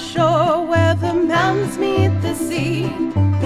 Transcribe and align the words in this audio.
shore 0.00 0.64
where 0.66 0.94
the 0.94 1.12
mountains 1.12 1.76
meet 1.78 2.08
the 2.22 2.34
sea. 2.34 2.84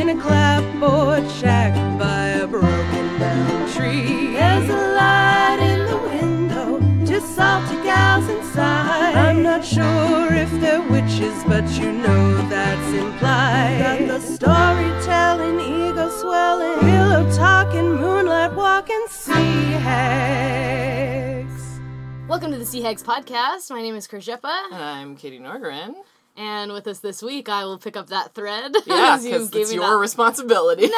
In 0.00 0.08
a 0.08 0.20
clapboard 0.20 1.28
shack 1.30 1.74
by 1.98 2.28
a 2.28 2.46
broken 2.46 3.18
down 3.18 3.68
tree. 3.72 4.32
There's 4.32 4.68
a 4.68 4.94
light 4.94 5.58
in 5.60 5.86
the 5.86 5.96
window, 5.98 6.80
just 7.04 7.34
salty 7.34 7.76
gals 7.82 8.28
inside. 8.28 9.14
I'm 9.14 9.42
not 9.42 9.64
sure 9.64 10.32
if 10.32 10.50
they're 10.60 10.82
witches, 10.82 11.34
but 11.46 11.68
you 11.78 11.92
know 11.92 12.36
that's 12.48 12.92
implied. 12.92 13.78
Got 13.78 14.08
the 14.08 14.20
storytelling, 14.20 15.60
ego 15.60 16.08
swelling, 16.10 16.78
pillow 16.80 17.30
talking, 17.36 17.94
moonlight 17.96 18.54
walking, 18.54 19.04
sea 19.08 19.72
hags. 19.86 21.62
Welcome 22.28 22.50
to 22.52 22.58
the 22.58 22.66
Sea 22.66 22.82
Hags 22.82 23.02
podcast. 23.02 23.70
My 23.70 23.80
name 23.82 23.94
is 23.94 24.08
Kerjeppa, 24.08 24.72
And 24.72 24.82
I'm 24.82 25.16
Katie 25.16 25.38
Norgren. 25.38 25.94
And 26.36 26.72
with 26.72 26.86
us 26.86 26.98
this 27.00 27.22
week, 27.22 27.48
I 27.48 27.64
will 27.64 27.78
pick 27.78 27.96
up 27.96 28.08
that 28.08 28.34
thread. 28.34 28.72
Yeah, 28.86 29.14
as 29.14 29.24
you 29.24 29.32
because 29.32 29.50
gave 29.50 29.62
it's 29.62 29.70
me 29.70 29.76
your 29.76 29.90
that- 29.90 29.96
responsibility. 29.98 30.82
No, 30.86 30.90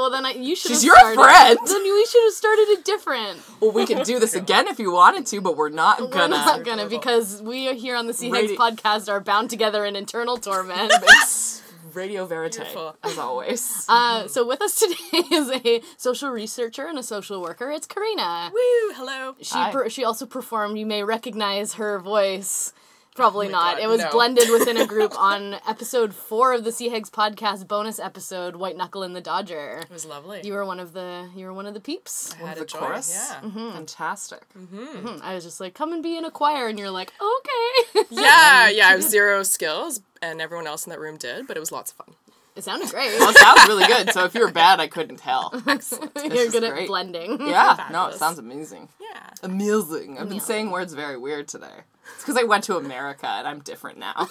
well 0.00 0.10
then 0.10 0.24
I, 0.26 0.30
you 0.32 0.54
should. 0.56 0.68
She's 0.70 0.82
have 0.82 0.86
your 0.86 0.96
started- 0.96 1.20
friend. 1.20 1.58
Then 1.66 1.82
we 1.82 2.06
should 2.06 2.22
have 2.24 2.32
started 2.34 2.66
it 2.70 2.84
different. 2.84 3.40
Well, 3.60 3.72
we 3.72 3.86
could 3.86 4.02
do 4.04 4.18
this 4.18 4.34
again 4.34 4.68
if 4.68 4.78
you 4.78 4.92
wanted 4.92 5.26
to, 5.26 5.40
but 5.40 5.56
we're 5.56 5.68
not 5.70 6.00
We're 6.00 6.08
gonna. 6.08 6.36
not 6.36 6.64
gonna 6.64 6.88
because 6.88 7.40
we 7.42 7.68
are 7.68 7.74
here 7.74 7.96
on 7.96 8.06
the 8.06 8.14
Sea 8.14 8.30
Hags 8.30 8.52
Radi- 8.52 8.56
podcast 8.56 9.10
are 9.10 9.20
bound 9.20 9.50
together 9.50 9.84
in 9.84 9.96
eternal 9.96 10.36
torment. 10.38 10.92
It's 11.02 11.60
Radio 11.94 12.24
Verite, 12.26 12.52
Beautiful. 12.56 12.96
as 13.02 13.18
always. 13.18 13.84
uh, 13.86 14.26
so 14.26 14.46
with 14.46 14.62
us 14.62 14.78
today 14.80 15.24
is 15.30 15.50
a 15.50 15.82
social 15.98 16.30
researcher 16.30 16.86
and 16.86 16.98
a 16.98 17.02
social 17.02 17.42
worker. 17.42 17.70
It's 17.70 17.86
Karina. 17.86 18.50
Woo! 18.50 18.94
Hello. 18.94 19.34
She 19.42 19.52
Hi. 19.58 19.70
per- 19.70 19.90
she 19.90 20.02
also 20.02 20.24
performed. 20.24 20.78
You 20.78 20.86
may 20.86 21.02
recognize 21.04 21.74
her 21.74 21.98
voice. 21.98 22.72
Probably 23.14 23.48
Oh 23.48 23.50
not. 23.50 23.76
God, 23.76 23.82
it 23.82 23.88
was 23.88 24.00
no. 24.00 24.10
blended 24.10 24.48
within 24.50 24.76
a 24.78 24.86
group 24.86 25.12
on 25.18 25.54
episode 25.68 26.14
four 26.14 26.54
of 26.54 26.64
the 26.64 26.72
Sea 26.72 26.88
Hags 26.88 27.10
podcast 27.10 27.68
bonus 27.68 27.98
episode, 27.98 28.56
White 28.56 28.76
Knuckle 28.76 29.02
and 29.02 29.14
the 29.14 29.20
Dodger. 29.20 29.80
It 29.82 29.90
was 29.90 30.06
lovely. 30.06 30.40
You 30.44 30.54
were 30.54 30.64
one 30.64 30.80
of 30.80 30.94
the 30.94 31.28
you 31.36 31.44
were 31.46 31.52
one 31.52 31.66
of 31.66 31.74
the 31.74 31.80
peeps. 31.80 32.34
I 32.42 32.46
had 32.46 32.56
the 32.56 32.62
a 32.62 32.66
joy. 32.66 32.78
chorus. 32.78 33.10
Yeah. 33.12 33.40
Mm-hmm. 33.48 33.70
Fantastic. 33.72 34.42
Hmm, 34.56 35.16
I 35.22 35.34
was 35.34 35.44
just 35.44 35.60
like, 35.60 35.74
come 35.74 35.92
and 35.92 36.02
be 36.02 36.16
in 36.16 36.24
a 36.24 36.30
choir, 36.30 36.68
and 36.68 36.78
you're 36.78 36.90
like, 36.90 37.12
okay. 37.20 38.06
Yeah, 38.10 38.68
yeah. 38.70 38.86
I 38.88 38.90
have 38.92 39.02
zero 39.16 39.42
skills, 39.42 40.00
and 40.22 40.40
everyone 40.40 40.66
else 40.66 40.86
in 40.86 40.90
that 40.90 40.98
room 41.00 41.16
did, 41.18 41.46
but 41.46 41.56
it 41.56 41.60
was 41.60 41.70
lots 41.72 41.90
of 41.92 41.98
fun. 41.98 42.14
it 42.56 42.64
sounded 42.64 42.88
great. 42.88 43.18
Well, 43.18 43.28
it 43.30 43.36
sounds 43.36 43.66
really 43.68 43.86
good. 43.86 44.10
So 44.12 44.24
if 44.24 44.34
you 44.34 44.40
were 44.40 44.50
bad, 44.52 44.80
I 44.80 44.86
couldn't 44.86 45.16
tell. 45.18 45.52
Excellent. 45.66 46.12
you're 46.16 46.32
is 46.34 46.52
good 46.52 46.64
at 46.64 46.86
blending. 46.86 47.38
Yeah, 47.46 47.88
no, 47.92 48.06
it 48.06 48.14
sounds 48.14 48.38
amazing. 48.38 48.88
Yeah. 48.98 49.28
Amazing. 49.42 50.18
I've 50.18 50.28
been 50.30 50.40
saying 50.40 50.70
words 50.70 50.94
very 50.94 51.18
weird 51.18 51.46
today. 51.48 51.82
It's 52.14 52.22
because 52.22 52.36
I 52.36 52.44
went 52.44 52.64
to 52.64 52.76
America 52.76 53.26
and 53.26 53.46
I'm 53.48 53.60
different 53.60 53.98
now. 53.98 54.14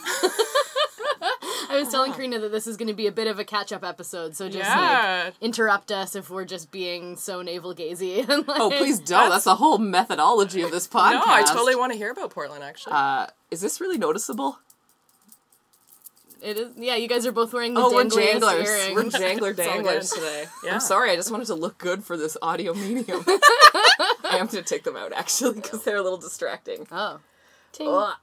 I 1.70 1.76
was 1.80 1.90
telling 1.90 2.12
Karina 2.14 2.40
that 2.40 2.52
this 2.52 2.68
is 2.68 2.76
going 2.76 2.90
to 2.90 2.94
be 2.94 3.08
a 3.08 3.12
bit 3.12 3.28
of 3.28 3.40
a 3.40 3.46
catch 3.46 3.72
up 3.72 3.84
episode, 3.84 4.36
so 4.36 4.48
just 4.50 4.58
Yeah. 4.70 5.24
like 5.26 5.34
interrupt 5.40 5.92
us 5.92 6.16
if 6.16 6.30
we're 6.30 6.44
just 6.46 6.70
being 6.72 7.16
so 7.16 7.42
navel 7.42 7.74
gazy. 7.74 8.28
like, 8.48 8.60
Oh, 8.60 8.70
please 8.72 9.00
don't. 9.00 9.30
That's 9.30 9.46
the 9.46 9.56
whole 9.56 9.78
methodology 9.78 10.64
of 10.64 10.72
this 10.72 10.88
podcast. 10.88 11.12
No, 11.14 11.24
I 11.26 11.44
totally 11.44 11.76
want 11.76 11.92
to 11.94 11.98
hear 11.98 12.12
about 12.12 12.32
Portland. 12.32 12.64
Actually. 12.64 12.94
Uh, 12.94 13.28
is 13.52 13.62
this 13.62 13.80
really 13.80 13.98
noticeable? 13.98 14.60
It 16.42 16.58
is. 16.58 16.72
Yeah, 16.76 16.96
you 16.96 17.08
guys 17.08 17.26
are 17.28 17.32
both 17.32 17.54
wearing 17.54 17.76
the 17.76 17.82
Oh, 17.82 17.94
we're 17.94 18.06
janglers. 18.06 18.66
earrings. 18.66 19.14
We're 19.14 19.20
jangler 19.20 19.50
It's 19.52 19.58
danglers 19.58 20.10
today. 20.10 20.46
Yeah. 20.66 20.74
I'm 20.74 20.80
sorry, 20.80 21.12
I 21.12 21.16
just 21.16 21.30
wanted 21.32 21.46
to 21.48 21.56
look 21.56 21.78
good 21.78 22.04
for 22.04 22.18
this 22.18 22.36
audio 22.42 22.74
medium. 22.74 23.24
I 23.28 24.38
am 24.40 24.48
going 24.48 24.50
to 24.50 24.64
take 24.64 24.84
them 24.84 24.96
out 24.98 25.14
actually 25.14 25.56
because 25.62 25.84
they're 25.84 25.98
a 25.98 26.02
little 26.02 26.18
distracting. 26.18 26.88
Oh. 26.92 27.20
Ting. 27.72 27.88
Ugh. 27.90 28.14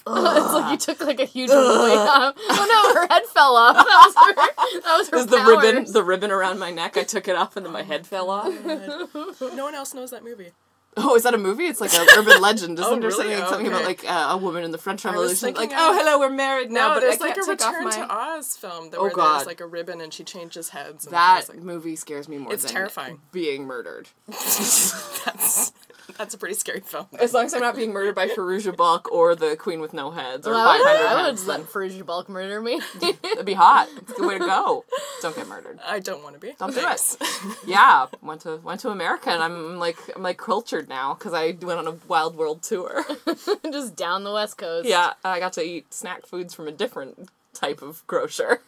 it's 0.06 0.52
like 0.54 0.70
you 0.70 0.76
took 0.78 1.00
like 1.06 1.20
a 1.20 1.24
huge 1.24 1.50
weight 1.50 1.56
off. 1.56 2.34
Oh 2.38 2.92
no, 2.94 3.00
her 3.00 3.06
head 3.08 3.24
fell 3.26 3.56
off. 3.56 3.76
That 3.84 3.84
was 4.06 4.14
her. 4.14 4.80
That 4.80 4.96
was 4.98 5.08
her 5.10 5.16
Is 5.18 5.26
the 5.26 5.36
powers. 5.38 5.62
ribbon 5.64 5.92
the 5.92 6.04
ribbon 6.04 6.30
around 6.30 6.58
my 6.58 6.70
neck? 6.70 6.96
I 6.96 7.02
took 7.02 7.26
it 7.28 7.36
off 7.36 7.56
and 7.56 7.66
then 7.66 7.72
my 7.72 7.82
head 7.82 8.06
fell 8.06 8.30
off. 8.30 8.52
no 8.64 9.64
one 9.64 9.74
else 9.74 9.94
knows 9.94 10.10
that 10.12 10.22
movie. 10.24 10.52
Oh, 10.96 11.14
is 11.14 11.22
that 11.24 11.34
a 11.34 11.38
movie? 11.38 11.64
It's 11.66 11.80
like 11.80 11.92
an 11.94 12.06
urban 12.16 12.40
legend. 12.42 12.78
Isn't 12.78 12.92
Oh, 12.92 12.98
there 12.98 13.10
really? 13.10 13.34
something, 13.36 13.48
something 13.48 13.66
about 13.68 13.84
like 13.84 14.04
uh, 14.04 14.28
a 14.30 14.36
woman 14.36 14.64
in 14.64 14.70
the 14.72 14.78
French 14.78 15.04
Revolution? 15.04 15.54
Like, 15.54 15.70
of- 15.70 15.76
oh, 15.78 15.96
hello, 15.96 16.18
we're 16.18 16.30
married 16.30 16.72
now, 16.72 16.88
No, 16.88 16.94
but 16.94 17.00
there's 17.00 17.20
I 17.20 17.26
like 17.26 17.36
a 17.36 17.40
take 17.42 17.62
off 17.62 17.74
Return 17.74 17.84
my... 17.84 17.90
to 17.90 18.14
Oz 18.14 18.56
film 18.56 18.90
that 18.90 18.96
Oh, 18.98 19.02
where 19.02 19.10
God. 19.12 19.36
there's 19.38 19.46
like 19.46 19.60
a 19.60 19.66
ribbon 19.66 20.00
and 20.00 20.12
she 20.12 20.24
changes 20.24 20.70
heads. 20.70 21.04
And 21.04 21.14
That 21.14 21.44
like, 21.48 21.58
movie 21.62 21.94
scares 21.94 22.28
me 22.28 22.38
more 22.38 22.52
It's 22.52 22.64
than 22.64 22.72
terrifying. 22.72 23.20
being 23.30 23.64
murdered. 23.64 24.08
that's 24.28 25.72
that's 26.16 26.34
a 26.34 26.38
pretty 26.38 26.54
scary 26.54 26.80
film. 26.80 27.06
As 27.20 27.34
long 27.34 27.46
as 27.46 27.54
I'm 27.54 27.60
not 27.60 27.76
being 27.76 27.92
murdered 27.92 28.14
by 28.14 28.28
Fairuza 28.28 28.76
Balk 28.76 29.10
or 29.12 29.34
the 29.34 29.56
Queen 29.56 29.80
with 29.80 29.92
no 29.92 30.10
heads 30.10 30.46
or 30.46 30.52
Well, 30.52 30.68
I 30.68 30.78
would, 30.78 30.84
500 30.84 31.06
I 31.08 31.14
would 31.16 31.24
heads, 31.26 31.46
let 31.46 31.56
then 31.58 31.66
Fairuza 31.66 32.06
Balk 32.06 32.28
murder 32.28 32.60
me. 32.60 32.80
that'd 33.22 33.44
be 33.44 33.54
hot. 33.54 33.88
It's 33.98 34.12
a 34.12 34.14
good 34.14 34.26
way 34.26 34.38
to 34.38 34.44
go. 34.46 34.84
Don't 35.20 35.36
get 35.36 35.46
murdered. 35.48 35.78
I 35.86 35.98
don't 35.98 36.22
want 36.22 36.34
to 36.34 36.40
be. 36.40 36.54
Don't 36.58 36.74
do 36.74 36.80
Thanks. 36.80 37.16
it. 37.20 37.58
Yeah, 37.66 38.06
went 38.22 38.40
to 38.42 38.56
went 38.56 38.80
to 38.80 38.88
America 38.90 39.30
and 39.30 39.42
I'm 39.42 39.78
like 39.78 39.98
I'm 40.16 40.22
like 40.22 40.38
cultured 40.38 40.88
now 40.88 41.14
because 41.14 41.34
I 41.34 41.56
went 41.60 41.78
on 41.78 41.86
a 41.86 41.96
wild 42.08 42.36
world 42.36 42.62
tour. 42.62 43.04
just 43.72 43.94
down 43.96 44.24
the 44.24 44.32
west 44.32 44.56
coast. 44.58 44.88
yeah, 44.88 45.12
I 45.24 45.38
got 45.38 45.52
to 45.54 45.62
eat 45.62 45.92
snack 45.92 46.24
foods 46.26 46.54
from 46.54 46.66
a 46.68 46.72
different 46.72 47.28
type 47.52 47.82
of 47.82 48.06
grocer. 48.06 48.60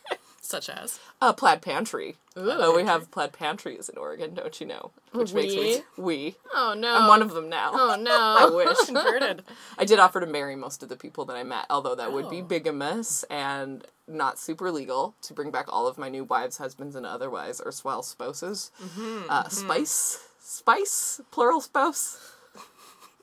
Such 0.50 0.68
as. 0.68 0.98
Uh, 1.22 1.32
Plaid 1.32 1.62
Pantry. 1.62 2.16
Ooh. 2.36 2.50
Oh, 2.50 2.76
we 2.76 2.82
have 2.82 3.08
Plaid 3.12 3.32
Pantries 3.32 3.88
in 3.88 3.96
Oregon, 3.96 4.34
don't 4.34 4.60
you 4.60 4.66
know? 4.66 4.90
Which 5.12 5.32
makes 5.32 5.54
me 5.54 5.82
we. 5.96 6.34
Oh 6.52 6.74
no. 6.76 6.92
I'm 6.92 7.06
one 7.06 7.22
of 7.22 7.32
them 7.34 7.48
now. 7.48 7.70
Oh 7.72 7.94
no. 7.96 8.10
I 8.40 8.50
wish. 8.52 8.76
Converted. 8.86 9.44
I 9.78 9.84
did 9.84 10.00
offer 10.00 10.18
to 10.18 10.26
marry 10.26 10.56
most 10.56 10.82
of 10.82 10.88
the 10.88 10.96
people 10.96 11.24
that 11.26 11.36
I 11.36 11.44
met, 11.44 11.66
although 11.70 11.94
that 11.94 12.12
would 12.12 12.28
be 12.28 12.40
Oh. 12.40 12.44
bigamous 12.44 13.24
and 13.30 13.86
not 14.08 14.40
super 14.40 14.72
legal 14.72 15.14
to 15.22 15.32
bring 15.32 15.52
back 15.52 15.66
all 15.68 15.86
of 15.86 15.98
my 15.98 16.08
new 16.08 16.24
wives, 16.24 16.58
husbands, 16.58 16.96
and 16.96 17.06
otherwise 17.06 17.60
erstwhile 17.64 18.02
spouses. 18.02 18.72
Mm-hmm, 18.82 19.30
uh, 19.30 19.48
Spice? 19.48 20.18
Spice? 20.40 21.20
Plural 21.30 21.60
spouse? 21.60 22.32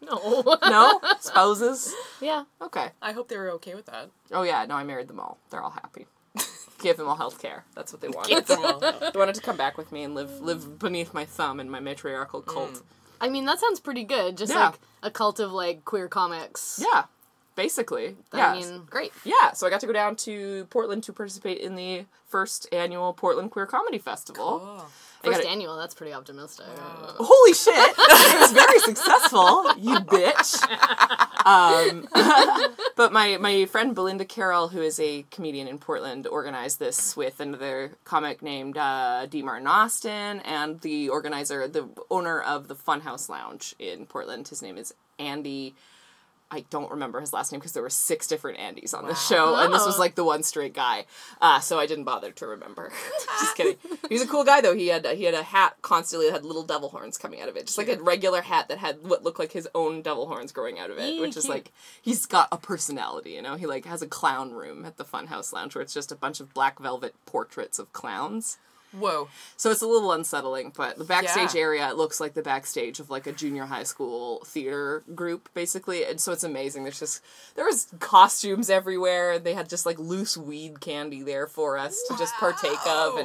No. 0.02 0.56
No? 0.64 1.02
Spouses? 1.20 1.94
yeah. 2.22 2.46
Okay. 2.62 2.92
I 3.02 3.12
hope 3.12 3.28
they 3.28 3.38
were 3.38 3.52
okay 3.54 3.76
with 3.76 3.88
that. 3.88 4.12
Oh, 4.32 4.44
yeah, 4.44 4.64
no, 4.66 4.76
I 4.76 4.86
married 4.86 5.10
them 5.10 5.20
all. 5.20 5.38
They're 5.50 5.62
all 5.62 5.72
happy 5.72 6.06
give 6.80 6.98
them 6.98 7.08
all 7.08 7.16
health 7.16 7.42
care. 7.42 7.66
That's 7.76 7.92
what 7.92 8.02
they 8.02 8.10
wanted. 8.10 8.30
give 8.30 8.46
them 8.48 8.66
all 8.66 8.80
they 8.80 9.18
wanted 9.18 9.36
to 9.36 9.42
come 9.42 9.58
back 9.58 9.78
with 9.78 9.92
me 9.92 10.04
and 10.04 10.16
live 10.16 10.42
live 10.42 10.80
beneath 10.80 11.14
my 11.14 11.26
thumb 11.26 11.60
in 11.60 11.70
my 11.70 11.80
matriarchal 11.80 12.42
mm. 12.42 12.46
cult. 12.46 12.74
Mm. 12.74 12.82
I 13.20 13.30
mean, 13.30 13.46
that 13.46 13.60
sounds 13.60 13.80
pretty 13.80 14.04
good. 14.04 14.38
Just 14.38 14.54
yeah. 14.54 14.68
like 14.68 14.80
a 15.04 15.12
cult 15.12 15.40
of 15.40 15.52
like 15.52 15.86
queer 15.86 16.08
comics. 16.08 16.80
Yeah. 16.82 17.06
Basically. 17.56 18.16
Yeah. 18.34 18.52
I 18.52 18.60
mean, 18.60 18.84
great. 18.88 19.12
Yeah, 19.26 19.54
so 19.54 19.66
I 19.66 19.72
got 19.72 19.80
to 19.80 19.88
go 19.88 19.94
down 19.94 20.16
to 20.18 20.66
Portland 20.70 21.04
to 21.06 21.14
participate 21.14 21.58
in 21.58 21.76
the 21.76 22.06
first 22.28 22.68
annual 22.72 23.14
Portland 23.14 23.50
Queer 23.50 23.66
Comedy 23.66 23.98
Festival. 23.98 24.60
Cool. 24.60 24.86
1st 25.28 25.32
gotta... 25.32 25.50
annual, 25.50 25.78
that's 25.78 25.96
pretty 25.96 26.14
optimistic. 26.14 26.66
Uh, 26.68 27.14
Holy 27.20 27.54
shit! 27.54 27.74
it 27.98 28.40
was 28.42 28.52
very 28.52 28.80
successful, 28.80 29.74
you 29.78 30.00
bitch. 30.00 30.62
Um, 31.46 32.08
but 32.96 33.14
my, 33.14 33.38
my 33.38 33.66
friend 33.66 33.96
Belinda 33.96 34.26
Carroll, 34.26 34.68
who 34.68 34.82
is 34.82 35.00
a 35.00 35.24
comedian 35.32 35.68
in 35.68 35.78
Portland, 35.78 36.28
organized 36.28 36.80
this 36.80 37.16
with 37.16 37.40
another 37.40 37.94
comic 38.04 38.42
named 38.42 38.78
uh, 38.78 39.26
D. 39.28 39.42
Martin 39.42 39.68
Austin 39.68 40.42
and 40.42 40.82
the 40.82 41.10
organizer, 41.10 41.68
the 41.68 41.88
owner 42.10 42.42
of 42.42 42.68
the 42.68 42.76
Funhouse 42.76 43.30
Lounge 43.30 43.76
in 43.80 44.06
Portland. 44.06 44.48
His 44.50 44.62
name 44.62 44.78
is 44.78 44.94
Andy 45.20 45.76
I 46.50 46.62
don't 46.70 46.90
remember 46.90 47.20
his 47.20 47.34
last 47.34 47.52
name 47.52 47.60
because 47.60 47.74
there 47.74 47.84
were 47.84 47.90
six 47.90 48.26
different 48.26 48.58
Andys 48.58 48.94
on 48.94 49.06
this 49.06 49.22
show, 49.28 49.56
and 49.58 49.74
this 49.74 49.86
was 49.86 49.98
Oh. 49.98 50.00
like 50.00 50.16
the 50.16 50.24
one 50.24 50.44
straight 50.44 50.74
guy. 50.74 51.06
Uh, 51.42 51.60
so 51.60 51.78
I 51.78 51.86
didn't 51.86 52.06
bother 52.06 52.32
to 52.32 52.48
remember. 52.48 52.92
just 53.42 53.56
kidding. 53.58 53.76
He 54.08 54.16
was 54.16 54.22
a 54.22 54.28
cool 54.28 54.46
guy 54.46 54.62
though. 54.62 54.74
He 54.74 54.88
had 54.88 55.06
he 55.06 55.26
had 55.26 55.34
a 55.34 55.44
hat 55.44 55.76
constantly 55.82 56.28
that 56.28 56.34
had 56.34 56.46
little 56.46 56.64
devil 56.64 56.88
horns 56.90 57.18
coming 57.18 57.42
out 57.42 57.50
of 57.50 57.58
it, 57.58 57.66
just 57.66 57.78
like 57.78 57.90
a 57.90 58.02
regular 58.02 58.42
hat 58.42 58.70
that 58.70 58.78
had 58.78 59.04
what 59.04 59.24
looked 59.24 59.40
like 59.40 59.52
his 59.52 59.68
own 59.76 60.02
devil 60.02 60.28
horns 60.28 60.54
growing 60.54 60.80
out 60.80 60.90
of 60.90 60.98
it, 60.98 61.20
which 61.20 61.36
is 61.36 61.50
like 61.50 61.72
he's 62.02 62.26
got 62.26 62.48
a 62.52 62.58
personality. 62.58 63.32
You 63.32 63.42
know, 63.42 63.56
he 63.56 63.66
like 63.66 63.84
has 63.86 64.02
a 64.02 64.08
clown 64.08 64.54
room 64.54 64.86
at 64.86 64.96
the 64.96 65.04
Funhouse 65.06 65.52
Lounge 65.52 65.76
where 65.76 65.82
it's 65.82 65.94
just 65.94 66.12
a 66.14 66.16
bunch 66.16 66.40
of 66.40 66.54
black 66.54 66.80
velvet 66.80 67.14
portraits 67.26 67.78
of 67.78 67.92
clowns. 67.92 68.58
Whoa. 68.92 69.28
So 69.58 69.70
it's 69.72 69.82
a 69.82 69.88
little 69.88 70.12
unsettling, 70.12 70.72
but 70.76 70.98
the 70.98 71.04
backstage 71.04 71.54
Yeah. 71.56 71.62
area 71.62 71.90
it 71.90 71.98
looks 71.98 72.20
like 72.20 72.34
the 72.34 72.42
backstage 72.42 73.00
of 73.00 73.10
like 73.10 73.28
a 73.28 73.32
junior 73.32 73.66
high 73.66 73.84
school 73.84 74.44
theater 74.46 75.04
group, 75.14 75.50
basically. 75.54 76.06
And 76.06 76.20
so 76.22 76.32
it's 76.32 76.44
amazing. 76.44 76.84
There's 76.84 77.00
just 77.00 77.22
there 77.56 77.66
was 77.66 77.88
costumes 78.00 78.70
everywhere. 78.70 79.34
And 79.34 79.44
they 79.44 79.54
had 79.54 79.70
just 79.70 79.86
like 79.86 80.00
loose 80.00 80.38
weed 80.38 80.80
candy 80.80 81.22
there 81.22 81.48
for 81.48 81.78
us 81.78 81.98
to 82.08 82.18
just 82.18 82.34
partake 82.36 82.80
of, 82.88 83.18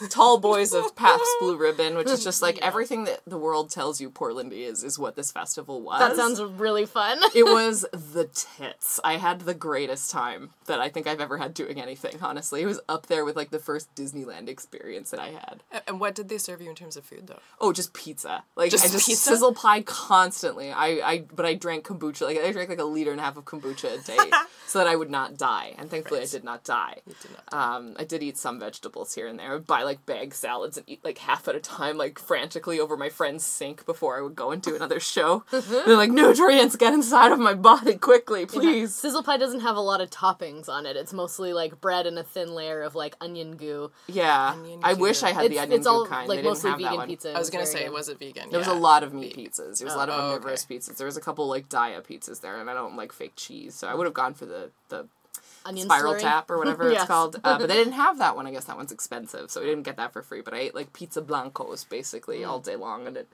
and 0.00 0.10
tall 0.10 0.38
boys 0.38 0.72
of 0.72 0.94
Pabst 0.94 1.24
Blue 1.40 1.56
Ribbon, 1.58 1.96
which 1.96 2.08
is 2.08 2.22
just 2.22 2.40
like 2.42 2.58
everything 2.62 3.04
that 3.04 3.20
the 3.26 3.38
world 3.38 3.70
tells 3.70 4.00
you 4.00 4.10
Portland 4.10 4.52
is, 4.52 4.84
is 4.84 4.98
what 4.98 5.16
this 5.16 5.32
festival 5.32 5.82
was. 5.82 6.00
That 6.00 6.16
sounds 6.16 6.40
really 6.42 6.86
fun. 6.86 7.18
It 7.34 7.44
was 7.46 7.84
the 7.92 8.24
tits. 8.32 9.00
I 9.04 9.16
had 9.16 9.40
the 9.40 9.54
greatest 9.54 10.10
time 10.10 10.50
that 10.66 10.80
I 10.80 10.88
think 10.88 11.06
I've 11.06 11.20
ever 11.20 11.38
had 11.38 11.54
doing 11.54 11.80
anything, 11.80 12.16
honestly. 12.22 12.62
It 12.62 12.66
was 12.66 12.80
up 12.88 13.06
there 13.06 13.24
with 13.24 13.36
like 13.36 13.50
the 13.50 13.58
first 13.58 13.94
Disneyland 13.94 14.48
experience 14.48 15.07
experience 15.08 15.10
that 15.10 15.20
I 15.20 15.30
had. 15.78 15.82
And 15.86 16.00
what 16.00 16.14
did 16.14 16.28
they 16.28 16.38
serve 16.38 16.60
you 16.60 16.68
in 16.70 16.74
terms 16.74 16.96
of 16.96 17.04
food 17.04 17.26
though? 17.26 17.40
Oh, 17.60 17.72
just 17.72 17.92
pizza. 17.92 18.44
Like 18.56 18.70
Just 18.70 18.84
I 18.84 18.88
just 18.88 19.06
pizza? 19.06 19.30
sizzle 19.30 19.54
pie 19.54 19.82
constantly. 19.82 20.70
I, 20.72 20.86
I 21.04 21.18
but 21.34 21.46
I 21.46 21.54
drank 21.54 21.84
kombucha. 21.86 22.22
Like 22.22 22.38
I 22.38 22.52
drank 22.52 22.68
like 22.68 22.78
a 22.78 22.84
liter 22.84 23.10
and 23.10 23.20
a 23.20 23.22
half 23.22 23.36
of 23.36 23.44
kombucha 23.44 24.00
a 24.00 24.02
day 24.02 24.16
so 24.66 24.78
that 24.78 24.86
I 24.88 24.96
would 24.96 25.10
not 25.10 25.36
die. 25.36 25.74
And 25.78 25.90
thankfully 25.90 26.20
Right. 26.20 26.28
I 26.28 26.30
did 26.30 26.44
not 26.44 26.64
die. 26.64 26.96
You 27.06 27.14
did 27.22 27.30
not. 27.52 27.76
Um, 27.76 27.94
I 27.98 28.04
did 28.04 28.22
eat 28.22 28.36
some 28.38 28.58
vegetables 28.58 29.14
here 29.14 29.26
and 29.26 29.38
there. 29.38 29.50
I 29.50 29.54
would 29.54 29.66
buy 29.66 29.82
like 29.82 30.04
bag 30.06 30.34
salads 30.34 30.76
and 30.76 30.88
eat 30.88 31.04
like 31.04 31.18
half 31.18 31.46
at 31.48 31.54
a 31.54 31.60
time, 31.60 31.96
like 31.96 32.18
frantically 32.18 32.80
over 32.80 32.96
my 32.96 33.08
friend's 33.08 33.44
sink 33.44 33.86
before 33.86 34.18
I 34.18 34.22
would 34.22 34.34
go 34.34 34.50
and 34.50 34.60
do 34.62 34.74
another 34.74 35.00
show. 35.00 35.44
They're 35.50 35.96
like, 35.96 36.10
nutrients, 36.10 36.76
get 36.76 36.92
inside 36.94 37.32
of 37.32 37.38
my 37.38 37.54
body 37.54 37.96
quickly, 37.96 38.46
please. 38.46 38.94
Sizzle 38.94 39.22
pie 39.22 39.36
doesn't 39.36 39.60
have 39.60 39.76
a 39.76 39.80
lot 39.80 40.00
of 40.00 40.10
toppings 40.10 40.68
on 40.68 40.86
it. 40.86 40.96
It's 40.96 41.12
mostly 41.12 41.52
like 41.52 41.80
bread 41.80 42.06
and 42.06 42.18
a 42.18 42.24
thin 42.24 42.54
layer 42.54 42.82
of 42.82 42.94
like 42.94 43.14
onion 43.20 43.56
goo. 43.56 43.90
Yeah, 44.06 44.52
Onion 44.52 44.80
I. 44.82 44.94
wish 45.00 45.22
I 45.22 45.32
had 45.32 45.44
It's, 45.46 45.54
the 45.54 45.58
onion 45.60 45.78
it's 45.78 45.86
all 45.86 46.06
kind. 46.06 46.28
like 46.28 46.36
they 46.38 46.42
didn't 46.42 46.50
mostly 46.50 46.70
have 46.70 46.78
that 46.80 46.84
vegan 46.84 46.98
one. 46.98 47.08
pizza. 47.08 47.32
I 47.34 47.38
was 47.38 47.50
gonna 47.50 47.66
say, 47.66 47.84
good. 47.84 47.92
was 47.92 48.08
it 48.08 48.18
vegan? 48.18 48.50
There 48.50 48.58
was 48.58 48.66
Yeah. 48.68 48.74
a 48.74 48.78
lot 48.78 49.02
of 49.02 49.12
meat 49.14 49.36
pizzas. 49.36 49.78
There 49.78 49.86
was 49.86 49.94
a 49.94 49.98
lot 49.98 50.08
of 50.08 50.14
Oh, 50.14 50.18
okay. 50.18 50.34
omnivorous 50.36 50.64
pizzas. 50.64 50.96
There 50.96 51.06
was 51.06 51.16
a 51.16 51.20
couple 51.20 51.46
like 51.48 51.68
Daiya 51.68 52.02
pizzas 52.04 52.40
there, 52.40 52.56
and 52.60 52.68
I 52.70 52.74
don't 52.74 52.96
like 52.96 53.12
fake 53.12 53.34
cheese, 53.36 53.74
so 53.74 53.88
I 53.88 53.94
would 53.94 54.04
have 54.06 54.14
gone 54.14 54.34
for 54.34 54.46
the 54.46 54.70
the 54.88 55.06
onion 55.64 55.86
spiral 55.86 56.14
slurry. 56.14 56.20
tap 56.20 56.50
or 56.50 56.58
whatever 56.58 56.88
it's 56.90 57.04
called. 57.04 57.36
Uh, 57.44 57.58
but 57.58 57.68
they 57.68 57.74
didn't 57.82 57.92
have 57.94 58.18
that 58.18 58.36
one. 58.36 58.46
I 58.46 58.50
guess 58.52 58.64
that 58.64 58.76
one's 58.76 58.92
expensive, 58.92 59.50
so 59.50 59.60
we 59.60 59.66
didn't 59.66 59.84
get 59.84 59.96
that 59.96 60.12
for 60.12 60.22
free. 60.22 60.40
But 60.40 60.54
I 60.54 60.58
ate 60.58 60.74
like 60.74 60.92
pizza 60.92 61.20
blancos 61.20 61.84
basically 61.84 62.38
Mm. 62.40 62.48
all 62.48 62.58
day 62.60 62.76
long, 62.76 63.06
and 63.06 63.16
it 63.16 63.28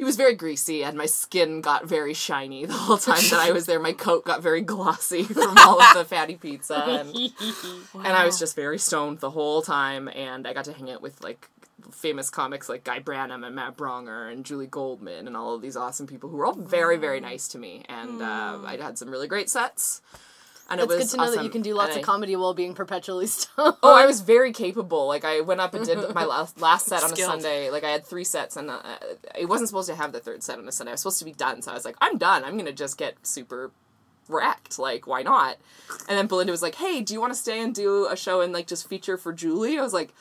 it 0.00 0.04
was 0.04 0.16
very 0.16 0.34
greasy, 0.34 0.82
and 0.82 0.96
my 0.96 1.04
skin 1.04 1.60
got 1.60 1.84
very 1.84 2.14
shiny 2.14 2.64
the 2.64 2.72
whole 2.72 2.96
time 2.96 3.22
that 3.30 3.34
I 3.34 3.52
was 3.52 3.66
there. 3.66 3.78
My 3.78 3.92
coat 3.92 4.24
got 4.24 4.42
very 4.42 4.62
glossy 4.62 5.22
from 5.24 5.58
all 5.58 5.80
of 5.80 5.94
the 5.94 6.06
fatty 6.06 6.36
pizza, 6.36 6.82
and, 6.86 7.14
and 7.94 8.06
I 8.06 8.24
was 8.24 8.38
just 8.38 8.56
very 8.56 8.78
stoned 8.78 9.20
the 9.20 9.28
whole 9.28 9.60
time. 9.60 10.08
And 10.08 10.46
I 10.46 10.54
got 10.54 10.64
to 10.64 10.72
hang 10.72 10.90
out 10.90 11.02
with 11.02 11.22
like 11.22 11.50
famous 11.92 12.30
comics 12.30 12.66
like 12.66 12.82
Guy 12.82 13.00
Branum 13.00 13.46
and 13.46 13.54
Matt 13.54 13.76
Braunger 13.76 14.32
and 14.32 14.42
Julie 14.42 14.66
Goldman 14.66 15.26
and 15.26 15.36
all 15.36 15.54
of 15.54 15.60
these 15.60 15.76
awesome 15.76 16.06
people 16.06 16.30
who 16.30 16.38
were 16.38 16.46
all 16.46 16.54
very 16.54 16.96
very 16.96 17.20
nice 17.20 17.46
to 17.48 17.58
me, 17.58 17.84
and 17.86 18.22
uh, 18.22 18.58
I 18.64 18.78
had 18.80 18.96
some 18.96 19.10
really 19.10 19.28
great 19.28 19.50
sets. 19.50 20.00
And 20.70 20.78
it 20.80 20.84
It's 20.84 20.94
was 20.94 21.04
good 21.04 21.10
to 21.10 21.16
know 21.24 21.34
that 21.34 21.42
you 21.42 21.50
can 21.50 21.62
do 21.62 21.74
lots 21.74 21.90
And 21.96 21.98
of 21.98 22.04
I- 22.04 22.06
comedy 22.06 22.36
while 22.36 22.54
being 22.54 22.74
perpetually 22.74 23.26
stoned. 23.26 23.76
Oh, 23.82 23.94
I 23.94 24.06
was 24.06 24.20
very 24.20 24.52
capable. 24.52 25.08
Like 25.08 25.24
I 25.24 25.40
went 25.40 25.60
up 25.60 25.74
and 25.74 25.84
did 25.84 26.14
my 26.14 26.24
last 26.34 26.60
last 26.60 26.86
set 26.86 27.02
on 27.02 27.12
a 27.12 27.16
Sunday. 27.16 27.70
Like 27.70 27.82
I 27.84 27.90
had 27.90 28.06
three 28.06 28.22
sets, 28.24 28.56
and 28.56 28.70
uh, 28.70 28.80
I 29.40 29.44
wasn't 29.46 29.68
supposed 29.68 29.88
to 29.88 29.96
have 29.96 30.12
the 30.12 30.20
third 30.20 30.42
set 30.44 30.58
on 30.58 30.68
a 30.68 30.72
Sunday. 30.72 30.92
I 30.92 30.94
was 30.94 31.00
supposed 31.00 31.18
to 31.18 31.24
be 31.24 31.32
done, 31.32 31.60
so 31.60 31.72
I 31.72 31.74
was 31.74 31.84
like, 31.84 31.96
I'm 32.00 32.18
done. 32.18 32.44
I'm 32.44 32.56
gonna 32.56 32.72
just 32.72 32.96
get 32.96 33.26
super 33.26 33.72
wrecked. 34.28 34.78
Like 34.78 35.08
why 35.08 35.22
not? 35.22 35.56
And 36.08 36.16
then 36.16 36.28
Belinda 36.28 36.52
was 36.52 36.62
like, 36.62 36.76
Hey, 36.76 37.00
do 37.00 37.12
you 37.14 37.20
want 37.20 37.32
to 37.32 37.38
stay 37.38 37.60
and 37.60 37.74
do 37.74 38.06
a 38.06 38.16
show 38.16 38.40
and 38.40 38.52
like 38.52 38.68
just 38.68 38.88
feature 38.88 39.16
for 39.16 39.32
Julie? 39.32 39.76
I 39.78 39.82
was 39.82 39.92
like, 39.92 40.14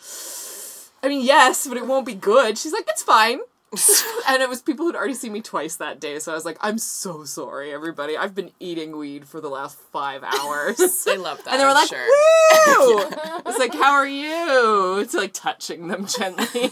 I 1.03 1.07
mean, 1.09 1.23
yes, 1.23 1.67
but 1.67 1.77
it 1.77 1.85
won't 1.85 2.07
be 2.07 2.15
good. 2.15 2.57
She's 2.57 2.73
like, 2.73 2.85
It's 2.89 3.03
fine. 3.03 3.39
and 4.27 4.41
it 4.41 4.49
was 4.49 4.61
people 4.61 4.85
who'd 4.85 4.95
already 4.95 5.13
seen 5.13 5.31
me 5.31 5.41
twice 5.41 5.75
that 5.75 5.99
day, 5.99 6.17
so 6.19 6.31
I 6.31 6.35
was 6.35 6.43
like, 6.45 6.57
I'm 6.61 6.77
so 6.79 7.23
sorry, 7.23 7.71
everybody. 7.71 8.17
I've 8.17 8.33
been 8.33 8.51
eating 8.59 8.97
weed 8.97 9.27
for 9.27 9.39
the 9.41 9.49
last 9.49 9.77
five 9.91 10.23
hours. 10.23 10.77
They 11.05 11.17
love 11.17 11.43
that. 11.43 11.51
And 11.53 11.59
they 11.61 11.65
were 11.65 11.69
I'm 11.71 11.75
like, 11.75 11.87
sure. 11.87 12.05
"Woo!" 12.05 13.41
It's 13.47 13.59
like, 13.59 13.73
"How 13.73 13.93
are 13.93 14.07
you?" 14.07 14.99
It's 14.99 15.13
like 15.13 15.33
touching 15.33 15.87
them 15.87 16.05
gently. 16.07 16.71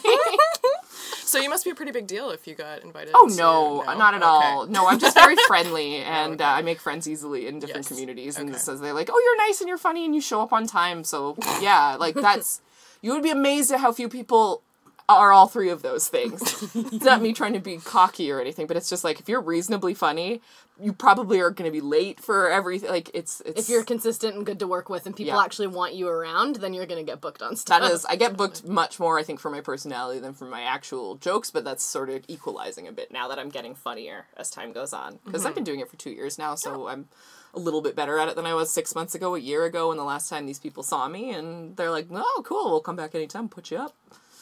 So 1.23 1.39
you 1.39 1.49
must 1.49 1.65
be 1.65 1.71
a 1.71 1.75
pretty 1.75 1.91
big 1.91 2.07
deal 2.07 2.29
if 2.31 2.47
you 2.47 2.55
got 2.55 2.83
invited. 2.83 3.11
oh 3.13 3.27
to- 3.27 3.35
no, 3.35 3.81
not 3.97 4.13
at 4.13 4.21
Okay. 4.23 4.25
all. 4.25 4.65
No, 4.67 4.87
I'm 4.87 4.97
just 4.97 5.15
very 5.17 5.35
friendly, 5.47 5.97
and 5.97 6.41
uh, 6.41 6.45
I 6.45 6.61
make 6.61 6.79
friends 6.79 7.07
easily 7.07 7.47
in 7.47 7.59
different 7.59 7.85
Yes. 7.85 7.89
communities. 7.89 8.37
And 8.37 8.49
Okay. 8.49 8.57
so 8.59 8.75
they're 8.75 8.93
like, 8.93 9.09
"Oh, 9.11 9.19
you're 9.23 9.37
nice 9.47 9.59
and 9.61 9.67
you're 9.67 9.77
funny 9.77 10.05
and 10.05 10.15
you 10.15 10.21
show 10.21 10.41
up 10.41 10.53
on 10.53 10.65
time." 10.67 11.03
So 11.03 11.35
yeah, 11.61 11.95
like 11.99 12.15
that's 12.15 12.61
you 13.01 13.11
would 13.13 13.23
be 13.23 13.29
amazed 13.29 13.71
at 13.71 13.79
how 13.81 13.91
few 13.91 14.07
people 14.09 14.63
are 15.09 15.31
all 15.31 15.47
three 15.47 15.69
of 15.69 15.81
those 15.81 16.07
things. 16.09 16.41
it's 16.75 17.05
not 17.05 17.21
me 17.21 17.33
trying 17.33 17.53
to 17.53 17.59
be 17.59 17.77
cocky 17.77 18.31
or 18.31 18.41
anything, 18.41 18.67
but 18.67 18.75
it's 18.75 18.89
just 18.89 19.03
like 19.03 19.19
if 19.19 19.29
you're 19.29 19.41
reasonably 19.41 19.93
funny, 19.93 20.41
you 20.79 20.91
probably 20.91 21.39
are 21.39 21.49
going 21.49 21.67
to 21.67 21.71
be 21.71 21.81
late 21.81 22.19
for 22.19 22.49
everything. 22.49 22.89
Like 22.89 23.09
it's 23.13 23.41
it's 23.45 23.61
if 23.61 23.69
you're 23.69 23.83
consistent 23.83 24.35
and 24.35 24.45
good 24.45 24.59
to 24.59 24.67
work 24.67 24.89
with 24.89 25.05
and 25.05 25.15
people 25.15 25.33
Yeah. 25.33 25.43
actually 25.43 25.67
want 25.67 25.93
you 25.93 26.09
around, 26.09 26.57
then 26.57 26.73
you're 26.73 26.85
gonna 26.85 27.03
get 27.03 27.21
booked 27.21 27.41
on 27.41 27.55
stuff. 27.55 27.81
That 27.81 27.91
is, 27.91 28.05
I 28.05 28.17
get 28.17 28.35
booked 28.37 28.67
much 28.67 28.99
more, 28.99 29.17
I 29.17 29.23
think, 29.23 29.39
for 29.39 29.49
my 29.49 29.61
personality 29.61 30.19
than 30.19 30.33
for 30.33 30.45
my 30.45 30.61
actual 30.61 31.15
jokes, 31.15 31.51
but 31.51 31.63
that's 31.63 31.83
sort 31.83 32.09
of 32.09 32.23
equalizing 32.27 32.87
a 32.87 32.91
bit 32.91 33.11
now 33.11 33.29
that 33.29 33.39
I'm 33.39 33.49
getting 33.49 33.75
funnier 33.75 34.25
as 34.35 34.51
time 34.51 34.73
goes 34.73 34.93
on. 34.93 35.19
Because 35.23 35.45
I've 35.45 35.51
mm-hmm. 35.51 35.55
been 35.55 35.63
doing 35.63 35.79
it 35.79 35.89
for 35.89 35.97
two 35.97 36.11
years 36.11 36.37
now, 36.37 36.55
so 36.55 36.83
oh. 36.83 36.87
I'm 36.87 37.07
a 37.53 37.59
little 37.59 37.81
bit 37.81 37.95
better 37.95 38.19
at 38.19 38.27
it 38.27 38.35
than 38.35 38.45
I 38.45 38.53
was 38.53 38.71
six 38.71 38.93
months 38.93 39.15
ago, 39.15 39.35
a 39.35 39.39
year 39.39 39.63
ago, 39.63 39.89
and 39.89 39.99
the 39.99 40.03
last 40.03 40.29
time 40.29 40.45
these 40.45 40.59
people 40.59 40.83
saw 40.83 41.07
me, 41.07 41.31
and 41.31 41.77
they're 41.77 41.91
like, 41.91 42.07
"Oh, 42.11 42.41
cool, 42.45 42.69
we'll 42.71 42.81
come 42.81 42.97
back 42.97 43.15
anytime, 43.15 43.47
put 43.47 43.71
you 43.71 43.77
up." 43.77 43.95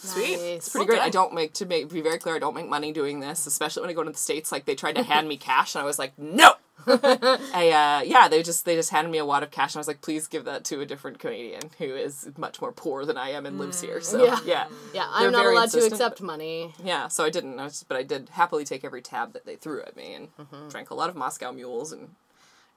Sweet. 0.06 0.38
Nice. 0.56 0.70
Pretty 0.70 0.88
great. 0.88 1.02
I 1.02 1.10
don't 1.10 1.34
make 1.34 1.54
to 1.54 1.66
make 1.66 1.90
be 1.90 2.02
very 2.02 2.18
clear. 2.20 2.36
I 2.36 2.40
don't 2.40 2.56
make 2.56 2.68
money 2.70 2.92
doing 2.92 3.20
this, 3.20 3.46
especially 3.48 3.82
when 3.82 3.90
I 3.90 3.94
go 3.94 4.04
to 4.04 4.12
the 4.12 4.18
states. 4.18 4.52
Like 4.52 4.66
they 4.66 4.76
tried 4.76 4.96
to 4.96 5.04
hand 5.04 5.28
me 5.28 5.38
cash, 5.38 5.76
and 5.76 5.82
I 5.82 5.86
was 5.86 5.98
like, 6.00 6.18
no. 6.18 6.54
I 6.88 8.00
uh, 8.04 8.04
yeah, 8.06 8.28
they 8.28 8.44
just 8.44 8.66
they 8.66 8.76
just 8.76 8.90
handed 8.92 9.10
me 9.10 9.18
a 9.18 9.26
wad 9.26 9.42
of 9.44 9.50
cash, 9.52 9.74
and 9.74 9.80
I 9.80 9.82
was 9.82 9.88
like, 9.88 10.02
please 10.02 10.28
give 10.28 10.46
that 10.46 10.64
to 10.66 10.82
a 10.82 10.86
different 10.86 11.20
Canadian 11.20 11.72
who 11.80 11.86
is 11.96 12.30
much 12.38 12.62
more 12.62 12.72
poor 12.72 13.06
than 13.06 13.18
I 13.18 13.30
am 13.30 13.46
and 13.46 13.58
lives 13.58 13.82
here. 13.82 14.02
So 14.02 14.24
Yeah. 14.24 14.40
yeah, 14.46 14.68
Yeah, 14.94 15.08
I'm 15.10 15.32
not 15.32 15.44
very 15.44 15.56
allowed 15.56 15.72
to 15.72 15.86
accept 15.86 16.22
money. 16.22 16.74
yeah. 16.84 17.08
So 17.08 17.24
I 17.24 17.30
didn't, 17.30 17.60
I 17.60 17.64
was, 17.64 17.84
but 17.88 17.98
I 17.98 18.04
did 18.04 18.30
happily 18.34 18.66
take 18.66 18.84
every 18.84 19.02
tab 19.02 19.34
that 19.34 19.46
they 19.46 19.56
threw 19.56 19.82
at 19.82 19.96
me, 19.96 20.14
and 20.14 20.28
Mm-hmm. 20.38 20.70
drank 20.70 20.90
a 20.92 20.94
lot 20.96 21.10
of 21.10 21.16
Moscow 21.16 21.52
mules 21.52 21.92
and 21.92 22.10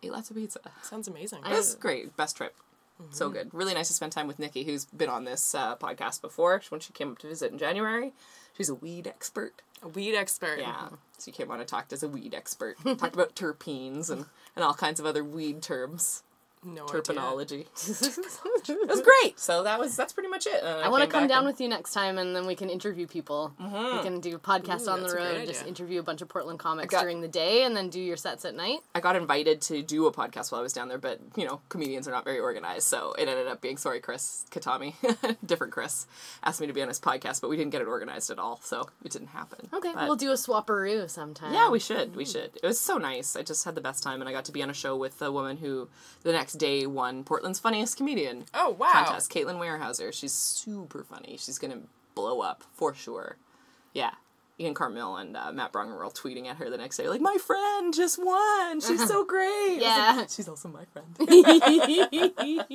ate 0.02 0.12
lots 0.12 0.30
of 0.30 0.36
pizza. 0.36 0.60
Sounds 0.82 1.08
amazing. 1.08 1.40
It 1.44 1.50
was 1.50 1.74
great. 1.74 2.16
Best 2.16 2.36
trip. 2.36 2.54
Mm-hmm. 3.00 3.12
So 3.12 3.30
good. 3.30 3.52
Really 3.52 3.74
nice 3.74 3.88
to 3.88 3.94
spend 3.94 4.12
time 4.12 4.26
with 4.26 4.38
Nikki, 4.38 4.64
who's 4.64 4.84
been 4.86 5.08
on 5.08 5.24
this 5.24 5.54
uh, 5.54 5.76
podcast 5.76 6.20
before 6.20 6.60
when 6.68 6.80
she 6.80 6.92
came 6.92 7.10
up 7.12 7.18
to 7.18 7.28
visit 7.28 7.52
in 7.52 7.58
January. 7.58 8.12
She's 8.56 8.68
a 8.68 8.74
weed 8.74 9.06
expert. 9.06 9.62
A 9.82 9.88
weed 9.88 10.16
expert. 10.16 10.58
Yeah. 10.58 10.88
So 11.18 11.24
she 11.26 11.30
came 11.30 11.50
on 11.50 11.60
and 11.60 11.68
talked 11.68 11.92
as 11.92 12.02
a 12.02 12.08
weed 12.08 12.34
expert. 12.34 12.76
talked 12.84 13.14
about 13.14 13.36
terpenes 13.36 14.10
and, 14.10 14.26
and 14.56 14.64
all 14.64 14.74
kinds 14.74 14.98
of 14.98 15.06
other 15.06 15.22
weed 15.22 15.62
terms. 15.62 16.24
No 16.64 16.84
idea. 16.84 17.00
Terpenology. 17.02 17.60
it 18.68 18.88
was 18.88 19.00
great. 19.00 19.38
So 19.38 19.62
that 19.62 19.78
was 19.78 19.96
that's 19.96 20.12
pretty 20.12 20.28
much 20.28 20.46
it. 20.46 20.62
And 20.62 20.84
I 20.84 20.88
want 20.88 21.04
to 21.04 21.08
come 21.08 21.26
down 21.26 21.38
and- 21.38 21.46
with 21.46 21.60
you 21.60 21.68
next 21.68 21.92
time, 21.92 22.18
and 22.18 22.34
then 22.34 22.46
we 22.46 22.54
can 22.54 22.68
interview 22.70 23.06
people. 23.06 23.52
Mm-hmm. 23.60 23.96
We 23.96 24.02
can 24.02 24.20
do 24.20 24.36
a 24.36 24.38
podcast 24.38 24.86
Ooh, 24.86 24.90
on 24.92 25.02
the 25.02 25.14
road, 25.14 25.46
just 25.46 25.66
interview 25.66 26.00
a 26.00 26.02
bunch 26.02 26.22
of 26.22 26.28
Portland 26.28 26.58
comics 26.58 26.92
got- 26.92 27.02
during 27.02 27.20
the 27.20 27.28
day, 27.28 27.64
and 27.64 27.76
then 27.76 27.88
do 27.90 28.00
your 28.00 28.16
sets 28.16 28.44
at 28.44 28.54
night. 28.54 28.78
I 28.94 29.00
got 29.00 29.16
invited 29.16 29.60
to 29.62 29.82
do 29.82 30.06
a 30.06 30.12
podcast 30.12 30.52
while 30.52 30.60
I 30.60 30.62
was 30.62 30.72
down 30.72 30.88
there, 30.88 30.98
but 30.98 31.20
you 31.36 31.46
know, 31.46 31.60
comedians 31.68 32.06
are 32.08 32.12
not 32.12 32.24
very 32.24 32.38
organized, 32.38 32.86
so 32.86 33.12
it 33.18 33.28
ended 33.28 33.46
up 33.46 33.60
being 33.60 33.76
sorry, 33.76 34.00
Chris 34.00 34.44
Katami, 34.50 34.94
different 35.46 35.72
Chris, 35.72 36.06
asked 36.42 36.60
me 36.60 36.66
to 36.66 36.72
be 36.72 36.82
on 36.82 36.88
his 36.88 37.00
podcast, 37.00 37.40
but 37.40 37.50
we 37.50 37.56
didn't 37.56 37.70
get 37.70 37.80
it 37.82 37.88
organized 37.88 38.30
at 38.30 38.38
all, 38.38 38.60
so 38.62 38.88
it 39.04 39.12
didn't 39.12 39.28
happen. 39.28 39.68
Okay, 39.72 39.92
But- 39.94 40.06
we'll 40.06 40.16
do 40.16 40.30
a 40.30 40.34
swapperoo 40.34 41.08
sometime. 41.08 41.54
Yeah, 41.54 41.70
we 41.70 41.78
should. 41.78 42.16
We 42.16 42.24
should. 42.24 42.50
It 42.62 42.66
was 42.66 42.80
so 42.80 42.98
nice. 42.98 43.36
I 43.36 43.42
just 43.42 43.64
had 43.64 43.74
the 43.74 43.80
best 43.80 44.02
time, 44.02 44.20
and 44.20 44.28
I 44.28 44.32
got 44.32 44.44
to 44.46 44.52
be 44.52 44.62
on 44.62 44.70
a 44.70 44.74
show 44.74 44.96
with 44.96 45.20
a 45.22 45.30
woman 45.30 45.56
who, 45.58 45.88
the 46.22 46.32
next 46.32 46.54
day, 46.58 46.86
one 46.86 47.24
Portland's 47.24 47.58
funniest 47.58 47.96
comedian 47.96 48.44
Oh 48.54 48.70
wow. 48.70 48.92
contest. 48.92 49.30
Caitlin 49.32 49.58
Weierhauser. 49.58 50.12
She's 50.12 50.32
super 50.32 51.02
funny. 51.04 51.36
She's 51.38 51.58
gonna 51.58 51.80
blow 52.14 52.40
up 52.40 52.64
for 52.72 52.94
sure. 52.94 53.36
Yeah. 53.94 54.10
Ian 54.60 54.74
Karmel 54.74 55.20
and 55.20 55.36
uh, 55.36 55.52
Matt 55.52 55.72
Braunger 55.72 55.94
were 55.94 56.02
all 56.02 56.10
tweeting 56.10 56.46
at 56.46 56.56
her 56.56 56.68
the 56.68 56.76
next 56.76 56.96
day, 56.96 57.08
like, 57.08 57.20
"My 57.20 57.36
friend 57.36 57.94
just 57.94 58.18
won. 58.18 58.80
She's 58.80 59.06
so 59.06 59.24
great." 59.34 59.78
Yeah. 59.80 60.14
like, 60.16 60.30
She's 60.36 60.48
also 60.48 60.68
my 60.68 60.84
friend. 60.86 61.06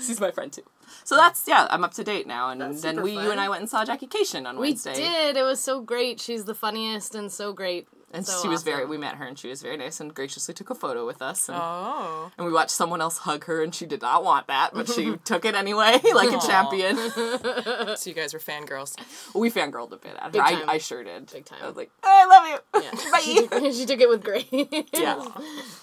She's 0.00 0.20
my 0.20 0.30
friend 0.30 0.52
too. 0.52 0.62
So 1.02 1.16
that's 1.16 1.44
yeah. 1.48 1.66
I'm 1.70 1.82
up 1.82 1.92
to 1.94 2.04
date 2.04 2.28
now, 2.28 2.50
and 2.50 2.60
That's 2.60 2.82
then 2.82 3.02
we, 3.02 3.12
you 3.14 3.30
and 3.32 3.40
I 3.40 3.48
went 3.48 3.62
and 3.62 3.68
saw 3.68 3.84
Jackie 3.84 4.06
Kashian 4.06 4.46
on 4.46 4.56
we 4.58 4.68
Wednesday. 4.68 4.92
We 4.92 4.98
did. 4.98 5.36
It 5.36 5.42
was 5.42 5.60
so 5.60 5.80
great. 5.80 6.20
She's 6.20 6.44
the 6.44 6.54
funniest 6.54 7.16
and 7.16 7.32
so 7.32 7.52
great. 7.52 7.88
And 8.14 8.26
So 8.26 8.42
she 8.42 8.48
was 8.48 8.62
very. 8.62 8.84
We 8.86 8.96
met 8.96 9.16
her, 9.16 9.24
and 9.26 9.38
she 9.38 9.48
was 9.48 9.60
very 9.60 9.76
nice, 9.76 10.00
and 10.00 10.14
graciously 10.14 10.54
took 10.54 10.70
a 10.70 10.74
photo 10.74 11.04
with 11.06 11.20
us. 11.20 11.48
And, 11.48 11.58
Oh. 11.60 12.30
and 12.38 12.46
we 12.46 12.52
watched 12.52 12.70
someone 12.70 13.00
else 13.00 13.18
hug 13.18 13.44
her, 13.46 13.62
and 13.62 13.74
she 13.74 13.86
did 13.86 14.02
not 14.02 14.22
want 14.24 14.46
that, 14.46 14.72
but 14.72 14.88
she 14.88 15.16
took 15.24 15.44
it 15.44 15.54
anyway, 15.54 16.00
like 16.14 16.32
a 16.32 16.38
champion. 16.46 16.96
So 17.96 18.10
you 18.10 18.14
guys 18.16 18.32
were 18.34 18.40
fangirls. 18.40 18.96
we 19.34 19.50
fangirled 19.50 19.92
a 19.92 19.96
bit 19.96 20.14
at 20.16 20.22
her. 20.24 20.30
Big 20.30 20.40
I. 20.40 20.64
I 20.74 20.78
sure 20.78 21.02
did. 21.04 21.30
Big 21.32 21.44
time. 21.44 21.58
I 21.62 21.66
was 21.66 21.76
like, 21.76 21.90
I 22.02 22.26
love 22.26 22.60
you. 22.74 22.82
Yeah. 22.82 23.20
she, 23.20 23.46
Bye. 23.46 23.58
took, 23.60 23.72
she 23.72 23.86
took 23.86 24.00
it 24.00 24.08
with 24.08 24.22
grace. 24.24 24.46
yeah, 24.92 25.24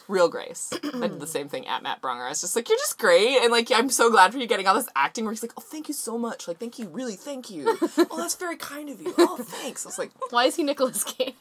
real 0.08 0.28
grace. 0.30 0.72
I 0.74 1.08
did 1.08 1.20
the 1.20 1.28
same 1.28 1.48
thing 1.50 1.68
at 1.68 1.84
Matt 1.84 2.02
Braunger. 2.02 2.26
I 2.26 2.30
was 2.30 2.42
just 2.42 2.56
like, 2.56 2.68
you're 2.70 2.78
just 2.78 2.98
great, 2.98 3.38
and 3.42 3.52
like, 3.52 3.72
I'm 3.72 3.90
so 3.90 4.10
glad 4.10 4.32
for 4.34 4.40
you 4.40 4.48
getting 4.48 4.68
all 4.68 4.76
this 4.76 4.90
acting. 4.96 5.26
Where 5.26 5.34
he's 5.34 5.42
like, 5.44 5.54
oh, 5.58 5.62
thank 5.62 5.88
you 5.88 5.94
so 5.94 6.18
much. 6.18 6.48
Like, 6.48 6.58
thank 6.60 6.78
you, 6.80 6.88
really, 6.90 7.16
thank 7.16 7.50
you. 7.50 7.78
oh, 7.82 8.18
that's 8.18 8.36
very 8.36 8.58
kind 8.58 8.90
of 8.90 9.02
you. 9.02 9.14
Oh, 9.18 9.38
thanks. 9.38 9.86
I 9.86 9.90
was 9.90 9.98
like, 10.00 10.12
Why 10.32 10.46
is 10.46 10.56
he 10.56 10.64
Nicolas 10.64 11.04
Cage? 11.04 11.34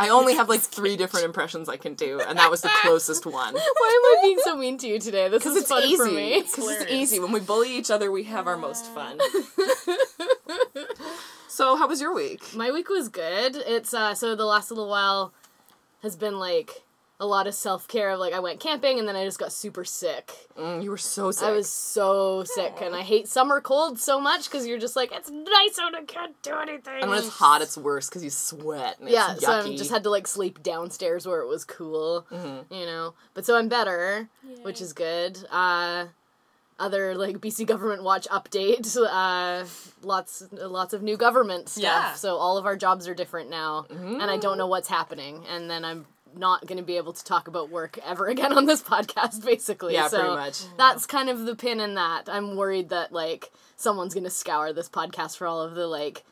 I 0.00 0.08
only 0.10 0.34
have 0.34 0.48
like 0.48 0.60
three 0.60 0.96
different 0.96 1.26
impressions 1.26 1.68
I 1.68 1.76
can 1.76 1.94
do, 1.94 2.20
and 2.20 2.38
that 2.38 2.50
was 2.50 2.62
the 2.62 2.70
closest 2.82 3.26
one. 3.26 3.34
Why 3.54 3.54
am 3.54 3.62
I 3.64 4.18
being 4.22 4.38
so 4.42 4.56
mean 4.56 4.78
to 4.78 4.86
you 4.86 4.98
today? 4.98 5.28
This 5.28 5.46
is 5.46 5.56
it's 5.56 5.68
fun 5.68 5.82
easy. 5.82 5.96
for 5.96 6.06
me. 6.06 6.40
Because 6.40 6.46
it's 6.46 6.56
Hilarious. 6.56 6.90
easy. 6.90 7.20
When 7.20 7.32
we 7.32 7.40
bully 7.40 7.76
each 7.76 7.90
other, 7.90 8.10
we 8.10 8.24
have 8.24 8.46
our 8.46 8.56
most 8.56 8.86
fun. 8.86 9.18
so, 11.48 11.76
how 11.76 11.88
was 11.88 12.00
your 12.00 12.14
week? 12.14 12.54
My 12.54 12.70
week 12.70 12.88
was 12.88 13.08
good. 13.08 13.56
It's 13.56 13.94
uh 13.94 14.14
so 14.14 14.34
the 14.34 14.44
last 14.44 14.70
little 14.70 14.88
while 14.88 15.32
has 16.02 16.16
been 16.16 16.38
like 16.38 16.82
a 17.20 17.26
lot 17.26 17.46
of 17.48 17.54
self 17.54 17.88
care. 17.88 18.16
Like 18.16 18.32
I 18.32 18.38
went 18.38 18.60
camping 18.60 18.98
and 18.98 19.08
then 19.08 19.16
I 19.16 19.24
just 19.24 19.38
got 19.38 19.52
super 19.52 19.84
sick. 19.84 20.32
Mm, 20.56 20.82
you 20.84 20.90
were 20.90 20.96
so 20.96 21.30
sick. 21.30 21.46
I 21.48 21.50
was 21.52 21.68
so 21.68 22.44
sick, 22.44 22.74
and 22.80 22.94
I 22.94 23.02
hate 23.02 23.26
summer 23.28 23.60
cold 23.60 23.98
so 23.98 24.20
much 24.20 24.44
because 24.50 24.66
you're 24.66 24.78
just 24.78 24.94
like 24.96 25.10
it's 25.12 25.30
nice 25.30 25.78
out, 25.80 25.94
I 25.94 26.04
can't 26.04 26.40
do 26.42 26.54
anything. 26.56 27.00
and 27.02 27.10
when 27.10 27.18
it's 27.18 27.28
hot, 27.28 27.60
it's 27.62 27.76
worse 27.76 28.08
because 28.08 28.22
you 28.22 28.30
sweat. 28.30 29.00
And 29.00 29.08
yeah, 29.08 29.32
it's 29.34 29.44
so 29.44 29.52
I 29.52 29.76
just 29.76 29.90
had 29.90 30.04
to 30.04 30.10
like 30.10 30.26
sleep 30.26 30.62
downstairs 30.62 31.26
where 31.26 31.40
it 31.40 31.48
was 31.48 31.64
cool, 31.64 32.26
Mm-hmm. 32.30 32.72
you 32.74 32.86
know. 32.86 33.14
But 33.34 33.44
so 33.46 33.56
I'm 33.56 33.68
better, 33.68 34.28
which 34.62 34.80
is 34.80 34.92
good. 34.92 35.38
Uh, 35.50 36.06
other 36.80 37.16
like 37.16 37.38
BC 37.38 37.66
government 37.66 38.04
watch 38.04 38.28
update. 38.30 38.96
Uh, 38.96 39.64
lots 40.02 40.44
lots 40.52 40.92
of 40.92 41.02
new 41.02 41.16
government 41.16 41.68
stuff. 41.68 41.82
Yeah. 41.82 42.14
So 42.14 42.36
all 42.36 42.56
of 42.56 42.66
our 42.66 42.76
jobs 42.76 43.08
are 43.08 43.14
different 43.14 43.50
now, 43.50 43.86
and 43.90 44.22
I 44.22 44.36
don't 44.36 44.58
know 44.58 44.68
what's 44.68 44.88
happening. 44.88 45.44
And 45.52 45.68
then 45.68 45.84
I'm 45.84 46.06
not 46.38 46.66
going 46.66 46.78
to 46.78 46.84
be 46.84 46.96
able 46.96 47.12
to 47.12 47.24
talk 47.24 47.48
about 47.48 47.70
work 47.70 47.98
ever 48.04 48.26
again 48.26 48.52
on 48.52 48.66
this 48.66 48.82
podcast. 48.82 49.44
Basically, 49.44 49.94
Yeah, 49.94 50.08
so 50.08 50.20
pretty 50.20 50.34
much. 50.36 50.76
That's 50.76 51.06
kind 51.06 51.28
of 51.28 51.44
the 51.46 51.56
pin 51.56 51.80
in 51.80 51.94
that. 51.94 52.28
I'm 52.28 52.56
worried 52.56 52.90
that 52.90 53.12
like 53.12 53.50
someone's 53.76 54.14
going 54.14 54.24
to 54.24 54.30
scour 54.30 54.72
this 54.72 54.88
podcast 54.88 55.36
for 55.36 55.46
all 55.46 55.60
of 55.62 55.74
the 55.74 55.86
like 55.86 56.24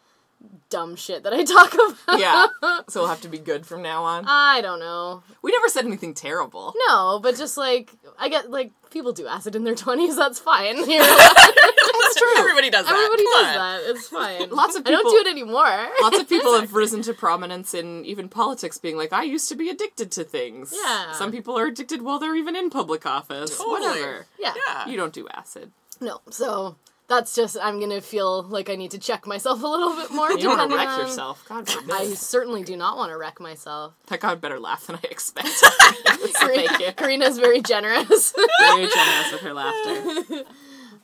dumb 0.69 0.97
shit 0.97 1.23
that 1.23 1.33
I 1.33 1.45
talk 1.57 1.73
about. 1.75 2.19
yeah. 2.21 2.47
So 2.89 3.01
we'll 3.01 3.09
have 3.09 3.21
to 3.23 3.29
be 3.29 3.39
good 3.39 3.67
from 3.67 3.83
now 3.83 4.03
on. 4.05 4.25
I 4.27 4.61
don't 4.61 4.81
know. 4.81 5.23
We 5.43 5.53
never 5.53 5.69
said 5.69 5.85
anything 5.87 6.15
terrible. 6.15 6.75
No, 6.89 7.21
but 7.23 7.37
just 7.37 7.57
like 7.57 7.93
I 8.19 8.29
get 8.29 8.51
like 8.51 8.73
people 8.91 9.13
do 9.13 9.27
acid 9.27 9.55
in 9.57 9.65
their 9.65 9.75
twenties. 9.85 10.17
That's 10.17 10.39
fine. 10.39 10.77
You're 10.91 11.05
That's 11.05 12.17
true. 12.17 12.39
Everybody 12.39 12.71
does 12.71 12.87
that. 12.87 12.93
Everybody 12.95 13.23
does 13.25 13.55
that. 13.55 13.81
It's 13.87 14.09
fine. 14.09 14.51
Lots 14.51 14.77
of 14.77 14.87
I 14.87 14.91
don't 14.91 15.01
people- 15.01 15.13
do 15.13 15.19
it 15.19 15.27
anymore. 15.29 15.89
Lots 16.01 16.19
of 16.19 16.29
people 16.29 16.59
have 16.59 16.75
risen 16.75 17.03
to 17.03 17.15
prominence 17.15 17.75
in 17.75 18.05
even 18.05 18.29
politics, 18.29 18.79
being 18.79 18.97
like, 18.97 19.13
I 19.13 19.23
used 19.23 19.49
to 19.51 19.55
be 19.55 19.69
addicted 19.71 20.11
to 20.13 20.25
things. 20.25 20.75
Yeah. 20.85 21.13
Some 21.13 21.31
people 21.33 21.59
are 21.59 21.67
addicted 21.67 22.03
while 22.03 22.19
they're 22.19 22.37
even 22.37 22.57
in 22.57 22.71
public 22.71 23.07
office. 23.07 23.57
Totally. 23.57 23.81
Whatever. 23.89 24.27
yeah. 24.39 24.55
Yeah. 24.67 24.87
You 24.89 24.97
don't 24.97 25.13
do 25.13 25.27
acid. 25.33 25.71
No. 26.01 26.21
So 26.31 26.77
that's 27.09 27.35
just 27.35 27.57
I'm 27.63 27.79
gonna 27.81 28.01
feel 28.01 28.43
like 28.43 28.69
I 28.71 28.75
need 28.77 28.91
to 28.93 28.99
check 28.99 29.27
myself 29.27 29.63
a 29.63 29.67
little 29.67 29.95
bit 29.95 30.11
more. 30.11 30.31
You 30.33 30.39
don't 30.39 30.59
want 30.59 30.71
to 30.71 30.77
wreck 30.77 30.89
on- 30.89 31.01
yourself. 31.01 31.45
God 31.49 31.69
forbid. 31.69 31.91
I 31.93 32.05
certainly 32.15 32.63
do 32.65 32.77
not 32.77 32.97
want 32.97 33.11
to 33.13 33.17
wreck 33.19 33.41
myself. 33.41 33.95
that 34.09 34.21
got 34.21 34.33
a 34.35 34.37
better 34.37 34.59
laugh 34.59 34.87
than 34.87 34.97
I 34.97 35.01
expected. 35.11 35.53
so 35.55 35.69
thank 36.49 36.81
you. 36.81 36.93
Karina's 36.93 37.39
very 37.39 37.61
generous. 37.63 38.33
Very 38.61 38.89
generous 38.89 39.33
with 39.33 39.41
her 39.43 39.53
laughter. 39.55 40.45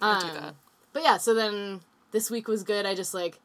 Um, 0.01 0.21
do 0.21 0.33
that. 0.41 0.55
But 0.93 1.05
yeah, 1.05 1.17
so 1.19 1.33
then 1.33 1.81
this 2.11 2.29
week 2.29 2.49
was 2.49 2.65
good. 2.65 2.87
I 2.87 2.97
just 2.97 3.15
like 3.15 3.39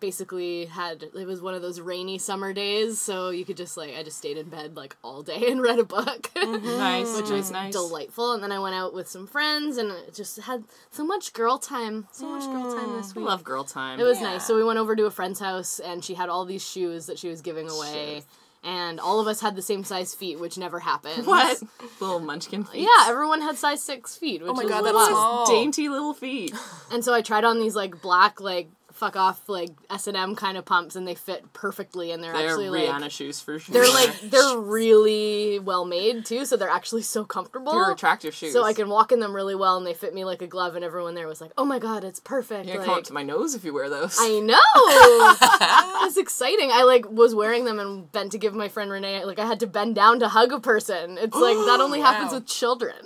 basically 0.00 0.64
had 0.66 1.02
it 1.02 1.26
was 1.26 1.40
one 1.42 1.54
of 1.54 1.62
those 1.62 1.80
rainy 1.80 2.18
summer 2.18 2.52
days, 2.52 3.00
so 3.00 3.30
you 3.30 3.44
could 3.44 3.56
just 3.56 3.76
like 3.76 3.94
I 3.96 4.02
just 4.02 4.18
stayed 4.18 4.36
in 4.38 4.48
bed 4.48 4.76
like 4.76 4.96
all 5.04 5.22
day 5.22 5.50
and 5.50 5.60
read 5.68 5.78
a 5.78 5.84
book. 5.84 6.30
Mm-hmm. 6.34 6.66
Nice, 6.78 7.14
Which 7.16 7.30
was 7.30 7.50
nice. 7.50 7.72
delightful, 7.72 8.32
and 8.32 8.42
then 8.42 8.50
I 8.52 8.58
went 8.58 8.74
out 8.74 8.94
with 8.94 9.08
some 9.08 9.26
friends 9.26 9.76
and 9.76 9.92
just 10.14 10.40
had 10.40 10.64
so 10.90 11.04
much 11.04 11.32
girl 11.32 11.58
time, 11.58 12.08
so 12.12 12.26
much 12.26 12.44
girl 12.46 12.74
time 12.74 12.96
this 12.96 13.12
I 13.14 13.18
week. 13.20 13.26
love 13.28 13.44
girl 13.44 13.64
time. 13.64 14.00
It 14.00 14.04
was 14.04 14.18
Yeah. 14.20 14.32
nice. 14.32 14.46
So 14.46 14.56
we 14.56 14.64
went 14.64 14.78
over 14.78 14.96
to 14.96 15.04
a 15.06 15.10
friend's 15.10 15.38
house, 15.40 15.78
and 15.78 16.04
she 16.04 16.14
had 16.14 16.28
all 16.28 16.44
these 16.44 16.66
shoes 16.66 17.06
that 17.06 17.18
she 17.18 17.28
was 17.28 17.40
giving 17.42 17.68
away, 17.68 18.22
and 18.62 19.00
all 19.00 19.20
of 19.20 19.26
us 19.26 19.40
had 19.40 19.56
the 19.56 19.62
same 19.62 19.84
size 19.84 20.14
feet, 20.14 20.38
which 20.40 20.58
never 20.58 20.80
happens. 20.80 21.26
what 21.26 21.62
little 22.00 22.20
munchkin 22.20 22.64
feet. 22.64 22.82
Yeah, 22.82 23.06
everyone 23.08 23.40
had 23.40 23.56
size 23.56 23.82
six 23.82 24.16
feet. 24.16 24.42
Oh 24.42 24.46
which 24.46 24.50
Oh 24.52 24.54
my 24.54 24.62
was 24.64 24.70
God, 24.72 24.82
that's 24.84 25.08
small. 25.08 25.46
dainty 25.46 25.88
little 25.88 26.12
feet. 26.14 26.54
And 26.92 27.04
so 27.04 27.14
I 27.14 27.22
tried 27.22 27.44
on 27.44 27.58
these 27.58 27.74
like 27.76 28.02
black 28.02 28.40
like 28.40 28.68
fuck 29.00 29.16
off 29.16 29.48
like 29.48 29.70
S 29.88 30.06
and 30.06 30.16
M 30.16 30.36
kind 30.36 30.58
of 30.58 30.66
pumps, 30.66 30.94
and 30.94 31.08
they 31.08 31.14
fit 31.14 31.54
perfectly, 31.54 32.12
and 32.12 32.22
they're, 32.22 32.34
They're 32.34 32.48
actually 32.48 32.66
Rihanna 32.66 33.00
like 33.00 33.10
shoes 33.10 33.40
for 33.40 33.58
sure. 33.58 33.72
they're 33.72 33.88
like 33.88 34.20
they're 34.24 34.58
really 34.58 35.58
well 35.58 35.86
made 35.86 36.26
too, 36.26 36.44
so 36.44 36.58
they're 36.58 36.68
actually 36.68 37.02
so 37.02 37.24
comfortable. 37.24 37.72
they're 37.72 37.90
attractive 37.90 38.34
shoes. 38.34 38.52
so 38.52 38.62
I 38.62 38.74
can 38.74 38.90
walk 38.90 39.10
in 39.10 39.18
them 39.18 39.34
really 39.34 39.54
well, 39.54 39.78
and 39.78 39.86
they 39.86 39.94
fit 39.94 40.12
me 40.14 40.26
like 40.26 40.42
a 40.42 40.46
glove. 40.46 40.76
And 40.76 40.84
everyone 40.84 41.14
there 41.14 41.26
was 41.26 41.40
like, 41.40 41.52
"Oh 41.56 41.64
my 41.64 41.78
god, 41.78 42.04
it's 42.04 42.20
perfect!" 42.20 42.66
You're 42.66 42.76
gonna 42.76 42.86
like, 42.86 42.86
come 42.88 42.98
up 42.98 43.04
to 43.04 43.12
my 43.14 43.22
nose 43.22 43.54
if 43.54 43.64
you 43.64 43.72
wear 43.72 43.88
those. 43.88 44.18
I 44.20 44.38
know. 44.40 46.04
it's 46.06 46.18
exciting. 46.18 46.70
I 46.70 46.82
like 46.82 47.10
was 47.10 47.34
wearing 47.34 47.64
them 47.64 47.78
and 47.78 48.12
bent 48.12 48.32
to 48.32 48.38
give 48.38 48.54
my 48.54 48.68
friend 48.68 48.90
Renee. 48.90 49.24
Like 49.24 49.38
I 49.38 49.46
had 49.46 49.60
to 49.60 49.66
bend 49.66 49.94
down 49.94 50.20
to 50.20 50.28
hug 50.28 50.52
a 50.52 50.60
person. 50.60 51.16
It's 51.16 51.34
like 51.34 51.56
that 51.56 51.78
only 51.80 52.00
happens 52.00 52.34
with 52.34 52.46
children. 52.46 52.96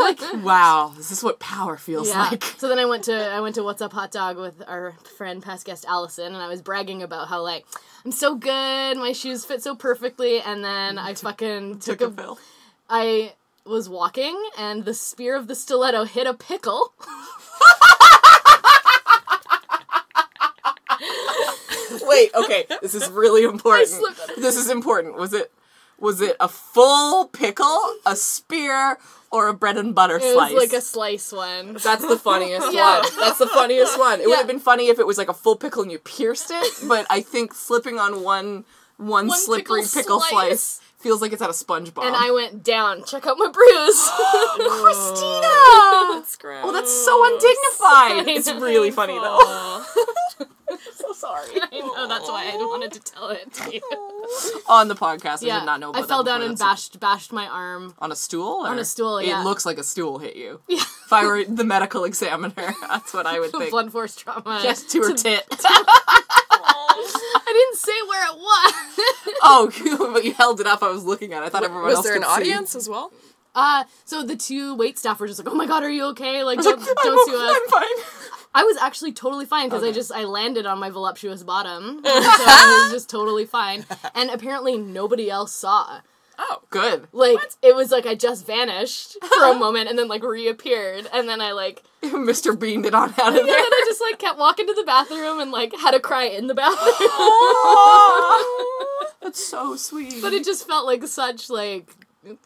like 0.00 0.20
wow, 0.42 0.92
this 0.96 1.12
is 1.12 1.22
what 1.22 1.38
power 1.38 1.76
feels 1.76 2.08
yeah. 2.08 2.28
like. 2.30 2.42
So 2.58 2.68
then 2.68 2.80
I 2.80 2.86
went 2.86 3.04
to 3.04 3.14
I 3.14 3.40
went 3.40 3.54
to 3.54 3.62
What's 3.62 3.80
Up 3.80 3.92
Hot 3.92 4.10
Dog 4.10 4.36
with 4.36 4.60
our 4.66 4.96
friend 5.16 5.27
past 5.42 5.66
guest 5.66 5.84
Allison, 5.88 6.34
and 6.34 6.42
I 6.42 6.48
was 6.48 6.62
bragging 6.62 7.02
about 7.02 7.28
how 7.28 7.42
like 7.42 7.66
I'm 8.04 8.12
so 8.12 8.34
good, 8.34 8.96
my 8.96 9.12
shoes 9.12 9.44
fit 9.44 9.62
so 9.62 9.74
perfectly, 9.74 10.40
and 10.40 10.64
then 10.64 10.98
I 10.98 11.14
fucking 11.14 11.80
took, 11.80 11.98
Took 11.98 12.00
a 12.00 12.12
a 12.12 12.16
pill. 12.22 12.38
I 12.88 13.34
was 13.64 13.88
walking 13.88 14.36
and 14.56 14.84
the 14.84 14.94
spear 14.94 15.36
of 15.36 15.46
the 15.46 15.54
stiletto 15.54 16.04
hit 16.04 16.26
a 16.26 16.34
pickle. 16.34 16.92
Wait, 22.02 22.30
okay, 22.34 22.66
this 22.82 22.94
is 22.94 23.08
really 23.10 23.44
important. 23.44 23.88
slipped 23.88 24.20
on 24.20 24.30
it. 24.30 24.40
This 24.40 24.56
is 24.56 24.70
important. 24.70 25.16
Was 25.16 25.32
it 25.32 25.52
was 25.98 26.20
it 26.20 26.36
a 26.40 26.48
full 26.48 27.26
pickle, 27.26 27.80
a 28.06 28.14
spear, 28.16 28.98
or 29.30 29.48
a 29.48 29.54
bread 29.54 29.76
and 29.76 29.94
butter 29.94 30.16
It 30.16 30.32
slice? 30.32 30.52
was 30.52 30.62
like 30.70 30.72
a 30.78 30.80
slice 30.82 31.32
one. 31.32 31.74
That's 31.74 32.06
the 32.06 32.18
funniest 32.18 32.72
Yeah. 32.72 33.00
one. 33.00 33.08
That's 33.20 33.38
the 33.38 33.46
funniest 33.46 33.98
one. 33.98 34.20
It 34.20 34.26
would 34.28 34.38
have 34.38 34.46
been 34.46 34.58
funny 34.60 34.88
if 34.88 34.98
it 34.98 35.06
was 35.06 35.18
like 35.18 35.28
a 35.28 35.34
full 35.34 35.56
pickle 35.56 35.82
and 35.82 35.92
you 35.92 35.98
pierced 35.98 36.50
it, 36.50 36.74
but 36.88 37.06
I 37.10 37.20
think 37.20 37.54
slipping 37.54 37.98
on 37.98 38.22
one 38.22 38.64
one, 38.96 39.28
One 39.28 39.30
slippery 39.38 39.82
pickle 39.82 40.02
pickle, 40.02 40.20
slice. 40.20 40.60
slice. 40.62 40.80
feels 40.98 41.22
like 41.22 41.32
it's 41.32 41.40
out 41.40 41.50
of 41.50 41.54
SpongeBob. 41.54 42.04
and 42.04 42.16
I 42.16 42.32
went 42.32 42.64
down. 42.64 43.04
Check 43.04 43.26
out 43.28 43.38
my 43.38 43.48
bruise. 43.52 44.10
Christina. 44.82 46.18
That's 46.18 46.36
gross. 46.36 46.64
Oh, 46.64 46.72
that's 46.72 46.90
so 46.92 47.24
undignified. 47.24 48.36
It's 48.36 48.50
really 48.60 48.90
funny 48.90 49.14
though. 49.14 49.84
Sorry. 51.18 51.48
I 51.72 51.80
know 51.80 52.06
that's 52.06 52.28
why 52.28 52.48
I 52.52 52.56
wanted 52.56 52.92
to 52.92 53.00
tell 53.00 53.28
it 53.30 53.52
to 53.54 53.74
you. 53.74 53.80
On 54.68 54.86
the 54.86 54.94
podcast, 54.94 55.42
I 55.42 55.46
Yeah, 55.48 55.58
did 55.60 55.66
not 55.66 55.80
know. 55.80 55.90
About 55.90 56.04
I 56.04 56.06
fell 56.06 56.22
down 56.22 56.42
and 56.42 56.56
bashed 56.56 57.00
bashed 57.00 57.32
my 57.32 57.46
arm. 57.46 57.94
on 57.98 58.12
a 58.12 58.16
stool. 58.16 58.64
Or? 58.66 58.72
a 58.74 58.84
stool, 58.84 59.20
yeah. 59.20 59.40
It 59.40 59.44
looks 59.44 59.66
like 59.66 59.78
a 59.78 59.84
stool 59.84 60.18
hit 60.18 60.36
you. 60.36 60.60
Yeah. 60.68 60.78
If 60.78 61.12
I 61.14 61.24
were 61.24 61.42
the 61.42 61.64
medical 61.64 62.04
examiner, 62.04 62.74
that's 62.82 63.14
what 63.14 63.26
I 63.26 63.40
would 63.40 63.50
think. 63.50 63.70
Blunt 63.70 63.90
force 63.92 64.14
trauma. 64.14 64.60
Just 64.62 64.90
to 64.90 65.00
her 65.00 65.14
tit. 65.14 65.46
I 65.50 67.42
didn't 67.46 67.76
say 67.78 67.92
where 68.08 68.26
it 68.26 68.36
was. 68.38 68.74
oh, 69.42 70.10
but 70.12 70.24
you 70.24 70.34
held 70.34 70.60
it 70.60 70.66
up. 70.66 70.82
I 70.82 70.90
was 70.90 71.04
looking 71.04 71.32
at. 71.32 71.42
it. 71.42 71.46
I 71.46 71.48
thought 71.48 71.64
everyone 71.64 71.86
Was 71.86 71.96
else 71.96 72.06
there 72.06 72.16
an 72.16 72.22
could 72.22 72.28
see. 72.30 72.40
audience 72.52 72.74
as 72.74 72.88
well? 72.88 73.10
Uh, 73.54 73.84
so 74.04 74.22
the 74.22 74.36
two 74.36 74.74
wait 74.76 74.98
staff 74.98 75.18
were 75.18 75.26
just 75.26 75.42
like, 75.42 75.50
"Oh 75.52 75.56
my 75.56 75.66
god, 75.66 75.82
are 75.82 75.90
you 75.90 76.04
okay? 76.10 76.44
Like, 76.44 76.60
don't 76.60 76.78
I'm, 76.78 76.84
don't 77.02 77.28
sue 77.30 77.36
us." 77.40 77.56
I'm 77.56 77.68
fine. 77.70 78.04
I 78.54 78.64
was 78.64 78.76
actually 78.78 79.12
totally 79.12 79.44
fine 79.46 79.68
because 79.68 79.84
I 79.84 79.92
just 79.92 80.10
I 80.12 80.24
landed 80.24 80.64
on 80.66 80.78
my 80.78 80.90
voluptuous 80.90 81.42
bottom, 81.42 82.00
so 82.04 82.10
I 82.10 82.80
was 82.84 82.92
just 82.92 83.08
totally 83.10 83.44
fine. 83.46 83.84
And 84.14 84.30
apparently 84.30 84.76
nobody 84.78 85.30
else 85.30 85.52
saw. 85.52 86.00
Oh, 86.40 86.62
Good. 86.70 87.08
Like 87.12 87.38
it 87.62 87.74
was 87.74 87.90
like 87.90 88.06
I 88.06 88.14
just 88.14 88.46
vanished 88.46 89.16
for 89.22 89.44
a 89.44 89.54
moment 89.54 89.88
and 89.88 89.98
then 89.98 90.06
like 90.08 90.22
reappeared, 90.22 91.08
and 91.12 91.28
then 91.28 91.40
I 91.40 91.50
like 91.52 91.82
Mr. 92.02 92.56
Bean 92.58 92.82
did 92.82 92.94
on 92.94 93.10
out 93.10 93.18
of 93.18 93.26
and 93.26 93.36
then 93.38 93.46
there. 93.46 93.56
I 93.58 93.84
just 93.86 94.00
like 94.00 94.18
kept 94.20 94.38
walking 94.38 94.66
to 94.66 94.74
the 94.74 94.84
bathroom 94.84 95.40
and 95.40 95.50
like 95.50 95.74
had 95.76 95.90
to 95.92 96.00
cry 96.00 96.24
in 96.24 96.46
the 96.46 96.54
bathroom. 96.54 96.94
That's 99.22 99.44
so 99.44 99.76
sweet. 99.76 100.22
but 100.22 100.32
it 100.32 100.44
just 100.44 100.66
felt 100.66 100.86
like 100.86 101.06
such 101.06 101.50
like 101.50 101.90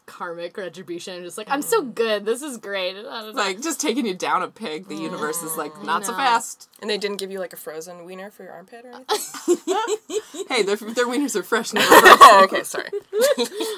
karmic 0.05 0.57
retribution. 0.57 1.23
Just 1.23 1.37
like 1.37 1.47
I'm 1.49 1.61
so 1.61 1.83
mm. 1.83 1.93
good. 1.93 2.25
This 2.25 2.41
is 2.41 2.57
great. 2.57 2.95
I 2.95 3.01
don't 3.01 3.35
know. 3.35 3.41
like 3.41 3.61
just 3.61 3.81
taking 3.81 4.05
you 4.05 4.13
down 4.13 4.41
a 4.41 4.47
peg. 4.47 4.87
The 4.87 4.95
universe 4.95 5.41
is 5.43 5.57
like 5.57 5.83
not 5.83 6.05
so 6.05 6.13
fast. 6.13 6.69
and 6.81 6.89
they 6.89 6.97
didn't 6.97 7.17
give 7.17 7.31
you 7.31 7.39
like 7.39 7.53
a 7.53 7.57
frozen 7.57 8.05
wiener 8.05 8.31
for 8.31 8.43
your 8.43 8.53
armpit 8.53 8.85
or 8.85 8.91
anything? 8.91 9.57
Hey, 10.49 10.61
their 10.61 10.75
their 10.75 11.07
wieners 11.07 11.35
are 11.35 11.43
fresh. 11.43 11.73
Now. 11.73 11.81
oh, 11.89 12.41
okay, 12.43 12.63
sorry. 12.63 12.89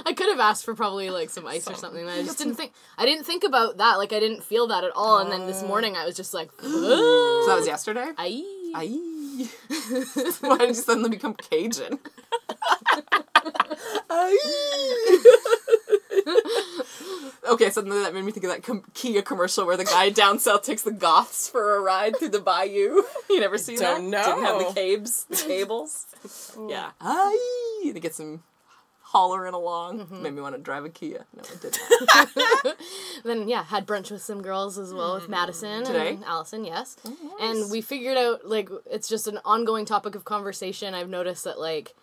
I 0.06 0.14
could 0.16 0.28
have 0.30 0.40
asked 0.40 0.66
for 0.66 0.74
probably 0.76 1.10
like 1.10 1.30
some 1.30 1.46
ice 1.48 1.70
or 1.70 1.76
something. 1.76 2.06
but 2.06 2.14
I 2.14 2.24
just 2.24 2.38
didn't 2.38 2.56
think. 2.56 2.74
I 2.98 3.06
didn't 3.06 3.24
think 3.24 3.44
about 3.44 3.78
that. 3.78 3.96
Like 3.98 4.12
I 4.12 4.20
didn't 4.20 4.44
feel 4.44 4.68
that 4.68 4.84
at 4.84 4.92
all. 4.96 5.20
And 5.20 5.32
then 5.32 5.48
this 5.48 5.64
uh. 5.64 5.68
morning 5.68 5.96
I 5.96 6.06
was 6.06 6.16
just 6.16 6.34
like, 6.34 6.50
So 6.62 7.48
that 7.48 7.56
was 7.56 7.68
yesterday. 7.68 8.08
Aye. 8.18 8.44
Aye. 8.76 9.16
Why 10.42 10.58
did 10.58 10.70
you 10.70 10.74
suddenly 10.74 11.10
become 11.10 11.34
Cajun? 11.34 12.00
okay, 17.50 17.70
suddenly 17.70 18.00
that 18.00 18.14
made 18.14 18.24
me 18.24 18.32
think 18.32 18.46
of 18.46 18.52
that 18.52 18.64
com- 18.64 18.84
Kia 18.94 19.22
commercial 19.22 19.66
where 19.66 19.78
the 19.78 19.86
guy 19.86 20.10
down 20.10 20.40
south 20.40 20.64
takes 20.64 20.84
the 20.84 20.92
goths 20.92 21.50
for 21.50 21.76
a 21.76 21.82
ride 21.82 22.18
through 22.18 22.30
the 22.30 22.40
bayou. 22.40 23.04
You 23.30 23.42
never 23.42 23.58
seen 23.58 23.80
that? 23.80 23.98
Didn't 23.98 24.14
have 24.14 24.60
the 24.60 24.72
cabes, 24.74 25.26
the 25.26 25.36
cables. 25.36 26.06
yeah. 26.70 26.92
Aye. 27.02 27.84
And 27.86 28.02
gets 28.02 28.20
him 28.20 28.44
hollering 29.02 29.54
along. 29.54 30.00
Mm-hmm. 30.00 30.24
Made 30.24 30.34
me 30.34 30.42
want 30.42 30.56
to 30.56 30.62
drive 30.62 30.86
a 30.86 30.90
Kia. 30.90 31.26
No, 31.36 31.44
it 31.44 31.62
didn't. 31.62 32.78
Then 33.24 33.48
yeah, 33.48 33.64
had 33.64 33.86
brunch 33.86 34.12
with 34.12 34.22
some 34.22 34.42
girls 34.42 34.78
as 34.78 34.94
well 34.94 35.16
with 35.16 35.28
Madison 35.28 35.84
Today? 35.84 36.10
and 36.16 36.24
Allison. 36.26 36.66
Yes, 36.66 36.98
oh, 37.06 37.38
and 37.42 37.72
we 37.72 37.82
figured 37.82 38.18
out 38.18 38.46
like 38.48 38.70
it's 38.90 39.08
just 39.08 39.28
an 39.28 39.40
ongoing 39.44 39.86
topic 39.86 40.16
of 40.16 40.24
conversation. 40.26 40.94
I've 40.94 41.10
noticed 41.10 41.44
that 41.44 41.60
like 41.60 41.96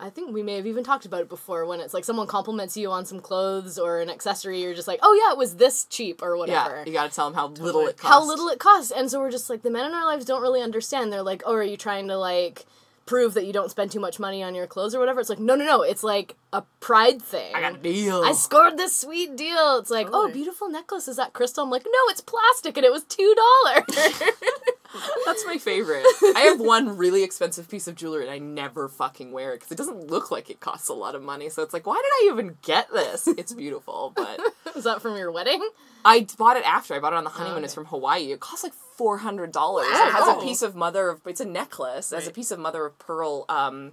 I 0.00 0.08
think 0.10 0.32
we 0.32 0.42
may 0.42 0.56
have 0.56 0.66
even 0.66 0.82
talked 0.82 1.04
about 1.04 1.20
it 1.20 1.28
before 1.28 1.66
when 1.66 1.78
it's 1.78 1.92
like 1.92 2.04
someone 2.04 2.26
compliments 2.26 2.76
you 2.76 2.90
on 2.90 3.04
some 3.04 3.20
clothes 3.20 3.78
or 3.78 4.00
an 4.00 4.08
accessory, 4.08 4.62
you're 4.62 4.74
just 4.74 4.88
like, 4.88 5.00
oh 5.02 5.12
yeah, 5.12 5.32
it 5.32 5.38
was 5.38 5.56
this 5.56 5.84
cheap 5.84 6.22
or 6.22 6.36
whatever. 6.36 6.76
Yeah, 6.76 6.84
you 6.86 6.92
gotta 6.92 7.14
tell 7.14 7.26
them 7.26 7.34
how 7.34 7.48
little 7.48 7.86
it 7.86 7.98
costs. 7.98 8.08
How 8.08 8.24
little 8.24 8.48
it 8.48 8.58
costs. 8.58 8.90
And 8.90 9.10
so 9.10 9.20
we're 9.20 9.30
just 9.30 9.50
like, 9.50 9.62
the 9.62 9.70
men 9.70 9.86
in 9.86 9.92
our 9.92 10.06
lives 10.06 10.24
don't 10.24 10.40
really 10.40 10.62
understand. 10.62 11.12
They're 11.12 11.22
like, 11.22 11.42
oh, 11.44 11.54
are 11.54 11.62
you 11.62 11.76
trying 11.76 12.08
to 12.08 12.16
like 12.16 12.64
prove 13.04 13.34
that 13.34 13.44
you 13.44 13.52
don't 13.52 13.70
spend 13.70 13.90
too 13.90 14.00
much 14.00 14.18
money 14.18 14.42
on 14.42 14.54
your 14.54 14.66
clothes 14.66 14.94
or 14.94 15.00
whatever? 15.00 15.20
It's 15.20 15.28
like, 15.28 15.38
no, 15.38 15.54
no, 15.54 15.64
no. 15.64 15.82
It's 15.82 16.02
like 16.02 16.36
a 16.52 16.62
pride 16.80 17.20
thing. 17.20 17.54
I 17.54 17.60
got 17.60 17.74
a 17.74 17.78
deal. 17.78 18.22
I 18.22 18.32
scored 18.32 18.78
this 18.78 18.96
sweet 18.96 19.36
deal. 19.36 19.78
It's 19.78 19.90
like, 19.90 20.08
oh, 20.10 20.30
beautiful 20.32 20.70
necklace. 20.70 21.08
Is 21.08 21.16
that 21.16 21.34
crystal? 21.34 21.64
I'm 21.64 21.70
like, 21.70 21.84
no, 21.84 21.98
it's 22.08 22.22
plastic 22.22 22.76
and 22.78 22.86
it 22.86 22.92
was 22.92 23.04
$2. 23.04 24.70
That's 25.26 25.44
my 25.46 25.58
favorite. 25.58 26.04
I 26.34 26.40
have 26.50 26.60
one 26.60 26.96
really 26.96 27.22
expensive 27.22 27.68
piece 27.68 27.86
of 27.86 27.94
jewelry 27.94 28.22
and 28.22 28.30
I 28.32 28.38
never 28.38 28.88
fucking 28.88 29.32
wear 29.32 29.52
it 29.52 29.60
because 29.60 29.72
it 29.72 29.78
doesn't 29.78 30.10
look 30.10 30.30
like 30.30 30.50
it 30.50 30.60
costs 30.60 30.88
a 30.88 30.94
lot 30.94 31.14
of 31.14 31.22
money. 31.22 31.48
So 31.48 31.62
it's 31.62 31.72
like, 31.72 31.86
why 31.86 31.96
did 31.96 32.10
I 32.10 32.32
even 32.32 32.56
get 32.62 32.92
this? 32.92 33.26
It's 33.26 33.52
beautiful, 33.52 34.12
but 34.14 34.40
Is 34.76 34.84
that 34.84 35.02
from 35.02 35.16
your 35.16 35.30
wedding? 35.30 35.66
I 36.04 36.26
bought 36.38 36.56
it 36.56 36.64
after. 36.64 36.94
I 36.94 36.98
bought 36.98 37.12
it 37.12 37.16
on 37.16 37.24
the 37.24 37.30
honeymoon. 37.30 37.58
okay. 37.58 37.64
It's 37.66 37.74
from 37.74 37.86
Hawaii. 37.86 38.32
It 38.32 38.40
costs 38.40 38.64
like 38.64 38.72
four 38.72 39.18
hundred 39.18 39.52
dollars. 39.52 39.86
Wow. 39.90 40.08
It 40.08 40.12
has 40.12 40.28
a 40.28 40.40
piece 40.40 40.62
of 40.62 40.74
mother 40.74 41.10
of. 41.10 41.20
It's 41.26 41.40
a 41.40 41.44
necklace. 41.44 42.12
It 42.12 42.16
has 42.16 42.26
a 42.26 42.30
piece 42.30 42.50
of 42.50 42.58
mother 42.58 42.86
of 42.86 42.98
pearl. 42.98 43.44
Um, 43.48 43.92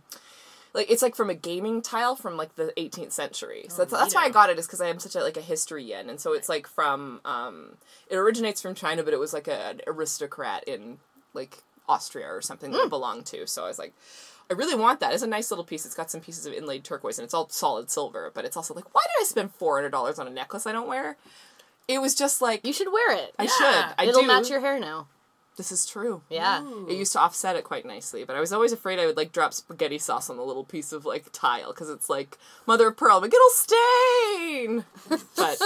like 0.73 0.89
it's 0.91 1.01
like 1.01 1.15
from 1.15 1.29
a 1.29 1.33
gaming 1.35 1.81
tile 1.81 2.15
from 2.15 2.37
like 2.37 2.55
the 2.55 2.73
18th 2.77 3.11
century. 3.11 3.65
So 3.69 3.77
that's, 3.83 3.91
that's 3.91 4.15
why 4.15 4.23
I 4.25 4.29
got 4.29 4.49
it 4.49 4.59
is 4.59 4.67
because 4.67 4.81
I 4.81 4.87
am 4.89 4.99
such 4.99 5.15
a 5.15 5.21
like 5.21 5.37
a 5.37 5.41
history 5.41 5.83
yen, 5.83 6.09
and 6.09 6.19
so 6.19 6.33
it's 6.33 6.49
like 6.49 6.67
from 6.67 7.21
um, 7.25 7.77
it 8.09 8.15
originates 8.17 8.61
from 8.61 8.75
China, 8.75 9.03
but 9.03 9.13
it 9.13 9.19
was 9.19 9.33
like 9.33 9.47
a, 9.47 9.69
an 9.69 9.81
aristocrat 9.87 10.63
in 10.65 10.99
like 11.33 11.59
Austria 11.89 12.27
or 12.27 12.41
something 12.41 12.71
that 12.71 12.83
it 12.85 12.89
belonged 12.89 13.25
to. 13.27 13.47
So 13.47 13.63
I 13.65 13.67
was 13.67 13.79
like. 13.79 13.93
I 14.49 14.53
really 14.53 14.75
want 14.75 15.01
that. 15.01 15.13
It's 15.13 15.23
a 15.23 15.27
nice 15.27 15.51
little 15.51 15.65
piece. 15.65 15.85
It's 15.85 15.93
got 15.93 16.09
some 16.09 16.21
pieces 16.21 16.45
of 16.45 16.53
inlaid 16.53 16.85
turquoise 16.85 17.19
and 17.19 17.25
it's 17.25 17.33
all 17.33 17.49
solid 17.49 17.91
silver, 17.91 18.31
but 18.33 18.45
it's 18.45 18.55
also 18.55 18.73
like, 18.73 18.85
why 18.95 19.01
did 19.03 19.21
I 19.21 19.25
spend 19.25 19.51
four 19.53 19.75
hundred 19.75 19.89
dollars 19.89 20.19
on 20.19 20.25
a 20.25 20.29
necklace 20.29 20.65
I 20.65 20.71
don't 20.71 20.87
wear? 20.87 21.17
It 21.89 21.99
was 21.99 22.15
just 22.15 22.41
like 22.41 22.65
You 22.65 22.71
should 22.71 22.89
wear 22.89 23.13
it. 23.13 23.35
I 23.37 23.43
Yeah. 23.43 23.49
should. 23.49 23.93
I 23.97 24.05
It'll 24.05 24.21
do. 24.21 24.27
match 24.27 24.49
your 24.49 24.61
hair 24.61 24.79
now. 24.79 25.07
This 25.57 25.71
is 25.71 25.87
true. 25.87 26.21
Yeah. 26.29 26.63
It 26.87 26.95
used 26.95 27.13
to 27.13 27.19
offset 27.19 27.55
it 27.55 27.63
quite 27.63 27.83
nicely, 27.83 28.23
but 28.23 28.35
I 28.35 28.39
was 28.39 28.53
always 28.53 28.71
afraid 28.71 28.99
I 28.99 29.07
would 29.07 29.17
like 29.17 29.31
drop 29.31 29.55
spaghetti 29.55 29.97
sauce 29.97 30.29
on 30.29 30.37
the 30.37 30.43
little 30.43 30.63
piece 30.63 30.93
of 30.93 31.03
like 31.03 31.31
tile 31.33 31.73
because 31.73 31.89
it's 31.89 32.09
like 32.09 32.37
mother 32.67 32.89
of 32.89 32.97
pearl. 32.97 33.17
I'm 33.17 33.23
it'll 33.25 33.49
stain. 33.49 34.85
But 35.35 35.59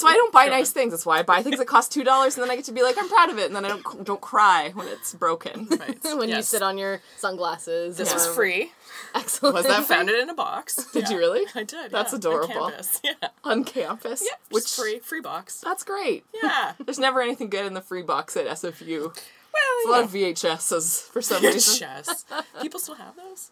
that's 0.00 0.04
why 0.04 0.10
I 0.12 0.14
don't 0.14 0.32
buy 0.32 0.46
nice 0.46 0.70
things. 0.70 0.92
That's 0.92 1.04
why 1.06 1.18
I 1.18 1.22
buy 1.22 1.42
things 1.42 1.58
that 1.58 1.66
cost 1.66 1.92
two 1.92 2.04
dollars 2.04 2.36
and 2.36 2.42
then 2.42 2.50
I 2.50 2.56
get 2.56 2.64
to 2.66 2.72
be 2.72 2.82
like 2.82 2.96
I'm 2.98 3.08
proud 3.08 3.30
of 3.30 3.38
it 3.38 3.46
and 3.46 3.54
then 3.56 3.64
I 3.64 3.68
don't 3.68 4.04
don't 4.04 4.20
cry 4.20 4.70
when 4.74 4.88
it's 4.88 5.14
broken. 5.14 5.68
Right. 5.80 5.98
when 6.18 6.28
you 6.28 6.42
sit 6.42 6.62
on 6.62 6.78
your 6.78 7.00
sunglasses. 7.16 7.96
This 7.96 8.12
was 8.12 8.26
free. 8.26 8.72
Excellent. 9.14 9.54
Was 9.54 9.66
that 9.66 9.80
I 9.80 9.82
found 9.94 10.08
it 10.08 10.18
in 10.20 10.28
a 10.30 10.34
box. 10.34 10.90
Did 10.92 11.08
you 11.08 11.18
really? 11.18 11.46
I 11.54 11.62
did. 11.64 11.90
That's 11.90 12.12
yeah, 12.12 12.18
adorable. 12.18 12.52
On 12.64 12.70
campus. 12.70 13.00
Yeah. 13.04 13.12
On 13.44 13.64
campus, 13.64 14.22
Yeah. 14.24 14.36
which 14.50 14.64
Which 14.64 14.72
free 14.74 14.98
free 15.00 15.20
box. 15.20 15.60
that's 15.60 15.84
great. 15.84 16.24
Yeah. 16.42 16.72
There's 16.84 16.98
never 16.98 17.20
anything 17.20 17.48
good 17.50 17.66
in 17.66 17.74
the 17.74 17.80
free 17.80 18.02
box 18.02 18.36
at 18.36 18.46
SFU. 18.46 19.14
Well, 19.52 19.86
A 19.86 19.90
lot 19.90 20.04
of 20.04 20.10
VHSs 20.10 21.02
for 21.08 21.20
some 21.22 21.42
reason. 21.42 21.78
Chess. 21.78 22.24
People 22.62 22.78
still 22.78 22.94
have 22.96 23.16
those? 23.16 23.50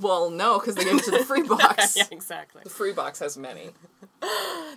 Well, 0.00 0.30
no, 0.30 0.58
because 0.58 0.74
they 0.74 0.84
gave 0.84 0.96
it 0.98 1.04
to 1.04 1.10
the 1.10 1.24
free 1.24 1.42
box. 1.48 1.96
yeah, 1.96 2.04
exactly. 2.10 2.62
The 2.64 2.70
free 2.70 2.92
box 2.92 3.18
has 3.20 3.36
many. 3.38 3.70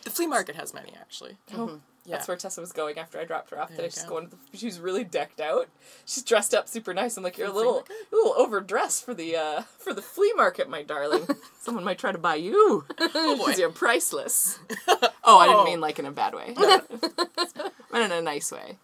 The 0.04 0.10
flea 0.12 0.28
market 0.28 0.56
has 0.56 0.74
many 0.74 0.94
actually. 1.00 1.38
Oh, 1.56 1.80
Yeah. 2.06 2.16
That's 2.18 2.28
where 2.28 2.38
Tessa 2.38 2.62
was 2.62 2.72
going 2.72 2.98
after 3.00 3.20
I 3.20 3.26
dropped 3.26 3.50
her 3.50 3.60
off. 3.60 3.70
There 3.70 3.86
you 3.86 3.90
she's 3.92 4.04
go. 4.04 4.10
going. 4.10 4.30
To 4.30 4.36
the, 4.52 4.58
she's 4.58 4.80
really 4.80 5.04
decked 5.04 5.42
out. 5.42 5.68
She's 6.06 6.24
dressed 6.24 6.54
up 6.54 6.68
super 6.70 6.94
nice. 6.94 7.18
I'm 7.18 7.24
like, 7.24 7.38
you're 7.38 7.48
a 7.48 7.52
little, 7.52 7.80
a 8.12 8.16
little 8.16 8.34
overdressed 8.38 9.04
for 9.04 9.14
the 9.14 9.36
uh, 9.36 9.62
for 9.80 9.94
the 9.94 10.02
flea 10.02 10.32
market, 10.36 10.70
my 10.70 10.84
darling. 10.84 11.28
Someone 11.62 11.84
might 11.84 11.98
try 11.98 12.12
to 12.12 12.18
buy 12.18 12.36
you 12.36 12.86
Oh 13.00 13.36
because 13.40 13.58
you're 13.60 13.72
priceless. 13.72 14.60
Oh, 15.24 15.38
I 15.40 15.48
didn't 15.48 15.62
Oh. 15.62 15.66
mean 15.66 15.82
like 15.82 15.98
in 16.00 16.06
a 16.06 16.12
bad 16.12 16.36
way. 16.36 16.54
No, 16.58 16.82
I 17.92 18.00
meant 18.00 18.12
in 18.12 18.18
a 18.20 18.22
nice 18.22 18.52
way. 18.52 18.78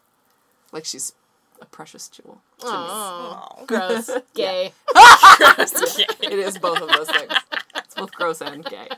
Like 0.72 0.86
she's 0.86 1.14
a 1.63 1.65
precious 1.65 2.08
jewel. 2.10 2.41
to 2.60 2.65
me. 2.65 2.72
Oh, 2.72 3.55
Aw. 3.62 3.65
gross. 3.67 4.10
Gay. 4.36 4.72
It 6.22 6.34
is 6.34 6.58
both 6.60 6.82
of 6.82 6.89
those 6.89 7.10
things. 7.10 7.34
It's 7.77 7.96
both 7.96 8.12
gross 8.13 8.41
and 8.41 8.63
gay. 8.65 8.88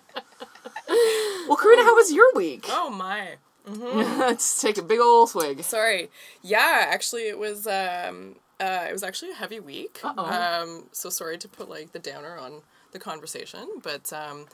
Well, 1.47 1.57
Karina, 1.57 1.83
how 1.83 1.95
was 1.95 2.11
your 2.11 2.31
week? 2.35 2.65
Oh 2.69 2.89
my. 2.89 3.35
Let's 3.67 4.61
take 4.61 4.77
a 4.77 4.81
big 4.83 4.99
old 4.99 5.29
swig. 5.29 5.63
Sorry. 5.63 6.09
Yeah, 6.41 6.85
actually, 6.89 7.23
it 7.27 7.37
was. 7.37 7.65
Um, 7.67 8.35
uh, 8.59 8.85
it 8.87 8.93
was 8.93 9.03
actually 9.03 9.31
a 9.31 9.35
heavy 9.35 9.59
week. 9.59 9.99
Uh-oh. 10.03 10.23
Um, 10.25 10.85
so 10.91 11.09
sorry 11.09 11.37
to 11.39 11.47
put 11.47 11.69
like 11.69 11.91
the 11.91 11.99
downer 11.99 12.37
on 12.37 12.61
the 12.93 12.99
conversation, 12.99 13.67
but 13.83 14.11
um, 14.13 14.45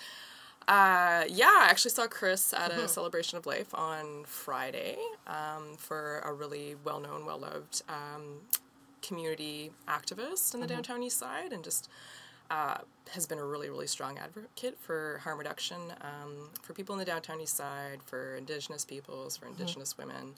uh, 0.67 1.23
yeah, 1.27 1.57
I 1.59 1.67
actually 1.69 1.91
saw 1.91 2.07
Chris 2.07 2.53
at 2.53 2.71
a 2.71 2.87
celebration 2.87 3.37
of 3.37 3.45
life 3.45 3.73
on 3.73 4.23
Friday 4.25 4.97
um, 5.27 5.75
for 5.77 6.19
a 6.19 6.31
really 6.33 6.75
well-known, 6.83 7.25
well-loved 7.25 7.81
um, 7.89 8.41
community 9.01 9.71
activist 9.87 10.53
in 10.53 10.61
the 10.61 10.67
downtown 10.67 11.03
east 11.03 11.17
side, 11.17 11.51
and 11.51 11.63
just 11.63 11.89
uh, 12.49 12.77
has 13.11 13.25
been 13.25 13.39
a 13.39 13.45
really, 13.45 13.69
really 13.69 13.87
strong 13.87 14.19
advocate 14.19 14.77
for 14.79 15.19
harm 15.23 15.37
reduction 15.37 15.79
um, 16.01 16.49
for 16.61 16.73
people 16.73 16.93
in 16.93 16.99
the 16.99 17.05
downtown 17.05 17.41
east 17.41 17.55
side, 17.55 17.99
for 18.05 18.35
Indigenous 18.35 18.85
peoples, 18.85 19.37
for 19.37 19.47
Indigenous 19.47 19.97
women. 19.97 20.35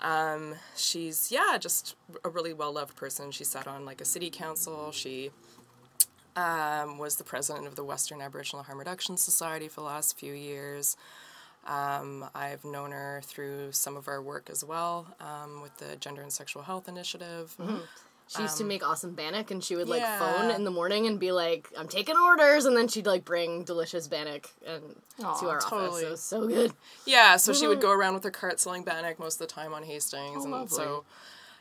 Um, 0.00 0.54
she's 0.76 1.32
yeah, 1.32 1.58
just 1.58 1.96
a 2.24 2.28
really 2.28 2.52
well 2.52 2.72
loved 2.72 2.96
person. 2.96 3.30
She 3.30 3.44
sat 3.44 3.66
on 3.66 3.84
like 3.84 4.00
a 4.00 4.04
city 4.04 4.30
council. 4.30 4.92
She 4.92 5.30
um, 6.38 6.98
was 6.98 7.16
the 7.16 7.24
president 7.24 7.66
of 7.66 7.74
the 7.74 7.84
Western 7.84 8.20
Aboriginal 8.20 8.62
Harm 8.62 8.78
Reduction 8.78 9.16
Society 9.16 9.68
for 9.68 9.80
the 9.80 9.86
last 9.86 10.18
few 10.18 10.32
years. 10.32 10.96
Um, 11.66 12.24
I've 12.34 12.64
known 12.64 12.92
her 12.92 13.20
through 13.24 13.72
some 13.72 13.96
of 13.96 14.08
our 14.08 14.22
work 14.22 14.48
as 14.50 14.64
well 14.64 15.08
um, 15.20 15.60
with 15.62 15.76
the 15.78 15.96
Gender 15.96 16.22
and 16.22 16.32
Sexual 16.32 16.62
Health 16.62 16.88
Initiative. 16.88 17.56
She 18.28 18.42
used 18.42 18.58
to 18.58 18.64
make 18.64 18.86
awesome 18.86 19.14
bannock, 19.14 19.50
and 19.50 19.64
she 19.64 19.74
would 19.74 19.88
like 19.88 20.02
yeah. 20.02 20.18
phone 20.18 20.50
in 20.50 20.64
the 20.64 20.70
morning 20.70 21.06
and 21.06 21.18
be 21.18 21.32
like, 21.32 21.66
"I'm 21.78 21.88
taking 21.88 22.14
orders," 22.14 22.66
and 22.66 22.76
then 22.76 22.86
she'd 22.86 23.06
like 23.06 23.24
bring 23.24 23.64
delicious 23.64 24.06
bannock 24.06 24.50
and 24.66 24.82
Aw, 25.24 25.40
to 25.40 25.48
our 25.48 25.60
totally. 25.60 25.88
office. 25.88 26.02
It 26.02 26.10
was 26.10 26.20
so 26.20 26.46
good. 26.46 26.72
Yeah, 27.06 27.36
so 27.36 27.54
she 27.54 27.66
would 27.66 27.80
go 27.80 27.90
around 27.90 28.12
with 28.12 28.24
her 28.24 28.30
cart 28.30 28.60
selling 28.60 28.84
bannock 28.84 29.18
most 29.18 29.40
of 29.40 29.48
the 29.48 29.54
time 29.54 29.72
on 29.72 29.82
Hastings, 29.82 30.44
and 30.44 30.52
lovely. 30.52 30.76
so 30.76 31.04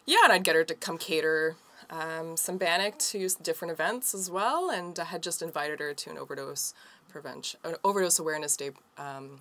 yeah, 0.06 0.18
and 0.26 0.34
I'd 0.34 0.44
get 0.44 0.56
her 0.56 0.66
to 0.66 0.76
come 0.76 0.98
cater 0.98 1.56
um, 1.90 2.38
some 2.38 2.58
bannock 2.58 2.98
to 3.00 3.30
different 3.42 3.72
events 3.72 4.14
as 4.14 4.30
well, 4.30 4.70
and 4.70 5.00
I 5.00 5.06
had 5.06 5.24
just 5.24 5.42
invited 5.42 5.80
her 5.80 5.94
to 5.94 6.10
an 6.10 6.18
overdose 6.18 6.74
prevention, 7.10 7.60
an 7.64 7.76
overdose 7.84 8.20
awareness 8.20 8.58
day 8.58 8.72
um, 8.98 9.40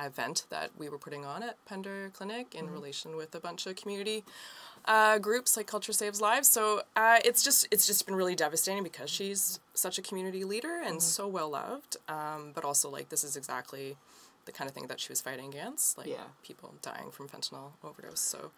event 0.00 0.44
that 0.50 0.70
we 0.78 0.88
were 0.88 0.98
putting 0.98 1.24
on 1.24 1.42
at 1.42 1.62
Pender 1.66 2.10
Clinic 2.14 2.54
in 2.54 2.70
relation 2.70 3.16
with 3.16 3.34
a 3.34 3.40
bunch 3.40 3.66
of 3.66 3.76
community 3.76 4.24
uh, 4.84 5.18
groups 5.18 5.56
like 5.56 5.66
Culture 5.66 5.92
Saves 5.92 6.20
Lives. 6.20 6.48
So 6.48 6.82
uh, 6.96 7.18
it's 7.24 7.42
just 7.42 7.66
it's 7.70 7.86
just 7.86 8.06
been 8.06 8.14
really 8.14 8.34
devastating 8.34 8.82
because 8.82 9.10
she's 9.10 9.60
such 9.74 9.98
a 9.98 10.02
community 10.02 10.44
leader 10.44 10.80
and 10.84 11.02
so 11.02 11.26
well 11.26 11.50
loved. 11.50 11.96
Um, 12.08 12.52
but 12.54 12.64
also 12.64 12.88
like 12.88 13.08
this 13.08 13.24
is 13.24 13.36
exactly 13.36 13.96
the 14.48 14.52
kind 14.58 14.68
of 14.68 14.74
thing 14.74 14.86
that 14.88 14.98
she 14.98 15.10
was 15.10 15.20
fighting 15.20 15.48
against, 15.54 15.96
like 15.98 16.06
Yeah. 16.08 16.24
people 16.42 16.74
dying 16.82 17.10
from 17.12 17.28
fentanyl 17.28 17.72
overdose. 17.84 18.18
So 18.20 18.50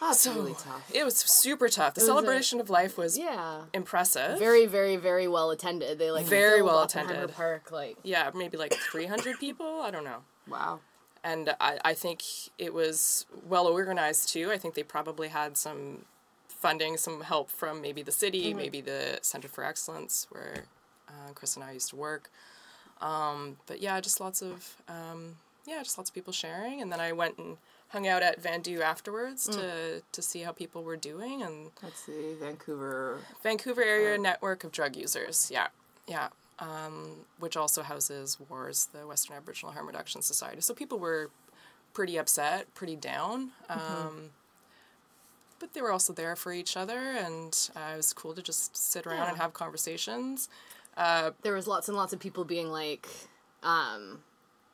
That's 0.00 0.20
so 0.20 0.32
really 0.34 0.54
tough. 0.54 0.90
It 0.92 1.04
was 1.04 1.16
super 1.16 1.68
tough. 1.68 1.94
The 1.94 2.02
a- 2.02 2.04
celebration 2.04 2.60
of 2.60 2.68
life 2.68 2.98
was 2.98 3.16
Yeah. 3.16 3.66
impressive. 3.72 4.38
Very, 4.38 4.66
very, 4.66 4.96
very 4.96 5.28
well 5.28 5.50
attended. 5.50 5.98
They 5.98 6.10
like 6.10 6.26
Very 6.26 6.60
well 6.62 6.82
attended. 6.82 7.32
Park 7.32 7.70
like 7.70 7.96
yeah, 8.02 8.30
maybe 8.34 8.56
like 8.58 8.74
three 8.74 9.06
hundred 9.06 9.38
people. 9.38 9.80
I 9.80 9.90
don't 9.90 10.04
know. 10.04 10.22
Wow. 10.48 10.80
and 11.24 11.54
I, 11.60 11.78
I 11.84 11.94
think 11.94 12.22
it 12.58 12.72
was 12.72 13.26
well 13.48 13.66
organized 13.66 14.28
too. 14.34 14.50
I 14.52 14.58
think 14.58 14.74
they 14.74 14.84
probably 14.84 15.28
had 15.28 15.56
some 15.56 16.04
funding, 16.48 16.96
some 16.96 17.20
help 17.22 17.50
from 17.50 17.80
maybe 17.80 18.02
the 18.02 18.12
city, 18.12 18.54
maybe 18.54 18.80
the 18.80 19.18
Center 19.22 19.48
for 19.48 19.62
Excellence, 19.64 20.26
where 20.30 20.64
uh, 21.08 21.32
Chris 21.34 21.54
and 21.56 21.64
I 21.64 21.72
used 21.72 21.90
to 21.90 21.96
work. 21.96 22.30
Um, 23.00 23.56
but 23.66 23.80
yeah, 23.80 24.00
just 24.00 24.20
lots 24.20 24.42
of 24.42 24.76
um, 24.88 25.36
yeah, 25.66 25.82
just 25.82 25.98
lots 25.98 26.10
of 26.10 26.14
people 26.14 26.32
sharing. 26.32 26.80
And 26.82 26.90
then 26.92 27.00
I 27.00 27.12
went 27.12 27.38
and 27.38 27.56
hung 27.88 28.06
out 28.06 28.22
at 28.22 28.42
VANDU 28.42 28.80
afterwards 28.80 29.46
to 29.48 30.02
to 30.12 30.22
see 30.22 30.40
how 30.40 30.52
people 30.52 30.82
were 30.82 30.96
doing 30.96 31.42
and 31.42 31.70
That's 31.82 32.04
the 32.06 32.36
Vancouver. 32.40 33.18
Vancouver 33.42 33.82
area 33.82 34.18
network 34.18 34.64
of 34.64 34.72
drug 34.72 34.96
users. 34.96 35.50
Yeah, 35.52 35.68
yeah. 36.06 36.28
Um, 36.58 37.24
which 37.38 37.56
also 37.56 37.82
houses 37.82 38.36
WARS, 38.48 38.88
the 38.92 39.06
Western 39.06 39.36
Aboriginal 39.36 39.72
Harm 39.72 39.86
Reduction 39.86 40.22
Society. 40.22 40.60
So 40.60 40.74
people 40.74 40.98
were 40.98 41.30
pretty 41.94 42.18
upset, 42.18 42.74
pretty 42.74 42.96
down. 42.96 43.52
Um, 43.68 44.30
But 45.60 45.72
they 45.74 45.82
were 45.82 45.90
also 45.92 46.12
there 46.12 46.36
for 46.36 46.52
each 46.52 46.76
other, 46.76 46.98
and 46.98 47.70
uh, 47.74 47.92
it 47.94 47.96
was 47.96 48.12
cool 48.12 48.32
to 48.34 48.42
just 48.42 48.76
sit 48.76 49.06
around 49.06 49.28
and 49.28 49.36
have 49.38 49.52
conversations. 49.52 50.48
There 51.42 51.54
was 51.54 51.66
lots 51.66 51.88
and 51.88 51.96
lots 51.96 52.12
of 52.12 52.18
people 52.20 52.44
being 52.44 52.68
like 52.68 53.08
um 53.62 54.20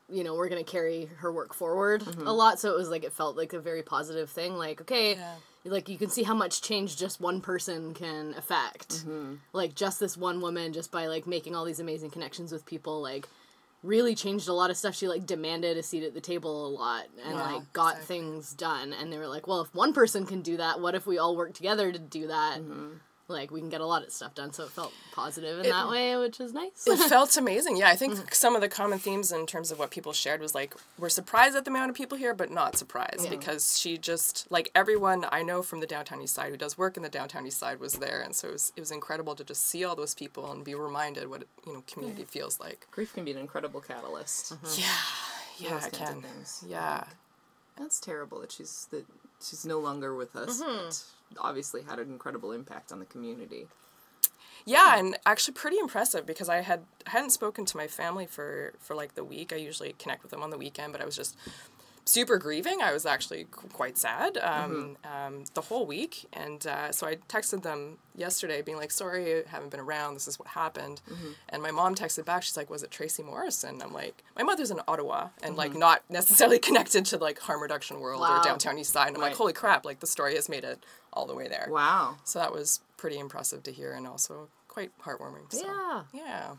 you 0.09 0.23
know 0.23 0.35
we're 0.35 0.49
gonna 0.49 0.63
carry 0.63 1.05
her 1.17 1.31
work 1.31 1.53
forward 1.53 2.01
Mm-hmm. 2.01 2.27
a 2.27 2.33
lot 2.33 2.59
so 2.59 2.71
it 2.71 2.77
was 2.77 2.89
like 2.89 3.03
it 3.03 3.13
felt 3.13 3.35
like 3.37 3.53
a 3.53 3.59
very 3.59 3.81
positive 3.83 4.29
thing 4.29 4.53
like 4.57 4.81
okay 4.81 5.15
Yeah. 5.15 5.35
like 5.65 5.89
you 5.89 5.97
can 5.97 6.09
see 6.09 6.23
how 6.23 6.35
much 6.35 6.61
change 6.61 6.95
just 6.97 7.19
one 7.19 7.41
person 7.41 7.93
can 7.93 8.33
affect 8.37 8.89
Mm-hmm. 9.05 9.35
like 9.53 9.73
just 9.75 9.99
this 9.99 10.15
one 10.17 10.41
woman 10.41 10.73
just 10.73 10.91
by 10.91 11.07
like 11.07 11.25
making 11.27 11.55
all 11.55 11.65
these 11.65 11.79
amazing 11.79 12.11
connections 12.11 12.51
with 12.51 12.65
people 12.65 13.01
like 13.01 13.27
really 13.83 14.15
changed 14.15 14.47
a 14.47 14.53
lot 14.53 14.69
of 14.71 14.77
stuff 14.77 14.95
she 14.95 15.07
like 15.07 15.25
demanded 15.27 15.77
a 15.77 15.83
seat 15.83 16.03
at 16.03 16.13
the 16.15 16.21
table 16.21 16.67
a 16.67 16.69
lot 16.69 17.05
and 17.23 17.35
Wow, 17.35 17.55
like 17.57 17.73
got 17.73 17.93
exactly. 17.95 18.05
things 18.17 18.53
done 18.53 18.93
and 18.93 19.11
they 19.11 19.17
were 19.19 19.27
like 19.27 19.47
well 19.47 19.61
if 19.61 19.73
one 19.75 19.93
person 19.93 20.25
can 20.25 20.41
do 20.41 20.57
that 20.57 20.79
what 20.81 20.95
if 20.95 21.05
we 21.07 21.17
all 21.19 21.35
work 21.35 21.53
together 21.53 21.91
to 21.91 21.99
do 21.99 22.27
that 22.27 22.59
Mm-hmm. 22.61 22.93
Like 23.27 23.51
we 23.51 23.59
can 23.59 23.69
get 23.69 23.81
a 23.81 23.85
lot 23.85 24.03
of 24.03 24.11
stuff 24.11 24.35
done 24.35 24.53
so 24.53 24.63
it 24.63 24.69
felt 24.69 24.93
positive 25.11 25.59
in 25.59 25.65
It- 25.65 25.69
that 25.69 25.89
way 25.89 26.15
which 26.17 26.39
is 26.39 26.53
nice 26.53 26.85
it 26.87 26.97
felt 27.09 27.35
amazing. 27.37 27.77
Yeah, 27.77 27.89
I 27.89 27.95
think 27.95 28.13
mm-hmm. 28.13 28.27
some 28.31 28.55
of 28.55 28.61
the 28.61 28.69
common 28.69 28.99
themes 28.99 29.31
in 29.31 29.45
terms 29.45 29.71
of 29.71 29.79
what 29.79 29.91
people 29.91 30.13
shared 30.13 30.41
was 30.41 30.55
like 30.55 30.73
we're 30.97 31.09
surprised 31.09 31.55
at 31.55 31.65
the 31.65 31.71
amount 31.71 31.89
of 31.89 31.95
people 31.95 32.17
here, 32.17 32.33
but 32.33 32.51
not 32.51 32.77
surprised 32.77 33.29
because 33.29 33.79
she 33.79 33.97
just 33.97 34.47
like 34.49 34.71
everyone 34.75 35.25
I 35.31 35.43
know 35.43 35.61
from 35.61 35.79
the 35.79 35.87
downtown 35.87 36.21
east 36.21 36.35
side 36.35 36.51
who 36.51 36.57
does 36.57 36.77
work 36.77 36.97
in 36.97 37.03
the 37.03 37.09
downtown 37.09 37.45
east 37.45 37.59
side 37.59 37.79
was 37.79 37.93
there, 37.93 38.21
and 38.21 38.35
so 38.35 38.49
it 38.49 38.53
was, 38.53 38.73
it 38.75 38.79
was 38.79 38.91
incredible 38.91 39.35
to 39.35 39.43
just 39.43 39.65
see 39.65 39.83
all 39.83 39.95
those 39.95 40.15
people 40.15 40.51
and 40.51 40.63
be 40.63 40.75
reminded 40.75 41.29
what 41.29 41.43
you 41.65 41.73
know 41.73 41.83
community 41.87 42.23
feels 42.23 42.59
like. 42.59 42.87
Grief 42.91 43.13
can 43.13 43.25
be 43.25 43.31
an 43.31 43.37
incredible 43.37 43.81
catalyst. 43.81 44.51
Yeah, 44.51 44.57
mm-hmm. 44.57 45.63
yeah, 45.65 45.85
it 45.85 45.93
can. 45.93 46.23
Yeah, 46.67 47.03
That's 47.77 47.99
terrible 47.99 48.39
that 48.41 48.51
she's 48.51 48.87
that 48.91 49.05
she's 49.41 49.65
no 49.65 49.79
longer 49.79 50.15
with 50.15 50.35
us. 50.35 50.61
Mm-hmm. 50.61 50.85
But 50.87 51.03
obviously 51.39 51.83
had 51.83 51.99
an 51.99 52.09
incredible 52.09 52.51
impact 52.51 52.91
on 52.91 52.99
the 52.99 53.05
community. 53.05 53.67
Yeah, 54.65 54.97
and 54.97 55.17
actually 55.25 55.53
pretty 55.53 55.77
impressive 55.77 56.25
because 56.25 56.49
I 56.49 56.61
had 56.61 56.81
hadn't 57.05 57.29
spoken 57.29 57.65
to 57.65 57.77
my 57.77 57.87
family 57.87 58.25
for 58.25 58.73
for 58.79 58.95
like 58.95 59.13
the 59.13 59.23
week. 59.23 59.53
I 59.53 59.57
usually 59.57 59.93
connect 59.99 60.23
with 60.23 60.31
them 60.31 60.41
on 60.41 60.49
the 60.49 60.57
weekend, 60.57 60.91
but 60.91 61.01
I 61.01 61.05
was 61.05 61.15
just 61.15 61.37
super 62.05 62.37
grieving. 62.37 62.81
I 62.81 62.93
was 62.93 63.05
actually 63.05 63.47
qu- 63.49 63.67
quite 63.69 63.97
sad 63.97 64.37
um, 64.37 64.95
um, 65.03 65.43
the 65.55 65.61
whole 65.61 65.85
week, 65.85 66.25
and 66.33 66.65
uh, 66.67 66.91
so 66.91 67.07
I 67.07 67.15
texted 67.27 67.63
them 67.63 67.97
yesterday, 68.15 68.61
being 68.61 68.77
like, 68.77 68.91
"Sorry, 68.91 69.39
I 69.39 69.43
haven't 69.47 69.71
been 69.71 69.79
around. 69.79 70.13
This 70.13 70.27
is 70.27 70.37
what 70.39 70.49
happened." 70.49 71.01
And 71.49 71.61
my 71.63 71.71
mom 71.71 71.95
texted 71.95 72.25
back. 72.25 72.43
She's 72.43 72.57
like, 72.57 72.69
"Was 72.69 72.83
it 72.83 72.91
Tracy 72.91 73.23
Morrison?" 73.23 73.81
I'm 73.81 73.91
like, 73.93 74.23
"My 74.37 74.43
mother's 74.43 74.71
in 74.71 74.79
Ottawa, 74.87 75.29
and 75.43 75.55
like 75.57 75.75
not 75.75 76.03
necessarily 76.09 76.59
connected 76.67 77.05
to 77.07 77.17
like 77.17 77.39
harm 77.39 77.61
reduction 77.61 77.99
world 77.99 78.21
Wow. 78.21 78.39
or 78.39 78.43
downtown 78.43 78.77
east 78.77 78.93
side." 78.93 79.07
And 79.07 79.17
I'm 79.17 79.21
like, 79.23 79.35
"Holy 79.35 79.53
crap! 79.53 79.83
Like 79.85 79.99
the 79.99 80.07
story 80.07 80.35
has 80.35 80.47
made 80.47 80.63
it 80.63 80.83
all 81.13 81.25
the 81.25 81.35
way 81.35 81.47
there." 81.47 81.67
Wow. 81.69 82.17
So 82.23 82.39
that 82.39 82.53
was 82.53 82.81
pretty 82.97 83.17
impressive 83.19 83.63
to 83.63 83.71
hear 83.71 83.91
and 83.93 84.05
also 84.07 84.47
quite 84.67 84.91
heartwarming. 84.99 85.51
So, 85.51 85.65
Yeah. 85.65 86.03
Yeah. 86.13 86.55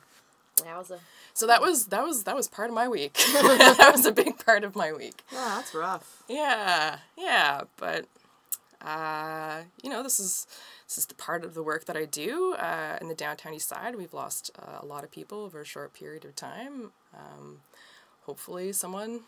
Wowza. 0.57 0.99
So 1.35 1.47
that 1.47 1.61
was 1.61 1.87
that 1.87 2.03
was 2.05 2.25
that 2.25 2.35
was 2.37 2.49
part 2.49 2.69
of 2.71 2.75
my 2.75 2.88
week. 2.88 3.14
that 3.33 3.90
was 3.92 4.07
a 4.07 4.12
big 4.12 4.45
part 4.45 4.64
of 4.64 4.75
my 4.75 4.92
week. 4.92 5.23
Yeah, 5.33 5.55
that's 5.57 5.75
rough. 5.75 6.23
Yeah. 6.29 6.99
Yeah, 7.16 7.62
but 7.77 8.07
uh, 8.85 9.62
you 9.83 9.90
know, 9.90 10.03
this 10.03 10.19
is 10.21 10.47
this 10.87 10.99
is 10.99 11.07
the 11.07 11.14
part 11.14 11.45
of 11.45 11.55
the 11.55 11.62
work 11.62 11.87
that 11.87 11.97
I 11.97 12.05
do 12.05 12.55
uh, 12.59 12.99
in 13.01 13.09
the 13.09 13.14
downtown 13.14 13.55
east 13.55 13.69
side. 13.69 13.97
We've 13.97 14.14
lost 14.14 14.51
uh, 14.59 14.79
a 14.81 14.87
lot 14.87 15.05
of 15.05 15.11
people 15.11 15.40
over 15.40 15.61
a 15.61 15.64
short 15.64 15.92
period 15.95 16.25
of 16.25 16.37
time. 16.37 16.92
Um, 17.14 17.61
hopefully 18.23 18.73
someone 18.73 19.21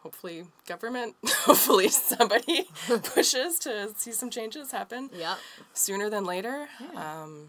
hopefully 0.00 0.44
government 0.68 1.16
hopefully 1.26 1.88
somebody 1.88 2.68
pushes 3.02 3.58
to 3.58 3.90
see 3.96 4.12
some 4.12 4.30
changes 4.30 4.70
happen 4.70 5.10
Yeah. 5.12 5.34
sooner 5.72 6.08
than 6.10 6.24
later. 6.24 6.68
Um, 6.94 7.48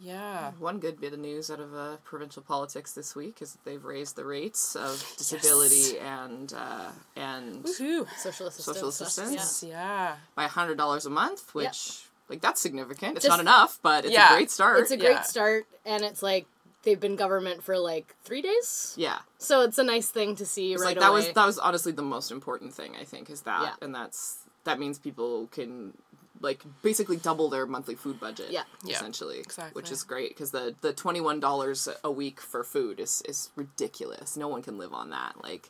yeah. 0.00 0.52
One 0.58 0.78
good 0.78 1.00
bit 1.00 1.12
of 1.12 1.18
news 1.18 1.50
out 1.50 1.60
of 1.60 1.74
uh, 1.74 1.96
provincial 2.04 2.42
politics 2.42 2.92
this 2.92 3.14
week 3.14 3.42
is 3.42 3.52
that 3.52 3.64
they've 3.64 3.84
raised 3.84 4.16
the 4.16 4.24
rates 4.24 4.74
of 4.76 5.04
disability 5.18 5.98
and 5.98 6.52
uh, 6.56 6.90
and 7.16 7.62
Woohoo. 7.64 8.06
Social 8.18 8.46
assistance. 8.46 8.76
Social 8.76 8.88
assistance? 8.88 9.62
Yeah. 9.62 9.70
Yeah. 9.70 10.16
by 10.34 10.44
hundred 10.44 10.78
dollars 10.78 11.06
a 11.06 11.10
month, 11.10 11.54
which 11.54 12.04
like 12.28 12.40
that's 12.40 12.60
significant. 12.60 13.16
It's 13.16 13.26
Just- 13.26 13.30
not 13.32 13.40
enough, 13.40 13.78
but 13.82 14.04
it's 14.04 14.14
Yeah. 14.14 14.32
a 14.32 14.36
great 14.36 14.50
start. 14.50 14.80
It's 14.80 14.90
a 14.90 14.96
great 14.96 15.10
Yeah. 15.10 15.22
start, 15.22 15.66
and 15.84 16.02
it's 16.04 16.22
like 16.22 16.46
they've 16.82 16.98
been 17.00 17.16
government 17.16 17.62
for 17.62 17.78
like 17.78 18.16
three 18.24 18.40
days, 18.40 18.94
yeah. 18.96 19.18
so 19.36 19.60
it's 19.62 19.76
a 19.78 19.84
nice 19.84 20.08
thing 20.08 20.34
to 20.36 20.46
see 20.46 20.72
It's 20.72 20.80
right 20.80 20.96
like 20.96 21.00
that 21.00 21.10
away. 21.10 21.26
was 21.26 21.32
that 21.34 21.44
was 21.44 21.58
honestly 21.58 21.92
the 21.92 22.00
most 22.02 22.30
important 22.30 22.72
thing 22.72 22.96
I 22.98 23.04
think 23.04 23.28
is 23.28 23.42
that 23.42 23.62
Yeah. 23.62 23.84
and 23.84 23.94
that's 23.94 24.38
that 24.64 24.78
means 24.78 24.98
people 24.98 25.46
can 25.52 25.92
like 26.40 26.62
basically 26.82 27.16
double 27.16 27.48
their 27.50 27.66
monthly 27.66 27.94
food 27.94 28.18
budget 28.18 28.50
Yeah. 28.50 28.62
Yeah, 28.84 28.96
essentially 28.96 29.38
exactly. 29.40 29.78
which 29.80 29.90
is 29.90 30.02
great 30.02 30.30
because 30.30 30.50
the 30.52 30.74
the 30.80 30.92
$21 30.92 31.96
a 32.02 32.10
week 32.10 32.40
for 32.40 32.64
food 32.64 32.98
is 33.00 33.22
is 33.28 33.50
ridiculous 33.56 34.36
no 34.36 34.48
one 34.48 34.62
can 34.62 34.78
live 34.78 34.92
on 34.94 35.10
that 35.10 35.42
like 35.42 35.68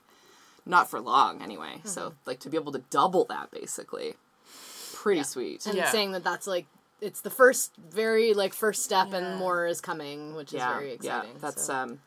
not 0.66 0.88
for 0.90 1.00
long 1.00 1.42
anyway 1.42 1.74
Mm-hmm. 1.78 1.88
so 1.88 2.14
like 2.26 2.38
to 2.40 2.48
be 2.48 2.56
able 2.56 2.72
to 2.72 2.82
double 2.90 3.24
that 3.26 3.50
basically 3.50 4.14
pretty 4.94 5.22
sweet 5.22 5.66
and 5.66 5.76
Yeah. 5.76 5.90
saying 5.90 6.12
that 6.12 6.24
that's 6.24 6.46
like 6.46 6.66
it's 7.00 7.22
the 7.22 7.30
first 7.30 7.72
very 7.78 8.34
like 8.34 8.52
first 8.52 8.84
step, 8.84 9.08
Yeah. 9.10 9.16
and 9.18 9.38
more 9.38 9.66
is 9.66 9.80
coming, 9.80 10.34
which 10.34 10.52
is 10.52 10.58
yeah 10.58 10.74
very 10.74 10.92
exciting. 10.92 11.30
yeah 11.32 11.38
that's 11.40 11.64
so. 11.64 11.74
um 11.74 11.98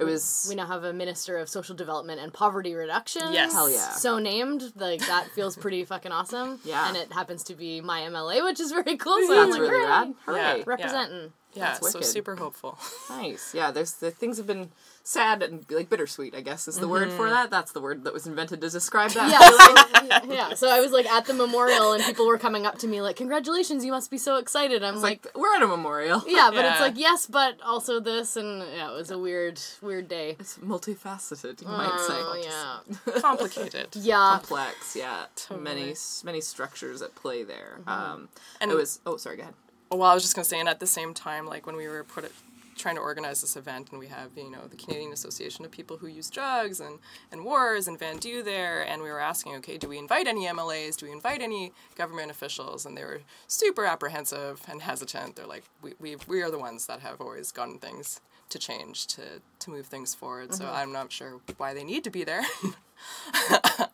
it 0.00 0.04
was 0.04 0.46
we 0.48 0.54
now 0.54 0.66
have 0.66 0.84
a 0.84 0.92
minister 0.92 1.36
of 1.36 1.48
social 1.48 1.74
development 1.76 2.20
and 2.20 2.32
poverty 2.32 2.74
reduction. 2.74 3.32
Yes. 3.32 3.52
Hell 3.52 3.70
yeah. 3.70 3.90
So 3.92 4.18
named, 4.18 4.72
like 4.76 5.00
that 5.06 5.28
feels 5.30 5.56
pretty 5.56 5.84
fucking 5.84 6.12
awesome. 6.12 6.58
Yeah. 6.64 6.88
And 6.88 6.96
it 6.96 7.12
happens 7.12 7.42
to 7.44 7.54
be 7.54 7.80
my 7.80 8.00
MLA, 8.02 8.44
which 8.44 8.60
is 8.60 8.70
very 8.70 8.96
cool. 8.96 9.16
So 9.26 9.32
I'm 9.32 9.50
that's 9.50 9.52
like, 9.52 9.60
really 9.60 9.78
hooray, 9.78 9.88
rad 9.88 10.14
hooray 10.26 10.38
Yeah. 10.38 10.62
Representing. 10.66 11.32
Yeah, 11.52 11.72
That's 11.72 11.90
so 11.92 12.00
super 12.00 12.36
hopeful. 12.36 12.78
Nice. 13.08 13.54
Yeah, 13.54 13.72
there's 13.72 13.94
the 13.94 14.10
things 14.12 14.36
have 14.36 14.46
been 14.46 14.70
sad 15.02 15.42
and 15.42 15.64
like 15.70 15.88
bittersweet, 15.90 16.34
I 16.34 16.40
guess 16.40 16.68
is 16.68 16.76
the 16.76 16.86
word 16.88 17.08
Mm-hmm. 17.08 17.16
for 17.16 17.30
that. 17.30 17.50
That's 17.50 17.72
the 17.72 17.80
word 17.80 18.04
that 18.04 18.12
was 18.12 18.26
invented 18.26 18.60
to 18.60 18.68
describe 18.70 19.10
that. 19.12 19.30
Yeah, 19.30 20.20
so, 20.20 20.32
yeah. 20.34 20.54
So 20.54 20.68
I 20.70 20.80
was 20.80 20.92
like 20.92 21.06
at 21.06 21.24
the 21.26 21.34
memorial, 21.34 21.92
and 21.92 22.04
people 22.04 22.26
were 22.26 22.38
coming 22.38 22.66
up 22.66 22.78
to 22.78 22.86
me 22.86 23.00
like, 23.00 23.16
"Congratulations, 23.16 23.84
you 23.84 23.92
must 23.92 24.10
be 24.10 24.18
so 24.18 24.36
excited." 24.36 24.82
I'm 24.84 25.00
like, 25.00 25.24
like 25.24 25.36
we're 25.36 25.54
at 25.54 25.62
a 25.62 25.66
memorial. 25.66 26.22
"Yeah," 26.28 26.50
but 26.52 26.64
it's 26.64 26.80
like, 26.80 26.96
"Yes, 26.98 27.26
but 27.26 27.60
also 27.62 27.98
this," 28.00 28.36
and 28.36 28.62
yeah, 28.76 28.90
it 28.90 28.94
was 28.94 29.10
a 29.10 29.18
weird, 29.18 29.60
weird 29.82 30.08
day. 30.08 30.36
It's 30.38 30.58
multifaceted, 30.58 31.62
you 31.62 31.68
might 31.68 31.98
say. 32.06 32.14
Oh 32.14 32.80
yeah, 33.06 33.20
Complicated. 33.20 33.88
yeah. 33.94 34.38
Complex, 34.38 34.94
yeah. 34.96 35.24
Many 35.50 35.64
Totally. 35.64 35.90
s- 35.92 36.22
many 36.24 36.40
structures 36.40 37.02
at 37.02 37.14
play 37.14 37.42
there. 37.42 37.78
Mm-hmm. 37.80 37.88
Um 37.88 38.28
And- 38.60 38.70
it 38.70 38.74
was 38.74 39.00
oh 39.06 39.16
sorry, 39.16 39.36
go 39.36 39.42
ahead. 39.42 39.54
Well, 39.90 40.02
I 40.08 40.14
was 40.14 40.22
just 40.22 40.36
gonna 40.36 40.44
say, 40.44 40.60
and 40.60 40.68
at 40.68 40.78
the 40.78 40.86
same 40.86 41.14
time, 41.14 41.46
like 41.46 41.66
when 41.66 41.74
we 41.76 41.88
were 41.88 42.04
put 42.04 42.22
it, 42.24 42.32
trying 42.80 42.96
to 42.96 43.00
organize 43.00 43.40
this 43.40 43.56
event, 43.56 43.90
and 43.90 43.98
we 43.98 44.08
have 44.08 44.30
you 44.36 44.50
know 44.50 44.66
the 44.68 44.76
Canadian 44.76 45.12
Association 45.12 45.64
of 45.64 45.70
People 45.70 45.98
Who 45.98 46.06
Use 46.06 46.30
Drugs 46.30 46.80
and 46.80 46.98
and 47.30 47.44
Wars 47.44 47.86
and 47.86 47.98
VANDU 47.98 48.44
there, 48.44 48.82
and 48.82 49.02
we 49.02 49.10
were 49.10 49.20
asking, 49.20 49.54
okay, 49.56 49.78
do 49.78 49.88
we 49.88 49.98
invite 49.98 50.26
any 50.26 50.46
MLAs? 50.46 50.96
Do 50.96 51.06
we 51.06 51.12
invite 51.12 51.42
any 51.42 51.72
government 51.96 52.30
officials? 52.30 52.86
And 52.86 52.96
they 52.96 53.04
were 53.04 53.20
super 53.46 53.84
apprehensive 53.84 54.62
and 54.68 54.82
hesitant. 54.82 55.36
They're 55.36 55.46
like, 55.46 55.64
we 55.82 55.94
we 56.00 56.16
we 56.26 56.42
are 56.42 56.50
the 56.50 56.58
ones 56.58 56.86
that 56.86 57.00
have 57.00 57.20
always 57.20 57.52
gotten 57.52 57.78
things 57.78 58.20
to 58.48 58.58
change 58.58 59.06
to 59.08 59.22
to 59.60 59.70
move 59.70 59.86
things 59.86 60.14
forward. 60.14 60.54
So 60.54 60.64
mm-hmm. 60.64 60.76
I'm 60.76 60.92
not 60.92 61.12
sure 61.12 61.40
why 61.58 61.74
they 61.74 61.84
need 61.84 62.04
to 62.04 62.10
be 62.10 62.24
there. 62.24 62.42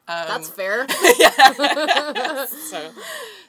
Um, 0.09 0.27
That's 0.29 0.49
fair. 0.49 0.87
so 2.49 2.91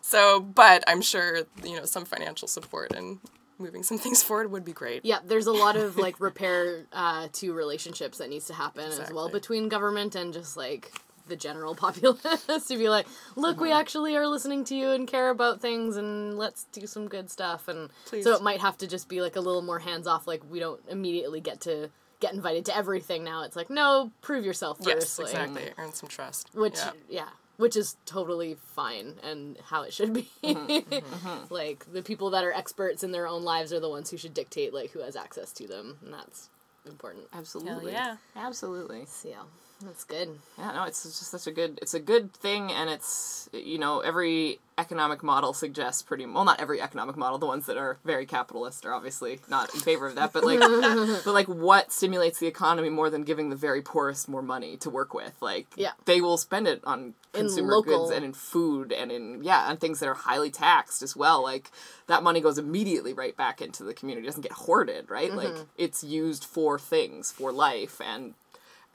so 0.07 0.39
but 0.39 0.83
i'm 0.87 1.01
sure 1.01 1.41
you 1.63 1.75
know 1.75 1.85
some 1.85 2.05
financial 2.05 2.47
support 2.47 2.93
and 2.95 3.19
moving 3.59 3.83
some 3.83 3.97
things 3.97 4.21
forward 4.23 4.51
would 4.51 4.65
be 4.65 4.73
great 4.73 5.03
Yeah, 5.03 5.19
there's 5.25 5.47
a 5.47 5.51
lot 5.51 5.75
of 5.75 5.97
like 5.97 6.19
repair 6.29 6.85
uh, 6.93 7.27
to 7.33 7.53
relationships 7.53 8.17
that 8.19 8.29
needs 8.29 8.47
to 8.47 8.53
happen 8.53 8.91
as 8.91 9.11
well 9.11 9.29
between 9.29 9.69
government 9.69 10.15
and 10.15 10.33
just 10.33 10.57
like 10.57 10.91
the 11.27 11.35
general 11.35 11.75
populace 11.85 12.67
to 12.67 12.77
be 12.77 12.89
like, 12.89 13.05
look, 13.35 13.59
we 13.59 13.71
actually 13.71 14.15
are 14.15 14.27
listening 14.27 14.63
to 14.65 14.75
you 14.75 14.91
and 14.91 15.07
care 15.07 15.29
about 15.29 15.61
things, 15.61 15.97
and 15.97 16.37
let's 16.37 16.65
do 16.71 16.87
some 16.87 17.07
good 17.07 17.29
stuff. 17.29 17.67
And 17.67 17.89
Please. 18.05 18.23
so 18.23 18.33
it 18.33 18.41
might 18.41 18.61
have 18.61 18.77
to 18.79 18.87
just 18.87 19.09
be 19.09 19.21
like 19.21 19.35
a 19.35 19.41
little 19.41 19.61
more 19.61 19.79
hands 19.79 20.07
off. 20.07 20.27
Like 20.27 20.41
we 20.49 20.59
don't 20.59 20.81
immediately 20.87 21.41
get 21.41 21.61
to 21.61 21.89
get 22.19 22.33
invited 22.33 22.65
to 22.65 22.75
everything 22.75 23.23
now. 23.23 23.43
It's 23.43 23.55
like 23.55 23.69
no, 23.69 24.11
prove 24.21 24.45
yourself 24.45 24.77
first. 24.77 24.87
yes 24.87 25.19
exactly 25.19 25.63
earn 25.77 25.93
some 25.93 26.09
trust 26.09 26.49
Which 26.53 26.77
yeah. 26.77 26.91
yeah. 27.09 27.29
Which 27.57 27.75
is 27.75 27.97
totally 28.05 28.55
fine 28.75 29.15
and 29.23 29.57
how 29.65 29.81
it 29.81 29.93
should 29.93 30.13
be. 30.13 30.29
Mm-hmm, 30.43 31.45
like 31.53 31.91
the 31.91 32.03
people 32.03 32.29
that 32.31 32.43
are 32.43 32.53
experts 32.53 33.03
in 33.03 33.11
their 33.11 33.27
own 33.27 33.43
lives 33.43 33.73
are 33.73 33.79
the 33.79 33.89
ones 33.89 34.11
who 34.11 34.17
should 34.17 34.33
dictate 34.33 34.73
like 34.73 34.91
who 34.91 34.99
has 34.99 35.15
access 35.15 35.51
to 35.53 35.67
them, 35.67 35.97
and 36.03 36.13
that's 36.13 36.49
important. 36.85 37.25
Absolutely. 37.33 37.91
yeah. 37.91 38.17
Absolutely. 38.35 39.05
So 39.05 39.29
yeah, 39.29 39.43
that's 39.81 40.03
good. 40.03 40.39
Yeah, 40.57 40.71
no, 40.71 40.83
it's 40.83 41.03
just 41.03 41.29
such 41.29 41.47
a 41.47 41.51
good 41.51 41.77
it's 41.81 41.93
a 41.93 41.99
good 41.99 42.33
thing 42.33 42.71
and 42.71 42.89
it's 42.89 43.49
you 43.53 43.77
know, 43.77 43.99
every 43.99 44.59
economic 44.77 45.23
model 45.23 45.53
suggests 45.53 46.01
pretty 46.01 46.25
well 46.25 46.45
not 46.45 46.59
every 46.59 46.81
economic 46.81 47.15
model, 47.15 47.37
the 47.37 47.45
ones 47.45 47.65
that 47.67 47.77
are 47.77 47.97
very 48.03 48.25
capitalist 48.25 48.85
are 48.85 48.93
obviously 48.93 49.39
not 49.49 49.73
in 49.73 49.79
favor 49.79 50.07
of 50.07 50.15
that, 50.15 50.33
but 50.33 50.43
like 50.43 50.59
but 51.25 51.33
like 51.33 51.47
what 51.47 51.91
stimulates 51.91 52.39
the 52.39 52.47
economy 52.47 52.89
more 52.89 53.09
than 53.09 53.23
giving 53.23 53.49
the 53.49 53.55
very 53.55 53.81
poorest 53.81 54.27
more 54.27 54.41
money 54.41 54.77
to 54.77 54.89
work 54.89 55.13
with? 55.13 55.33
Like 55.41 55.67
Yeah. 55.75 55.91
they 56.05 56.21
will 56.21 56.37
spend 56.37 56.67
it 56.67 56.81
on 56.83 57.13
consumer 57.33 57.73
local- 57.73 58.07
goods 58.07 58.15
and 58.15 58.25
in 58.25 58.33
food 58.33 58.91
and 58.91 59.11
in 59.11 59.43
yeah, 59.43 59.69
and 59.69 59.79
things 59.79 59.99
that 59.99 60.07
are 60.07 60.15
highly 60.15 60.49
taxed 60.49 61.03
as 61.03 61.15
well. 61.15 61.43
Like 61.43 61.71
that 62.07 62.23
money 62.23 62.41
goes 62.41 62.57
immediately 62.57 63.13
right 63.13 63.37
back 63.37 63.61
into 63.61 63.83
the 63.83 63.93
community. 63.93 64.25
It 64.25 64.29
doesn't 64.29 64.41
get 64.41 64.53
hoarded, 64.53 65.09
right? 65.09 65.31
Like 65.31 65.49
mm-hmm. 65.49 65.63
it's 65.77 66.03
used 66.03 66.43
for 66.43 66.79
things, 66.79 67.31
for 67.31 67.51
life 67.51 68.01
and 68.01 68.33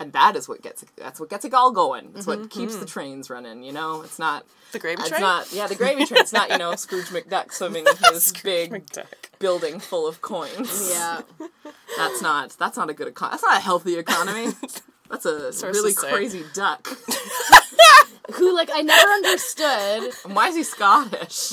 and 0.03 0.13
that 0.13 0.37
is 0.37 0.49
what 0.49 0.61
gets 0.63 0.85
that's 0.97 1.19
what 1.21 1.31
gets 1.31 1.45
it 1.45 1.55
all 1.55 1.71
going. 1.73 2.13
It's 2.15 2.27
Mm-hmm, 2.27 2.41
what 2.43 2.51
keeps 2.51 2.77
the 2.77 2.87
trains 2.87 3.31
running. 3.31 3.63
You 3.63 3.73
know, 3.73 4.03
it's 4.03 4.19
not. 4.19 4.45
The 4.73 4.79
gravy 4.79 5.01
It's 5.01 5.11
train? 5.11 5.21
not. 5.21 5.53
Yeah, 5.53 5.67
the 5.67 5.75
gravy 5.75 6.05
train. 6.07 6.21
It's 6.21 6.33
not. 6.33 6.51
You 6.51 6.59
know, 6.59 6.75
Scrooge 6.77 7.07
McDuck 7.07 7.53
swimming 7.53 7.87
in 7.87 7.97
his 8.13 8.33
big 8.43 8.71
McDuck. 8.73 9.07
building 9.39 9.79
full 9.81 10.07
of 10.09 10.21
coins. 10.23 10.91
Yeah. 10.93 11.23
That's 11.97 12.23
not. 12.23 12.57
That's 12.59 12.77
not 12.77 12.89
a 12.91 12.95
good 12.95 13.15
econ. 13.15 13.31
That's 13.31 13.43
not 13.43 13.57
a 13.59 13.61
healthy 13.61 13.99
economy. 13.99 14.53
That's 15.11 15.27
a 15.27 15.53
Sources 15.53 15.83
really 15.83 15.93
say. 15.93 16.11
crazy 16.11 16.45
duck. 16.55 16.89
Who 18.35 18.55
like 18.55 18.71
I 18.73 18.81
never 18.81 19.09
understood 19.11 20.15
why 20.35 20.49
is 20.49 20.57
he 20.57 20.63
Scottish? 20.63 21.53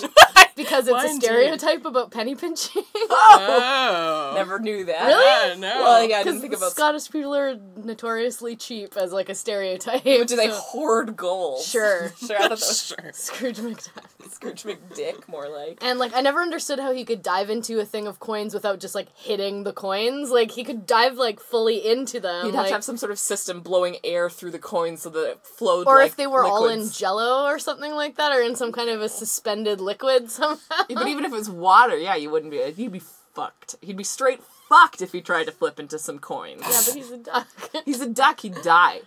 Because 0.64 0.88
it's 0.88 0.94
Why 0.94 1.06
a 1.06 1.10
indeed? 1.10 1.26
stereotype 1.26 1.86
about 1.86 2.12
penny 2.12 2.36
pinching. 2.36 2.84
Oh. 3.12 4.34
Never 4.36 4.60
knew 4.60 4.86
that. 4.86 5.06
Really? 5.08 5.26
Yeah, 5.26 5.56
no. 5.60 5.82
Well, 5.82 6.04
yeah, 6.08 6.18
I 6.18 6.24
didn't 6.24 6.42
Because 6.42 6.42
think 6.42 6.54
about. 6.56 6.72
Scottish 6.72 7.10
people 7.10 7.36
are 7.36 7.56
notoriously 7.78 8.56
cheap 8.56 8.96
as 8.98 9.12
like 9.12 9.30
a 9.30 9.36
stereotype. 9.36 10.04
Do 10.04 10.26
they 10.36 10.50
so- 10.50 10.54
hoard 10.56 11.16
gold? 11.16 11.64
Sure. 11.64 12.12
Sure. 12.20 12.36
I 12.38 12.40
thought 12.40 12.50
that 12.50 12.50
was 12.52 12.86
Sure. 13.00 13.12
Scrooge 13.14 13.58
McDuck. 13.58 14.04
Scrooge 14.40 14.64
McDick, 14.64 15.28
more 15.28 15.50
like. 15.50 15.80
And 15.82 16.00
like 16.00 16.14
I 16.16 16.22
never 16.22 16.40
understood 16.40 16.80
how 16.80 16.94
he 16.94 17.04
could 17.04 17.22
dive 17.22 17.50
into 17.50 17.78
a 17.80 17.86
thing 17.86 18.08
of 18.08 18.20
coins 18.20 18.54
without 18.54 18.80
just 18.80 18.96
like 18.96 19.10
hitting 19.14 19.64
the 19.64 19.74
coins. 19.74 20.32
Like 20.32 20.52
he 20.52 20.64
could 20.64 20.86
dive 20.86 21.16
like 21.18 21.42
fully 21.42 21.86
into 21.86 22.22
them. 22.22 22.46
You'd 22.46 22.56
have 22.56 22.64
like, 22.64 22.68
to 22.70 22.74
have 22.76 22.84
some 22.86 22.96
sort 22.96 23.12
of 23.12 23.20
system 23.20 23.60
blowing 23.60 23.98
air 24.02 24.30
through 24.30 24.52
the 24.52 24.60
coins 24.60 25.02
so 25.02 25.10
that 25.10 25.32
it 25.32 25.40
flowed. 25.46 25.88
or 25.88 25.98
like 25.98 26.12
if 26.12 26.16
they 26.16 26.26
were 26.26 26.46
all 26.46 26.70
in 26.70 26.90
jello 26.90 27.44
or 27.44 27.60
something 27.60 27.92
like 27.92 28.16
that, 28.16 28.32
or 28.32 28.42
in 28.42 28.56
some 28.56 28.72
kind 28.72 28.90
of 28.90 29.02
a 29.02 29.10
suspended 29.10 29.82
liquid 29.82 30.32
somehow. 30.32 30.58
But 30.88 31.08
even 31.08 31.26
if 31.26 31.34
it 31.34 31.36
was 31.36 31.50
water, 31.50 31.98
yeah, 31.98 32.16
you 32.16 32.30
wouldn't 32.30 32.52
be. 32.52 32.64
You'd 32.82 32.94
be 32.94 33.02
fucked. 33.34 33.76
He'd 33.82 33.98
be 33.98 34.06
straight 34.06 34.42
fucked 34.70 35.02
if 35.02 35.12
he 35.12 35.20
tried 35.20 35.48
to 35.48 35.52
flip 35.52 35.82
into 35.82 36.00
some 36.00 36.18
coins. 36.20 36.62
yeah, 36.62 36.82
but 36.86 36.96
he's 36.96 37.12
a 37.12 37.18
duck. 37.18 37.48
He's 37.84 38.00
a 38.00 38.08
duck. 38.08 38.40
He'd 38.40 38.62
die. 38.62 39.02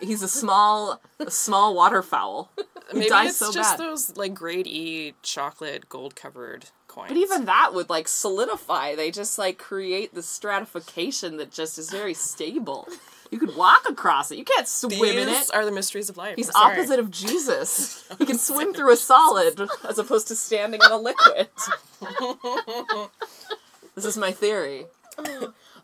He's 0.00 0.22
a 0.22 0.28
small, 0.28 1.02
a 1.18 1.30
small 1.30 1.74
waterfowl. 1.74 2.50
He 2.92 2.98
Maybe 3.00 3.10
it's 3.28 3.36
so 3.36 3.52
just 3.52 3.78
bad. 3.78 3.86
those 3.86 4.16
like 4.16 4.34
grade 4.34 4.66
E 4.66 5.14
chocolate 5.22 5.88
gold 5.88 6.16
covered 6.16 6.66
coins. 6.88 7.08
But 7.08 7.16
even 7.18 7.44
that 7.44 7.72
would 7.74 7.88
like 7.88 8.08
solidify. 8.08 8.94
They 8.96 9.10
just 9.10 9.38
like 9.38 9.58
create 9.58 10.14
the 10.14 10.22
stratification 10.22 11.36
that 11.36 11.52
just 11.52 11.78
is 11.78 11.90
very 11.90 12.14
stable. 12.14 12.88
You 13.30 13.38
could 13.38 13.54
walk 13.54 13.88
across 13.88 14.32
it. 14.32 14.38
You 14.38 14.44
can't 14.44 14.66
swim 14.66 15.16
in 15.16 15.28
These 15.28 15.50
it. 15.50 15.54
are 15.54 15.64
the 15.64 15.70
mysteries 15.70 16.08
of 16.10 16.16
life. 16.16 16.34
He's 16.34 16.48
I'm 16.48 16.52
sorry. 16.54 16.78
opposite 16.78 16.98
of 16.98 17.10
Jesus. 17.12 18.04
He 18.18 18.26
can 18.26 18.38
swim 18.38 18.74
through 18.74 18.92
a 18.92 18.96
solid 18.96 19.68
as 19.88 19.98
opposed 20.00 20.26
to 20.28 20.34
standing 20.34 20.82
on 20.82 20.90
a 20.90 20.96
liquid. 20.98 21.48
this 23.94 24.04
is 24.04 24.16
my 24.16 24.32
theory. 24.32 24.86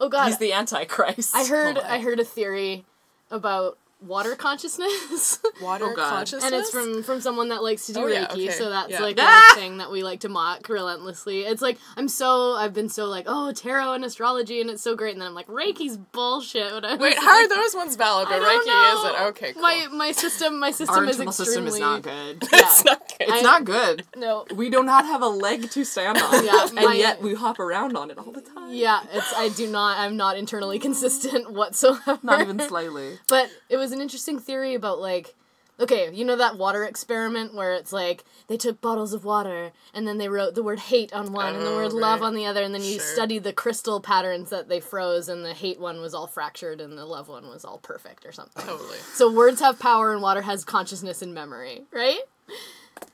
Oh 0.01 0.09
god. 0.09 0.27
He's 0.27 0.39
the 0.39 0.53
Antichrist. 0.53 1.35
I 1.37 1.45
heard 1.47 1.79
Oh. 1.79 1.83
I 1.87 2.01
heard 2.01 2.19
a 2.21 2.25
theory 2.25 2.85
about 3.31 3.79
water 4.01 4.37
consciousness. 4.37 5.39
water 5.63 5.87
Oh, 5.87 5.95
consciousness. 5.95 6.45
and 6.45 6.55
it's 6.55 6.71
from 6.71 7.03
from 7.03 7.21
someone 7.21 7.49
that 7.49 7.63
likes 7.63 7.87
to 7.87 7.93
do 7.95 8.01
Oh, 8.01 8.07
yeah, 8.07 8.27
reiki 8.27 8.33
okay, 8.47 8.51
so 8.51 8.69
that's 8.71 8.91
yeah. 8.91 9.01
like 9.01 9.17
Ah! 9.19 9.53
a 9.53 9.59
thing 9.59 9.79
that 9.79 9.91
we 9.91 10.03
like 10.03 10.21
to 10.21 10.29
mock 10.29 10.69
relentlessly 10.69 11.41
it's 11.45 11.63
like 11.63 11.79
i'm 11.97 12.07
so 12.09 12.53
i've 12.57 12.75
been 12.75 12.89
so 12.91 13.07
like 13.07 13.25
oh 13.27 13.53
tarot 13.53 13.95
and 13.95 14.05
astrology 14.05 14.61
and 14.61 14.69
it's 14.71 14.83
so 14.83 14.95
great 14.95 15.13
and 15.13 15.21
then 15.23 15.29
i'm 15.29 15.35
like 15.35 15.47
reiki's 15.47 15.97
bullshit 15.97 16.73
when 16.75 16.85
I 16.85 16.97
Wait, 16.97 17.17
like, 17.17 17.25
how 17.25 17.31
are 17.37 17.49
those 17.49 17.75
ones 17.75 17.97
valid? 17.97 18.29
I 18.29 18.33
But 18.33 18.41
don't 18.41 18.63
Reiki 18.63 18.67
know. 18.67 19.11
is 19.11 19.11
it? 19.11 19.23
Okay, 19.29 19.53
cool. 19.55 19.63
my 19.63 19.87
my 19.93 20.13
system 20.13 20.61
my 20.61 20.71
system 20.73 20.97
Our 20.97 21.05
is 21.05 21.19
internal 21.19 21.31
extremely 21.31 21.47
system 21.47 21.67
is 21.69 21.81
not 21.81 22.03
good. 22.03 22.43
Yeah. 22.53 22.59
it's 22.63 22.85
not 22.85 23.09
good. 23.19 23.31
I- 23.31 23.35
It's 23.35 23.43
not 23.43 23.65
good. 23.65 24.05
no 24.17 24.45
We 24.55 24.69
do 24.71 24.83
not 24.83 25.05
have 25.07 25.23
a 25.23 25.29
leg 25.29 25.71
to 25.71 25.85
stand 25.85 26.19
on. 26.19 26.45
Yeah, 26.45 26.67
my- 26.75 26.83
and 26.83 26.95
yet 26.99 27.23
we 27.23 27.35
hop 27.35 27.59
around 27.59 27.97
on 27.97 28.11
it 28.11 28.19
all 28.19 28.31
the 28.33 28.43
time. 28.43 28.73
yeah 28.73 29.01
it's 29.13 29.33
i 29.35 29.49
do 29.49 29.67
not 29.71 29.99
i'm 29.99 30.17
not 30.17 30.37
internally 30.37 30.79
consistent 30.79 31.51
whatsoever 31.53 32.19
Not 32.23 32.41
even 32.43 32.61
slightly. 32.61 33.19
But 33.29 33.49
it 33.71 33.77
was 33.79 33.86
an 33.93 34.01
interesting 34.01 34.39
theory 34.39 34.75
about 34.75 35.01
like 35.01 35.35
okay, 35.79 36.11
you 36.11 36.25
know 36.25 36.37
that 36.37 36.57
water 36.57 36.85
experiment 36.85 37.53
where 37.53 37.75
it's 37.75 37.93
like 37.93 38.25
they 38.47 38.57
took 38.57 38.81
bottles 38.81 39.13
of 39.13 39.27
water 39.27 39.73
and 39.93 40.09
then 40.09 40.17
they 40.17 40.27
wrote 40.29 40.55
the 40.55 40.63
word 40.63 40.79
hate 40.79 41.13
on 41.13 41.35
one 41.35 41.55
and 41.55 41.67
the 41.67 41.71
Oh, 41.71 41.75
word 41.77 41.93
love 41.93 42.23
on 42.23 42.35
the 42.35 42.47
other 42.47 42.63
and 42.63 42.75
then 42.75 42.81
you 42.83 42.93
Sure. 42.99 43.01
studied 43.01 43.45
the 43.45 43.53
crystal 43.53 44.01
patterns 44.01 44.49
that 44.49 44.71
they 44.71 44.81
froze 44.81 45.29
and 45.29 45.45
the 45.45 45.53
hate 45.53 45.79
one 45.79 46.01
was 46.01 46.15
all 46.15 46.27
fractured 46.27 46.81
and 46.81 46.97
the 46.97 47.05
love 47.05 47.29
one 47.29 47.47
was 47.51 47.63
all 47.63 47.77
perfect 47.77 48.25
or 48.25 48.33
something. 48.33 48.65
Totally. 48.65 48.97
So 49.13 49.31
words 49.31 49.61
have 49.61 49.79
power 49.79 50.15
and 50.15 50.23
water 50.23 50.41
has 50.41 50.65
consciousness 50.65 51.21
and 51.21 51.35
memory, 51.35 51.83
right? 51.93 52.21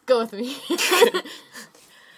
Go 0.06 0.20
with 0.20 0.32
me. 0.32 0.56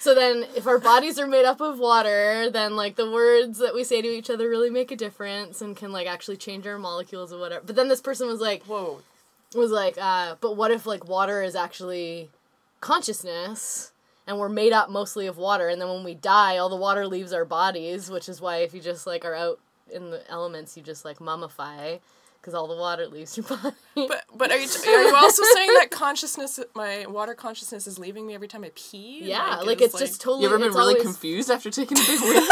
so 0.04 0.14
then 0.14 0.44
if 0.54 0.66
our 0.66 0.78
bodies 0.78 1.18
are 1.18 1.26
made 1.26 1.46
up 1.46 1.62
of 1.62 1.78
water, 1.78 2.50
then 2.50 2.76
like 2.76 2.96
the 2.96 3.10
words 3.10 3.56
that 3.56 3.74
we 3.74 3.84
say 3.84 4.02
to 4.02 4.08
each 4.08 4.28
other 4.28 4.50
really 4.50 4.68
make 4.68 4.90
a 4.90 4.96
difference 4.96 5.62
and 5.62 5.74
can 5.74 5.92
like 5.92 6.06
actually 6.06 6.36
change 6.36 6.66
our 6.66 6.78
molecules 6.78 7.32
or 7.32 7.40
whatever. 7.40 7.64
But 7.64 7.74
then 7.74 7.88
this 7.88 8.02
person 8.02 8.28
was 8.28 8.38
like 8.38 8.62
Whoa. 8.64 9.00
was 9.54 9.70
like, 9.70 9.96
uh, 9.98 10.36
but 10.42 10.58
what 10.58 10.70
if 10.70 10.84
like 10.84 11.08
water 11.08 11.42
is 11.42 11.56
actually 11.56 12.28
consciousness 12.82 13.92
and 14.26 14.38
we're 14.38 14.50
made 14.50 14.74
up 14.74 14.90
mostly 14.90 15.26
of 15.26 15.38
water 15.38 15.68
and 15.68 15.80
then 15.80 15.88
when 15.88 16.04
we 16.04 16.12
die 16.12 16.58
all 16.58 16.68
the 16.68 16.76
water 16.76 17.06
leaves 17.06 17.32
our 17.32 17.46
bodies, 17.46 18.10
which 18.10 18.28
is 18.28 18.42
why 18.42 18.58
if 18.58 18.74
you 18.74 18.82
just 18.82 19.06
like 19.06 19.24
are 19.24 19.34
out 19.34 19.58
in 19.90 20.10
the 20.10 20.30
elements 20.30 20.76
you 20.76 20.82
just 20.82 21.06
like 21.06 21.16
mummify 21.16 21.98
because 22.44 22.52
all 22.54 22.68
the 22.68 22.76
water 22.76 23.06
leaves 23.06 23.36
your 23.38 23.46
body. 23.48 23.74
But 23.94 24.24
but 24.36 24.50
are 24.50 24.58
you 24.58 24.68
are 24.86 25.02
you 25.08 25.16
also 25.16 25.42
saying 25.54 25.70
that 25.78 25.90
consciousness, 25.90 26.60
my 26.74 27.06
water 27.06 27.32
consciousness, 27.34 27.86
is 27.86 27.98
leaving 27.98 28.26
me 28.26 28.34
every 28.34 28.48
time 28.48 28.64
I 28.64 28.70
pee? 28.74 29.20
yeah, 29.22 29.60
like, 29.64 29.80
it's 29.80 29.98
just 29.98 30.20
totally 30.20 30.42
You 30.42 30.48
ever 30.48 30.58
been 30.58 30.68
really 30.74 30.94
always- 30.94 31.02
confused 31.02 31.50
after 31.50 31.70
taking 31.70 31.96
a 31.96 32.02
big 32.02 32.20
whiff? 32.20 32.48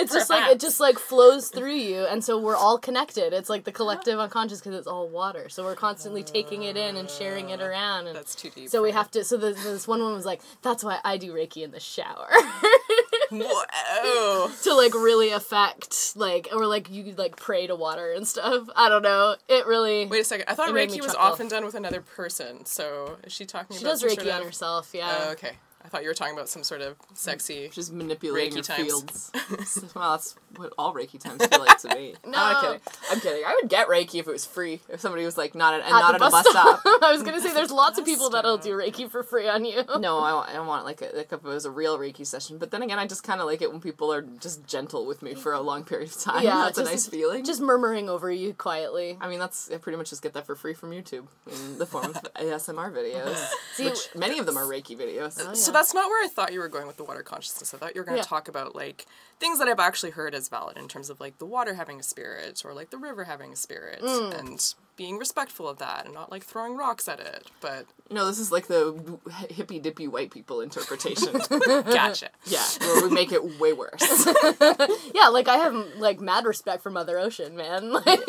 It's 0.00 0.12
just 0.12 0.30
like 0.30 0.52
it 0.52 0.60
just 0.60 0.78
like 0.78 0.96
flows 0.98 1.48
through 1.48 1.74
you, 1.74 2.04
and 2.04 2.22
so 2.22 2.38
we're 2.40 2.54
all 2.54 2.78
connected. 2.78 3.32
It's 3.32 3.50
like 3.50 3.64
the 3.64 3.72
collective 3.72 4.18
unconscious 4.20 4.60
because 4.60 4.74
it's 4.78 4.86
all 4.86 5.08
water. 5.08 5.48
So 5.48 5.64
we're 5.64 5.74
constantly 5.74 6.22
taking 6.22 6.62
it 6.62 6.76
in 6.76 6.96
and 6.96 7.10
sharing 7.10 7.50
it 7.50 7.60
around, 7.60 8.06
and 8.06 8.16
That's 8.16 8.36
too 8.36 8.50
deep. 8.54 8.68
so 8.68 8.80
we 8.82 8.92
have 8.92 9.10
to. 9.12 9.24
So 9.24 9.36
the, 9.36 9.52
this 9.54 9.88
one 9.88 9.98
woman 9.98 10.14
was 10.14 10.24
like, 10.26 10.40
"That's 10.62 10.84
why 10.84 11.00
I 11.04 11.16
do 11.16 11.32
Reiki 11.32 11.64
in 11.64 11.72
the 11.72 11.80
shower 11.80 12.28
me. 12.30 12.38
Whoa. 13.30 14.50
to 14.62 14.74
like 14.74 14.94
really 14.94 15.30
affect 15.30 16.16
like 16.16 16.48
or 16.52 16.66
like 16.66 16.90
you 16.90 17.14
like 17.16 17.36
pray 17.36 17.66
to 17.66 17.74
water 17.74 18.12
and 18.12 18.26
stuff. 18.26 18.68
I 18.76 18.88
don't 18.88 19.02
know. 19.02 19.36
It 19.48 19.66
really. 19.66 20.06
Wait 20.06 20.20
a 20.20 20.24
second. 20.24 20.46
I 20.48 20.54
thought 20.54 20.70
Reiki 20.70 20.98
was 21.00 21.12
chuckle. 21.12 21.20
often 21.20 21.48
done 21.48 21.64
with 21.64 21.74
another 21.74 22.00
person. 22.00 22.64
So 22.64 23.18
is 23.24 23.32
she 23.32 23.44
talking 23.44 23.76
she 23.76 23.82
about 23.84 23.90
does 23.90 24.00
some 24.00 24.10
Reiki 24.10 24.22
sort 24.22 24.34
on 24.34 24.42
herself. 24.42 24.90
Yeah. 24.92 25.16
Oh, 25.20 25.30
okay. 25.32 25.52
I 25.88 25.90
thought 25.90 26.02
you 26.02 26.08
were 26.08 26.14
talking 26.14 26.34
about 26.34 26.50
some 26.50 26.62
sort 26.64 26.82
of 26.82 26.96
sexy. 27.14 27.70
Just 27.72 27.94
manipulating 27.94 28.52
your 28.52 28.62
Reiki 28.62 28.66
times. 28.66 29.30
fields. 29.32 29.32
well, 29.96 30.10
that's 30.10 30.36
what 30.56 30.70
all 30.76 30.92
Reiki 30.92 31.18
times 31.18 31.46
feel 31.46 31.60
like 31.60 31.78
to 31.78 31.88
me. 31.94 32.14
No, 32.26 32.36
I'm 32.36 32.60
kidding. 32.62 32.80
I'm 33.10 33.20
kidding. 33.20 33.42
I 33.46 33.58
would 33.58 33.70
get 33.70 33.88
Reiki 33.88 34.20
if 34.20 34.28
it 34.28 34.30
was 34.30 34.44
free. 34.44 34.80
If 34.90 35.00
somebody 35.00 35.24
was 35.24 35.38
like 35.38 35.54
not 35.54 35.72
at, 35.72 35.80
and 35.80 35.86
At 35.94 35.98
not 35.98 36.14
at 36.16 36.20
a 36.20 36.30
bus 36.30 36.46
stop. 36.46 36.82
I 36.84 37.10
was 37.10 37.22
gonna 37.22 37.40
say 37.40 37.54
there's 37.54 37.70
lots 37.70 37.98
of 37.98 38.04
people 38.04 38.28
that'll 38.28 38.58
do 38.58 38.72
Reiki 38.76 39.10
for 39.10 39.22
free 39.22 39.48
on 39.48 39.64
you. 39.64 39.82
No, 39.98 40.18
I 40.18 40.34
want, 40.34 40.50
I 40.50 40.60
want 40.60 40.84
like, 40.84 41.00
a, 41.00 41.10
like 41.16 41.32
if 41.32 41.42
it 41.42 41.42
was 41.42 41.64
a 41.64 41.70
real 41.70 41.98
Reiki 41.98 42.26
session. 42.26 42.58
But 42.58 42.70
then 42.70 42.82
again, 42.82 42.98
I 42.98 43.06
just 43.06 43.22
kind 43.22 43.40
of 43.40 43.46
like 43.46 43.62
it 43.62 43.72
when 43.72 43.80
people 43.80 44.12
are 44.12 44.20
just 44.20 44.66
gentle 44.66 45.06
with 45.06 45.22
me 45.22 45.34
for 45.34 45.54
a 45.54 45.60
long 45.60 45.84
period 45.84 46.10
of 46.10 46.20
time. 46.20 46.44
Yeah, 46.44 46.56
that's 46.56 46.76
a 46.76 46.84
nice 46.84 47.06
feeling. 47.06 47.46
Just 47.46 47.62
murmuring 47.62 48.10
over 48.10 48.30
you 48.30 48.52
quietly. 48.52 49.16
I 49.22 49.28
mean, 49.28 49.38
that's 49.38 49.70
I 49.70 49.78
pretty 49.78 49.96
much 49.96 50.10
just 50.10 50.22
get 50.22 50.34
that 50.34 50.44
for 50.44 50.54
free 50.54 50.74
from 50.74 50.90
YouTube 50.90 51.28
in 51.50 51.78
the 51.78 51.86
form 51.86 52.04
of 52.06 52.16
ASMR 52.34 52.92
videos, 52.92 53.38
See, 53.72 53.84
which 53.86 54.10
many 54.14 54.38
of 54.38 54.44
them 54.44 54.58
are 54.58 54.64
Reiki 54.64 54.98
videos. 54.98 55.38
Oh, 55.40 55.54
So 55.54 55.70
yeah. 55.72 55.77
That's 55.78 55.94
not 55.94 56.08
where 56.08 56.24
I 56.24 56.28
thought 56.28 56.52
you 56.52 56.60
were 56.60 56.68
going 56.68 56.86
with 56.86 56.96
the 56.96 57.04
water 57.04 57.22
consciousness. 57.22 57.72
I 57.72 57.78
thought 57.78 57.94
you 57.94 58.00
were 58.00 58.04
going 58.04 58.16
to 58.16 58.22
Yeah. 58.22 58.26
talk 58.26 58.48
about 58.48 58.74
like 58.74 59.06
things 59.40 59.58
that 59.60 59.68
I've 59.68 59.78
actually 59.80 60.10
heard 60.10 60.34
as 60.34 60.48
valid 60.48 60.76
in 60.76 60.88
terms 60.88 61.10
of 61.10 61.20
like 61.20 61.38
the 61.38 61.46
water 61.46 61.74
having 61.74 62.00
a 62.00 62.02
spirit 62.02 62.62
or 62.64 62.74
like 62.74 62.90
the 62.90 62.98
river 62.98 63.24
having 63.24 63.52
a 63.52 63.56
spirit 63.56 64.00
Mm. 64.02 64.38
and 64.38 64.74
being 64.96 65.16
respectful 65.16 65.68
of 65.68 65.78
that 65.78 66.06
and 66.06 66.12
not 66.14 66.32
like 66.32 66.42
throwing 66.42 66.76
rocks 66.76 67.06
at 67.08 67.20
it. 67.20 67.46
But 67.60 67.86
no, 68.10 68.26
this 68.26 68.38
is 68.40 68.50
like 68.50 68.66
the 68.66 69.18
hippy 69.48 69.78
dippy 69.78 70.08
white 70.08 70.32
people 70.32 70.60
interpretation. 70.60 71.34
gotcha. 71.48 72.30
yeah, 72.46 72.64
where 72.80 73.04
we 73.08 73.14
make 73.14 73.30
it 73.32 73.60
way 73.60 73.72
worse. 73.72 74.26
Yeah, 75.14 75.28
like 75.28 75.48
I 75.48 75.56
have 75.58 75.74
like 75.98 76.20
mad 76.20 76.44
respect 76.44 76.82
for 76.82 76.90
Mother 76.90 77.18
Ocean, 77.18 77.56
man. 77.56 77.92
Like, 77.92 78.20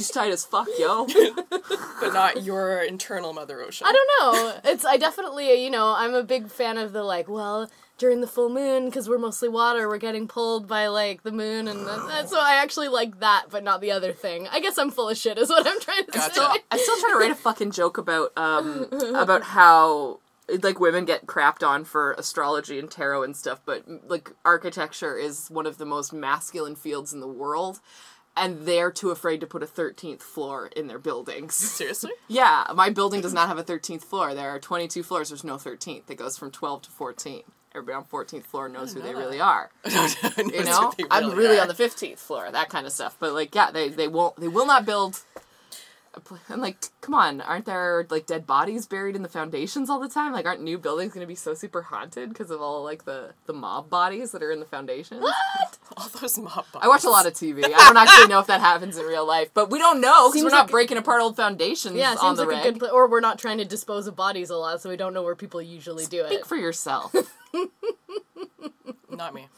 She's 0.00 0.08
tight 0.10 0.32
as 0.32 0.46
fuck, 0.46 0.66
yo. 0.78 1.06
but 2.00 2.14
not 2.14 2.42
your 2.42 2.80
internal 2.80 3.34
Mother 3.34 3.60
Ocean. 3.60 3.86
I 3.86 3.92
don't 3.92 4.08
know. 4.64 4.70
It's 4.72 4.82
I 4.86 4.96
definitely 4.96 5.62
you 5.62 5.68
know 5.68 5.92
I'm 5.94 6.14
a 6.14 6.22
big 6.22 6.48
fan 6.50 6.78
of 6.78 6.94
the 6.94 7.02
like 7.02 7.28
well 7.28 7.70
during 7.98 8.22
the 8.22 8.26
full 8.26 8.48
moon 8.48 8.86
because 8.86 9.10
we're 9.10 9.18
mostly 9.18 9.46
water 9.50 9.86
we're 9.86 9.98
getting 9.98 10.26
pulled 10.26 10.66
by 10.66 10.86
like 10.86 11.22
the 11.22 11.30
moon 11.30 11.68
and 11.68 11.86
that, 11.86 12.06
that- 12.08 12.28
so 12.30 12.38
I 12.40 12.54
actually 12.62 12.88
like 12.88 13.20
that 13.20 13.48
but 13.50 13.62
not 13.62 13.82
the 13.82 13.90
other 13.92 14.12
thing. 14.14 14.48
I 14.50 14.60
guess 14.60 14.78
I'm 14.78 14.90
full 14.90 15.10
of 15.10 15.18
shit 15.18 15.36
is 15.36 15.50
what 15.50 15.66
I'm 15.66 15.78
trying 15.80 16.06
to 16.06 16.10
Gotcha. 16.12 16.34
say. 16.34 16.60
I 16.70 16.78
still 16.78 16.96
try 16.98 17.10
to 17.10 17.16
write 17.18 17.30
a 17.30 17.34
fucking 17.34 17.72
joke 17.72 17.98
about 17.98 18.32
um 18.38 18.88
about 19.14 19.42
how 19.42 20.20
like 20.62 20.80
women 20.80 21.04
get 21.04 21.26
crapped 21.26 21.62
on 21.66 21.84
for 21.84 22.12
astrology 22.14 22.78
and 22.78 22.90
tarot 22.90 23.22
and 23.22 23.36
stuff, 23.36 23.60
but 23.66 23.84
like 24.08 24.32
architecture 24.44 25.16
is 25.16 25.48
one 25.48 25.66
of 25.66 25.76
the 25.78 25.84
most 25.84 26.12
masculine 26.12 26.74
fields 26.74 27.12
in 27.12 27.20
the 27.20 27.28
world. 27.28 27.80
And 28.36 28.66
they're 28.66 28.90
too 28.92 29.10
afraid 29.10 29.40
to 29.40 29.46
put 29.46 29.62
a 29.62 29.66
13th 29.66 30.22
floor 30.22 30.70
in 30.74 30.86
their 30.86 30.98
buildings. 30.98 31.54
Seriously? 31.78 32.12
Yeah, 32.28 32.64
my 32.74 32.88
building 32.88 33.20
does 33.20 33.34
not 33.34 33.48
have 33.48 33.58
a 33.58 33.64
13th 33.64 34.02
floor. 34.04 34.34
There 34.34 34.50
are 34.50 34.58
22 34.60 35.02
floors, 35.02 35.28
there's 35.30 35.44
no 35.44 35.56
13th. 35.56 36.08
It 36.08 36.14
goes 36.16 36.38
from 36.38 36.50
12 36.50 36.82
to 36.82 36.90
14. 36.90 37.42
everybody 37.74 37.96
on 37.96 38.04
14th 38.04 38.44
floor 38.44 38.68
knows 38.68 38.94
who 38.94 39.02
they 39.02 39.12
know 39.12 39.18
really 39.18 39.40
are. 39.40 39.70
you 39.84 40.64
know, 40.64 40.92
I'm 41.10 41.32
really 41.32 41.58
on 41.58 41.68
the 41.68 41.74
15th 41.74 42.18
floor, 42.18 42.50
that 42.50 42.68
kind 42.68 42.86
of 42.86 42.92
stuff. 42.92 43.16
But 43.18 43.32
like, 43.34 43.54
yeah, 43.54 43.70
they 43.70 43.88
they 43.88 44.08
won't 44.08 44.36
they 44.36 44.48
will 44.48 44.66
not 44.66 44.86
build. 44.86 45.20
And 46.48 46.60
like, 46.60 46.76
come 47.00 47.14
on, 47.14 47.40
aren't 47.40 47.66
there 47.66 48.04
like 48.10 48.26
dead 48.26 48.44
bodies 48.46 48.86
buried 48.86 49.14
in 49.14 49.22
the 49.22 49.28
foundations 49.28 49.88
all 49.88 50.00
the 50.00 50.08
time? 50.08 50.32
Like, 50.32 50.44
aren't 50.46 50.60
new 50.62 50.76
buildings 50.78 51.12
gonna 51.14 51.26
be 51.26 51.36
so 51.36 51.54
super 51.54 51.82
haunted 51.82 52.30
because 52.30 52.50
of 52.50 52.60
all 52.60 52.82
like 52.82 53.04
the 53.04 53.32
the 53.46 53.52
mob 53.52 53.88
bodies 53.90 54.32
that 54.32 54.42
are 54.42 54.50
in 54.50 54.58
the 54.60 54.66
foundations? 54.66 55.24
All 56.00 56.08
those 56.20 56.38
mob. 56.38 56.64
I 56.80 56.88
watch 56.88 57.04
a 57.04 57.10
lot 57.10 57.26
of 57.26 57.34
TV. 57.34 57.64
I 57.64 57.68
don't 57.68 57.96
actually 57.96 58.28
know 58.28 58.38
if 58.40 58.46
that 58.46 58.60
happens 58.60 58.96
in 58.96 59.04
real 59.06 59.26
life, 59.26 59.50
but 59.54 59.70
we 59.70 59.78
don't 59.78 60.00
know 60.00 60.28
because 60.30 60.42
we're 60.44 60.50
not 60.50 60.62
like- 60.66 60.70
breaking 60.70 60.96
apart 60.96 61.20
old 61.22 61.36
foundations 61.36 61.94
Yeah, 61.94 62.14
seems 62.16 62.38
the 62.38 62.44
like 62.46 62.64
reg. 62.64 62.76
a 62.76 62.78
good 62.78 62.90
or 62.90 63.08
we're 63.08 63.20
not 63.20 63.38
trying 63.38 63.58
to 63.58 63.64
dispose 63.64 64.06
of 64.06 64.16
bodies 64.16 64.50
a 64.50 64.56
lot, 64.56 64.80
so 64.80 64.88
we 64.90 64.96
don't 64.96 65.12
know 65.14 65.22
where 65.22 65.36
people 65.36 65.60
usually 65.62 66.06
do 66.06 66.22
it. 66.24 66.28
Speak 66.28 66.46
for 66.46 66.56
yourself. 66.56 67.14
Not 69.10 69.34
me. 69.34 69.48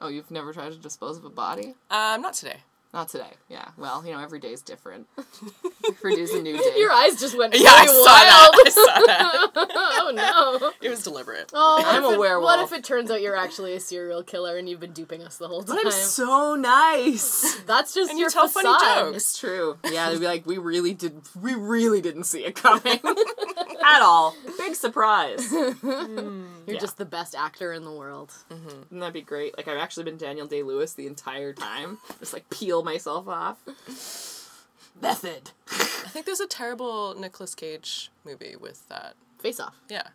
oh, 0.00 0.08
you've 0.08 0.30
never 0.30 0.52
tried 0.52 0.72
to 0.72 0.78
dispose 0.78 1.16
of 1.18 1.24
a 1.24 1.30
body? 1.30 1.74
Um, 1.90 2.22
not 2.22 2.34
today. 2.34 2.56
Not 2.94 3.08
today. 3.08 3.30
Yeah. 3.48 3.68
Well, 3.78 4.04
you 4.04 4.12
know, 4.12 4.18
every 4.20 4.38
day 4.38 4.52
is 4.52 4.60
different. 4.60 5.06
every 5.88 6.14
day's 6.14 6.30
a 6.34 6.42
new 6.42 6.58
day. 6.58 6.74
Your 6.76 6.92
eyes 6.92 7.18
just 7.18 7.36
went 7.38 7.54
Yeah, 7.54 7.70
I 7.70 7.84
really 7.84 8.04
saw 8.04 8.04
wild. 8.04 8.52
that. 8.52 8.62
I 8.66 8.70
saw 8.70 9.06
that. 9.06 9.50
oh 9.74 10.12
no. 10.14 10.72
It 10.82 10.90
was 10.90 11.02
deliberate. 11.02 11.50
Oh, 11.54 11.82
I'm 11.86 12.04
if 12.04 12.10
a 12.10 12.12
it- 12.12 12.18
werewolf. 12.18 12.44
What 12.44 12.58
if 12.60 12.72
it 12.78 12.84
turns 12.84 13.10
out 13.10 13.22
you're 13.22 13.34
actually 13.36 13.72
a 13.74 13.80
serial 13.80 14.22
killer 14.22 14.58
and 14.58 14.68
you've 14.68 14.80
been 14.80 14.92
duping 14.92 15.22
us 15.22 15.38
the 15.38 15.48
whole 15.48 15.62
time? 15.62 15.78
I'm 15.82 15.90
so 15.90 16.54
nice. 16.54 17.60
That's 17.66 17.94
just 17.94 18.10
And 18.10 18.18
you 18.18 18.24
your 18.24 18.30
tell 18.30 18.46
funny 18.48 18.68
jokes. 18.68 19.16
It's 19.16 19.38
true. 19.38 19.78
Yeah, 19.90 20.10
they'd 20.10 20.20
be 20.20 20.26
like, 20.26 20.44
we 20.44 20.58
really 20.58 20.92
did, 20.92 21.14
we 21.40 21.54
really 21.54 22.02
didn't 22.02 22.24
see 22.24 22.44
it 22.44 22.54
coming 22.56 22.82
at 23.82 24.02
all. 24.02 24.36
Big 24.58 24.74
surprise. 24.74 25.48
Hmm. 25.50 26.44
You're 26.72 26.78
Yeah. 26.78 26.80
just 26.86 26.96
the 26.96 27.04
best 27.04 27.34
actor 27.34 27.72
in 27.72 27.84
the 27.84 27.92
world. 27.92 28.32
Mm-hmm. 28.50 28.66
Wouldn't 28.66 29.00
that 29.00 29.12
be 29.12 29.20
great? 29.20 29.56
Like 29.56 29.68
I've 29.68 29.76
actually 29.78 30.04
been 30.04 30.16
Daniel 30.16 30.46
Day 30.46 30.62
Lewis 30.62 30.94
the 30.94 31.06
entire 31.06 31.52
time. 31.52 31.98
Just 32.18 32.32
like 32.32 32.48
peel 32.50 32.82
myself 32.82 33.28
off. 33.28 33.58
Method. 35.00 35.50
I 35.70 36.08
think 36.08 36.26
there's 36.26 36.40
a 36.40 36.46
terrible 36.46 37.14
Nicolas 37.18 37.54
Cage 37.54 38.10
movie 38.24 38.56
with 38.58 38.88
that. 38.88 39.14
Face 39.40 39.60
off. 39.60 39.76
Yeah. 39.88 40.08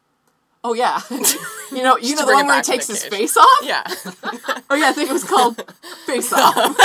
Oh 0.63 0.73
yeah. 0.73 0.99
you 1.11 1.83
know, 1.83 1.95
you 1.97 2.01
Just 2.01 2.15
know 2.15 2.21
to 2.21 2.25
the 2.25 2.33
one 2.33 2.47
where 2.47 2.55
he 2.57 2.61
takes 2.63 2.87
his 2.87 3.03
Cage. 3.03 3.11
face 3.11 3.37
off. 3.37 3.59
Yeah. 3.63 3.83
Oh 4.69 4.75
yeah, 4.75 4.89
I 4.89 4.93
think 4.93 5.09
it 5.09 5.13
was 5.13 5.23
called 5.23 5.63
Face 6.05 6.33
Off. 6.33 6.75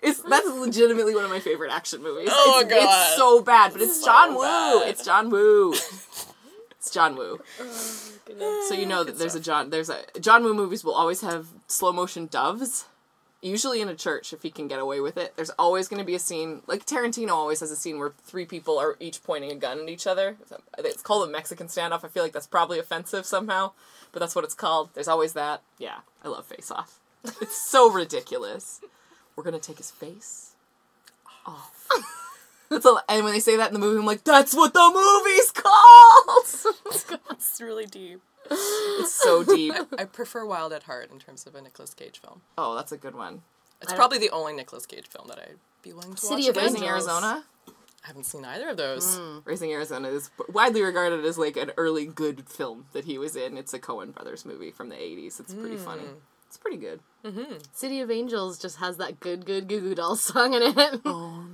It's 0.00 0.22
that's 0.22 0.46
legitimately 0.46 1.14
one 1.14 1.24
of 1.24 1.30
my 1.30 1.40
favorite 1.40 1.72
action 1.72 2.02
movies. 2.04 2.28
Oh, 2.30 2.60
it's, 2.64 2.70
God. 2.72 2.84
it's 2.84 3.16
so 3.16 3.42
bad, 3.42 3.72
but 3.72 3.82
it's 3.82 4.04
John 4.04 4.34
Woo. 4.36 4.42
bad. 4.42 4.88
It's 4.88 5.04
John 5.04 5.28
Woo. 5.28 5.74
It's 6.88 6.94
John 6.94 7.16
Woo. 7.16 7.38
So 8.66 8.74
you 8.74 8.86
know 8.86 9.04
that 9.04 9.18
there's 9.18 9.34
a 9.34 9.40
John 9.40 9.68
there's 9.68 9.90
a 9.90 9.98
John 10.18 10.42
Woo 10.42 10.54
movies 10.54 10.82
will 10.84 10.94
always 10.94 11.20
have 11.20 11.48
slow 11.66 11.92
motion 11.92 12.26
doves. 12.26 12.86
Usually 13.42 13.82
in 13.82 13.88
a 13.90 13.94
church 13.94 14.32
if 14.32 14.42
he 14.42 14.50
can 14.50 14.68
get 14.68 14.80
away 14.80 15.00
with 15.00 15.18
it. 15.18 15.36
There's 15.36 15.50
always 15.58 15.86
going 15.86 16.00
to 16.00 16.06
be 16.06 16.14
a 16.14 16.18
scene 16.18 16.62
like 16.66 16.86
Tarantino 16.86 17.32
always 17.32 17.60
has 17.60 17.70
a 17.70 17.76
scene 17.76 17.98
where 17.98 18.12
three 18.24 18.46
people 18.46 18.78
are 18.78 18.96
each 19.00 19.22
pointing 19.22 19.52
a 19.52 19.54
gun 19.54 19.80
at 19.80 19.88
each 19.90 20.06
other. 20.06 20.36
It's 20.78 21.02
called 21.02 21.28
a 21.28 21.30
Mexican 21.30 21.66
standoff. 21.66 22.04
I 22.04 22.08
feel 22.08 22.22
like 22.22 22.32
that's 22.32 22.46
probably 22.46 22.78
offensive 22.78 23.26
somehow, 23.26 23.72
but 24.12 24.20
that's 24.20 24.34
what 24.34 24.44
it's 24.44 24.54
called. 24.54 24.88
There's 24.94 25.08
always 25.08 25.34
that. 25.34 25.60
Yeah, 25.78 25.98
I 26.24 26.28
love 26.28 26.46
Face 26.46 26.70
Off. 26.70 27.00
It's 27.22 27.60
so 27.60 27.92
ridiculous. 27.92 28.80
We're 29.36 29.44
going 29.44 29.60
to 29.60 29.60
take 29.60 29.76
his 29.76 29.90
face 29.90 30.54
off. 31.46 31.86
That's 32.70 32.84
a, 32.84 32.96
and 33.08 33.24
when 33.24 33.32
they 33.32 33.40
say 33.40 33.56
that 33.56 33.68
in 33.68 33.74
the 33.74 33.80
movie, 33.80 33.98
I'm 33.98 34.04
like, 34.06 34.24
that's 34.24 34.54
what 34.54 34.74
the 34.74 34.90
movie's 34.92 35.50
called. 35.54 37.14
It's 37.30 37.60
really 37.60 37.86
deep. 37.86 38.20
it's 38.50 39.14
so 39.14 39.42
deep. 39.42 39.74
I 39.98 40.04
prefer 40.04 40.44
Wild 40.44 40.72
at 40.72 40.82
Heart 40.82 41.10
in 41.10 41.18
terms 41.18 41.46
of 41.46 41.54
a 41.54 41.62
Nicolas 41.62 41.94
Cage 41.94 42.20
film. 42.20 42.42
Oh, 42.58 42.74
that's 42.74 42.92
a 42.92 42.98
good 42.98 43.14
one. 43.14 43.42
It's 43.80 43.90
I 43.92 43.96
don't- 43.96 43.98
probably 43.98 44.18
the 44.18 44.30
only 44.30 44.52
Nicolas 44.52 44.84
Cage 44.86 45.06
film 45.06 45.28
that 45.28 45.38
I'd 45.38 45.56
be 45.82 45.92
willing 45.92 46.14
to 46.14 46.20
City 46.20 46.42
watch 46.42 46.48
of 46.50 46.56
again. 46.56 46.64
Raising 46.64 46.82
Angels. 46.82 47.08
Arizona. 47.08 47.44
I 47.68 48.06
haven't 48.06 48.24
seen 48.24 48.44
either 48.44 48.68
of 48.70 48.76
those. 48.76 49.16
Hmm. 49.16 49.38
Raising 49.44 49.72
Arizona 49.72 50.08
is 50.08 50.30
widely 50.52 50.82
regarded 50.82 51.24
as 51.24 51.36
like 51.38 51.56
an 51.56 51.72
early 51.76 52.06
good 52.06 52.48
film 52.48 52.86
that 52.92 53.04
he 53.06 53.18
was 53.18 53.34
in. 53.34 53.56
It's 53.56 53.74
a 53.74 53.78
Coen 53.78 54.14
Brothers 54.14 54.44
movie 54.44 54.70
from 54.70 54.88
the 54.88 54.96
80s. 54.96 55.40
It's 55.40 55.54
pretty 55.54 55.76
hmm. 55.76 55.84
funny. 55.84 56.02
It's 56.46 56.56
pretty 56.56 56.78
good. 56.78 57.00
Mm-hmm. 57.24 57.56
City 57.72 58.00
of 58.00 58.10
Angels 58.10 58.58
just 58.58 58.78
has 58.78 58.96
that 58.96 59.20
good, 59.20 59.44
good 59.44 59.68
Goo 59.68 59.80
Goo 59.80 59.94
Dolls 59.94 60.22
song 60.22 60.54
in 60.54 60.62
it. 60.62 60.74
Oh, 60.74 60.74
no, 60.74 61.02
your 61.04 61.04
name. 61.04 61.47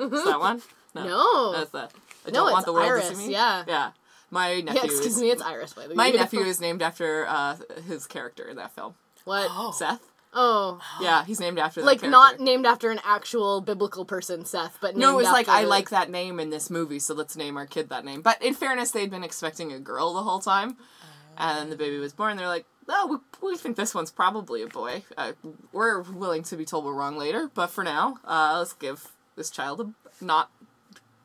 Is 0.00 0.24
that 0.24 0.40
one? 0.40 0.62
No. 0.94 1.52
That's 1.52 1.70
that. 1.70 1.92
I 2.26 2.30
No, 2.30 2.34
don't 2.40 2.50
want 2.52 2.56
it's 2.58 2.66
the 2.66 2.72
world 2.72 2.86
Iris, 2.86 3.08
to 3.10 3.14
see 3.14 3.26
me. 3.28 3.32
yeah. 3.32 3.62
Yeah. 3.68 3.90
My 4.32 4.50
yeah, 4.54 4.64
nephew 4.72 4.82
excuse 4.90 5.14
is, 5.16 5.20
me, 5.22 5.30
it's 5.30 5.40
Iris, 5.42 5.72
by 5.72 5.82
the 5.84 5.90
way. 5.90 5.94
my 5.94 6.10
nephew 6.10 6.40
is 6.40 6.60
named 6.60 6.82
after 6.82 7.26
uh, 7.28 7.56
his 7.86 8.06
character 8.08 8.42
in 8.48 8.56
that 8.56 8.72
film. 8.74 8.94
What? 9.24 9.46
Oh. 9.50 9.70
Seth. 9.70 10.00
Oh. 10.34 10.80
Yeah, 11.00 11.24
he's 11.24 11.38
named 11.38 11.58
after 11.60 11.80
that 11.80 11.86
Like, 11.86 12.00
character. 12.00 12.10
not 12.10 12.40
named 12.40 12.66
after 12.66 12.90
an 12.90 12.98
actual 13.04 13.60
biblical 13.60 14.04
person, 14.04 14.44
Seth, 14.44 14.78
but 14.80 14.96
No, 14.96 15.10
it 15.10 15.12
named 15.12 15.16
was 15.18 15.26
like 15.32 15.48
I 15.48 15.62
like 15.62 15.90
that 15.90 16.10
name 16.10 16.40
in 16.40 16.50
this 16.50 16.70
movie, 16.70 16.98
so 16.98 17.14
let's 17.14 17.36
name 17.36 17.56
our 17.56 17.66
kid 17.66 17.88
that 17.90 18.04
name. 18.04 18.20
But 18.22 18.42
in 18.42 18.54
fairness, 18.54 18.90
they'd 18.90 19.10
been 19.10 19.24
expecting 19.24 19.72
a 19.72 19.78
girl 19.78 20.12
the 20.14 20.22
whole 20.22 20.40
time, 20.40 20.76
and 21.36 21.70
the 21.70 21.76
baby 21.76 21.98
was 21.98 22.12
born. 22.12 22.36
They're 22.36 22.46
like, 22.48 22.66
"Oh, 22.88 23.20
we, 23.42 23.50
we 23.50 23.56
think 23.56 23.76
this 23.76 23.94
one's 23.94 24.10
probably 24.10 24.62
a 24.62 24.66
boy. 24.68 25.04
Uh, 25.16 25.32
we're 25.72 26.02
willing 26.02 26.42
to 26.44 26.56
be 26.56 26.64
told 26.64 26.84
we're 26.84 26.94
wrong 26.94 27.16
later, 27.16 27.48
but 27.54 27.68
for 27.68 27.82
now, 27.84 28.18
uh, 28.24 28.56
let's 28.58 28.72
give 28.72 29.08
this 29.36 29.50
child 29.50 29.94
not 30.20 30.50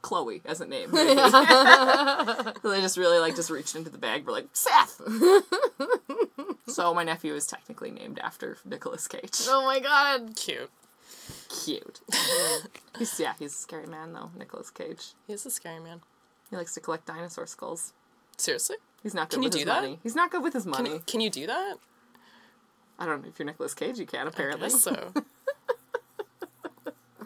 Chloe 0.01 0.41
as 0.45 0.61
a 0.61 0.65
name." 0.65 0.91
maybe." 0.91 1.15
so 2.61 2.69
they 2.69 2.81
just 2.81 2.97
really 2.97 3.19
like 3.19 3.35
just 3.35 3.49
reached 3.49 3.75
into 3.75 3.89
the 3.89 3.97
bag. 3.97 4.25
We're 4.25 4.33
like 4.33 4.47
Seth. 4.53 5.01
so 6.67 6.93
my 6.93 7.03
nephew 7.03 7.33
is 7.33 7.47
technically 7.47 7.91
named 7.91 8.19
after 8.19 8.57
Nicolas 8.65 9.07
Cage. 9.07 9.41
Oh 9.47 9.65
my 9.65 9.79
god. 9.79 10.35
Cute. 10.35 10.69
Cute. 11.63 12.01
he's 12.99 13.19
yeah, 13.19 13.33
he's 13.39 13.53
a 13.53 13.57
scary 13.57 13.87
man 13.87 14.13
though, 14.13 14.29
Nicolas 14.37 14.69
Cage. 14.69 15.13
He's 15.27 15.45
a 15.45 15.51
scary 15.51 15.79
man. 15.79 16.01
He 16.49 16.55
likes 16.55 16.73
to 16.75 16.79
collect 16.79 17.07
dinosaur 17.07 17.47
skulls. 17.47 17.93
Seriously? 18.37 18.75
He's 19.01 19.13
not 19.13 19.29
good 19.29 19.37
Can 19.37 19.43
you 19.43 19.47
with 19.47 19.53
do 19.53 19.59
his 19.59 19.65
that? 19.65 19.81
money. 19.81 19.99
He's 20.03 20.15
not 20.15 20.29
good 20.31 20.43
with 20.43 20.53
his 20.53 20.63
Can, 20.63 20.71
money. 20.71 20.99
can 21.07 21.21
you 21.21 21.29
do 21.29 21.47
that? 21.47 21.75
I 22.99 23.05
don't 23.05 23.21
know 23.23 23.29
if 23.29 23.39
you're 23.39 23.45
Nicolas 23.45 23.73
Cage, 23.73 23.97
you 23.99 24.05
can 24.05 24.27
apparently. 24.27 24.69
So. 24.69 25.13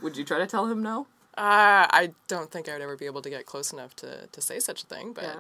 Would 0.02 0.18
you 0.18 0.24
try 0.24 0.38
to 0.40 0.48
tell 0.48 0.66
him 0.68 0.82
no? 0.84 1.08
Uh, 1.38 1.88
I 1.90 2.12
don't 2.28 2.52
think 2.52 2.68
I 2.68 2.74
would 2.74 2.82
ever 2.82 2.98
be 2.98 3.06
able 3.06 3.22
to 3.22 3.30
get 3.30 3.46
close 3.46 3.72
enough 3.72 3.96
to, 3.98 4.28
to 4.28 4.42
say 4.42 4.60
such 4.60 4.84
a 4.84 4.88
thing, 4.88 5.14
but 5.14 5.24
Yeah. 5.24 5.36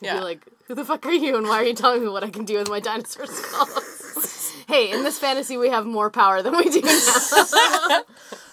yeah. 0.00 0.14
Be 0.18 0.24
like, 0.24 0.46
who 0.68 0.74
the 0.74 0.84
fuck 0.84 1.04
are 1.06 1.12
you 1.12 1.36
and 1.36 1.46
why 1.46 1.56
are 1.60 1.64
you 1.64 1.74
telling 1.74 2.02
me 2.02 2.08
what 2.08 2.22
I 2.22 2.30
can 2.30 2.44
do 2.44 2.58
with 2.58 2.68
my 2.68 2.78
dinosaur 2.80 3.26
skulls? 3.26 4.52
hey, 4.68 4.90
in 4.92 5.02
this 5.02 5.18
fantasy 5.18 5.56
we 5.56 5.68
have 5.70 5.86
more 5.86 6.08
power 6.10 6.42
than 6.42 6.56
we 6.56 6.64
do 6.64 6.80
now. 6.82 8.02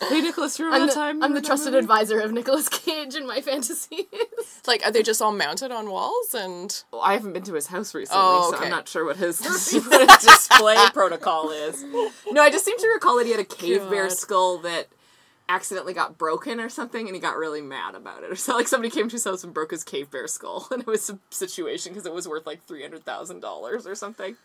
Hey 0.09 0.21
Nicolas, 0.21 0.57
you 0.59 0.65
remember 0.65 0.83
I'm 0.83 0.87
the, 0.87 0.93
time? 0.93 1.23
I'm 1.23 1.33
the 1.33 1.41
trusted 1.41 1.73
movie? 1.73 1.79
advisor 1.83 2.19
of 2.19 2.31
Nicolas 2.31 2.69
Cage 2.69 3.15
in 3.15 3.25
my 3.27 3.41
fantasies. 3.41 4.05
like, 4.67 4.85
are 4.85 4.91
they 4.91 5.01
just 5.01 5.21
all 5.23 5.31
mounted 5.33 5.71
on 5.71 5.89
walls 5.89 6.35
and 6.35 6.83
Well, 6.91 7.01
I 7.01 7.13
haven't 7.13 7.33
been 7.33 7.41
to 7.43 7.53
his 7.55 7.67
house 7.67 7.95
recently, 7.95 8.21
Oh, 8.23 8.51
so. 8.55 8.63
I'm 8.63 8.69
not 8.69 8.87
sure 8.87 9.03
what 9.05 9.17
his 9.17 9.39
display 9.39 10.77
protocol 10.93 11.49
is. 11.49 11.83
No, 12.29 12.41
I 12.41 12.49
just 12.51 12.63
seem 12.63 12.77
to 12.77 12.87
recall 12.93 13.17
that 13.17 13.25
he 13.25 13.31
had 13.31 13.41
a 13.41 13.43
cave 13.43 13.89
bear 13.89 14.09
skull 14.11 14.59
that 14.59 14.87
accidentally 15.49 15.93
got 15.93 16.17
broken 16.17 16.59
or 16.59 16.69
something, 16.69 17.07
and 17.07 17.15
he 17.15 17.21
got 17.21 17.37
really 17.37 17.61
mad 17.61 17.95
about 17.95 18.23
it. 18.23 18.27
Or 18.31 18.35
so, 18.35 18.55
like 18.55 18.67
somebody 18.67 18.89
came 18.89 19.07
to 19.07 19.13
his 19.13 19.23
house 19.23 19.43
and 19.43 19.53
broke 19.53 19.71
his 19.71 19.83
cave 19.83 20.11
bear 20.11 20.27
skull, 20.27 20.67
and 20.71 20.81
it 20.81 20.87
was 20.87 21.09
a 21.09 21.19
situation 21.29 21.93
because 21.93 22.05
it 22.05 22.13
was 22.13 22.27
worth 22.27 22.45
like 22.45 22.65
three 22.65 22.81
hundred 22.81 23.05
thousand 23.05 23.39
dollars 23.39 23.87
or 23.87 23.95
something. 23.95 24.35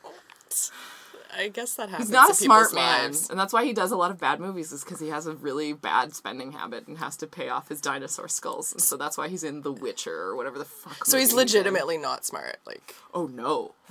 I 1.35 1.49
guess 1.49 1.75
that 1.75 1.89
happens. 1.89 2.09
He's 2.09 2.13
not 2.15 2.31
a 2.31 2.35
smart 2.35 2.75
man, 2.75 3.05
lives. 3.05 3.31
and 3.31 3.39
that's 3.39 3.53
why 3.53 3.65
he 3.65 3.73
does 3.73 3.91
a 3.91 3.97
lot 3.97 4.11
of 4.11 4.19
bad 4.21 4.39
movies. 4.41 4.71
Is 4.73 4.85
because 4.85 5.01
he 5.01 5.09
has 5.09 5.27
a 5.27 5.35
really 5.35 5.73
bad 5.73 6.15
spending 6.15 6.53
habit 6.53 6.87
and 6.87 6.99
has 6.99 7.17
to 7.19 7.27
pay 7.27 7.49
off 7.49 7.69
his 7.69 7.81
dinosaur 7.81 8.29
skulls, 8.29 8.73
and 8.73 8.83
so 8.83 8.97
that's 8.97 9.17
why 9.17 9.29
he's 9.29 9.43
in 9.45 9.63
The 9.63 9.73
Witcher 9.73 10.15
or 10.15 10.37
whatever 10.37 10.59
the 10.59 10.65
fuck. 10.65 11.07
So 11.07 11.19
he's 11.19 11.31
movie 11.31 11.41
in. 11.43 11.47
legitimately 11.47 11.99
not 11.99 12.25
smart. 12.27 12.59
Like, 12.67 12.95
Oh 13.15 13.27
no! 13.27 13.75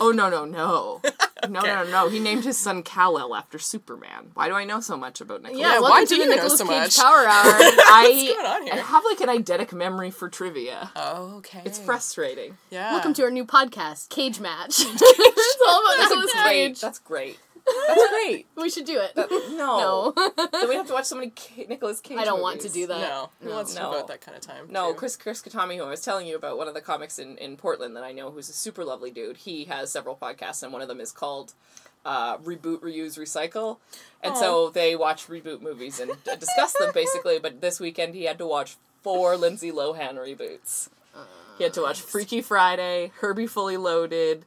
oh 0.00 0.12
no 0.14 0.28
no 0.28 0.44
no! 0.44 1.00
No 1.48 1.60
no 1.60 1.84
no 1.84 1.90
no! 1.90 2.08
He 2.08 2.18
named 2.18 2.44
his 2.44 2.56
son 2.56 2.82
Kal 2.82 3.18
El 3.18 3.34
after 3.34 3.58
Superman. 3.58 4.30
Why 4.34 4.48
do 4.48 4.54
I 4.54 4.64
know 4.64 4.80
so 4.80 4.96
much 4.96 5.20
about 5.20 5.42
Nicolas? 5.42 5.60
Yeah, 5.60 5.74
Yeah, 5.74 5.80
welcome 5.80 5.90
why 5.90 6.04
do 6.04 6.08
the 6.16 6.22
you 6.22 6.28
know 6.28 6.34
Nicolas 6.36 6.58
so 6.58 6.64
Cage 6.66 6.78
much? 6.82 6.96
Power 6.98 7.18
Hour. 7.26 7.26
I, 7.28 8.32
going 8.34 8.46
on 8.46 8.62
here? 8.64 8.72
I 8.74 8.76
have 8.78 9.04
like 9.04 9.20
an 9.20 9.28
eidetic 9.28 9.72
memory 9.72 10.10
for 10.10 10.28
trivia. 10.28 10.90
oh, 10.96 11.36
okay. 11.38 11.62
It's 11.64 11.78
frustrating. 11.78 12.56
Yeah. 12.70 12.92
Welcome 12.92 13.14
to 13.14 13.22
our 13.24 13.30
new 13.30 13.44
podcast, 13.44 14.08
Cage 14.10 14.40
Match. 14.40 14.74
it's 14.80 15.62
all 15.68 15.80
about 15.84 16.08
Nicolas 16.08 16.32
Cage. 16.32 16.55
That's 16.80 16.98
great. 16.98 17.38
That's 17.88 18.10
great. 18.10 18.46
We 18.56 18.70
should 18.70 18.84
do 18.86 19.00
it. 19.00 19.12
No. 19.56 20.12
no. 20.16 20.28
then 20.52 20.68
we 20.68 20.74
have 20.76 20.86
to 20.88 20.92
watch 20.92 21.04
so 21.06 21.16
many 21.16 21.32
Ca- 21.36 21.66
Nicolas 21.68 22.00
Cage. 22.00 22.18
I 22.18 22.24
don't 22.24 22.40
want 22.40 22.60
to 22.62 22.68
do 22.68 22.86
that. 22.86 23.00
No, 23.00 23.30
who 23.42 23.50
wants 23.50 23.74
to 23.74 23.80
No. 23.80 23.92
devote 23.92 24.08
that 24.08 24.20
kind 24.20 24.36
of 24.36 24.42
time? 24.42 24.66
No, 24.70 24.92
to- 24.92 24.98
Chris 24.98 25.16
Chris 25.16 25.42
Khatami, 25.42 25.76
who 25.76 25.84
I 25.84 25.90
was 25.90 26.00
telling 26.00 26.26
you 26.26 26.36
about, 26.36 26.58
one 26.58 26.68
of 26.68 26.74
the 26.74 26.80
comics 26.80 27.18
in, 27.18 27.36
in 27.38 27.56
Portland 27.56 27.94
that 27.96 28.02
I 28.04 28.12
know, 28.12 28.30
who's 28.30 28.48
a 28.48 28.52
super 28.52 28.84
lovely 28.84 29.10
dude. 29.10 29.36
He 29.38 29.64
has 29.64 29.90
several 29.92 30.16
podcasts, 30.16 30.62
and 30.62 30.72
one 30.72 30.80
of 30.82 30.88
them 30.88 31.00
is 31.00 31.12
called 31.12 31.54
uh, 32.04 32.38
Reboot, 32.38 32.80
Reuse, 32.80 33.18
Recycle. 33.18 33.78
And 34.22 34.36
so 34.36 34.70
they 34.70 34.96
watch 34.96 35.26
reboot 35.28 35.60
movies 35.60 36.00
and 36.00 36.12
uh, 36.12 36.36
discuss 36.36 36.72
them 36.72 36.90
basically. 36.94 37.38
But 37.38 37.60
this 37.60 37.78
weekend 37.80 38.14
he 38.14 38.24
had 38.24 38.38
to 38.38 38.46
watch 38.46 38.76
four 39.02 39.36
Lindsay 39.36 39.70
Lohan 39.72 40.14
reboots. 40.14 40.88
He 41.58 41.64
had 41.64 41.72
to 41.74 41.82
watch 41.82 42.00
Freaky 42.00 42.42
Friday, 42.42 43.12
Herbie 43.20 43.46
Fully 43.46 43.76
Loaded, 43.76 44.44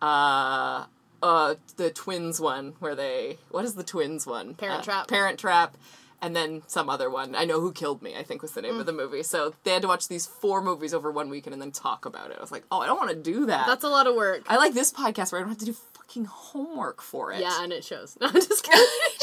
uh, 0.00 0.84
uh, 1.22 1.54
the 1.76 1.90
twins 1.90 2.40
one 2.40 2.74
where 2.80 2.94
they 2.94 3.38
what 3.50 3.64
is 3.64 3.74
the 3.74 3.84
twins 3.84 4.26
one? 4.26 4.54
Parent 4.54 4.80
Uh, 4.80 4.82
Trap. 4.84 5.08
Parent 5.08 5.38
Trap, 5.38 5.76
and 6.22 6.34
then 6.36 6.62
some 6.66 6.88
other 6.88 7.08
one. 7.10 7.34
I 7.34 7.44
know 7.44 7.60
who 7.60 7.72
killed 7.72 8.02
me. 8.02 8.16
I 8.16 8.22
think 8.22 8.42
was 8.42 8.52
the 8.52 8.62
name 8.62 8.74
Mm. 8.74 8.80
of 8.80 8.86
the 8.86 8.92
movie. 8.92 9.22
So 9.22 9.54
they 9.64 9.72
had 9.72 9.82
to 9.82 9.88
watch 9.88 10.08
these 10.08 10.26
four 10.26 10.60
movies 10.62 10.92
over 10.94 11.10
one 11.10 11.28
weekend 11.30 11.52
and 11.54 11.60
then 11.62 11.72
talk 11.72 12.04
about 12.06 12.30
it. 12.30 12.36
I 12.38 12.40
was 12.40 12.52
like, 12.52 12.64
oh, 12.70 12.80
I 12.80 12.86
don't 12.86 12.98
want 12.98 13.10
to 13.10 13.16
do 13.16 13.46
that. 13.46 13.66
That's 13.66 13.84
a 13.84 13.88
lot 13.88 14.06
of 14.06 14.14
work. 14.14 14.42
I 14.48 14.56
like 14.56 14.74
this 14.74 14.92
podcast 14.92 15.32
where 15.32 15.40
I 15.40 15.42
don't 15.42 15.50
have 15.50 15.58
to 15.58 15.64
do 15.66 15.72
fucking 15.94 16.24
homework 16.26 17.02
for 17.02 17.32
it. 17.32 17.40
Yeah, 17.40 17.62
and 17.62 17.72
it 17.72 17.84
shows. 17.84 18.16
No, 18.20 18.28
I'm 18.28 18.34
just 18.34 18.62
kidding. 18.64 18.84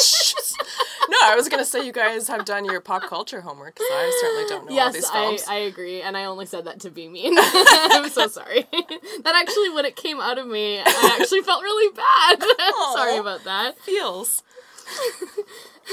no, 1.24 1.32
I 1.32 1.36
was 1.36 1.49
gonna 1.49 1.65
say 1.65 1.86
you 1.86 1.91
guys 1.91 2.28
have 2.28 2.45
done 2.45 2.65
your 2.65 2.82
pop 2.82 3.03
culture 3.03 3.41
homework 3.41 3.76
because 3.76 3.88
I 3.89 4.17
certainly 4.21 4.49
don't 4.49 4.69
know 4.69 4.82
all 4.82 4.91
these 4.91 5.09
I, 5.09 5.13
films. 5.13 5.43
I 5.47 5.55
agree, 5.55 6.01
and 6.01 6.17
I 6.17 6.26
only 6.26 6.45
said 6.45 6.65
that 6.65 6.80
to 6.82 6.89
be 6.89 7.07
mean. 7.07 7.36
I'm 7.39 8.09
so 8.09 8.28
sorry. 8.28 8.65
that 8.71 9.36
actually, 9.36 9.69
when 9.71 9.86
it 9.86 9.95
came 9.95 10.19
out 10.19 10.38
of 10.38 10.47
me, 10.47 10.80
I 10.80 11.17
actually 11.19 11.41
felt 11.41 11.61
really 11.63 11.95
bad. 11.95 12.41
sorry 12.93 13.17
Aw. 13.17 13.21
about 13.21 13.43
that. 13.45 13.78
Feels. 13.80 14.43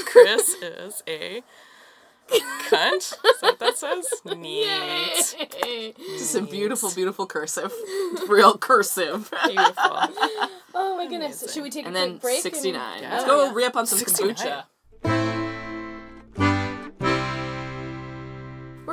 Chris 0.05 0.55
is 0.61 1.03
a 1.07 1.43
cunt. 2.69 2.97
Is 2.97 3.15
that 3.41 3.41
what 3.41 3.59
that 3.59 3.77
says? 3.77 4.07
Neat. 4.25 5.35
Yay. 5.65 5.93
Just 6.17 6.35
a 6.35 6.41
beautiful, 6.41 6.91
beautiful 6.91 7.25
cursive. 7.25 7.73
Real 8.27 8.57
cursive. 8.57 9.31
Beautiful. 9.45 9.97
Oh 10.73 10.95
my 10.97 11.07
goodness. 11.07 11.41
Amazing. 11.41 11.49
Should 11.49 11.63
we 11.63 11.69
take 11.69 11.85
And 11.85 11.95
a 11.95 11.99
then 11.99 12.09
quick 12.11 12.21
break? 12.21 12.41
69. 12.41 13.01
Yeah. 13.01 13.11
Let's 13.11 13.25
go 13.25 13.41
oh, 13.41 13.45
Yeah. 13.45 13.53
re 13.53 13.65
up 13.65 13.75
on 13.75 13.85
some 13.85 13.99
69. 13.99 14.35
kombucha. 14.35 14.63
We're 15.03 15.13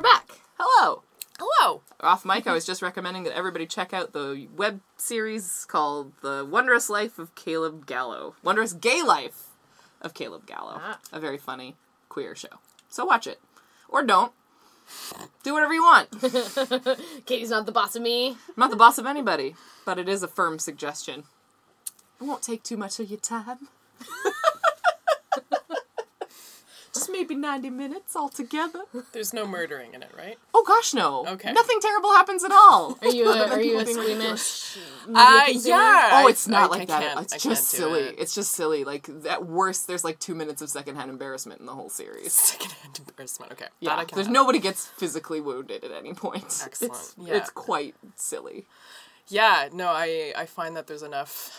back. 0.03 0.41
Hello. 0.59 1.03
Hello. 1.39 1.83
Off 2.01 2.25
mic, 2.25 2.47
I 2.47 2.53
was 2.53 2.65
just 2.65 2.83
recommending 2.83 3.25
that 3.25 3.37
everybody 3.37 3.67
check 3.67 3.93
out 3.93 4.13
the 4.13 4.49
web 4.57 4.81
series 4.97 5.65
called 5.69 6.13
The 6.23 6.47
Wondrous 6.49 6.89
Life 6.89 7.19
of 7.19 7.35
Caleb 7.35 7.87
Gallo. 7.87 8.35
Wondrous 8.43 8.73
Gay 8.73 9.03
Life 9.03 9.49
of 10.01 10.15
Caleb 10.15 10.47
Gallo. 10.47 10.81
Ah. 10.81 11.01
A 11.13 11.21
very 11.21 11.39
funny 11.39 11.77
queer 12.09 12.35
show. 12.35 12.61
So 12.89 13.05
watch 13.05 13.27
it. 13.27 13.41
Or 13.89 14.03
don't. 14.05 14.33
Do 15.43 15.53
whatever 15.53 15.75
you 15.75 15.83
want. 15.83 16.09
Katie's 17.27 17.51
not 17.51 17.67
the 17.67 17.73
boss 17.73 17.95
of 17.95 18.03
me. 18.03 18.39
not 18.57 18.71
the 18.71 18.77
boss 18.77 18.97
of 18.97 19.05
anybody, 19.07 19.55
but 19.85 19.99
it 19.99 20.09
is 20.09 20.23
a 20.23 20.29
firm 20.29 20.59
suggestion. 20.59 21.25
It 22.21 22.25
won't 22.25 22.43
take 22.43 22.63
too 22.63 22.77
much 22.77 22.99
of 22.99 23.11
your 23.11 23.21
time. 23.21 23.69
Just 26.99 27.11
maybe 27.11 27.34
90 27.34 27.70
minutes 27.70 28.16
altogether. 28.16 28.80
There's 29.12 29.32
no 29.32 29.46
murdering 29.46 29.94
in 29.94 30.03
it, 30.03 30.11
right? 30.16 30.36
Oh 30.53 30.64
gosh, 30.66 30.94
no. 30.94 31.26
Okay. 31.26 31.53
Nothing 31.53 31.78
terrible 31.80 32.11
happens 32.12 32.42
at 32.44 32.51
all. 32.53 32.99
Are 33.03 33.09
you 33.09 33.28
a, 33.28 33.46
are 33.49 33.61
you 33.61 33.78
a 33.78 33.84
people 33.84 33.94
being 33.94 33.96
ridiculous. 33.99 34.42
squeamish? 34.42 35.16
Uh, 35.16 35.44
yeah. 35.64 36.11
Oh, 36.24 36.26
it's 36.28 36.49
not 36.49 36.64
I- 36.64 36.66
like 36.66 36.90
I 36.90 37.01
that. 37.01 37.22
It's 37.22 37.34
I 37.34 37.38
just 37.38 37.68
silly. 37.68 38.01
it. 38.01 38.16
It's 38.18 38.34
just 38.34 38.53
silly. 38.53 38.84
Like 38.84 39.09
at 39.28 39.46
worst, 39.46 39.86
there's 39.86 40.05
like 40.05 40.18
two 40.18 40.34
minutes 40.34 40.61
of 40.62 40.68
secondhand 40.70 41.11
embarrassment 41.11 41.61
in 41.61 41.66
the 41.66 41.74
whole 41.74 41.88
series. 41.90 42.32
Secondhand 42.32 42.99
embarrassment. 43.09 43.53
Okay. 43.53 43.66
Yeah, 43.80 43.96
That 43.96 44.12
I 44.12 44.14
there's 44.14 44.28
nobody 44.28 44.59
gets 44.59 44.86
physically 44.86 45.40
wounded 45.40 45.84
at 45.84 45.92
any 45.92 46.14
point. 46.14 46.44
Excellent. 46.64 46.92
It's, 46.94 47.14
Yeah. 47.18 47.34
it's 47.34 47.51
quite 47.51 47.94
silly. 48.16 48.66
Yeah, 49.28 49.68
no, 49.72 49.88
I 49.88 50.32
I 50.36 50.46
find 50.46 50.76
that 50.76 50.86
there's 50.86 51.03
enough 51.03 51.53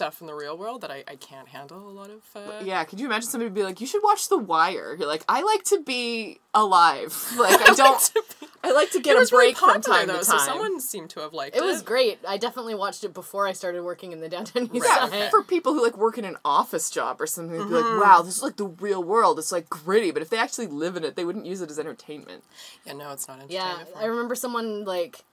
stuff 0.00 0.22
in 0.22 0.26
the 0.26 0.34
real 0.34 0.56
world 0.56 0.80
that 0.80 0.90
I, 0.90 1.04
I 1.06 1.16
can't 1.16 1.46
handle 1.48 1.86
a 1.86 1.92
lot 1.92 2.08
of. 2.08 2.22
Uh, 2.34 2.64
Yeah, 2.64 2.82
could 2.84 2.98
you 2.98 3.04
imagine 3.06 3.28
somebody 3.28 3.50
be 3.50 3.62
like, 3.62 3.82
"You 3.82 3.86
should 3.86 4.02
watch 4.02 4.30
The 4.30 4.38
Wire"? 4.38 4.96
You're 4.98 5.06
like, 5.06 5.24
"I 5.28 5.42
like 5.42 5.62
to 5.64 5.82
be 5.82 6.40
alive. 6.54 7.12
Like 7.36 7.60
I 7.68 7.74
don't. 7.74 8.12
I 8.64 8.72
like 8.72 8.90
to 8.92 9.00
get 9.00 9.16
a 9.16 9.18
was 9.18 9.30
really 9.32 9.48
break 9.52 9.58
from 9.58 9.82
time 9.82 10.06
though, 10.06 10.18
to 10.18 10.24
so 10.24 10.32
time." 10.38 10.46
someone 10.46 10.80
seemed 10.80 11.10
to 11.10 11.20
have 11.20 11.34
liked 11.34 11.54
it. 11.54 11.58
It 11.62 11.64
was 11.66 11.82
great. 11.82 12.18
I 12.26 12.38
definitely 12.38 12.74
watched 12.74 13.04
it 13.04 13.12
before 13.12 13.46
I 13.46 13.52
started 13.52 13.82
working 13.82 14.12
in 14.12 14.20
the 14.20 14.28
downtown 14.30 14.64
east 14.72 14.86
Yeah, 14.86 15.00
side. 15.00 15.08
okay. 15.08 15.28
for 15.30 15.42
people 15.42 15.74
who 15.74 15.82
like 15.82 15.98
work 15.98 16.16
in 16.16 16.24
an 16.24 16.38
office 16.46 16.88
job 16.90 17.20
or 17.20 17.26
something, 17.26 17.52
they'd 17.52 17.58
be 17.58 17.74
Mm-hmm. 17.74 17.98
like, 17.98 18.02
"Wow, 18.06 18.22
this 18.22 18.36
is 18.38 18.42
like 18.42 18.56
the 18.56 18.68
real 18.68 19.02
world. 19.04 19.38
It's 19.38 19.52
like 19.52 19.68
gritty." 19.68 20.12
But 20.12 20.22
if 20.22 20.30
they 20.30 20.38
actually 20.38 20.66
live 20.68 20.96
in 20.96 21.04
it, 21.04 21.14
they 21.14 21.26
wouldn't 21.26 21.44
use 21.44 21.60
it 21.60 21.70
as 21.70 21.78
entertainment. 21.78 22.42
Yeah, 22.86 22.94
no, 22.94 23.12
it's 23.12 23.28
not 23.28 23.38
Yeah, 23.50 23.66
entertainment. 23.74 23.96
I 24.02 24.06
remember 24.06 24.34
someone 24.34 24.84
like 24.86 25.24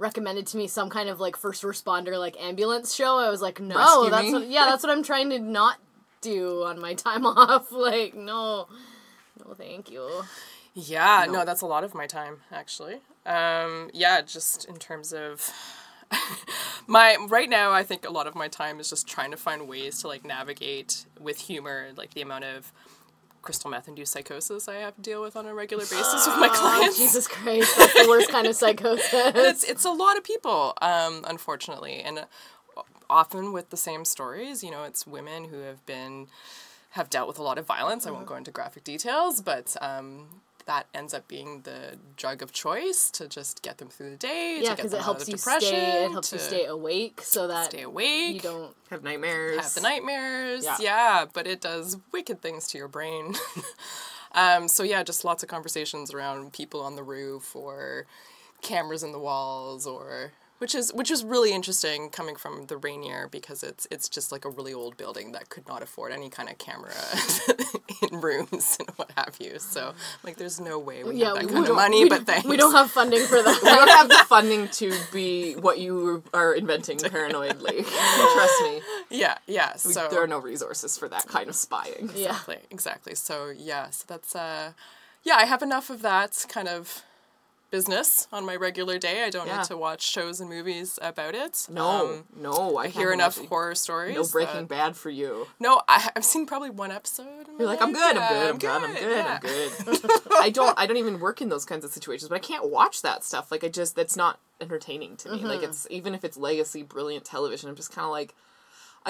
recommended 0.00 0.46
to 0.48 0.56
me 0.56 0.66
some 0.66 0.88
kind 0.88 1.08
of 1.08 1.20
like 1.20 1.36
first 1.36 1.62
responder 1.62 2.18
like 2.18 2.36
ambulance 2.40 2.94
show. 2.94 3.18
I 3.18 3.30
was 3.30 3.42
like, 3.42 3.60
no, 3.60 3.76
Rescue 3.76 4.10
that's 4.10 4.26
me? 4.26 4.32
what, 4.32 4.48
yeah, 4.48 4.64
that's 4.66 4.82
what 4.82 4.90
I'm 4.90 5.02
trying 5.02 5.30
to 5.30 5.38
not 5.38 5.78
do 6.20 6.64
on 6.64 6.80
my 6.80 6.94
time 6.94 7.26
off. 7.26 7.70
Like, 7.70 8.14
no, 8.14 8.66
no, 9.44 9.54
thank 9.54 9.90
you. 9.90 10.22
Yeah, 10.74 11.26
no. 11.28 11.44
that's 11.44 11.60
a 11.60 11.66
lot 11.66 11.84
of 11.84 11.94
my 11.94 12.06
time 12.06 12.38
actually. 12.50 13.00
Um, 13.26 13.90
yeah, 13.92 14.22
just 14.22 14.64
in 14.64 14.76
terms 14.76 15.12
of 15.12 15.50
my 16.86 17.16
right 17.28 17.48
now, 17.48 17.70
I 17.70 17.82
think 17.82 18.06
a 18.06 18.10
lot 18.10 18.26
of 18.26 18.34
my 18.34 18.48
time 18.48 18.80
is 18.80 18.88
just 18.88 19.06
trying 19.06 19.30
to 19.30 19.36
find 19.36 19.68
ways 19.68 20.00
to 20.00 20.08
like 20.08 20.24
navigate 20.24 21.04
with 21.20 21.38
humor, 21.38 21.88
like 21.96 22.14
the 22.14 22.22
amount 22.22 22.44
of 22.44 22.72
crystal 23.42 23.70
meth 23.70 23.88
induced 23.88 24.12
psychosis 24.12 24.68
I 24.68 24.76
have 24.76 24.94
to 24.96 25.00
deal 25.02 25.22
with 25.22 25.36
on 25.36 25.46
a 25.46 25.54
regular 25.54 25.84
basis 25.90 26.26
with 26.26 26.36
my 26.38 26.48
Oh, 26.52 26.54
clients. 26.54 26.98
Jesus 26.98 27.26
Christ, 27.28 27.76
that's 27.76 27.94
the 27.94 28.08
worst 28.08 28.30
kind 28.30 28.46
of 28.46 28.54
psychosis. 28.62 29.10
it's 29.12 29.64
it's 29.64 29.84
a 29.84 29.90
lot 29.90 30.16
of 30.16 30.24
people, 30.24 30.74
um, 30.82 31.24
unfortunately, 31.26 32.00
and 32.00 32.20
uh, 32.20 32.82
often 33.08 33.52
with 33.52 33.70
the 33.70 33.76
same 33.76 34.04
stories. 34.04 34.62
You 34.64 34.70
know, 34.70 34.84
it's 34.84 35.06
women 35.06 35.44
who 35.44 35.60
have 35.60 35.84
been 35.86 36.28
have 36.90 37.08
dealt 37.08 37.28
with 37.28 37.38
a 37.38 37.42
lot 37.42 37.56
of 37.58 37.66
violence. 37.66 38.06
I 38.06 38.10
won't 38.10 38.26
go 38.26 38.34
into 38.36 38.50
graphic 38.50 38.84
details, 38.84 39.40
but 39.40 39.76
um, 39.80 40.26
that 40.70 40.86
ends 40.94 41.12
up 41.12 41.26
being 41.26 41.62
the 41.62 41.96
drug 42.16 42.42
of 42.42 42.52
choice 42.52 43.10
to 43.10 43.26
just 43.26 43.60
get 43.60 43.78
them 43.78 43.88
through 43.88 44.10
the 44.10 44.16
day. 44.16 44.60
yeah, 44.62 44.76
because 44.76 44.92
it 44.92 45.00
helps 45.00 45.28
you 45.28 45.34
depression, 45.34 45.68
stay. 45.68 46.04
It 46.04 46.12
helps 46.12 46.32
you 46.32 46.38
stay 46.38 46.64
awake 46.64 47.22
so 47.22 47.48
that 47.48 47.70
stay 47.70 47.82
awake. 47.82 48.34
you 48.34 48.40
don't. 48.40 48.76
Have 48.88 49.02
nightmares. 49.02 49.60
have 49.60 49.74
the 49.74 49.80
nightmares. 49.80 50.64
Yeah. 50.64 50.76
Yeah. 50.80 51.26
but 51.32 51.48
it 51.48 51.60
does 51.60 51.96
wicked 52.12 52.40
things 52.40 52.68
to 52.68 52.78
your 52.78 52.86
brain. 52.86 53.34
um, 54.32 54.68
so 54.68 54.84
yeah, 54.84 55.02
just 55.02 55.24
lots 55.24 55.42
of 55.42 55.48
conversations 55.48 56.14
around 56.14 56.52
people 56.52 56.80
on 56.82 56.94
the 56.94 57.02
roof 57.02 57.56
or 57.56 58.06
cameras 58.62 59.02
in 59.02 59.10
the 59.10 59.18
walls 59.18 59.88
or 59.88 60.30
which 60.60 60.74
is 60.74 60.92
which 60.94 61.10
is 61.10 61.24
really 61.24 61.52
interesting 61.52 62.08
coming 62.10 62.36
from 62.36 62.66
the 62.66 62.76
Rainier 62.76 63.28
because 63.30 63.62
it's 63.62 63.86
it's 63.90 64.08
just 64.08 64.30
like 64.32 64.44
a 64.44 64.48
really 64.50 64.72
old 64.72 64.96
building 64.96 65.32
that 65.32 65.48
could 65.48 65.66
not 65.68 65.82
afford 65.82 66.12
any 66.12 66.28
kind 66.30 66.48
of 66.48 66.56
camera 66.58 66.92
in 68.10 68.20
rooms 68.20 68.76
and 68.78 68.88
what 68.96 69.10
have 69.16 69.36
you. 69.40 69.58
So 69.58 69.92
like 70.24 70.36
there's 70.36 70.60
no 70.60 70.78
way 70.78 71.02
we 71.04 71.16
Yeah, 71.16 71.28
have 71.34 71.34
that 71.40 71.48
kind 71.48 71.66
of 71.66 71.74
money, 71.76 72.08
but 72.08 72.26
thanks. 72.26 72.46
We 72.46 72.56
don't 72.56 72.72
have 72.74 72.90
funding 72.90 73.26
for 73.26 73.42
that. 73.42 73.60
we 73.62 73.68
don't 73.70 73.88
have 73.88 74.08
the 74.08 74.24
funding 74.28 74.68
to 74.68 74.92
be 75.12 75.54
what 75.54 75.78
you 75.78 76.22
are 76.32 76.52
inventing 76.54 76.98
paranoidly. 77.14 77.84
Trust 77.84 78.62
me. 78.62 78.80
Yeah, 79.10 79.38
yeah. 79.46 79.72
We- 79.84 79.92
So 79.92 80.08
there 80.10 80.22
are 80.22 80.26
no 80.26 80.38
resources 80.38 80.96
for 80.98 81.08
that 81.08 81.26
kind 81.26 81.48
of 81.48 81.54
spying. 81.56 82.10
yeah. 82.14 82.30
Exactly, 82.30 82.58
exactly. 82.70 83.14
So 83.14 83.50
yeah, 83.56 83.90
so 83.90 84.04
that's 84.06 84.36
uh 84.36 84.72
yeah, 85.22 85.36
I 85.36 85.44
have 85.44 85.62
enough 85.62 85.90
of 85.90 86.00
that 86.02 86.46
kind 86.48 86.68
of 86.68 87.02
business 87.70 88.26
on 88.32 88.44
my 88.44 88.56
regular 88.56 88.98
day. 88.98 89.24
I 89.24 89.30
don't 89.30 89.46
Yeah. 89.46 89.58
need 89.58 89.66
to 89.66 89.76
watch 89.76 90.02
shows 90.02 90.40
and 90.40 90.48
movies 90.50 90.98
about 91.02 91.34
it. 91.34 91.66
No, 91.70 91.88
Um, 91.88 92.24
no, 92.36 92.76
I 92.78 92.84
I 92.84 92.88
hear 92.88 93.12
enough 93.12 93.36
imagine. 93.36 93.48
horror 93.48 93.74
stories. 93.74 94.14
No 94.16 94.24
Breaking 94.26 94.54
that- 94.62 94.68
Bad 94.68 94.96
for 94.96 95.10
you. 95.10 95.46
No, 95.58 95.80
I, 95.88 96.10
I've 96.16 96.24
seen 96.24 96.46
probably 96.46 96.70
one 96.70 96.90
episode. 96.90 97.46
You're 97.58 97.68
like, 97.68 97.80
I'm 97.80 97.92
good, 97.92 98.16
I'm 98.16 98.28
good, 98.28 98.50
I'm 98.50 98.58
good, 98.58 98.70
I'm 98.70 98.94
good, 98.94 99.16
yeah. 99.16 99.38
I'm 99.86 99.96
good. 99.96 100.10
I 100.32 100.50
don't, 100.50 100.78
I 100.78 100.86
don't 100.86 100.96
even 100.96 101.20
work 101.20 101.40
in 101.40 101.48
those 101.48 101.64
kinds 101.64 101.84
of 101.84 101.92
situations, 101.92 102.28
but 102.28 102.34
I 102.34 102.40
can't 102.40 102.68
watch 102.70 103.02
that 103.02 103.22
stuff. 103.24 103.50
Like, 103.50 103.62
I 103.64 103.68
just, 103.68 103.94
that's 103.96 104.16
not 104.16 104.40
entertaining 104.60 105.16
to 105.18 105.30
me. 105.30 105.38
Mm-hmm. 105.38 105.46
Like, 105.46 105.62
it's 105.62 105.86
even 105.90 106.14
if 106.14 106.24
it's 106.24 106.36
legacy, 106.36 106.82
brilliant 106.82 107.24
television, 107.24 107.68
I'm 107.68 107.76
just 107.76 107.92
kind 107.92 108.04
of 108.04 108.10
like, 108.10 108.34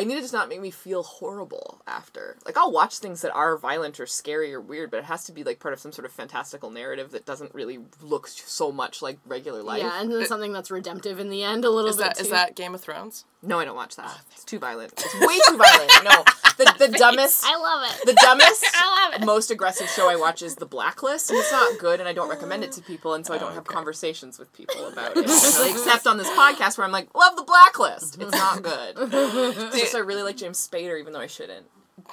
I 0.01 0.05
need 0.05 0.18
it 0.18 0.26
to 0.26 0.32
not 0.36 0.48
make 0.48 0.61
me 0.61 0.70
feel 0.70 1.03
horrible 1.03 1.80
after. 1.86 2.36
Like, 2.46 2.57
I'll 2.57 2.72
watch 2.72 2.98
things 2.98 3.22
that 3.22 3.32
are 3.32 3.57
violent 3.57 4.01
or 4.01 4.07
scary 4.07 4.53
or 4.55 4.61
weird, 4.61 4.90
but 4.90 4.98
it 4.98 5.05
has 5.05 5.24
to 5.24 5.32
be 5.32 5.44
like 5.44 5.61
part 5.61 5.74
of 5.74 5.80
some 5.80 5.92
sort 5.92 6.07
of 6.07 6.12
fantastical 6.12 6.70
narrative 6.70 7.11
that 7.12 7.26
doesn't 7.26 7.55
really 7.55 7.78
look 8.03 8.26
so 8.28 8.72
much 8.72 9.03
like 9.03 9.18
regular 9.26 9.62
life. 9.62 9.82
Yeah, 9.82 10.01
and 10.01 10.11
then 10.12 10.26
something 10.26 10.53
that's 10.53 10.70
redemptive 10.70 11.18
in 11.20 11.30
the 11.30 11.42
end 11.42 11.64
a 11.64 11.70
little 11.70 11.90
Is 11.90 11.96
bit 11.96 12.05
that 12.05 12.16
too. 12.16 12.24
is 12.24 12.30
that 12.30 12.57
Game 12.57 12.74
of 12.74 12.80
Thrones? 12.80 13.24
No, 13.43 13.59
I 13.59 13.64
don't 13.64 13.76
watch 13.76 13.97
that. 13.97 14.07
Oh, 14.07 14.20
it's 14.32 14.45
too 14.45 14.59
violent. 14.59 14.93
It's 14.93 15.14
way 15.14 15.38
too 15.49 15.57
violent. 15.57 15.91
No, 16.05 16.24
the 16.59 16.88
the 16.88 16.99
dumbest. 16.99 17.43
I 17.47 17.57
love 17.57 17.91
it. 17.91 18.07
The 18.07 18.12
dumbest, 18.12 18.64
I 18.74 19.09
love 19.11 19.22
it. 19.22 19.24
most 19.24 19.51
aggressive 19.51 19.88
show 19.88 20.11
I 20.11 20.16
watch 20.16 20.43
is 20.43 20.57
The 20.57 20.66
Blacklist, 20.66 21.30
and 21.30 21.38
it's 21.38 21.51
not 21.51 21.78
good, 21.78 22.01
and 22.01 22.09
I 22.09 22.12
don't 22.12 22.28
recommend 22.28 22.64
it 22.64 22.72
to 22.72 22.82
people, 22.82 23.14
and 23.14 23.24
so 23.24 23.32
I 23.32 23.38
don't 23.38 23.53
oh, 23.53 23.55
have 23.55 23.66
okay. 23.66 23.74
conversations 23.74 24.38
with 24.38 24.53
people 24.53 24.86
about 24.88 25.16
it. 25.16 25.24
Except 25.24 26.07
on 26.07 26.18
this 26.18 26.28
podcast 26.30 26.76
where 26.76 26.84
I'm 26.84 26.93
like, 26.93 27.14
love 27.14 27.36
The 27.36 27.45
Blacklist. 27.45 28.20
It's 28.20 28.32
not 28.32 28.62
good. 28.62 28.97
It's 28.99 29.78
just 29.78 29.95
I 29.95 30.01
really 30.01 30.22
like 30.22 30.36
James 30.36 30.59
Spader, 30.66 31.01
even 31.01 31.14
though 31.14 31.20
I 31.20 31.26
shouldn't. 31.26 31.66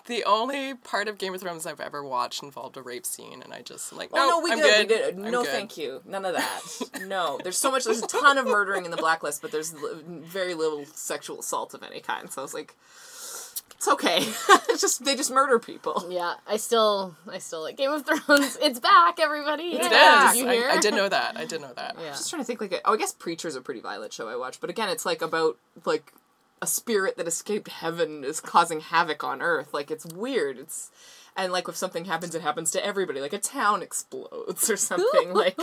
The 0.08 0.24
only 0.26 0.74
part 0.76 1.08
of 1.08 1.18
Game 1.18 1.34
of 1.34 1.42
Thrones 1.42 1.66
I've 1.66 1.80
ever 1.80 2.04
watched 2.04 2.44
involved 2.44 2.78
a 2.78 2.82
rape 2.82 3.06
scene, 3.06 3.42
and 3.44 3.54
I 3.54 3.62
just 3.62 3.92
am 3.92 3.98
like, 4.00 4.10
Oh 4.14 4.18
no, 4.18 4.30
no, 4.30 4.40
we 4.42 4.52
I'm 4.52 4.58
did. 4.60 4.88
good. 4.88 5.16
We 5.18 5.24
did. 5.24 5.32
No, 5.32 5.44
good." 5.44 5.52
thank 5.52 5.78
you. 5.78 6.02
None 6.06 6.26
of 6.26 6.34
that. 6.36 6.62
No, 7.08 7.40
there's 7.44 7.58
so 7.58 7.72
much. 7.72 7.86
There's 7.86 8.02
a 8.02 8.08
ton 8.08 8.38
of 8.38 8.46
murdering 8.46 8.84
in 8.86 8.92
the 8.92 8.98
blacklist, 8.98 9.42
but 9.42 9.52
there's 9.52 9.74
very 10.06 10.54
little 10.54 10.86
sexual 10.86 11.40
assault 11.40 11.74
of 11.74 11.84
any 11.84 12.00
kind. 12.02 12.30
So 12.30 12.42
I 12.42 12.44
was 12.44 12.54
like, 12.54 12.76
It's 13.78 13.88
okay. 13.88 14.18
it's 14.70 14.82
just 14.82 15.06
they 15.06 15.16
just 15.16 15.32
murder 15.32 15.58
people. 15.60 16.06
Yeah, 16.10 16.34
I 16.48 16.58
still 16.58 17.16
I 17.32 17.38
still 17.38 17.62
like 17.62 17.78
Game 17.78 17.92
of 17.92 18.06
Thrones. 18.06 18.58
It's 18.62 18.80
back, 18.80 19.20
everybody. 19.20 19.64
It's 19.76 19.88
Yeah. 19.90 20.30
is. 20.32 20.34
Did 20.34 20.40
you 20.44 20.50
hear? 20.52 20.70
I, 20.70 20.74
I 20.74 20.80
did 20.80 20.94
know 20.96 21.08
that. 21.08 21.38
I 21.38 21.46
did 21.46 21.62
know 21.62 21.74
that. 21.76 21.96
Yeah. 22.02 22.10
Just 22.10 22.30
trying 22.30 22.42
to 22.42 22.46
think 22.46 22.60
like 22.60 22.82
oh 22.84 22.94
I 22.94 22.98
guess 22.98 23.14
Preacher's 23.14 23.56
a 23.56 23.62
pretty 23.62 23.80
violent 23.80 24.12
show 24.12 24.28
I 24.28 24.36
watch, 24.36 24.60
but 24.60 24.70
again 24.70 24.90
it's 24.90 25.06
like 25.06 25.22
about 25.22 25.58
like 25.86 26.12
a 26.62 26.68
spirit 26.68 27.18
that 27.18 27.28
escaped 27.28 27.68
heaven 27.70 28.24
is 28.24 28.40
causing 28.42 28.80
havoc 28.80 29.24
on 29.24 29.42
earth. 29.42 29.74
Like 29.74 29.92
it's 29.92 30.06
weird. 30.06 30.58
It's 30.58 30.90
and 31.36 31.52
like 31.52 31.68
if 31.68 31.76
something 31.76 32.06
happens, 32.06 32.34
it 32.34 32.42
happens 32.42 32.72
to 32.72 32.84
everybody. 32.84 33.22
Like 33.22 33.34
a 33.34 33.38
town 33.38 33.84
explodes 33.84 34.70
or 34.72 34.76
something. 34.78 35.34
like 35.36 35.56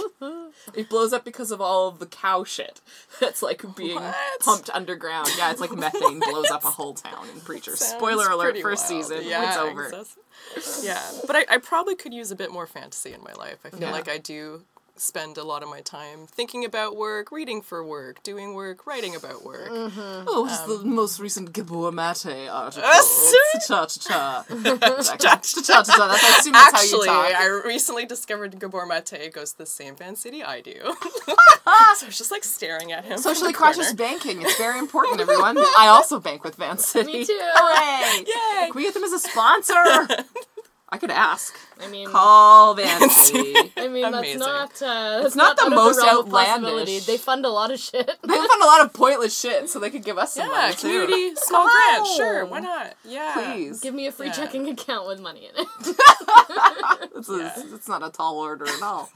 it 0.72 0.88
blows 0.88 1.12
up 1.12 1.24
because 1.24 1.51
of 1.51 1.61
all 1.61 1.88
of 1.88 1.99
the 1.99 2.07
cow 2.07 2.45
shit 2.45 2.80
that's 3.18 3.42
like 3.42 3.64
being 3.74 3.97
What? 3.97 4.14
pumped 4.40 4.70
underground. 4.72 5.30
Yeah, 5.36 5.51
it's 5.51 5.61
like 5.61 5.72
methane 5.76 6.20
blows 6.20 6.51
up 6.51 6.64
a 6.64 6.70
whole 6.70 6.95
town 6.95 7.26
in 7.34 7.40
Preacher. 7.40 7.74
Sounds 7.74 7.92
Spoiler 7.99 8.28
alert, 8.30 8.57
first 8.59 8.88
wild. 8.90 9.05
season. 9.05 9.24
Yeah, 9.26 9.49
it's 9.49 9.57
over. 9.59 9.90
Yeah, 10.82 11.01
but 11.26 11.36
I, 11.36 11.45
I 11.49 11.59
probably 11.59 11.95
could 11.95 12.12
use 12.12 12.30
a 12.30 12.36
bit 12.36 12.53
more 12.53 12.66
fantasy 12.66 13.12
in 13.12 13.22
my 13.22 13.32
life. 13.34 13.59
I 13.64 13.70
feel 13.70 13.80
Yeah. 13.80 13.92
like 13.92 14.09
I 14.09 14.18
do 14.18 14.62
spend 14.97 15.36
a 15.36 15.42
lot 15.45 15.62
of 15.62 15.68
my 15.68 15.80
time 15.80 16.26
thinking 16.26 16.64
about 16.64 16.97
work, 16.97 17.32
reading 17.32 17.61
for 17.61 17.84
work, 17.84 18.22
doing 18.22 18.55
work, 18.55 18.86
writing 18.86 19.14
about 19.16 19.45
work. 19.45 19.68
Oh, 19.70 20.42
what's 20.47 20.61
Um, 20.61 20.68
the 20.78 20.84
most 20.84 21.18
recent 21.18 21.53
Gabor 21.53 21.90
Mate 21.90 22.49
article? 22.49 22.82
Cha 23.66 23.86
cha 23.86 23.86
cha. 23.86 24.45
Cha 24.49 25.16
cha 25.16 25.36
cha. 25.82 25.82
That's 25.82 25.90
I 25.90 26.36
assume 26.38 26.53
that's 26.53 26.74
Actually, 26.74 27.09
how 27.09 27.26
you 27.26 27.32
talk. 27.32 27.40
I 27.40 27.47
recently 27.66 28.07
discovered 28.07 28.59
Gabor 28.61 28.86
Mate 28.86 29.32
goes 29.32 29.53
to 29.53 29.59
the 29.59 29.66
same 29.66 29.97
Van 29.97 30.14
City 30.16 30.42
I 30.45 30.61
do. 30.61 30.74
so 31.26 31.34
I 31.66 31.97
was 32.07 32.16
just 32.16 32.30
like 32.30 32.45
staring 32.45 32.92
at 32.92 33.05
him. 33.05 33.18
Socially 33.18 33.53
the 33.53 33.59
corner. 33.59 33.74
cautious 33.74 33.92
banking. 33.92 34.42
It's 34.42 34.57
very 34.57 34.78
important, 34.78 35.20
everyone. 35.26 35.59
I 35.59 35.88
also 35.88 36.20
bank 36.20 36.45
with 36.45 36.55
Van 36.57 36.78
City. 36.78 37.12
Me 37.12 37.24
too. 37.24 37.36
Hooray! 37.40 38.24
Yay! 38.26 38.66
Can 38.70 38.74
we 38.76 38.82
get 38.84 38.95
them 38.95 39.05
as 39.05 39.12
a 39.12 39.18
sponsor? 39.18 39.74
I 40.95 40.97
could 40.97 41.11
ask. 41.11 41.53
I 41.82 41.88
mean, 41.88 42.09
Call 42.09 42.74
Van 42.78 43.11
City. 43.11 43.53
I 43.76 43.88
mean 43.88 44.05
Amazing. 44.05 44.38
that's 44.38 44.80
not. 44.80 44.88
Uh, 44.88 45.22
that's 45.24 45.34
not 45.34 45.57
the 45.57 45.70
most 45.70 45.99
realm 46.01 46.26
of 46.26 46.30
possibility. 46.30 46.66
outlandish. 46.68 47.07
They 47.07 47.16
fund 47.16 47.45
a 47.45 47.49
lot 47.49 47.72
of 47.72 47.80
shit. 47.80 48.07
They 48.07 48.34
found 48.34 48.62
a 48.62 48.66
lot 48.66 48.80
of 48.82 48.92
pointless 48.92 49.36
shit, 49.36 49.68
so 49.68 49.80
they 49.80 49.90
could 49.90 50.05
give 50.05 50.16
us 50.16 50.34
some 50.34 50.47
Yeah, 50.49 50.53
money 50.55 50.74
too. 50.74 50.80
community 51.07 51.34
small 51.34 51.64
grant. 51.68 52.07
Sure, 52.16 52.45
why 52.47 52.61
not? 52.61 52.95
Yeah. 53.05 53.32
Please. 53.34 53.80
Give 53.80 53.92
me 53.92 54.07
a 54.07 54.12
free 54.12 54.26
Yeah. 54.28 54.32
checking 54.34 54.68
account 54.68 55.09
with 55.09 55.18
money 55.20 55.49
in 55.53 55.64
it. 55.64 55.97
It's, 57.16 57.28
a- 57.28 57.74
it's 57.74 57.88
not 57.88 58.03
a 58.05 58.11
tall 58.11 58.38
order 58.38 58.66
at 58.66 58.82
all. 58.82 59.11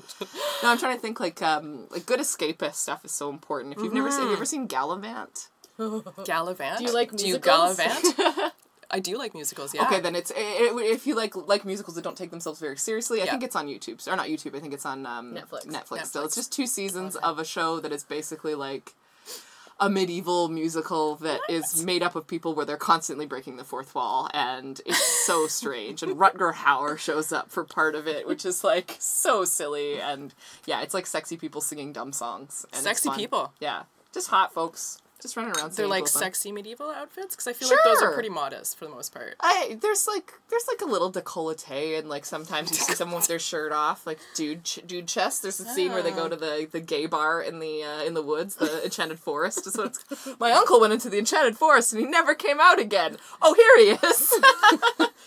no, 0.63 0.71
I'm 0.71 0.79
trying 0.79 0.97
to 0.97 1.01
think 1.01 1.21
like 1.21 1.41
um 1.43 1.87
like 1.91 2.07
good 2.07 2.19
escapist 2.21 2.75
stuff 2.75 3.05
is 3.05 3.13
so 3.13 3.29
important. 3.31 3.77
If 3.77 3.83
you've 3.83 3.93
never 3.93 4.11
seen, 4.11 4.21
have 4.23 4.31
you 4.31 4.35
ever 4.37 4.45
seen 4.45 4.67
Galavant? 4.67 5.49
Galavant. 5.79 6.79
Do 6.79 6.85
you 6.85 6.93
like 6.93 7.11
Do 7.15 7.25
you 7.27 7.35
musicals? 7.35 7.77
Galavant? 7.79 8.51
I 8.91 9.01
do 9.01 9.19
like 9.19 9.35
musicals. 9.35 9.75
Yeah. 9.75 9.85
Okay, 9.87 10.01
then 10.01 10.15
it's 10.17 10.33
i 10.35 10.41
i 10.41 10.81
if 10.83 11.07
you 11.07 11.15
like 11.15 11.35
like 11.37 11.65
musicals 11.65 11.95
that 11.97 12.03
don't 12.05 12.17
take 12.17 12.31
themselves 12.31 12.59
very 12.61 12.77
seriously. 12.77 13.21
I 13.21 13.25
Yeah. 13.25 13.33
think 13.33 13.43
it's 13.45 13.57
on 13.57 13.67
YouTube 13.67 14.07
or 14.09 14.17
not 14.17 14.29
YouTube. 14.29 14.57
I 14.57 14.61
think 14.61 14.73
it's 14.73 14.87
on 14.87 15.05
um, 15.07 15.35
Netflix. 15.35 15.67
Netflix. 15.67 16.07
So 16.07 16.25
it's 16.25 16.35
just 16.35 16.53
two 16.53 16.67
seasons 16.67 17.15
of 17.17 17.39
a 17.39 17.45
show 17.45 17.81
that 17.81 17.93
is 17.93 18.03
basically 18.05 18.55
like 18.55 18.95
a 19.81 19.89
medieval 19.89 20.49
musical 20.49 21.15
that 21.17 21.39
is 21.49 21.85
made 21.85 22.03
up 22.03 22.17
of 22.17 22.27
people 22.27 22.53
where 22.53 22.67
they're 22.67 22.77
constantly 22.77 23.27
breaking 23.27 23.57
the 23.59 23.63
fourth 23.65 23.95
wall, 23.95 24.29
and 24.35 24.81
it's 24.85 25.25
so 25.27 25.47
strange. 25.59 26.03
And 26.03 26.17
Rutger 26.17 26.53
Hauer 26.53 26.99
shows 26.99 27.31
up 27.31 27.49
for 27.51 27.63
part 27.65 27.95
of 27.95 28.09
it, 28.09 28.27
which 28.27 28.45
is 28.45 28.65
like 28.65 28.97
so 28.99 29.45
silly. 29.45 30.01
And 30.01 30.35
yeah, 30.67 30.81
it's 30.81 30.95
like 30.95 31.07
sexy 31.07 31.37
people 31.37 31.61
singing 31.61 31.93
dumb 31.93 32.13
songs. 32.13 32.67
And 32.73 32.83
Sexy 32.83 33.11
people. 33.11 33.53
Yeah, 33.61 33.83
just 34.13 34.29
hot 34.31 34.53
folks, 34.53 34.99
just 35.21 35.37
running 35.37 35.53
around. 35.57 35.73
They're 35.73 35.87
like 35.89 36.07
sexy 36.09 36.53
medieval 36.53 36.91
outfits 36.91 37.35
because 37.35 37.47
I 37.49 37.53
feel 37.53 37.69
like 37.69 37.79
those 37.85 38.03
are 38.03 38.13
pretty 38.13 38.29
modest 38.29 38.79
for 38.79 38.85
the 38.85 38.91
most 38.91 39.13
part. 39.13 39.35
I 39.41 39.77
there's 39.81 40.07
like 40.07 40.33
there's 40.51 40.67
like 40.69 40.81
a 40.81 40.85
little 40.85 41.11
décolleté 41.13 41.99
and 41.99 42.09
like 42.09 42.25
sometimes 42.25 42.71
you 42.71 42.77
see 42.77 42.95
someone 42.95 43.17
with 43.17 43.27
their 43.29 43.39
shirt 43.39 43.73
off 43.73 44.07
like 44.07 44.19
dude 44.35 44.65
ch- 44.65 44.81
dude 44.87 45.09
chest. 45.09 45.43
There's 45.43 45.61
a 45.61 45.65
scene 45.65 45.93
where 45.93 46.03
they 46.03 46.13
go 46.13 46.29
to 46.29 46.37
the 46.37 46.69
the 46.71 46.81
gay 46.81 47.07
bar 47.07 47.43
in 47.43 47.59
the 47.59 47.83
uh, 47.83 48.05
in 48.05 48.15
the 48.15 48.23
woods, 48.23 48.57
the 48.57 48.85
enchanted 48.85 49.19
forest. 49.19 49.67
Is 49.67 49.77
what 49.77 49.87
it's, 50.11 50.29
my 50.41 50.53
uncle 50.53 50.81
went 50.81 50.93
into 50.93 51.09
the 51.11 51.19
enchanted 51.19 51.57
forest 51.57 51.93
and 51.93 52.01
he 52.03 52.09
never 52.09 52.35
came 52.35 52.61
out 52.61 52.79
again. 52.79 53.17
Oh, 53.43 53.55
here 53.55 53.99
he 53.99 54.07
is. 54.07 54.35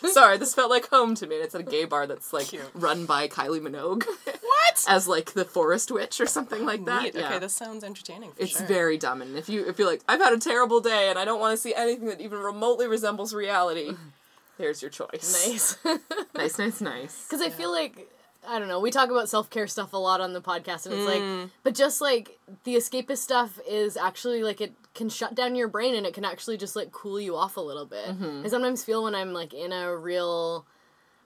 Sorry, 0.13 0.37
this 0.37 0.55
felt 0.55 0.69
like 0.71 0.89
home 0.89 1.13
to 1.15 1.27
me. 1.27 1.35
It's 1.35 1.53
at 1.53 1.61
a 1.61 1.63
gay 1.63 1.85
bar 1.85 2.07
that's 2.07 2.33
like 2.33 2.47
Cute. 2.47 2.63
run 2.73 3.05
by 3.05 3.27
Kylie 3.27 3.61
Minogue 3.61 4.03
What? 4.05 4.85
as 4.89 5.07
like 5.07 5.33
the 5.33 5.45
forest 5.45 5.91
witch 5.91 6.19
or 6.19 6.25
something 6.25 6.65
like 6.65 6.85
that. 6.85 7.03
Neat. 7.03 7.15
Yeah. 7.15 7.27
Okay, 7.27 7.39
this 7.39 7.53
sounds 7.53 7.83
entertaining. 7.83 8.31
For 8.31 8.41
It's 8.41 8.57
sure. 8.57 8.65
very 8.67 8.97
dumb, 8.97 9.21
and 9.21 9.37
if 9.37 9.47
you 9.47 9.67
if 9.67 9.77
you're 9.81 9.89
like, 9.89 10.01
I've 10.07 10.19
had 10.19 10.33
a 10.33 10.39
terrible 10.39 10.79
day 10.79 11.09
and 11.09 11.17
I 11.19 11.25
don't 11.25 11.39
want 11.39 11.53
to 11.55 11.61
see 11.61 11.73
anything 11.73 12.07
that 12.07 12.21
even 12.21 12.39
remotely 12.39 12.87
resembles 12.87 13.33
reality, 13.33 13.91
there's 14.57 14.81
your 14.81 14.91
choice. 14.91 15.47
nice. 15.47 15.77
nice, 16.35 16.57
nice, 16.59 16.81
nice. 16.81 17.25
Because 17.29 17.41
I 17.41 17.49
feel 17.49 17.71
like 17.71 18.07
I 18.47 18.57
don't 18.57 18.67
know. 18.67 18.79
We 18.79 18.89
talk 18.89 19.09
about 19.11 19.29
self 19.29 19.49
care 19.51 19.67
stuff 19.67 19.93
a 19.93 19.97
lot 19.97 20.19
on 20.19 20.33
the 20.33 20.41
podcast, 20.41 20.85
and 20.87 20.95
it's 20.95 21.03
Mm. 21.09 21.41
like, 21.43 21.49
but 21.63 21.75
just 21.75 22.01
like 22.01 22.39
the 22.63 22.75
escapist 22.75 23.19
stuff 23.19 23.59
is 23.69 23.95
actually 23.97 24.41
like 24.43 24.61
it 24.61 24.73
can 24.95 25.09
shut 25.09 25.35
down 25.35 25.55
your 25.55 25.67
brain 25.67 25.93
and 25.95 26.05
it 26.07 26.13
can 26.13 26.25
actually 26.25 26.57
just 26.57 26.75
like 26.75 26.91
cool 26.91 27.19
you 27.19 27.35
off 27.35 27.55
a 27.57 27.61
little 27.61 27.85
bit. 27.85 28.07
Mm-hmm. 28.07 28.43
I 28.45 28.47
sometimes 28.49 28.83
feel 28.83 29.03
when 29.03 29.13
I'm 29.15 29.31
like 29.33 29.53
in 29.53 29.71
a 29.71 29.95
real 29.95 30.65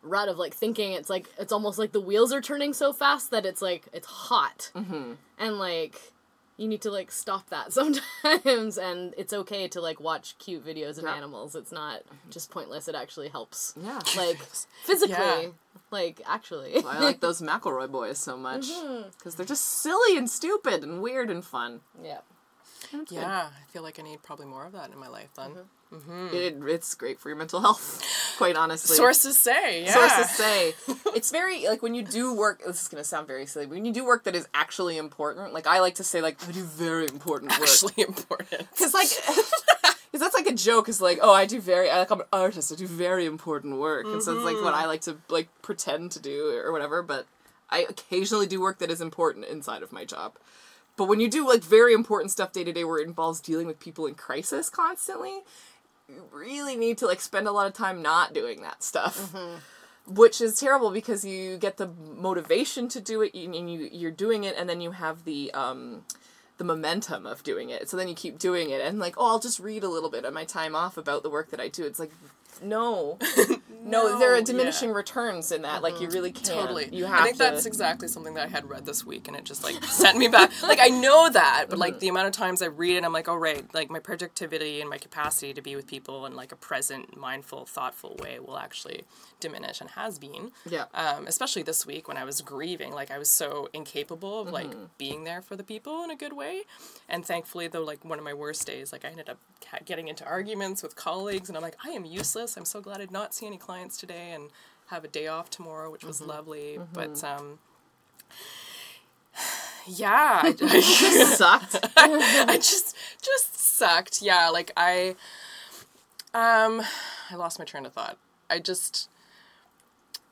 rut 0.03 0.27
of 0.29 0.37
like 0.37 0.53
thinking, 0.53 0.91
it's 0.91 1.09
like 1.09 1.27
it's 1.39 1.53
almost 1.53 1.79
like 1.79 1.93
the 1.93 2.01
wheels 2.01 2.33
are 2.33 2.41
turning 2.41 2.73
so 2.73 2.91
fast 2.91 3.31
that 3.31 3.45
it's 3.45 3.61
like 3.61 3.83
it's 3.93 4.07
hot, 4.07 4.71
Mm-hmm. 4.75 5.13
and 5.39 5.57
like 5.57 5.99
you 6.57 6.67
need 6.67 6.81
to 6.81 6.89
like 6.91 7.11
stop 7.11 7.49
that 7.49 7.73
sometimes 7.79 8.77
and 8.77 9.13
it's 9.17 9.33
okay 9.33 9.67
to 9.67 9.81
like 9.81 9.99
watch 9.99 10.37
cute 10.37 10.65
videos 10.65 10.97
of 10.97 11.03
Yeah. 11.03 11.15
animals 11.15 11.55
it's 11.55 11.71
not 11.71 12.01
just 12.29 12.49
pointless 12.51 12.87
it 12.87 12.95
actually 12.95 13.27
helps 13.29 13.73
Yeah. 13.81 13.99
like 14.17 14.37
physically 14.83 15.13
Yeah. 15.15 15.47
like 15.91 16.21
actually 16.25 16.77
I 16.83 16.99
like 16.99 17.19
those 17.19 17.41
McElroy 17.41 17.91
boys 17.91 18.17
so 18.17 18.37
much 18.37 18.67
Mm-hmm. 18.69 19.09
because 19.17 19.35
they're 19.35 19.45
just 19.45 19.65
silly 19.81 20.17
and 20.17 20.29
stupid 20.29 20.83
and 20.83 21.01
weird 21.01 21.29
and 21.29 21.43
fun. 21.43 21.81
yeah 22.01 22.19
It's 22.93 23.09
good. 23.11 23.11
Yeah, 23.11 23.49
I 23.51 23.71
feel 23.71 23.83
like 23.83 23.99
I 23.99 24.03
need 24.03 24.21
probably 24.23 24.45
more 24.45 24.65
of 24.65 24.73
that 24.73 24.91
in 24.91 24.97
my 24.97 25.07
life 25.09 25.29
then. 25.35 25.51
Mm-hmm. 25.51 25.59
Mm-hmm. 25.93 26.35
It, 26.35 26.57
it's 26.67 26.95
great 26.95 27.19
for 27.19 27.29
your 27.29 27.37
mental 27.37 27.61
health, 27.61 28.03
quite 28.37 28.55
honestly. 28.55 28.95
Sources 28.95 29.37
say, 29.37 29.83
yeah. 29.83 29.93
Sources 29.93 30.35
say 30.35 30.73
it's 31.15 31.31
very 31.31 31.67
like 31.67 31.83
when 31.83 31.93
you 31.93 32.03
do 32.03 32.33
work. 32.33 32.61
This 32.65 32.81
is 32.81 32.87
gonna 32.87 33.03
sound 33.03 33.27
very 33.27 33.45
silly. 33.45 33.65
But 33.65 33.75
when 33.75 33.85
you 33.85 33.93
do 33.93 34.03
work 34.03 34.23
that 34.23 34.35
is 34.35 34.47
actually 34.53 34.97
important, 34.97 35.53
like 35.53 35.67
I 35.67 35.79
like 35.79 35.95
to 35.95 36.03
say, 36.03 36.21
like 36.21 36.37
I 36.47 36.51
do 36.51 36.63
very 36.63 37.05
important 37.05 37.51
work. 37.51 37.69
actually 37.69 38.03
important. 38.03 38.69
Because 38.71 38.93
like, 38.93 39.09
because 40.11 40.19
that's 40.19 40.33
like 40.33 40.47
a 40.47 40.55
joke. 40.55 40.89
Is 40.89 41.01
like, 41.01 41.19
oh, 41.21 41.33
I 41.33 41.45
do 41.45 41.61
very. 41.61 41.89
I, 41.89 41.99
like, 41.99 42.09
I'm 42.09 42.21
an 42.21 42.27
artist. 42.33 42.73
I 42.73 42.75
do 42.75 42.87
very 42.87 43.25
important 43.25 43.77
work, 43.77 44.05
and 44.07 44.23
so 44.23 44.35
it's 44.35 44.43
like 44.43 44.55
what 44.55 44.73
mm-hmm. 44.73 44.83
I 44.83 44.85
like 44.87 45.01
to 45.01 45.17
like 45.29 45.49
pretend 45.61 46.11
to 46.13 46.19
do 46.19 46.49
or 46.57 46.71
whatever. 46.71 47.03
But 47.03 47.27
I 47.69 47.85
occasionally 47.87 48.47
do 48.47 48.59
work 48.59 48.79
that 48.79 48.89
is 48.89 49.01
important 49.01 49.45
inside 49.45 49.83
of 49.83 49.91
my 49.91 50.03
job. 50.03 50.33
But 50.97 51.05
when 51.05 51.19
you 51.19 51.29
do 51.29 51.47
like 51.47 51.63
very 51.63 51.93
important 51.93 52.31
stuff 52.31 52.53
day 52.53 52.63
to 52.63 52.71
day, 52.71 52.83
where 52.83 52.99
it 52.99 53.07
involves 53.07 53.39
dealing 53.39 53.67
with 53.67 53.79
people 53.79 54.05
in 54.05 54.15
crisis 54.15 54.69
constantly, 54.69 55.41
really 56.31 56.75
need 56.75 56.97
to 56.99 57.07
like 57.07 57.21
spend 57.21 57.47
a 57.47 57.51
lot 57.51 57.67
of 57.67 57.73
time 57.73 58.01
not 58.01 58.33
doing 58.33 58.61
that 58.61 58.83
stuff. 58.83 59.33
Which 60.07 60.39
is 60.39 60.59
terrible 60.59 60.91
because 60.91 61.25
you 61.25 61.57
get 61.57 61.77
the 61.77 61.87
motivation 61.87 62.87
to 62.89 63.01
do 63.01 63.23
it, 63.23 63.33
and 63.33 63.71
you 63.71 63.89
you're 63.91 64.11
doing 64.11 64.43
it, 64.43 64.55
and 64.55 64.69
then 64.69 64.79
you 64.79 64.91
have 64.91 65.25
the 65.25 65.51
um, 65.55 66.03
the 66.57 66.63
momentum 66.63 67.25
of 67.25 67.43
doing 67.43 67.69
it. 67.69 67.89
So 67.89 67.97
then 67.97 68.07
you 68.07 68.15
keep 68.15 68.39
doing 68.39 68.69
it 68.69 68.81
and 68.81 68.99
like, 68.99 69.15
oh, 69.17 69.27
I'll 69.27 69.39
just 69.39 69.59
read 69.59 69.83
a 69.83 69.89
little 69.89 70.09
bit 70.09 70.25
on 70.25 70.33
my 70.33 70.45
time 70.45 70.75
off 70.75 70.97
about 70.97 71.23
the 71.23 71.29
work 71.29 71.51
that 71.51 71.59
I 71.59 71.67
do. 71.67 71.85
It's 71.85 71.99
like, 71.99 72.11
no, 72.61 73.17
no, 73.83 74.19
there 74.19 74.33
are 74.33 74.37
yeah. 74.37 74.43
diminishing 74.43 74.91
returns 74.91 75.51
in 75.51 75.63
that. 75.63 75.81
Like 75.81 75.99
you 75.99 76.09
really 76.09 76.31
mm-hmm. 76.31 76.45
can't. 76.45 76.67
Totally. 76.67 76.89
You 76.91 77.05
have 77.05 77.21
I 77.21 77.23
think 77.25 77.37
to. 77.37 77.43
that's 77.43 77.65
exactly 77.65 78.07
something 78.07 78.33
that 78.35 78.47
I 78.47 78.49
had 78.49 78.69
read 78.69 78.85
this 78.85 79.05
week 79.05 79.27
and 79.27 79.35
it 79.35 79.43
just 79.43 79.63
like 79.63 79.83
sent 79.83 80.17
me 80.17 80.27
back. 80.27 80.51
Like 80.61 80.79
I 80.81 80.87
know 80.87 81.29
that, 81.29 81.65
but 81.69 81.79
like 81.79 81.93
mm-hmm. 81.93 81.99
the 81.99 82.07
amount 82.09 82.27
of 82.27 82.33
times 82.33 82.61
I 82.61 82.67
read 82.67 82.97
it, 82.97 83.03
I'm 83.03 83.13
like, 83.13 83.27
oh 83.27 83.35
right, 83.35 83.65
like 83.73 83.89
my 83.89 83.99
productivity 83.99 84.81
and 84.81 84.89
my 84.89 84.97
capacity 84.97 85.53
to 85.53 85.61
be 85.61 85.75
with 85.75 85.87
people 85.87 86.25
in 86.25 86.35
like 86.35 86.51
a 86.51 86.55
present, 86.55 87.17
mindful, 87.17 87.65
thoughtful 87.65 88.15
way 88.21 88.39
will 88.39 88.57
actually 88.57 89.03
diminish 89.39 89.81
and 89.81 89.91
has 89.91 90.19
been. 90.19 90.51
Yeah. 90.69 90.85
Um, 90.93 91.27
especially 91.27 91.63
this 91.63 91.85
week 91.85 92.07
when 92.07 92.17
I 92.17 92.23
was 92.23 92.41
grieving, 92.41 92.91
like 92.91 93.11
I 93.11 93.17
was 93.17 93.29
so 93.29 93.69
incapable 93.73 94.41
of 94.41 94.49
like 94.49 94.71
mm-hmm. 94.71 94.85
being 94.97 95.23
there 95.23 95.41
for 95.41 95.55
the 95.55 95.63
people 95.63 96.03
in 96.03 96.11
a 96.11 96.15
good 96.15 96.33
way. 96.33 96.63
And 97.07 97.25
thankfully, 97.25 97.67
though, 97.67 97.83
like 97.83 98.03
one 98.03 98.17
of 98.17 98.25
my 98.25 98.33
worst 98.33 98.65
days, 98.65 98.91
like 98.91 99.05
I 99.05 99.09
ended 99.09 99.29
up 99.29 99.37
getting 99.85 100.07
into 100.07 100.25
arguments 100.25 100.83
with 100.83 100.95
colleagues, 100.95 101.49
and 101.49 101.57
I'm 101.57 101.63
like, 101.63 101.77
I 101.83 101.89
am 101.89 102.05
useless. 102.05 102.57
I'm 102.57 102.65
so 102.65 102.81
glad 102.81 102.97
I 102.97 102.99
did 103.01 103.11
not 103.11 103.33
see 103.33 103.45
any 103.45 103.57
clients 103.65 103.97
today 103.97 104.31
and 104.31 104.49
have 104.87 105.03
a 105.03 105.07
day 105.07 105.27
off 105.27 105.49
tomorrow, 105.49 105.89
which 105.89 106.03
was 106.03 106.21
lovely. 106.21 106.79
But 106.93 107.23
um, 107.23 107.59
yeah, 109.87 110.41
I, 110.43 110.55
I, 110.61 110.79
sucked. 111.35 111.75
I 111.97 112.55
just 112.57 112.95
just 113.21 113.59
sucked. 113.59 114.21
Yeah, 114.21 114.49
like 114.49 114.71
I 114.77 115.15
um 116.33 116.83
I 117.31 117.35
lost 117.35 117.59
my 117.59 117.65
train 117.65 117.85
of 117.85 117.93
thought. 117.93 118.17
I 118.49 118.59
just 118.59 119.09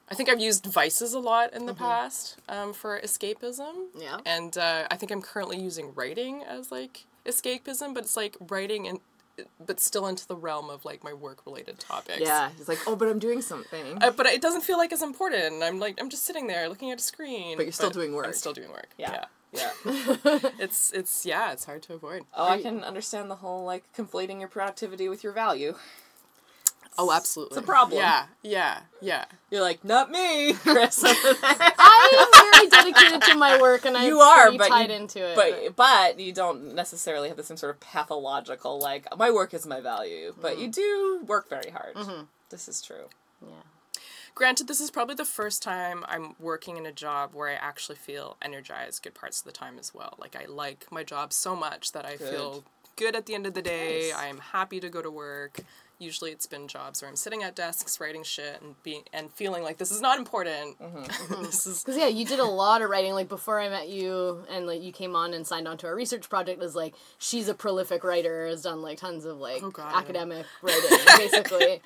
I 0.09 0.15
think 0.15 0.29
I've 0.29 0.39
used 0.39 0.65
vices 0.67 1.13
a 1.13 1.19
lot 1.19 1.53
in 1.53 1.65
the 1.65 1.73
past 1.73 2.37
um, 2.47 2.73
for 2.73 2.99
escapism. 2.99 3.87
Yeah. 3.97 4.19
And 4.25 4.55
uh, 4.57 4.85
I 4.91 4.95
think 4.95 5.11
I'm 5.11 5.23
currently 5.23 5.59
using 5.59 5.91
writing 5.95 6.43
as 6.43 6.71
like 6.71 7.05
escapism, 7.25 7.95
but 7.95 8.03
it's 8.03 8.15
like 8.15 8.35
writing 8.39 8.85
in 8.85 8.99
but 9.65 9.79
still 9.79 10.07
into 10.07 10.27
the 10.27 10.35
realm 10.35 10.69
of 10.69 10.85
like 10.85 11.03
my 11.03 11.13
work 11.13 11.45
related 11.45 11.79
topics. 11.79 12.21
Yeah, 12.21 12.49
he's 12.57 12.67
like, 12.67 12.79
oh, 12.87 12.95
but 12.95 13.07
I'm 13.07 13.19
doing 13.19 13.41
something. 13.41 14.01
Uh, 14.01 14.11
but 14.11 14.25
it 14.27 14.41
doesn't 14.41 14.61
feel 14.61 14.77
like 14.77 14.93
as 14.93 15.01
important. 15.01 15.63
I'm 15.63 15.79
like 15.79 15.99
I'm 15.99 16.09
just 16.09 16.25
sitting 16.25 16.47
there 16.47 16.69
looking 16.69 16.91
at 16.91 16.99
a 16.99 17.03
screen. 17.03 17.57
But 17.57 17.65
you're 17.65 17.71
still 17.73 17.89
doing 17.89 18.09
I'm 18.09 18.15
work. 18.15 18.33
still 18.35 18.53
doing 18.53 18.69
work. 18.69 18.89
Yeah. 18.97 19.11
Yeah. 19.11 19.25
Yeah. 19.53 19.71
it's 20.59 20.91
it's 20.93 21.25
yeah, 21.25 21.51
it's 21.51 21.65
hard 21.65 21.83
to 21.83 21.93
avoid. 21.93 22.25
oh, 22.33 22.47
I 22.47 22.61
can 22.61 22.83
understand 22.83 23.29
the 23.29 23.35
whole 23.35 23.63
like 23.63 23.83
conflating 23.95 24.39
your 24.39 24.49
productivity 24.49 25.09
with 25.09 25.23
your 25.23 25.33
value. 25.33 25.75
Oh, 26.97 27.11
absolutely. 27.11 27.57
It's 27.57 27.63
a 27.63 27.67
problem. 27.67 27.99
Yeah. 27.99 28.25
Yeah. 28.41 28.81
Yeah. 29.01 29.25
You're 29.49 29.61
like, 29.61 29.83
not 29.83 30.11
me, 30.11 30.53
Chris. 30.63 31.01
I 31.03 32.19
am 32.19 32.51
very 32.51 32.69
dedicated 32.69 33.21
to 33.23 33.35
my 33.35 33.59
work, 33.59 33.85
and 33.85 33.97
I'm 33.97 34.07
You 34.07 34.19
are, 34.19 34.51
but 34.51 34.67
tied 34.67 34.89
you- 34.89 34.95
into 34.95 35.19
it. 35.25 35.35
but 35.35 35.75
but 35.75 36.19
you 36.19 36.31
don't 36.31 36.75
necessarily 36.75 37.27
have 37.27 37.37
the 37.37 37.43
same 37.43 37.57
sort 37.57 37.73
of 37.73 37.79
pathological 37.79 38.79
like 38.79 39.07
my 39.17 39.31
work 39.31 39.53
is 39.53 39.65
my 39.65 39.81
value, 39.81 40.33
but 40.39 40.57
you 40.57 40.69
mm-hmm. 40.69 41.19
do 41.21 41.25
work 41.25 41.49
very 41.49 41.71
hard. 41.71 41.95
Mm-hmm. 41.95 42.23
This 42.49 42.67
is 42.67 42.81
true. 42.81 43.09
yeah. 43.41 43.63
Granted, 44.35 44.67
this 44.67 44.81
is 44.81 44.89
probably 44.89 45.13
the 45.13 45.25
first 45.25 45.61
time 45.61 46.03
I'm 46.07 46.35
working 46.39 46.77
in 46.77 46.87
a 46.87 46.91
job 46.91 47.35
where 47.35 47.49
I 47.49 47.53
actually 47.53 47.97
feel 47.97 48.35
energized 48.41 49.03
good 49.03 49.13
parts 49.13 49.39
of 49.39 49.45
the 49.45 49.51
time 49.51 49.77
as 49.77 49.93
well. 49.93 50.15
Like 50.17 50.35
I 50.35 50.45
like 50.45 50.87
my 50.91 51.03
job 51.03 51.31
so 51.33 51.55
much 51.55 51.91
that 51.91 52.05
I 52.05 52.17
feel 52.17 52.63
good 52.95 53.15
at 53.15 53.27
the 53.27 53.35
end 53.35 53.45
of 53.45 53.53
the 53.53 53.61
day. 53.61 54.09
Nice. 54.11 54.19
I 54.19 54.27
am 54.27 54.39
happy 54.39 54.79
to 54.79 54.89
go 54.89 55.01
to 55.03 55.11
work. 55.11 55.59
Usually 55.99 56.31
it's 56.31 56.45
been 56.45 56.67
jobs 56.67 57.01
where 57.01 57.09
I'm 57.09 57.15
sitting 57.15 57.43
at 57.43 57.55
desks 57.55 57.99
writing 57.99 58.23
shit 58.23 58.61
and 58.61 58.75
being 58.83 59.03
and 59.13 59.31
feeling 59.31 59.63
like 59.63 59.77
this 59.77 59.91
is 59.91 60.01
not 60.01 60.17
important. 60.17 60.77
this 61.41 61.65
is 61.67 61.81
Because 61.83 61.97
yeah, 61.97 62.07
you 62.07 62.25
did 62.25 62.39
a 62.39 62.45
lot 62.45 62.81
of 62.81 62.89
writing. 62.89 63.13
Like 63.13 63.29
before 63.29 63.59
I 63.59 63.69
met 63.69 63.87
you, 63.89 64.43
and 64.49 64.67
like 64.67 64.81
you 64.81 64.91
came 64.91 65.15
on 65.15 65.33
and 65.33 65.45
signed 65.47 65.67
on 65.67 65.77
to 65.77 65.87
our 65.87 65.95
research 65.95 66.29
project. 66.29 66.59
Was 66.59 66.75
like 66.75 66.93
she's 67.17 67.47
a 67.47 67.53
prolific 67.53 68.03
writer. 68.03 68.47
Has 68.47 68.63
done 68.63 68.81
like 68.81 68.97
tons 68.97 69.23
of 69.25 69.37
like 69.37 69.63
Oh, 69.63 69.69
God. 69.71 69.93
academic 69.95 70.45
writing, 70.61 70.97
basically. 71.17 71.81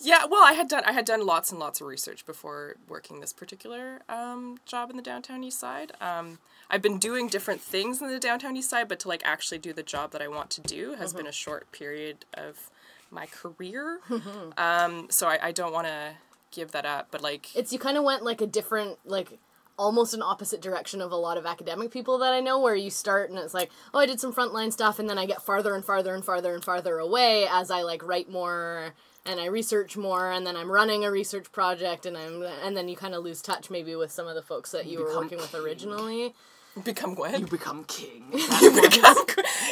Yeah, 0.00 0.24
well, 0.26 0.44
I 0.44 0.52
had 0.52 0.68
done 0.68 0.82
I 0.84 0.92
had 0.92 1.04
done 1.06 1.24
lots 1.24 1.50
and 1.50 1.58
lots 1.58 1.80
of 1.80 1.86
research 1.86 2.26
before 2.26 2.76
working 2.88 3.20
this 3.20 3.32
particular 3.32 4.00
um, 4.08 4.58
job 4.66 4.90
in 4.90 4.96
the 4.96 5.02
downtown 5.02 5.42
east 5.44 5.58
side. 5.60 5.92
Um, 6.00 6.38
I've 6.70 6.82
been 6.82 6.98
doing 6.98 7.28
different 7.28 7.60
things 7.60 8.00
in 8.02 8.08
the 8.08 8.18
downtown 8.18 8.56
east 8.56 8.70
side, 8.70 8.88
but 8.88 8.98
to 9.00 9.08
like 9.08 9.22
actually 9.24 9.58
do 9.58 9.72
the 9.72 9.82
job 9.82 10.10
that 10.12 10.20
I 10.22 10.28
want 10.28 10.50
to 10.50 10.60
do 10.60 10.94
has 10.94 11.12
been 11.12 11.26
a 11.26 11.32
short 11.32 11.70
period 11.72 12.24
of 12.34 12.70
my 13.10 13.26
career. 13.26 14.00
um, 14.56 15.08
so 15.10 15.28
I, 15.28 15.38
I 15.42 15.52
don't 15.52 15.72
want 15.72 15.86
to 15.86 16.12
give 16.50 16.72
that 16.72 16.86
up, 16.86 17.08
but 17.10 17.20
like 17.20 17.54
It's 17.54 17.72
you 17.72 17.78
kind 17.78 17.96
of 17.96 18.04
went 18.04 18.22
like 18.22 18.40
a 18.40 18.46
different 18.46 18.98
like 19.04 19.38
almost 19.76 20.14
an 20.14 20.22
opposite 20.22 20.60
direction 20.60 21.00
of 21.00 21.10
a 21.10 21.16
lot 21.16 21.36
of 21.36 21.46
academic 21.46 21.90
people 21.90 22.18
that 22.18 22.32
I 22.32 22.40
know 22.40 22.60
where 22.60 22.76
you 22.76 22.90
start 22.90 23.30
and 23.30 23.38
it's 23.38 23.54
like, 23.54 23.70
oh, 23.92 23.98
I 23.98 24.06
did 24.06 24.20
some 24.20 24.32
frontline 24.32 24.72
stuff 24.72 24.98
and 24.98 25.10
then 25.10 25.18
I 25.18 25.26
get 25.26 25.42
farther 25.42 25.74
and 25.74 25.84
farther 25.84 26.14
and 26.14 26.24
farther 26.24 26.54
and 26.54 26.64
farther 26.64 26.98
away 26.98 27.46
as 27.50 27.70
I 27.70 27.82
like 27.82 28.02
write 28.04 28.30
more 28.30 28.94
and 29.26 29.40
I 29.40 29.46
research 29.46 29.96
more 29.96 30.30
and 30.30 30.46
then 30.46 30.56
I'm 30.56 30.70
running 30.70 31.04
a 31.04 31.10
research 31.10 31.50
project 31.50 32.06
and 32.06 32.16
I'm 32.16 32.42
and 32.42 32.76
then 32.76 32.88
you 32.88 32.96
kind 32.96 33.14
of 33.14 33.24
lose 33.24 33.42
touch 33.42 33.70
maybe 33.70 33.96
with 33.96 34.12
some 34.12 34.28
of 34.28 34.34
the 34.34 34.42
folks 34.42 34.70
that 34.72 34.86
you 34.86 35.00
were 35.00 35.16
working 35.16 35.38
with 35.38 35.54
originally. 35.54 36.34
Become 36.82 37.14
what? 37.14 37.38
You 37.38 37.46
become 37.46 37.84
king. 37.84 38.24
you 38.32 38.70
become. 38.80 39.16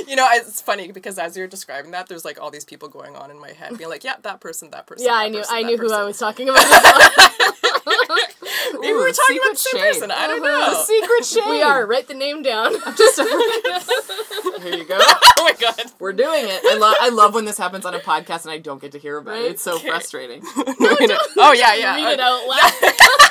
You 0.06 0.16
know, 0.16 0.26
it's 0.32 0.60
funny 0.60 0.92
because 0.92 1.18
as 1.18 1.36
you're 1.36 1.46
describing 1.48 1.90
that, 1.92 2.06
there's 2.08 2.24
like 2.24 2.40
all 2.40 2.50
these 2.50 2.64
people 2.64 2.88
going 2.88 3.16
on 3.16 3.30
in 3.30 3.38
my 3.40 3.50
head, 3.52 3.76
being 3.78 3.90
like, 3.90 4.04
"Yeah, 4.04 4.14
that 4.22 4.40
person, 4.40 4.70
that 4.70 4.86
person." 4.86 5.06
Yeah, 5.06 5.12
that 5.14 5.18
I 5.20 5.28
knew 5.28 5.38
person, 5.38 5.54
I 5.56 5.62
knew 5.62 5.76
who 5.78 5.92
I 5.92 6.04
was 6.04 6.18
talking 6.18 6.48
about. 6.48 6.64
Maybe 8.80 8.94
we're 8.94 9.12
talking 9.12 9.36
about 9.38 9.52
the 9.52 9.56
same 9.56 9.80
shade. 9.80 9.92
person. 9.94 10.10
I 10.10 10.26
don't 10.26 10.44
Uh-huh. 10.44 10.72
know. 10.72 10.82
Secret 10.84 11.24
shade. 11.24 11.42
we 11.50 11.62
are. 11.62 11.86
Write 11.86 12.08
the 12.08 12.14
name 12.14 12.42
down. 12.42 12.72
Just 12.96 13.18
a- 13.18 14.60
Here 14.62 14.74
you 14.76 14.84
go. 14.84 14.98
oh 15.00 15.32
my 15.38 15.52
god. 15.60 15.92
We're 15.98 16.12
doing 16.12 16.44
it. 16.46 16.60
I 16.64 16.76
love 16.78 16.96
I 17.00 17.08
love 17.10 17.34
when 17.34 17.44
this 17.44 17.58
happens 17.58 17.84
on 17.84 17.94
a 17.94 17.98
podcast 18.00 18.42
and 18.42 18.50
I 18.52 18.58
don't 18.58 18.80
get 18.80 18.92
to 18.92 18.98
hear 18.98 19.18
about 19.18 19.32
Right? 19.32 19.42
it. 19.42 19.50
It's 19.52 19.62
so 19.62 19.78
frustrating. 19.78 20.42
oh 20.44 21.54
yeah, 21.56 21.74
yeah. 21.74 21.94
Read 21.96 22.12
it 22.14 22.20
uh, 22.20 22.24
out 22.24 22.48
loud. 22.48 23.28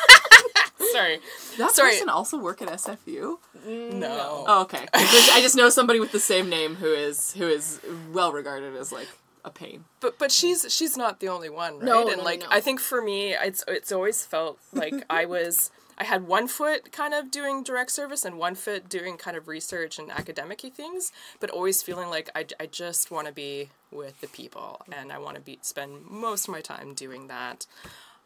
Sorry. 0.92 1.20
That 1.58 1.72
Sorry. 1.72 1.92
person 1.92 2.10
also 2.10 2.38
work 2.38 2.62
at 2.62 2.68
SFU? 2.70 3.38
No. 3.66 4.46
Oh, 4.48 4.62
okay. 4.64 4.88
I 4.94 5.39
just 5.42 5.56
know 5.56 5.70
somebody 5.70 6.00
with 6.00 6.12
the 6.12 6.20
same 6.20 6.50
name 6.50 6.76
who 6.76 6.92
is 6.92 7.34
who 7.34 7.48
is 7.48 7.80
well 8.12 8.32
regarded 8.32 8.76
as 8.76 8.92
like 8.92 9.08
a 9.44 9.50
pain. 9.50 9.86
But 10.00 10.18
but 10.18 10.32
she's 10.32 10.66
she's 10.74 10.98
not 10.98 11.20
the 11.20 11.30
only 11.30 11.50
one, 11.50 11.76
right? 11.76 11.84
No, 11.84 12.08
and 12.08 12.18
no, 12.18 12.24
like 12.24 12.42
no. 12.42 12.48
I 12.50 12.60
think 12.60 12.80
for 12.80 13.02
me, 13.02 13.34
it's 13.34 13.64
it's 13.68 13.92
always 13.92 14.26
felt 14.26 14.60
like 14.74 14.94
I 15.10 15.26
was 15.26 15.72
I 15.98 16.04
had 16.04 16.28
one 16.28 16.48
foot 16.48 16.92
kind 16.92 17.14
of 17.14 17.30
doing 17.30 17.64
direct 17.64 17.92
service 17.92 18.26
and 18.26 18.39
one 18.39 18.56
foot 18.56 18.89
doing 18.89 19.18
kind 19.18 19.38
of 19.38 19.48
research 19.48 20.00
and 20.00 20.12
academic 20.12 20.62
things, 20.74 21.12
but 21.39 21.52
always 21.52 21.84
feeling 21.84 22.10
like 22.10 22.30
I, 22.34 22.46
I 22.60 22.66
just 22.66 23.12
want 23.12 23.28
to 23.28 23.34
be 23.34 23.70
with 23.92 24.20
the 24.22 24.28
people 24.28 24.82
and 24.92 25.12
I 25.12 25.20
want 25.20 25.36
to 25.36 25.42
be 25.42 25.60
spend 25.62 26.06
most 26.10 26.48
of 26.48 26.54
my 26.54 26.62
time 26.62 26.96
doing 26.96 27.28
that. 27.28 27.68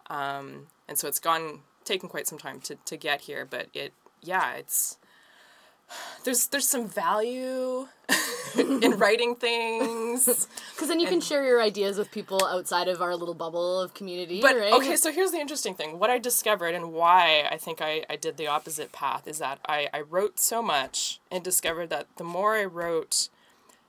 Um, 0.10 0.68
and 0.88 0.98
so 0.98 1.10
it's 1.10 1.20
gone 1.20 1.60
taken 1.86 2.10
quite 2.10 2.28
some 2.28 2.38
time 2.38 2.60
to, 2.62 2.76
to 2.76 2.98
get 2.98 3.22
here, 3.22 3.46
but 3.50 3.68
it 3.74 3.94
yeah, 4.22 4.54
it's 4.54 4.98
there's 6.24 6.48
there's 6.48 6.68
some 6.68 6.88
value 6.88 7.88
in 8.58 8.98
writing 8.98 9.36
things. 9.36 10.26
Because 10.74 10.88
then 10.88 11.00
you 11.00 11.08
can 11.08 11.22
share 11.22 11.44
your 11.46 11.62
ideas 11.62 11.98
with 11.98 12.12
people 12.12 12.44
outside 12.46 12.88
of 12.88 13.02
our 13.02 13.16
little 13.16 13.34
bubble 13.34 13.80
of 13.80 13.94
community, 13.94 14.42
But 14.42 14.56
right? 14.56 14.74
okay, 14.74 14.96
so 14.96 15.12
here's 15.12 15.32
the 15.32 15.40
interesting 15.40 15.76
thing. 15.76 16.00
What 16.00 16.10
I 16.10 16.18
discovered 16.18 16.74
and 16.74 16.94
why 16.94 17.48
I 17.50 17.58
think 17.58 17.82
I, 17.82 18.06
I 18.10 18.16
did 18.16 18.38
the 18.38 18.48
opposite 18.48 18.92
path 18.92 19.28
is 19.28 19.40
that 19.40 19.60
I, 19.68 19.90
I 19.94 20.02
wrote 20.02 20.40
so 20.40 20.62
much 20.62 21.20
and 21.32 21.44
discovered 21.44 21.90
that 21.90 22.08
the 22.18 22.24
more 22.24 22.56
I 22.56 22.66
wrote, 22.66 23.30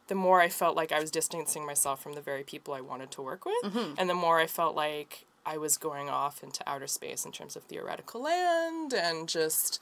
the 0.08 0.14
more 0.14 0.40
I 0.40 0.48
felt 0.48 0.76
like 0.76 0.92
I 0.92 1.00
was 1.00 1.10
distancing 1.10 1.64
myself 1.66 2.02
from 2.02 2.14
the 2.14 2.20
very 2.20 2.42
people 2.42 2.74
I 2.74 2.80
wanted 2.80 3.10
to 3.12 3.22
work 3.22 3.44
with. 3.44 3.72
Mm-hmm. 3.72 3.94
And 3.98 4.10
the 4.10 4.14
more 4.14 4.38
I 4.38 4.46
felt 4.46 4.74
like 4.76 5.25
I 5.46 5.56
was 5.58 5.78
going 5.78 6.10
off 6.10 6.42
into 6.42 6.68
outer 6.68 6.88
space 6.88 7.24
in 7.24 7.32
terms 7.32 7.56
of 7.56 7.62
theoretical 7.62 8.22
land 8.22 8.92
and 8.92 9.28
just 9.28 9.80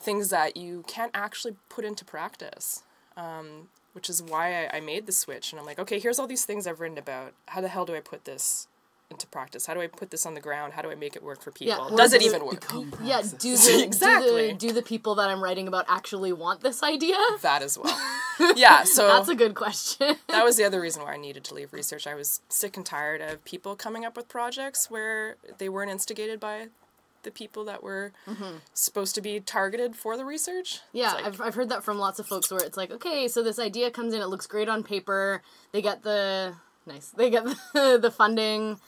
things 0.00 0.30
that 0.30 0.56
you 0.56 0.84
can't 0.88 1.12
actually 1.14 1.54
put 1.68 1.84
into 1.84 2.04
practice. 2.04 2.82
Um, 3.16 3.68
which 3.92 4.08
is 4.08 4.22
why 4.22 4.64
I, 4.64 4.78
I 4.78 4.80
made 4.80 5.06
the 5.06 5.12
switch. 5.12 5.52
And 5.52 5.60
I'm 5.60 5.66
like, 5.66 5.78
okay, 5.78 5.98
here's 5.98 6.18
all 6.18 6.26
these 6.26 6.44
things 6.46 6.66
I've 6.66 6.80
written 6.80 6.96
about. 6.96 7.34
How 7.48 7.60
the 7.60 7.68
hell 7.68 7.84
do 7.84 7.94
I 7.94 8.00
put 8.00 8.24
this 8.24 8.68
into 9.12 9.26
practice? 9.28 9.66
How 9.66 9.74
do 9.74 9.80
I 9.80 9.86
put 9.86 10.10
this 10.10 10.26
on 10.26 10.34
the 10.34 10.40
ground? 10.40 10.72
How 10.72 10.82
do 10.82 10.90
I 10.90 10.94
make 10.94 11.14
it 11.14 11.22
work 11.22 11.40
for 11.40 11.52
people? 11.52 11.76
well, 11.76 11.96
Does 11.96 12.12
it 12.12 12.20
does 12.20 12.32
it 12.32 12.34
even 12.34 12.46
work? 12.46 12.64
yeah, 13.02 13.22
do 13.38 13.56
the, 13.56 13.82
Exactly. 13.84 14.28
do 14.28 14.46
the 14.48 14.52
do 14.68 14.72
the 14.72 14.82
people 14.82 15.14
that 15.16 15.28
I'm 15.28 15.42
writing 15.42 15.68
about 15.68 15.84
actually 15.88 16.32
want 16.32 16.62
this 16.62 16.82
idea? 16.82 17.16
That 17.42 17.62
as 17.62 17.78
well. 17.78 17.96
yeah, 18.56 18.84
so 18.84 19.06
That's 19.06 19.28
a 19.28 19.34
good 19.34 19.54
question. 19.54 20.16
that 20.28 20.44
was 20.44 20.56
the 20.56 20.64
other 20.64 20.80
reason 20.80 21.02
why 21.02 21.14
I 21.14 21.16
needed 21.16 21.44
to 21.44 21.54
leave 21.54 21.72
research. 21.72 22.06
I 22.06 22.14
was 22.14 22.40
sick 22.48 22.76
and 22.76 22.84
tired 22.84 23.20
of 23.20 23.44
people 23.44 23.76
coming 23.76 24.04
up 24.04 24.16
with 24.16 24.28
projects 24.28 24.90
where 24.90 25.36
they 25.58 25.68
weren't 25.68 25.90
instigated 25.90 26.40
by 26.40 26.68
the 27.22 27.30
people 27.30 27.64
that 27.64 27.82
were 27.82 28.12
mm-hmm. 28.26 28.56
supposed 28.74 29.14
to 29.14 29.20
be 29.20 29.40
targeted 29.40 29.94
for 29.94 30.16
the 30.16 30.24
research. 30.24 30.80
Yeah, 30.92 31.12
like- 31.12 31.26
I've, 31.26 31.40
I've 31.40 31.54
heard 31.54 31.68
that 31.68 31.84
from 31.84 31.98
lots 31.98 32.18
of 32.18 32.26
folks 32.26 32.50
where 32.50 32.60
it's 32.60 32.76
like, 32.76 32.90
okay, 32.90 33.28
so 33.28 33.42
this 33.42 33.58
idea 33.58 33.90
comes 33.90 34.14
in, 34.14 34.20
it 34.20 34.26
looks 34.26 34.46
great 34.46 34.68
on 34.68 34.82
paper, 34.82 35.42
they 35.72 35.82
get 35.82 36.02
the 36.02 36.54
nice, 36.86 37.10
they 37.10 37.30
get 37.30 37.44
the, 37.44 37.98
the 38.00 38.10
funding, 38.10 38.80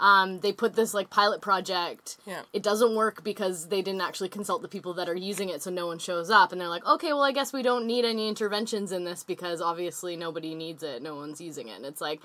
um, 0.00 0.40
they 0.40 0.52
put 0.52 0.74
this 0.74 0.94
like 0.94 1.10
pilot 1.10 1.40
project. 1.40 2.16
Yeah. 2.26 2.42
It 2.52 2.62
doesn't 2.62 2.96
work 2.96 3.22
because 3.22 3.68
they 3.68 3.82
didn't 3.82 4.00
actually 4.00 4.30
consult 4.30 4.62
the 4.62 4.68
people 4.68 4.94
that 4.94 5.08
are 5.08 5.14
using 5.14 5.50
it, 5.50 5.62
so 5.62 5.70
no 5.70 5.86
one 5.86 5.98
shows 5.98 6.30
up, 6.30 6.50
and 6.50 6.60
they're 6.60 6.68
like, 6.68 6.86
okay, 6.86 7.12
well, 7.12 7.22
I 7.22 7.32
guess 7.32 7.52
we 7.52 7.62
don't 7.62 7.86
need 7.86 8.04
any 8.04 8.28
interventions 8.28 8.90
in 8.90 9.04
this 9.04 9.22
because 9.22 9.60
obviously 9.60 10.16
nobody 10.16 10.54
needs 10.54 10.82
it, 10.82 11.02
no 11.02 11.14
one's 11.14 11.40
using 11.40 11.68
it. 11.68 11.76
And 11.76 11.84
it's 11.84 12.00
like, 12.00 12.20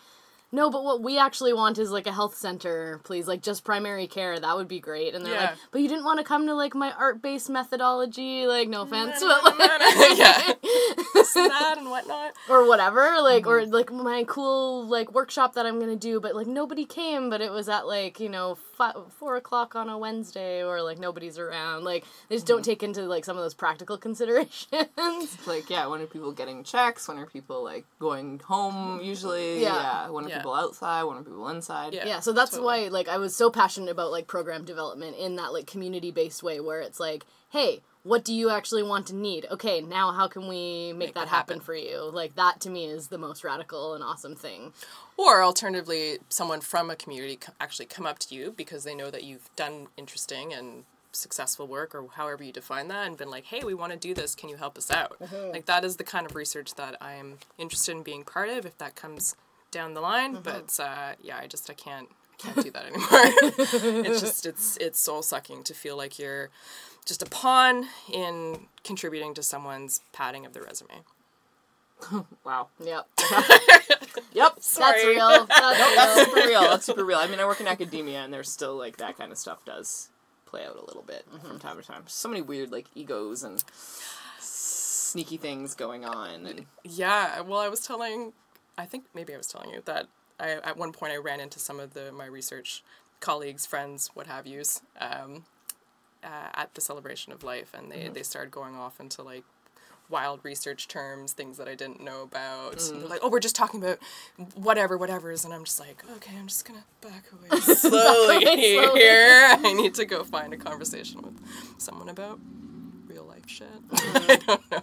no, 0.56 0.70
but 0.72 0.84
what 0.84 1.02
we 1.04 1.20
actually 1.20 1.54
want 1.54 1.78
is 1.78 1.92
like 1.92 2.08
a 2.08 2.12
health 2.14 2.36
center, 2.36 3.00
please, 3.04 3.28
like 3.28 3.42
just 3.42 3.64
primary 3.64 4.08
care. 4.08 4.40
That 4.40 4.56
would 4.56 4.68
be 4.68 4.80
great. 4.80 5.14
And 5.14 5.26
they're 5.26 5.34
Yeah. 5.34 5.50
like, 5.52 5.58
but 5.72 5.82
you 5.82 5.88
didn't 5.90 6.06
want 6.06 6.20
to 6.20 6.24
come 6.26 6.48
to 6.48 6.54
like 6.56 6.74
my 6.74 6.92
art 6.94 7.22
based 7.22 7.50
methodology, 7.50 8.48
like 8.48 8.70
no 8.70 8.82
offense, 8.84 9.20
but 9.22 9.44
like, 9.44 10.18
yeah, 10.18 10.54
this 11.14 11.36
and 11.36 11.52
that 11.52 11.76
and 11.78 11.90
whatnot. 11.90 12.34
or 12.50 12.68
whatever, 12.68 13.18
like 13.22 13.46
or 13.46 13.62
Mm-hmm. 13.62 13.74
like 13.74 13.92
my 13.92 14.24
cool 14.28 14.86
like 14.88 15.12
workshop 15.14 15.54
that 15.56 15.66
I'm 15.66 15.80
gonna 15.80 15.96
do, 15.96 16.20
but 16.20 16.36
like 16.36 16.48
nobody 16.48 16.86
came, 16.86 17.30
but 17.30 17.42
it 17.42 17.52
was 17.52 17.70
at 17.70 17.86
like 17.88 18.20
you 18.20 18.30
know 18.30 18.56
fi- 18.78 18.94
four 19.20 19.36
o'clock 19.36 19.76
on 19.76 19.90
a 19.90 19.98
Wednesday, 19.98 20.64
or 20.64 20.82
like 20.82 21.00
nobody's 21.00 21.38
around. 21.40 21.84
Like 21.84 22.04
they 22.30 22.36
just 22.36 22.48
don't 22.48 22.60
Mm-hmm. 22.62 22.64
take 22.72 22.84
into 22.84 23.02
like 23.04 23.26
some 23.26 23.38
of 23.38 23.44
those 23.44 23.54
practical 23.54 23.98
considerations. 24.06 25.48
Like, 25.48 25.70
yeah, 25.70 25.88
when 25.88 26.02
are 26.02 26.06
people 26.06 26.32
getting 26.32 26.64
checks? 26.64 27.08
When 27.08 27.18
are 27.18 27.26
people 27.26 27.64
like 27.64 27.86
going 28.00 28.40
home 28.40 29.02
usually? 29.02 29.62
Yeah. 29.62 29.76
Yeah. 29.76 30.10
When 30.10 30.26
are 30.26 30.30
Yeah. 30.30 30.38
people 30.38 30.54
outside? 30.54 31.04
When 31.04 31.18
are 31.18 31.24
people 31.24 31.48
inside? 31.50 31.94
Yeah. 31.94 32.06
yeah 32.08 32.20
so 32.20 32.34
that's 32.34 32.52
totally. 32.52 32.84
why 32.84 32.88
like 32.90 33.08
i 33.08 33.18
was 33.18 33.36
so 33.36 33.50
passionate 33.50 33.90
about 33.92 34.12
like 34.12 34.28
program 34.28 34.66
development 34.66 35.16
in 35.18 35.36
that 35.36 35.54
like 35.54 35.68
community 35.68 36.12
based 36.12 36.42
way 36.44 36.60
where 36.60 36.80
it's 36.82 37.00
like 37.00 37.26
hey 37.50 37.82
what 38.06 38.24
do 38.24 38.34
you 38.34 38.50
actually 38.50 38.84
want 38.84 39.08
to 39.08 39.16
need 39.16 39.46
okay 39.52 39.82
now 39.82 40.12
how 40.12 40.28
can 40.28 40.48
we 40.48 40.94
make, 40.94 41.14
that, 41.14 41.22
that 41.22 41.28
happen. 41.28 41.56
happen. 41.56 41.60
for 41.60 41.76
you 41.76 42.10
like 42.14 42.36
that 42.36 42.62
to 42.62 42.70
me 42.70 42.86
is 42.86 43.10
the 43.10 43.18
most 43.18 43.44
radical 43.44 43.94
and 43.94 44.04
awesome 44.04 44.36
thing 44.36 44.72
Or 45.18 45.42
alternatively, 45.44 46.20
someone 46.30 46.62
from 46.62 46.90
a 46.90 46.96
community 46.96 47.40
actually 47.60 47.86
come 47.86 48.06
up 48.06 48.20
to 48.20 48.36
you 48.36 48.54
because 48.56 48.84
they 48.84 48.94
know 48.94 49.10
that 49.10 49.24
you've 49.24 49.50
done 49.56 49.88
interesting 49.96 50.54
and 50.54 50.84
successful 51.14 51.68
work 51.68 51.96
or 51.96 52.06
however 52.16 52.44
you 52.44 52.52
define 52.52 52.90
that 52.90 53.08
and 53.08 53.16
been 53.18 53.30
like, 53.30 53.46
hey, 53.46 53.64
we 53.64 53.74
want 53.74 53.94
to 53.94 53.98
do 53.98 54.14
this. 54.14 54.36
Can 54.36 54.50
you 54.50 54.58
help 54.58 54.78
us 54.78 54.92
out? 54.92 55.16
Like, 55.54 55.66
that 55.68 55.86
is 55.86 55.96
the 55.96 56.04
kind 56.04 56.26
of 56.26 56.36
research 56.36 56.76
that 56.76 56.98
I 57.00 57.14
am 57.14 57.38
interested 57.58 57.94
in 57.94 58.04
being 58.04 58.26
part 58.26 58.50
of 58.50 58.66
if 58.66 58.78
that 58.80 58.96
comes 58.96 59.38
down 59.72 59.94
the 59.94 60.02
line. 60.02 60.40
But 60.44 60.78
uh, 60.80 61.14
yeah, 61.22 61.38
I 61.42 61.48
just 61.48 61.70
I 61.70 61.74
can't 61.74 62.10
can't 62.38 62.62
do 62.62 62.72
that 62.72 62.86
anymore. 62.86 63.08
it's 64.06 64.20
just 64.20 64.46
it's 64.46 64.76
it's 64.78 65.00
soul 65.00 65.22
sucking 65.22 65.64
to 65.64 65.74
feel 65.74 65.96
like 65.96 66.20
you're 66.20 66.50
just 67.06 67.22
a 67.22 67.26
pawn 67.26 67.88
in 68.12 68.68
contributing 68.84 69.34
to 69.36 69.44
someone's 69.44 70.02
padding 70.14 70.46
of 70.46 70.54
the 70.54 70.62
resume. 70.62 71.02
Wow. 72.44 72.68
Yep. 72.84 73.08
Yep. 74.34 74.56
That's 74.56 74.78
real. 75.06 75.46
That's 75.48 75.48
That's 75.50 76.16
real. 76.16 76.26
super 76.26 76.48
real. 76.48 76.62
That's 76.62 76.86
super 76.86 77.06
real. 77.06 77.18
I 77.20 77.28
mean, 77.28 77.40
I 77.40 77.46
work 77.46 77.62
in 77.62 77.68
academia, 77.68 78.20
and 78.20 78.34
there's 78.34 78.50
still 78.52 78.76
like 78.76 78.98
that 78.98 79.18
kind 79.18 79.32
of 79.32 79.38
stuff 79.38 79.64
does 79.66 80.10
play 80.46 80.66
out 80.66 80.76
a 80.76 80.86
little 80.86 81.04
bit 81.04 81.26
from 81.42 81.58
time 81.60 81.78
to 81.78 81.84
time. 81.84 82.04
So 82.08 82.28
many 82.30 82.42
weird 82.42 82.72
like 82.72 82.86
egos 82.96 83.44
and 83.44 83.64
sneaky 84.40 85.38
things 85.38 85.74
going 85.76 86.06
on, 86.06 86.46
and 86.46 86.66
Yeah, 86.84 87.42
well, 87.42 87.60
I 87.60 87.70
was 87.70 87.80
telling, 87.82 88.34
I 88.78 88.86
think 88.86 89.06
maybe 89.14 89.34
I 89.34 89.38
was 89.38 89.48
telling 89.48 89.70
you 89.70 89.82
that 89.86 90.08
I 90.40 90.52
at 90.52 90.78
one 90.78 90.92
point 90.92 91.14
I 91.14 91.18
ran 91.18 91.40
into 91.40 91.60
some 91.60 91.80
of 91.80 91.94
the 91.94 92.12
my 92.12 92.26
research 92.26 92.84
colleagues, 93.22 93.66
friends, 93.66 94.12
what 94.14 94.28
have 94.28 94.46
yous, 94.46 94.82
um, 95.00 95.46
uh, 96.26 96.50
at 96.56 96.74
the 96.74 96.82
celebration 96.82 97.32
of 97.32 97.44
life, 97.44 97.74
and 97.74 97.92
they 97.92 98.10
they 98.10 98.24
started 98.24 98.52
going 98.52 98.76
off 98.76 99.00
into 99.00 99.22
like 99.22 99.44
wild 100.10 100.40
research 100.44 100.88
terms, 100.88 101.34
things 101.34 101.58
that 101.58 101.68
I 101.68 101.76
didn't 101.76 102.02
know 102.02 102.22
about. 102.24 102.80
And 102.90 103.02
they're 103.02 103.10
like, 103.10 103.22
oh, 103.24 103.30
we're 103.30 103.40
just 103.40 103.56
talking 103.56 103.82
about 103.82 104.00
whatever, 104.56 104.98
whatever's, 104.98 105.46
and 105.46 105.54
I'm 105.54 105.64
just 105.64 105.80
like, 105.80 106.04
okay, 106.18 106.36
I'm 106.38 106.48
just 106.48 106.66
gonna 106.66 106.84
back 107.02 107.26
away 107.32 107.60
slowly 107.62 107.76
slowly. 108.46 109.00
here. 109.00 109.58
I 109.64 109.74
need 109.74 109.96
to 109.96 110.06
go 110.06 110.24
find 110.24 110.54
a 110.54 110.58
conversation 110.58 111.22
with 111.22 111.40
someone 111.78 112.10
about 112.10 112.40
real 113.16 113.26
life 113.26 113.48
shit. 113.48 113.68
I 113.92 114.36
don't 114.46 114.72
know. 114.72 114.82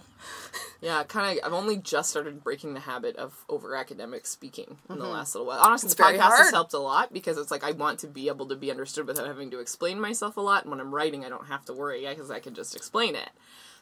yeah, 0.81 1.03
kind 1.03 1.37
of. 1.37 1.45
I've 1.45 1.53
only 1.53 1.77
just 1.77 2.09
started 2.09 2.43
breaking 2.43 2.73
the 2.73 2.79
habit 2.79 3.15
of 3.15 3.45
over 3.47 3.75
academic 3.75 4.25
speaking 4.25 4.77
in 4.89 4.97
the 4.97 5.03
mm-hmm. 5.03 5.13
last 5.13 5.35
little 5.35 5.47
while. 5.47 5.59
Honestly, 5.59 5.87
It's 5.87 5.95
the 5.95 6.03
very 6.03 6.17
podcast 6.17 6.21
has 6.21 6.39
hard. 6.39 6.53
helped 6.53 6.73
a 6.73 6.79
lot 6.79 7.13
because 7.13 7.37
it's 7.37 7.51
like 7.51 7.63
I 7.63 7.71
want 7.71 7.99
to 7.99 8.07
be 8.07 8.27
able 8.27 8.47
to 8.47 8.55
be 8.55 8.71
understood 8.71 9.07
without 9.07 9.27
having 9.27 9.51
to 9.51 9.59
explain 9.59 9.99
myself 9.99 10.37
a 10.37 10.41
lot. 10.41 10.63
And 10.63 10.71
when 10.71 10.79
I'm 10.79 10.93
writing, 10.93 11.23
I 11.23 11.29
don't 11.29 11.47
have 11.47 11.65
to 11.65 11.73
worry 11.73 12.05
because 12.07 12.31
I 12.31 12.39
can 12.39 12.53
just 12.53 12.75
explain 12.75 13.15
it. 13.15 13.29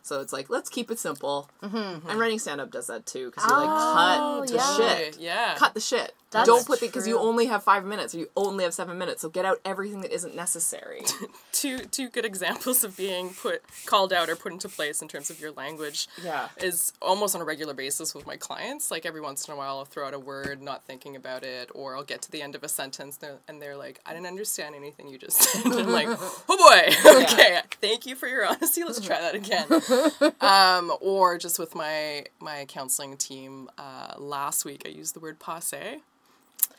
So 0.03 0.21
it's 0.21 0.33
like 0.33 0.49
let's 0.49 0.69
keep 0.69 0.89
it 0.91 0.99
simple. 0.99 1.49
Mm-hmm. 1.63 2.09
And 2.09 2.19
writing 2.19 2.39
stand 2.39 2.61
up 2.61 2.71
does 2.71 2.87
that 2.87 3.05
too 3.05 3.29
because 3.29 3.49
you 3.49 3.55
like 3.55 3.67
Oh, 3.69 4.39
cut 4.41 4.47
the 4.49 4.55
yeah. 4.55 4.77
shit. 4.77 5.19
Yeah. 5.19 5.55
cut 5.57 5.73
the 5.73 5.79
shit. 5.79 6.13
That's 6.31 6.47
Don't 6.47 6.65
put 6.65 6.79
the 6.79 6.87
because 6.87 7.05
you 7.09 7.19
only 7.19 7.47
have 7.47 7.61
five 7.63 7.83
minutes 7.83 8.15
or 8.15 8.19
you 8.19 8.29
only 8.37 8.63
have 8.63 8.73
seven 8.73 8.97
minutes. 8.97 9.21
So 9.21 9.27
get 9.27 9.43
out 9.43 9.59
everything 9.65 9.99
that 10.01 10.13
isn't 10.13 10.33
necessary. 10.33 11.01
two 11.51 11.79
two 11.79 12.07
good 12.09 12.23
examples 12.25 12.83
of 12.85 12.95
being 12.95 13.29
put 13.33 13.61
called 13.85 14.13
out 14.13 14.29
or 14.29 14.35
put 14.37 14.51
into 14.53 14.69
place 14.69 15.01
in 15.01 15.07
terms 15.09 15.29
of 15.29 15.39
your 15.41 15.51
language 15.51 16.07
Yeah. 16.23 16.47
is 16.57 16.93
almost 17.01 17.35
on 17.35 17.41
a 17.41 17.43
regular 17.45 17.73
basis 17.73 18.15
with 18.15 18.25
my 18.25 18.37
clients 18.37 18.89
like 18.91 19.05
every 19.05 19.19
once 19.21 19.47
in 19.47 19.53
a 19.53 19.57
while 19.57 19.77
i'll 19.79 19.85
throw 19.85 20.07
out 20.07 20.13
a 20.13 20.19
word 20.19 20.61
not 20.61 20.83
thinking 20.85 21.15
about 21.15 21.43
it 21.43 21.69
or 21.75 21.95
i'll 21.95 22.03
get 22.03 22.21
to 22.23 22.31
the 22.31 22.41
end 22.41 22.55
of 22.55 22.63
a 22.63 22.67
sentence 22.69 23.19
and 23.21 23.29
they're- 23.31 23.39
and 23.47 23.61
they're 23.61 23.75
like 23.77 23.99
i 24.05 24.13
didn't 24.13 24.27
understand 24.27 24.73
anything 24.75 25.07
you 25.09 25.17
just 25.17 25.37
said 25.41 25.65
and 25.65 25.73
i'm 25.81 25.91
like 25.91 26.07
oh 26.09 26.45
boy 26.47 27.21
okay 27.23 27.59
thank 27.81 28.05
you 28.05 28.15
for 28.15 28.27
your 28.27 28.45
honesty 28.45 28.83
let's 28.83 28.99
try 29.01 29.19
that 29.19 29.35
again 29.35 29.67
um, 30.41 30.91
or 31.01 31.37
just 31.37 31.59
with 31.59 31.75
my 31.75 32.25
my 32.39 32.65
counseling 32.65 33.17
team 33.17 33.69
uh, 33.77 34.13
last 34.17 34.65
week 34.65 34.83
i 34.85 34.89
used 34.89 35.13
the 35.15 35.19
word 35.19 35.39
passe 35.39 35.99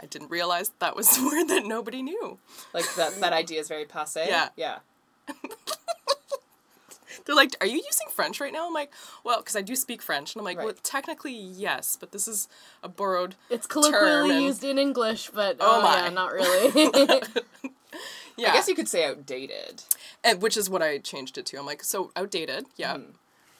I 0.00 0.06
didn't 0.06 0.30
realize 0.30 0.72
that 0.80 0.96
was 0.96 1.08
the 1.16 1.24
word 1.24 1.48
that 1.48 1.64
nobody 1.66 2.02
knew. 2.02 2.38
like 2.74 2.92
that 2.96 3.20
that 3.20 3.32
idea 3.32 3.60
is 3.60 3.68
very 3.68 3.84
passe. 3.84 4.24
Yeah. 4.26 4.48
Yeah. 4.56 4.78
They're 7.24 7.36
like, 7.36 7.54
"Are 7.60 7.66
you 7.66 7.76
using 7.76 8.08
French 8.10 8.40
right 8.40 8.52
now?" 8.52 8.66
I'm 8.66 8.72
like, 8.72 8.90
"Well, 9.22 9.38
because 9.38 9.54
I 9.54 9.60
do 9.60 9.76
speak 9.76 10.02
French." 10.02 10.34
And 10.34 10.40
I'm 10.40 10.44
like, 10.44 10.58
Right. 10.58 10.64
"Well, 10.64 10.74
technically, 10.82 11.34
yes, 11.34 11.96
but 12.00 12.10
this 12.10 12.26
is 12.26 12.48
a 12.82 12.88
borrowed." 12.88 13.36
It's 13.48 13.66
colloquially 13.66 14.30
and- 14.36 14.42
used 14.44 14.64
in 14.64 14.76
English, 14.78 15.30
but 15.32 15.56
Oh 15.60 15.78
oh, 15.78 15.82
my. 15.82 16.04
yeah, 16.04 16.08
not 16.08 16.32
really. 16.32 17.22
Yeah, 18.36 18.50
I 18.50 18.52
guess 18.54 18.68
you 18.68 18.74
could 18.74 18.88
say 18.88 19.04
outdated. 19.04 19.82
and 20.24 20.40
which 20.40 20.56
is 20.56 20.70
what 20.70 20.82
I 20.82 20.98
changed 20.98 21.36
it 21.38 21.46
to. 21.46 21.58
I'm 21.58 21.66
like, 21.66 21.82
so 21.84 22.10
outdated, 22.16 22.66
yeah, 22.76 22.94
mm. 22.96 23.12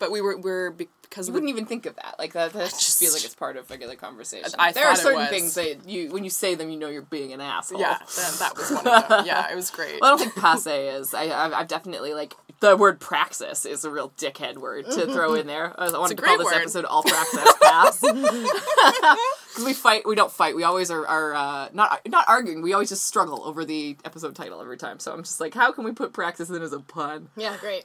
But 0.02 0.10
we 0.10 0.20
were 0.20 0.36
we're 0.36 0.72
because 0.72 1.28
You 1.28 1.32
wouldn't 1.34 1.50
even 1.50 1.64
think 1.64 1.86
of 1.86 1.94
that. 1.94 2.16
Like 2.18 2.32
that, 2.32 2.52
that 2.54 2.70
just, 2.70 2.80
just- 2.80 2.98
feels 2.98 3.14
like 3.14 3.24
it's 3.24 3.36
part 3.36 3.56
of 3.56 3.70
regular 3.70 3.94
conversation. 3.94 4.50
I 4.58 4.72
there 4.72 4.88
are 4.88 4.96
certain 4.96 5.28
things 5.28 5.54
that 5.54 5.88
you 5.88 6.10
when 6.10 6.24
you 6.24 6.30
say 6.30 6.56
them, 6.56 6.70
you 6.70 6.76
know 6.76 6.88
you're 6.88 7.02
being 7.02 7.32
an 7.32 7.40
asshole. 7.40 7.78
yeah, 7.78 7.98
that, 7.98 8.36
that 8.40 8.56
was 8.56 8.70
one 8.72 8.88
of 8.88 9.08
them. 9.08 9.26
Yeah, 9.26 9.48
it 9.52 9.54
was 9.54 9.70
great. 9.70 10.00
Well, 10.00 10.14
I 10.14 10.18
don't 10.18 10.18
think 10.18 10.34
passe 10.34 10.88
is. 10.88 11.14
I, 11.14 11.24
I've, 11.24 11.52
I've 11.52 11.68
definitely 11.68 12.14
like 12.14 12.34
the 12.58 12.76
word 12.76 12.98
praxis 12.98 13.64
is 13.64 13.84
a 13.84 13.90
real 13.90 14.10
dickhead 14.18 14.56
word 14.58 14.86
to 14.86 15.06
throw 15.06 15.34
in 15.34 15.46
there. 15.46 15.72
I 15.80 15.88
wanted 15.96 16.16
to 16.16 16.22
call 16.22 16.38
this 16.38 16.46
word. 16.46 16.54
episode 16.54 16.84
"All 16.84 17.04
Praxis 17.04 17.52
Pass" 17.62 18.00
because 18.00 19.64
we 19.64 19.74
fight. 19.74 20.04
We 20.04 20.16
don't 20.16 20.32
fight. 20.32 20.56
We 20.56 20.64
always 20.64 20.90
are, 20.90 21.06
are 21.06 21.34
uh, 21.34 21.68
not 21.72 22.00
not 22.08 22.24
arguing. 22.28 22.60
We 22.62 22.72
always 22.72 22.88
just 22.88 23.04
struggle 23.04 23.44
over 23.44 23.64
the 23.64 23.96
episode 24.04 24.34
title 24.34 24.60
every 24.60 24.78
time. 24.78 24.98
So 24.98 25.12
I'm 25.12 25.22
just 25.22 25.40
like, 25.40 25.54
how 25.54 25.70
can 25.70 25.84
we 25.84 25.92
put 25.92 26.12
praxis 26.12 26.50
in 26.50 26.60
as 26.60 26.72
a 26.72 26.80
pun? 26.80 27.28
yeah, 27.36 27.56
great. 27.60 27.84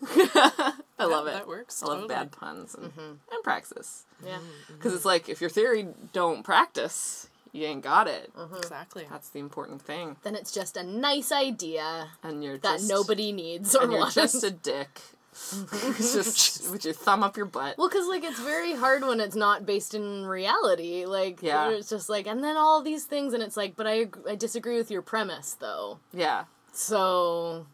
I 0.99 1.05
love 1.05 1.27
it. 1.27 1.33
that 1.33 1.47
works, 1.47 1.83
I 1.83 1.87
love 1.87 1.95
totally. 2.01 2.15
bad 2.15 2.31
puns 2.31 2.73
and, 2.75 2.85
mm-hmm. 2.91 3.01
and 3.31 3.43
praxis 3.43 4.05
Yeah. 4.25 4.33
Mm-hmm. 4.33 4.43
Mm-hmm. 4.45 4.73
because 4.75 4.93
it's 4.93 5.05
like 5.05 5.29
if 5.29 5.41
your 5.41 5.49
theory 5.49 5.87
don't 6.13 6.43
practice, 6.43 7.29
you 7.53 7.65
ain't 7.65 7.83
got 7.83 8.07
it. 8.07 8.31
exactly. 8.57 9.05
That's 9.09 9.29
the 9.29 9.39
important 9.39 9.81
thing. 9.81 10.17
Then 10.23 10.35
it's 10.35 10.51
just 10.51 10.75
a 10.77 10.83
nice 10.83 11.31
idea 11.31 12.09
And 12.23 12.43
you're 12.43 12.57
that 12.59 12.77
just, 12.79 12.89
nobody 12.89 13.31
needs 13.31 13.75
or 13.75 13.83
and 13.83 13.91
you're 13.93 14.09
just 14.09 14.43
a 14.43 14.51
dick. 14.51 15.01
It's 15.83 16.13
just 16.15 16.71
with 16.71 16.83
your 16.83 16.95
thumb 16.95 17.21
up 17.21 17.37
your 17.37 17.45
butt. 17.45 17.77
Well, 17.77 17.89
because 17.89 18.07
like 18.07 18.23
it's 18.23 18.39
very 18.39 18.73
hard 18.73 19.03
when 19.03 19.19
it's 19.19 19.35
not 19.35 19.67
based 19.67 19.93
in 19.93 20.25
reality. 20.25 21.05
Like, 21.05 21.43
Yeah. 21.43 21.69
it's 21.69 21.89
just 21.89 22.09
like, 22.09 22.25
and 22.25 22.43
then 22.43 22.57
all 22.57 22.81
these 22.81 23.05
things, 23.05 23.33
and 23.35 23.43
it's 23.43 23.55
like, 23.55 23.75
but 23.75 23.85
I 23.85 24.07
I 24.27 24.33
disagree 24.33 24.77
with 24.77 24.89
your 24.89 25.03
premise 25.03 25.53
though. 25.59 25.99
Yeah. 26.11 26.45
So 26.73 27.67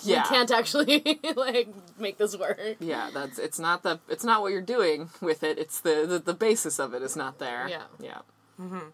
Yeah. 0.00 0.22
we 0.22 0.28
can't 0.28 0.50
actually 0.50 1.20
like 1.36 1.68
make 1.98 2.18
this 2.18 2.36
work. 2.36 2.58
Yeah, 2.80 3.10
that's 3.12 3.38
it's 3.38 3.58
not 3.58 3.82
the 3.82 4.00
it's 4.08 4.24
not 4.24 4.40
what 4.40 4.52
you're 4.52 4.60
doing 4.62 5.10
with 5.20 5.42
it. 5.42 5.58
It's 5.58 5.80
the 5.80 6.06
the, 6.08 6.18
the 6.18 6.34
basis 6.34 6.78
of 6.78 6.94
it 6.94 7.02
is 7.02 7.16
not 7.16 7.38
there. 7.38 7.68
Yeah. 7.68 7.84
Yeah. 8.00 8.18
Mm-hmm. 8.60 8.88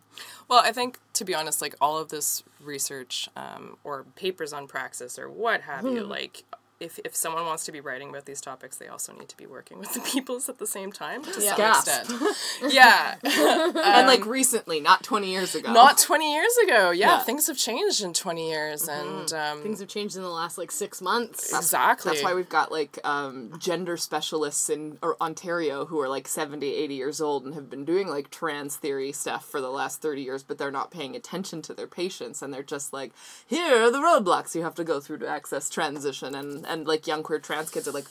Well, 0.48 0.62
I 0.64 0.72
think 0.72 0.98
to 1.14 1.24
be 1.24 1.34
honest, 1.34 1.60
like 1.60 1.74
all 1.80 1.98
of 1.98 2.08
this 2.08 2.42
research 2.60 3.28
um, 3.36 3.76
or 3.84 4.04
papers 4.16 4.52
on 4.52 4.66
praxis 4.66 5.18
or 5.18 5.28
what 5.28 5.62
have 5.62 5.84
you, 5.84 6.04
like 6.04 6.44
if 6.80 6.98
if 7.04 7.14
someone 7.16 7.44
wants 7.46 7.64
to 7.66 7.72
be 7.72 7.80
writing 7.80 8.08
about 8.10 8.24
these 8.26 8.40
topics, 8.40 8.76
they 8.76 8.86
also 8.88 9.12
need 9.12 9.28
to 9.28 9.36
be 9.36 9.46
working 9.46 9.78
with 9.78 9.92
the 9.94 10.00
peoples 10.12 10.48
at 10.48 10.58
the 10.58 10.66
same 10.66 10.92
time 10.92 11.22
to 11.24 11.40
Yeah. 11.40 11.48
some 11.50 11.56
Gasp. 11.56 11.88
extent. 12.12 12.72
yeah, 12.72 13.16
and 13.24 14.06
like 14.06 14.24
recently, 14.26 14.80
not 14.80 15.02
20 15.02 15.30
years 15.30 15.54
ago. 15.54 15.72
not 15.72 15.98
twenty 15.98 16.32
years 16.34 16.56
ago. 16.64 16.90
Yeah, 16.90 17.08
Yeah. 17.16 17.18
things 17.20 17.46
have 17.48 17.56
changed 17.58 18.02
in 18.02 18.12
twenty 18.12 18.48
years, 18.50 18.88
and 18.88 19.32
um, 19.32 19.62
Things 19.62 19.80
have 19.80 19.88
changed 19.88 20.16
in 20.16 20.22
the 20.22 20.28
last 20.28 20.56
like 20.58 20.70
six 20.70 21.00
months. 21.02 21.52
exactly. 21.52 22.10
That's 22.12 22.22
why 22.22 22.34
we've 22.34 22.48
got 22.48 22.70
like 22.70 22.98
um, 23.04 23.52
gender 23.58 23.96
specialists 23.96 24.70
in 24.70 24.98
or 25.02 25.16
Ontario 25.20 25.86
who 25.86 26.00
are 26.00 26.08
like 26.08 26.28
70, 26.28 26.74
80 26.74 26.94
years 26.94 27.20
old 27.20 27.44
and 27.44 27.54
have 27.54 27.68
been 27.68 27.84
doing 27.84 28.08
like 28.08 28.30
trans 28.30 28.76
theory 28.76 29.12
stuff 29.12 29.44
for 29.44 29.60
the 29.60 29.70
last 29.70 30.00
30 30.00 30.22
years, 30.22 30.42
but 30.42 30.58
they're 30.58 30.70
not 30.70 30.90
paying 30.90 31.16
attention 31.16 31.62
to 31.62 31.74
their 31.74 31.86
patients 31.86 32.42
and 32.42 32.52
they're 32.54 32.62
just 32.62 32.92
like, 32.92 33.12
here 33.46 33.82
are 33.84 33.90
the 33.90 33.98
roadblocks 33.98 34.54
you 34.54 34.62
have 34.62 34.74
to 34.76 34.84
go 34.84 35.00
through 35.00 35.18
to 35.18 35.28
access 35.28 35.68
transition. 35.70 36.34
And, 36.34 36.64
and 36.68 36.86
like 36.86 37.06
young 37.06 37.22
queer 37.22 37.38
trans 37.38 37.70
kids 37.70 37.88
are 37.88 37.92
like, 37.92 38.06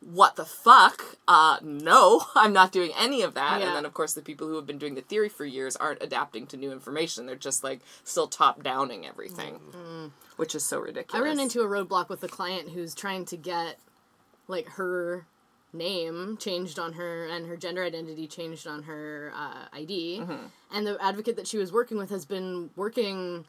what 0.00 0.36
the 0.36 0.44
fuck? 0.44 1.16
Uh, 1.26 1.58
no, 1.62 2.24
I'm 2.34 2.52
not 2.52 2.72
doing 2.72 2.92
any 2.98 3.22
of 3.22 3.34
that. 3.34 3.60
Yeah. 3.60 3.68
And 3.68 3.76
then, 3.76 3.84
of 3.84 3.94
course, 3.94 4.12
the 4.12 4.22
people 4.22 4.46
who 4.46 4.56
have 4.56 4.66
been 4.66 4.78
doing 4.78 4.94
the 4.94 5.00
theory 5.00 5.28
for 5.28 5.44
years 5.44 5.76
aren't 5.76 6.02
adapting 6.02 6.46
to 6.48 6.56
new 6.56 6.72
information. 6.72 7.26
They're 7.26 7.36
just 7.36 7.64
like 7.64 7.80
still 8.02 8.26
top 8.26 8.62
downing 8.62 9.06
everything, 9.06 9.58
which 10.36 10.54
is 10.54 10.64
so 10.64 10.80
ridiculous. 10.80 11.22
I 11.22 11.26
ran 11.26 11.40
into 11.40 11.62
a 11.62 11.66
roadblock 11.66 12.08
with 12.08 12.22
a 12.22 12.28
client 12.28 12.70
who's 12.70 12.94
trying 12.94 13.24
to 13.26 13.36
get 13.36 13.78
like 14.46 14.66
her 14.70 15.26
name 15.72 16.36
changed 16.36 16.78
on 16.78 16.92
her 16.92 17.26
and 17.26 17.46
her 17.46 17.56
gender 17.56 17.82
identity 17.82 18.26
changed 18.26 18.66
on 18.66 18.84
her 18.84 19.32
uh, 19.34 19.64
ID. 19.72 20.22
And 20.72 20.86
the 20.86 20.96
advocate 21.02 21.36
that 21.36 21.46
she 21.46 21.58
was 21.58 21.72
working 21.72 21.96
with 21.96 22.10
has 22.10 22.24
been 22.24 22.70
working 22.76 23.44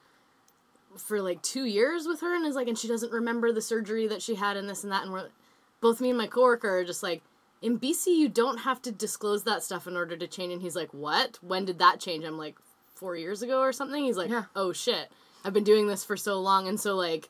for 0.97 1.21
like 1.21 1.41
two 1.41 1.65
years 1.65 2.05
with 2.07 2.21
her 2.21 2.35
and 2.35 2.45
is 2.45 2.55
like, 2.55 2.67
and 2.67 2.77
she 2.77 2.87
doesn't 2.87 3.11
remember 3.11 3.51
the 3.51 3.61
surgery 3.61 4.07
that 4.07 4.21
she 4.21 4.35
had 4.35 4.57
and 4.57 4.67
this 4.69 4.83
and 4.83 4.91
that. 4.91 5.03
And 5.03 5.11
we're 5.13 5.29
both 5.81 6.01
me 6.01 6.09
and 6.09 6.17
my 6.17 6.27
coworker 6.27 6.79
are 6.79 6.83
just 6.85 7.03
like, 7.03 7.21
in 7.61 7.79
BC, 7.79 8.07
you 8.07 8.29
don't 8.29 8.59
have 8.59 8.81
to 8.83 8.91
disclose 8.91 9.43
that 9.43 9.63
stuff 9.63 9.87
in 9.87 9.95
order 9.95 10.15
to 10.17 10.27
change. 10.27 10.53
And 10.53 10.61
he's 10.61 10.75
like, 10.75 10.93
what? 10.93 11.39
When 11.41 11.65
did 11.65 11.79
that 11.79 11.99
change? 11.99 12.23
I'm 12.25 12.37
like, 12.37 12.57
four 12.95 13.15
years 13.15 13.41
ago 13.41 13.59
or 13.59 13.73
something. 13.73 14.03
He's 14.03 14.17
like, 14.17 14.29
Yeah. 14.29 14.45
oh 14.55 14.71
shit. 14.73 15.11
I've 15.43 15.53
been 15.53 15.63
doing 15.63 15.87
this 15.87 16.03
for 16.03 16.15
so 16.17 16.39
long. 16.39 16.67
And 16.67 16.79
so, 16.79 16.95
like, 16.95 17.29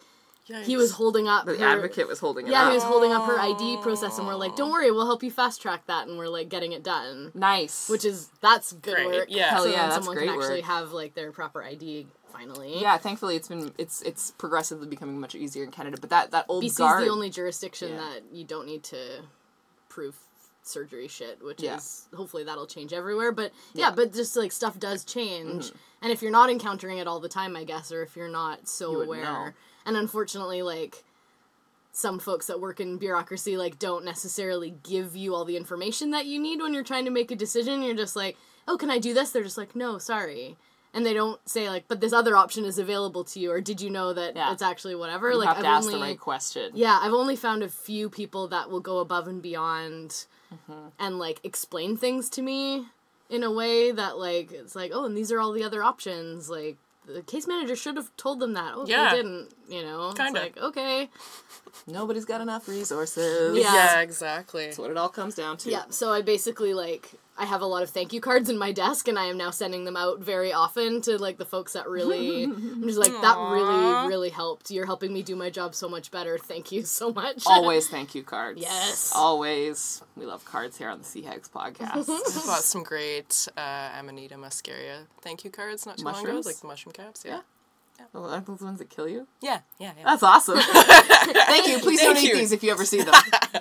he 0.63 0.77
was 0.77 0.91
holding 0.91 1.27
up 1.27 1.45
the 1.45 1.57
her, 1.57 1.65
advocate 1.65 2.07
was 2.07 2.19
holding 2.19 2.45
it 2.45 2.51
yeah 2.51 2.65
up. 2.65 2.69
he 2.69 2.75
was 2.75 2.83
holding 2.83 3.11
up 3.11 3.23
her 3.25 3.39
id 3.39 3.77
process 3.81 4.19
and 4.19 4.27
we're 4.27 4.35
like 4.35 4.55
don't 4.55 4.69
worry 4.71 4.91
we'll 4.91 5.07
help 5.07 5.23
you 5.23 5.31
fast 5.31 5.59
track 5.59 5.81
that 5.87 6.07
and 6.07 6.19
we're 6.19 6.27
like 6.27 6.49
getting 6.49 6.71
it 6.71 6.83
done 6.83 7.31
Nice. 7.33 7.89
which 7.89 8.05
is 8.05 8.29
that's 8.41 8.71
good 8.73 8.93
Great, 8.93 9.07
work 9.07 9.25
yeah. 9.29 9.49
Hell 9.49 9.63
so 9.63 9.69
yeah, 9.71 9.77
then 9.77 9.89
that's 9.89 9.95
someone 10.05 10.17
great 10.17 10.29
can 10.29 10.35
actually 10.39 10.57
work. 10.57 10.65
have 10.65 10.91
like 10.91 11.15
their 11.15 11.31
proper 11.31 11.63
id 11.63 12.05
finally 12.37 12.79
yeah, 12.81 12.97
thankfully 12.97 13.35
it's 13.35 13.47
been 13.47 13.71
it's 13.77 14.01
it's 14.01 14.31
progressively 14.31 14.87
becoming 14.87 15.19
much 15.19 15.35
easier 15.35 15.63
in 15.63 15.71
Canada. 15.71 15.97
But 15.99 16.09
that 16.09 16.31
that 16.31 16.45
old 16.49 16.63
BC's 16.63 16.77
guard. 16.77 17.03
the 17.05 17.09
only 17.11 17.29
jurisdiction 17.29 17.89
Yeah. 17.93 17.97
that 17.97 18.23
you 18.33 18.43
don't 18.43 18.65
need 18.65 18.83
to 18.85 18.97
prove 19.89 20.15
surgery 20.63 21.07
shit, 21.07 21.43
which 21.43 21.61
Yeah. 21.61 21.77
is 21.77 22.07
hopefully 22.15 22.43
that'll 22.43 22.65
change 22.67 22.91
everywhere. 22.91 23.31
But 23.31 23.51
yeah, 23.73 23.91
but 23.91 24.13
just 24.13 24.35
like 24.35 24.51
stuff 24.51 24.79
does 24.79 25.05
change, 25.05 25.65
Mm-hmm. 25.67 25.77
and 26.01 26.11
if 26.11 26.21
you're 26.21 26.31
not 26.31 26.49
encountering 26.49 26.97
it 26.97 27.07
all 27.07 27.19
the 27.19 27.29
time, 27.29 27.55
I 27.55 27.63
guess, 27.63 27.91
or 27.91 28.01
if 28.01 28.15
you're 28.15 28.27
not 28.27 28.67
so 28.67 28.91
You 28.93 29.01
aware, 29.03 29.23
know. 29.23 29.49
and 29.85 29.95
unfortunately, 29.97 30.61
like 30.63 31.03
some 31.91 32.19
folks 32.19 32.47
that 32.47 32.59
work 32.59 32.79
in 32.81 32.97
bureaucracy 32.97 33.55
like 33.55 33.79
don't 33.79 34.03
necessarily 34.03 34.75
give 34.83 35.15
you 35.15 35.33
all 35.33 35.45
the 35.45 35.55
information 35.55 36.11
that 36.11 36.25
you 36.25 36.39
need 36.39 36.59
when 36.61 36.73
you're 36.73 36.83
trying 36.83 37.05
to 37.05 37.11
make 37.11 37.31
a 37.31 37.35
decision. 37.35 37.81
You're 37.81 37.95
just 37.95 38.15
like, 38.17 38.35
oh, 38.67 38.75
can 38.75 38.89
I 38.91 38.97
do 38.99 39.13
this? 39.13 39.29
They're 39.31 39.43
just 39.43 39.57
like, 39.57 39.75
no, 39.77 39.97
sorry. 39.97 40.57
And 40.95 41.05
they 41.05 41.13
don't 41.13 41.39
say 41.47 41.69
like, 41.69 41.87
but 41.89 41.99
this 41.99 42.13
other 42.13 42.35
option 42.37 42.63
is 42.65 42.79
available 42.79 43.23
to 43.25 43.39
you, 43.39 43.51
or 43.51 43.59
did 43.61 43.81
you 43.81 43.89
know 43.89 44.13
that 44.13 44.35
Yeah. 44.35 44.51
it's 44.53 44.61
actually 44.61 44.95
whatever? 44.95 45.29
You 45.31 45.37
like 45.37 45.49
have 45.49 45.57
I've 45.57 45.63
to 45.63 45.69
ask 45.69 45.85
only, 45.87 45.99
the 45.99 46.05
right 46.05 46.19
question. 46.19 46.71
yeah, 46.73 46.97
I've 47.01 47.11
only 47.13 47.35
found 47.35 47.61
a 47.63 47.67
few 47.69 48.09
people 48.09 48.47
that 48.47 48.71
will 48.71 48.79
go 48.79 48.97
above 48.99 49.27
and 49.27 49.41
beyond 49.41 50.25
Mm-hmm. 50.53 50.87
and 50.99 51.19
like 51.19 51.41
explain 51.43 51.97
things 51.97 52.29
to 52.29 52.41
me 52.41 52.85
in 53.29 53.43
a 53.43 53.51
way 53.51 53.91
that 53.91 54.17
like 54.17 54.51
it's 54.53 54.75
like, 54.75 54.91
oh, 54.93 55.03
and 55.05 55.17
these 55.17 55.31
are 55.33 55.39
all 55.41 55.51
the 55.51 55.63
other 55.63 55.83
options. 55.83 56.49
Like 56.49 56.77
the 57.07 57.21
case 57.23 57.45
manager 57.47 57.75
should 57.75 57.97
have 57.97 58.15
told 58.15 58.39
them 58.39 58.53
that. 58.53 58.73
Oh, 58.75 58.85
Yeah. 58.87 59.09
they 59.09 59.17
didn't. 59.17 59.49
You 59.67 59.81
know, 59.83 60.13
Kinda. 60.15 60.39
like 60.39 60.57
okay, 60.57 61.09
Nobody's 61.87 62.25
got 62.25 62.39
enough 62.41 62.67
resources. 62.69 63.57
Yeah. 63.57 63.73
Yeah, 63.73 63.99
exactly. 64.01 64.65
That's 64.65 64.77
what 64.77 64.91
it 64.91 64.97
all 64.97 65.09
comes 65.09 65.35
down 65.35 65.57
to. 65.57 65.69
yeah. 65.69 65.83
So 65.89 66.13
I 66.13 66.21
basically 66.21 66.73
like 66.73 67.11
I 67.37 67.45
have 67.45 67.61
a 67.61 67.65
lot 67.65 67.83
of 67.83 67.89
thank 67.89 68.13
you 68.13 68.21
cards 68.21 68.49
in 68.49 68.57
my 68.57 68.71
desk, 68.71 69.07
and 69.07 69.19
I 69.19 69.25
am 69.25 69.37
now 69.37 69.51
sending 69.51 69.83
them 69.83 69.97
out 69.97 70.19
very 70.21 70.53
often 70.53 71.01
to 71.01 71.17
like 71.17 71.37
the 71.37 71.45
folks 71.45 71.73
that 71.73 71.87
really. 71.87 72.43
I'm 72.45 72.83
just 72.83 72.97
like 72.97 73.11
that 73.21 73.37
really 73.37 74.07
really 74.07 74.29
helped. 74.29 74.71
You're 74.71 74.85
helping 74.85 75.13
me 75.13 75.21
do 75.21 75.35
my 75.35 75.49
job 75.49 75.75
so 75.75 75.89
much 75.89 76.11
better. 76.11 76.37
Thank 76.37 76.71
you 76.71 76.83
so 76.83 77.11
much. 77.11 77.43
Always 77.47 77.89
thank 77.89 78.15
you 78.15 78.23
cards. 78.23 78.61
Yes. 78.61 79.11
Always. 79.13 80.01
We 80.15 80.25
love 80.25 80.45
cards 80.45 80.77
here 80.77 80.89
on 80.89 80.99
the 80.99 81.03
Sea 81.03 81.23
Hags 81.23 81.49
podcast. 81.49 82.09
I 82.09 82.45
bought 82.45 82.63
some 82.63 82.83
great 82.83 83.47
uh, 83.57 83.89
Amanita 83.99 84.35
muscaria 84.35 85.05
thank 85.25 85.43
you 85.43 85.49
cards 85.49 85.85
not 85.85 85.97
too 85.97 86.05
long 86.05 86.23
ago, 86.23 86.41
like 86.45 86.57
the 86.57 86.67
mushroom 86.67 86.93
caps. 86.93 87.23
Yeah. 87.25 87.41
Oh, 88.13 88.23
aren't 88.23 88.45
those 88.45 88.59
the 88.59 88.65
ones 88.65 88.79
that 88.79 88.89
kill 88.89 89.07
you? 89.07 89.27
Yeah, 89.41 89.59
yeah, 89.79 89.91
yeah. 89.97 90.03
That's 90.05 90.23
awesome. 90.23 90.59
thank 90.59 91.67
you. 91.67 91.79
Please 91.79 91.99
Thank 91.99 92.15
don't 92.15 92.23
eat 92.23 92.33
these 92.33 92.51
if 92.51 92.63
you 92.63 92.71
ever 92.71 92.85
see 92.85 93.01
them. 93.01 93.13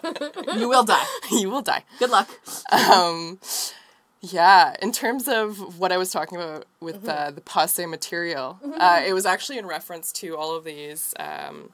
you 0.56 0.68
will 0.68 0.84
die. 0.84 1.04
you 1.30 1.50
will 1.50 1.62
die. 1.62 1.84
Good 1.98 2.10
luck. 2.10 2.28
Um, 2.72 3.38
yeah, 4.20 4.74
in 4.80 4.92
terms 4.92 5.28
of 5.28 5.78
what 5.78 5.92
I 5.92 5.98
was 5.98 6.10
talking 6.10 6.38
about 6.38 6.66
with 6.80 7.06
uh, 7.08 7.30
the 7.30 7.40
passe 7.40 7.84
material, 7.86 8.58
uh, 8.78 9.02
it 9.06 9.12
was 9.12 9.26
actually 9.26 9.58
in 9.58 9.66
reference 9.66 10.12
to 10.12 10.36
all 10.36 10.56
of 10.56 10.64
these 10.64 11.14
um, 11.18 11.70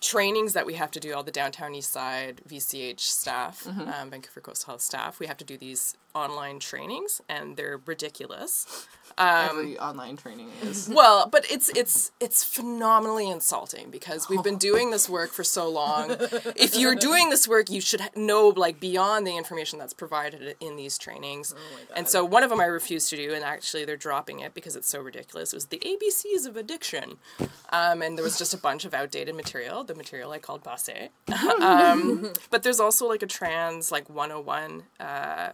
trainings 0.00 0.54
that 0.54 0.66
we 0.66 0.74
have 0.74 0.90
to 0.92 1.00
do, 1.00 1.14
all 1.14 1.22
the 1.22 1.30
downtown 1.30 1.74
east 1.74 1.92
side 1.92 2.40
VCH 2.48 3.00
staff, 3.00 3.66
um, 3.66 4.10
Vancouver 4.10 4.40
Coastal 4.40 4.72
Health 4.72 4.80
staff. 4.80 5.20
We 5.20 5.26
have 5.26 5.36
to 5.38 5.44
do 5.44 5.56
these 5.56 5.96
online 6.14 6.58
trainings, 6.58 7.20
and 7.28 7.56
they're 7.56 7.80
ridiculous. 7.84 8.86
Every 9.16 9.78
online 9.78 10.16
training 10.16 10.48
is. 10.62 10.88
Well, 10.98 11.28
but 11.28 11.50
it's 11.50 11.68
it's 11.70 12.12
it's 12.20 12.42
phenomenally 12.44 13.28
insulting 13.28 13.90
because 13.90 14.28
we've 14.28 14.42
been 14.42 14.58
doing 14.70 14.90
this 14.90 15.08
work 15.08 15.30
for 15.30 15.44
so 15.44 15.68
long. 15.68 16.16
if 16.56 16.76
you're 16.76 16.94
doing 16.94 17.30
this 17.30 17.46
work, 17.48 17.70
you 17.70 17.80
should 17.80 18.00
know 18.16 18.48
like 18.48 18.80
beyond 18.80 19.26
the 19.26 19.36
information 19.36 19.78
that's 19.78 19.94
provided 19.94 20.56
in 20.60 20.76
these 20.76 20.98
trainings. 20.98 21.54
and 21.96 22.08
so 22.08 22.24
one 22.24 22.42
of 22.42 22.50
them 22.50 22.60
I 22.60 22.66
refused 22.66 23.10
to 23.10 23.16
do, 23.16 23.32
and 23.34 23.44
actually 23.44 23.84
they're 23.84 23.96
dropping 23.96 24.40
it 24.40 24.54
because 24.54 24.76
it's 24.76 24.88
so 24.88 25.00
ridiculous. 25.00 25.52
It 25.52 25.56
was 25.56 25.66
the 25.66 25.78
ABCs 25.78 26.46
of 26.46 26.56
addiction, 26.56 27.16
um, 27.70 28.02
and 28.02 28.16
there 28.16 28.24
was 28.24 28.38
just 28.38 28.54
a 28.54 28.58
bunch 28.58 28.84
of 28.84 28.94
outdated 28.94 29.34
material. 29.34 29.84
The 29.84 29.94
material 29.94 30.30
I 30.32 30.38
called 30.38 30.62
passe. 30.64 31.10
um, 31.60 32.32
but 32.50 32.62
there's 32.62 32.80
also 32.80 33.06
like 33.08 33.22
a 33.22 33.26
trans 33.26 33.90
like 33.92 34.08
101 34.08 34.84
uh, 35.00 35.50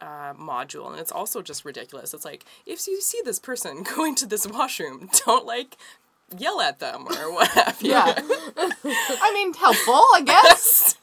uh, 0.00 0.34
module, 0.34 0.90
and 0.90 1.00
it's 1.00 1.12
also 1.12 1.42
just 1.42 1.64
ridiculous. 1.64 2.12
It's 2.14 2.24
like 2.24 2.44
if 2.66 2.86
you 2.86 3.00
see 3.00 3.20
this 3.24 3.38
person 3.38 3.82
going 3.96 4.14
to 4.16 4.26
this 4.26 4.46
washroom, 4.46 5.08
don't 5.26 5.46
like 5.46 5.76
yell 6.36 6.60
at 6.60 6.78
them 6.80 7.06
or 7.08 7.32
what 7.32 7.48
have 7.50 7.80
you. 7.82 7.90
Yeah. 7.90 8.14
I 8.16 9.30
mean, 9.32 9.54
helpful, 9.54 9.94
I 10.14 10.22
guess. 10.24 10.96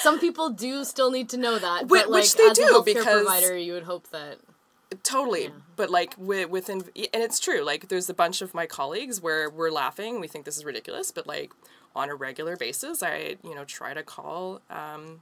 Some 0.00 0.18
people 0.18 0.50
do 0.50 0.84
still 0.84 1.10
need 1.10 1.28
to 1.30 1.36
know 1.36 1.58
that, 1.58 1.82
Whi- 1.88 2.00
but 2.02 2.10
like 2.10 2.22
which 2.22 2.34
they 2.34 2.50
do, 2.50 2.82
because- 2.84 3.24
provider, 3.24 3.56
you 3.56 3.74
would 3.74 3.84
hope 3.84 4.08
that 4.10 4.38
totally. 5.02 5.50
But 5.76 5.90
like 5.90 6.14
within, 6.18 6.80
and 6.96 7.22
it's 7.22 7.38
true. 7.38 7.62
Like 7.62 7.88
there's 7.88 8.08
a 8.08 8.14
bunch 8.14 8.42
of 8.42 8.54
my 8.54 8.66
colleagues 8.66 9.20
where 9.20 9.48
we're 9.48 9.70
laughing, 9.70 10.18
we 10.20 10.26
think 10.26 10.44
this 10.44 10.56
is 10.56 10.64
ridiculous, 10.64 11.10
but 11.10 11.26
like 11.26 11.52
on 11.94 12.08
a 12.08 12.14
regular 12.14 12.56
basis, 12.56 13.02
I 13.02 13.36
you 13.44 13.54
know 13.54 13.64
try 13.64 13.94
to 13.94 14.02
call. 14.02 14.60
Um, 14.70 15.20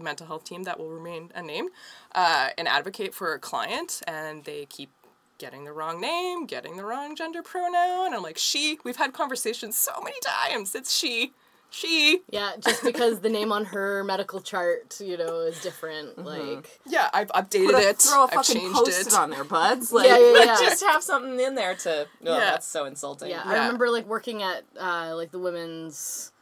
the 0.00 0.04
mental 0.04 0.26
health 0.26 0.44
team 0.44 0.64
that 0.64 0.78
will 0.78 0.90
remain 0.90 1.30
unnamed 1.34 1.70
uh, 2.14 2.48
and 2.58 2.66
advocate 2.66 3.14
for 3.14 3.32
a 3.34 3.38
client 3.38 4.02
and 4.06 4.44
they 4.44 4.66
keep 4.66 4.90
getting 5.38 5.64
the 5.64 5.72
wrong 5.72 6.00
name 6.00 6.44
getting 6.44 6.76
the 6.76 6.84
wrong 6.84 7.16
gender 7.16 7.42
pronoun 7.42 8.12
i'm 8.12 8.22
like 8.22 8.36
she 8.36 8.78
we've 8.84 8.96
had 8.96 9.12
conversations 9.14 9.74
so 9.76 9.92
many 10.02 10.16
times 10.20 10.74
it's 10.74 10.94
she 10.94 11.32
she 11.72 12.20
yeah, 12.30 12.54
just 12.58 12.82
because 12.82 13.20
the 13.20 13.28
name 13.28 13.52
on 13.52 13.64
her 13.66 14.02
medical 14.02 14.40
chart, 14.40 15.00
you 15.00 15.16
know, 15.16 15.42
is 15.42 15.60
different. 15.62 16.18
Like 16.18 16.80
yeah 16.84 17.08
i've 17.14 17.28
updated 17.28 17.74
a, 17.74 17.88
it 17.90 17.98
throw 17.98 18.22
a 18.22 18.24
i've 18.24 18.30
fucking 18.30 18.56
changed 18.56 18.74
post 18.74 19.06
it 19.06 19.14
on 19.14 19.30
there, 19.30 19.44
buds. 19.44 19.92
Like, 19.92 20.08
Yeah, 20.08 20.18
yeah, 20.18 20.38
yeah. 20.46 20.56
just 20.60 20.82
have 20.82 21.00
something 21.04 21.38
in 21.38 21.54
there 21.54 21.76
to. 21.76 22.08
Oh, 22.26 22.32
Yeah. 22.34 22.40
that's 22.40 22.66
so 22.66 22.86
insulting. 22.86 23.30
yeah, 23.30 23.42
I 23.44 23.52
remember 23.54 23.88
like 23.88 24.04
working 24.06 24.42
at 24.42 24.64
uh, 24.80 25.12
like 25.14 25.30
the 25.30 25.38
women's 25.38 26.32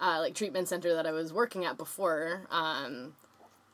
uh, 0.00 0.18
like 0.20 0.34
treatment 0.34 0.68
center 0.68 0.94
that 0.94 1.06
I 1.06 1.12
was 1.12 1.32
working 1.32 1.64
at 1.64 1.76
before. 1.76 2.42
Um, 2.50 3.14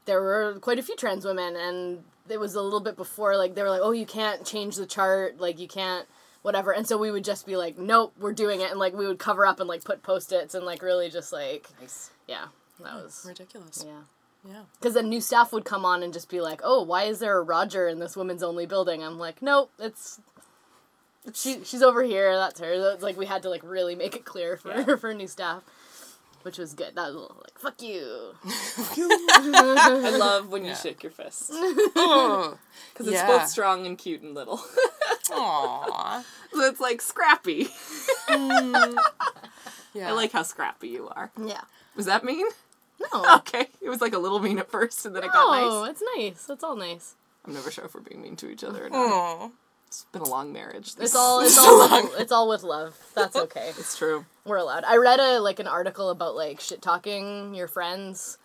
there 0.07 0.21
were 0.21 0.59
quite 0.61 0.79
a 0.79 0.83
few 0.83 0.97
trans 0.97 1.25
women, 1.25 1.57
and 1.57 2.05
it 2.29 2.39
was 2.39 2.55
a 2.55 2.63
little 2.63 2.81
bit 2.81 2.97
before 2.97 3.37
like 3.37 3.55
they 3.55 3.63
were 3.63 3.71
like, 3.71 3.83
oh, 3.83 3.93
you 3.93 4.07
can't 4.07 4.45
change 4.45 4.77
the 4.77 4.87
chart, 4.87 5.39
like 5.41 5.59
you 5.59 5.69
can't 5.69 6.07
whatever, 6.43 6.71
and 6.73 6.87
so 6.87 6.97
we 6.97 7.11
would 7.11 7.25
just 7.25 7.45
be 7.45 7.57
like, 7.57 7.77
nope, 7.77 8.13
we're 8.21 8.33
doing 8.33 8.61
it, 8.61 8.71
and 8.71 8.79
like 8.79 8.95
we 8.95 9.07
would 9.07 9.19
cover 9.19 9.45
up 9.45 9.59
and 9.59 9.69
like 9.69 9.83
put 9.83 10.03
post 10.03 10.31
its 10.33 10.55
and 10.55 10.65
like 10.65 10.81
really 10.83 11.11
just 11.11 11.33
like 11.33 11.69
Nice. 11.81 12.11
yeah, 12.29 12.47
that 12.83 12.95
was 12.95 13.25
ridiculous 13.27 13.85
yeah. 13.85 14.03
yeah 14.49 14.63
Because 14.79 14.95
then 14.95 15.09
new 15.09 15.21
staff 15.21 15.53
would 15.53 15.65
come 15.65 15.85
on 15.85 16.05
and 16.05 16.13
just 16.13 16.29
be 16.31 16.41
like, 16.41 16.61
"Oh, 16.63 16.83
why 16.83 17.05
is 17.05 17.19
there 17.19 17.37
a 17.37 17.43
Roger 17.43 17.89
in 17.89 17.99
this 17.99 18.17
women's 18.17 18.45
only 18.45 18.65
building?" 18.67 19.03
I'm 19.03 19.19
like, 19.19 19.43
"Nope, 19.43 19.73
it's 19.81 20.21
she. 21.35 21.65
She's 21.65 21.83
over 21.83 22.05
here. 22.05 22.37
That's 22.37 22.61
her." 22.61 22.93
It's 22.93 23.03
like 23.03 23.17
we 23.17 23.27
had 23.27 23.43
to 23.43 23.51
like 23.51 23.63
really 23.65 23.97
make 23.97 24.15
it 24.15 24.25
clear 24.25 24.57
for 24.57 24.97
for 25.03 25.13
new 25.13 25.27
staff, 25.27 25.65
which 26.47 26.59
was 26.59 26.75
good. 26.75 26.95
That 26.95 27.07
was 27.09 27.15
a 27.17 27.19
little 27.19 27.43
like, 27.43 27.59
"Fuck 27.59 27.83
you." 27.83 28.33
I 28.47 30.17
love 30.17 30.49
when 30.49 30.65
you 30.65 30.77
shake 30.77 31.03
your 31.03 31.11
fist. 31.11 31.51
oh, 31.53 32.57
Because 32.93 33.09
it's 33.09 33.17
Yeah. 33.17 33.27
both 33.27 33.49
strong 33.49 33.85
and 33.85 33.99
cute 33.99 34.23
and 34.23 34.33
little. 34.33 34.59
Aww. 35.31 36.23
so 36.53 36.61
it's 36.61 36.79
like 36.79 37.03
scrappy. 37.03 37.65
Mm. 38.29 38.97
yeah 39.95 40.09
I 40.09 40.13
like 40.13 40.31
how 40.31 40.45
scrappy 40.45 40.89
you 40.89 41.09
are. 41.09 41.33
Yeah. 41.45 41.63
Was 41.97 42.07
that 42.07 42.23
mean? 42.25 42.47
No. 43.13 43.37
Okay. 43.39 43.67
It 43.83 43.89
was 43.89 44.01
like 44.01 44.13
a 44.15 44.19
little 44.19 44.39
mean 44.39 44.59
at 44.61 44.71
first 44.71 45.05
and 45.05 45.17
then 45.17 45.25
it 45.25 45.33
got 45.33 45.51
nice. 45.51 45.65
Oh, 45.69 45.85
it's 45.85 46.03
nice. 46.17 46.49
It's 46.49 46.63
all 46.63 46.77
nice. 46.77 47.17
I'm 47.45 47.55
never 47.55 47.71
sure 47.73 47.85
if 47.87 47.95
we're 47.95 48.01
being 48.03 48.23
mean 48.23 48.37
to 48.37 48.49
each 48.49 48.63
other 48.63 48.87
or 48.87 48.91
not. 48.91 48.99
Aw. 48.99 49.51
It's 49.97 50.05
been 50.13 50.21
a 50.21 50.29
long 50.29 50.53
marriage. 50.53 50.93
It's 51.01 51.15
all 51.15 51.41
it's 51.41 51.57
all 51.59 52.03
with, 52.03 52.21
it's 52.21 52.31
all 52.33 52.51
with 52.51 52.63
love. 52.63 52.99
That's 53.15 53.35
okay. 53.45 53.71
It's 53.79 53.97
true. 53.97 54.27
We're 54.45 54.59
allowed. 54.59 54.85
I 54.85 54.97
read 54.99 55.21
a 55.21 55.41
like 55.41 55.59
an 55.59 55.67
article 55.67 56.11
about 56.11 56.37
like 56.37 56.61
shit 56.61 56.83
talking 56.83 57.55
your 57.55 57.67
friends 57.67 58.37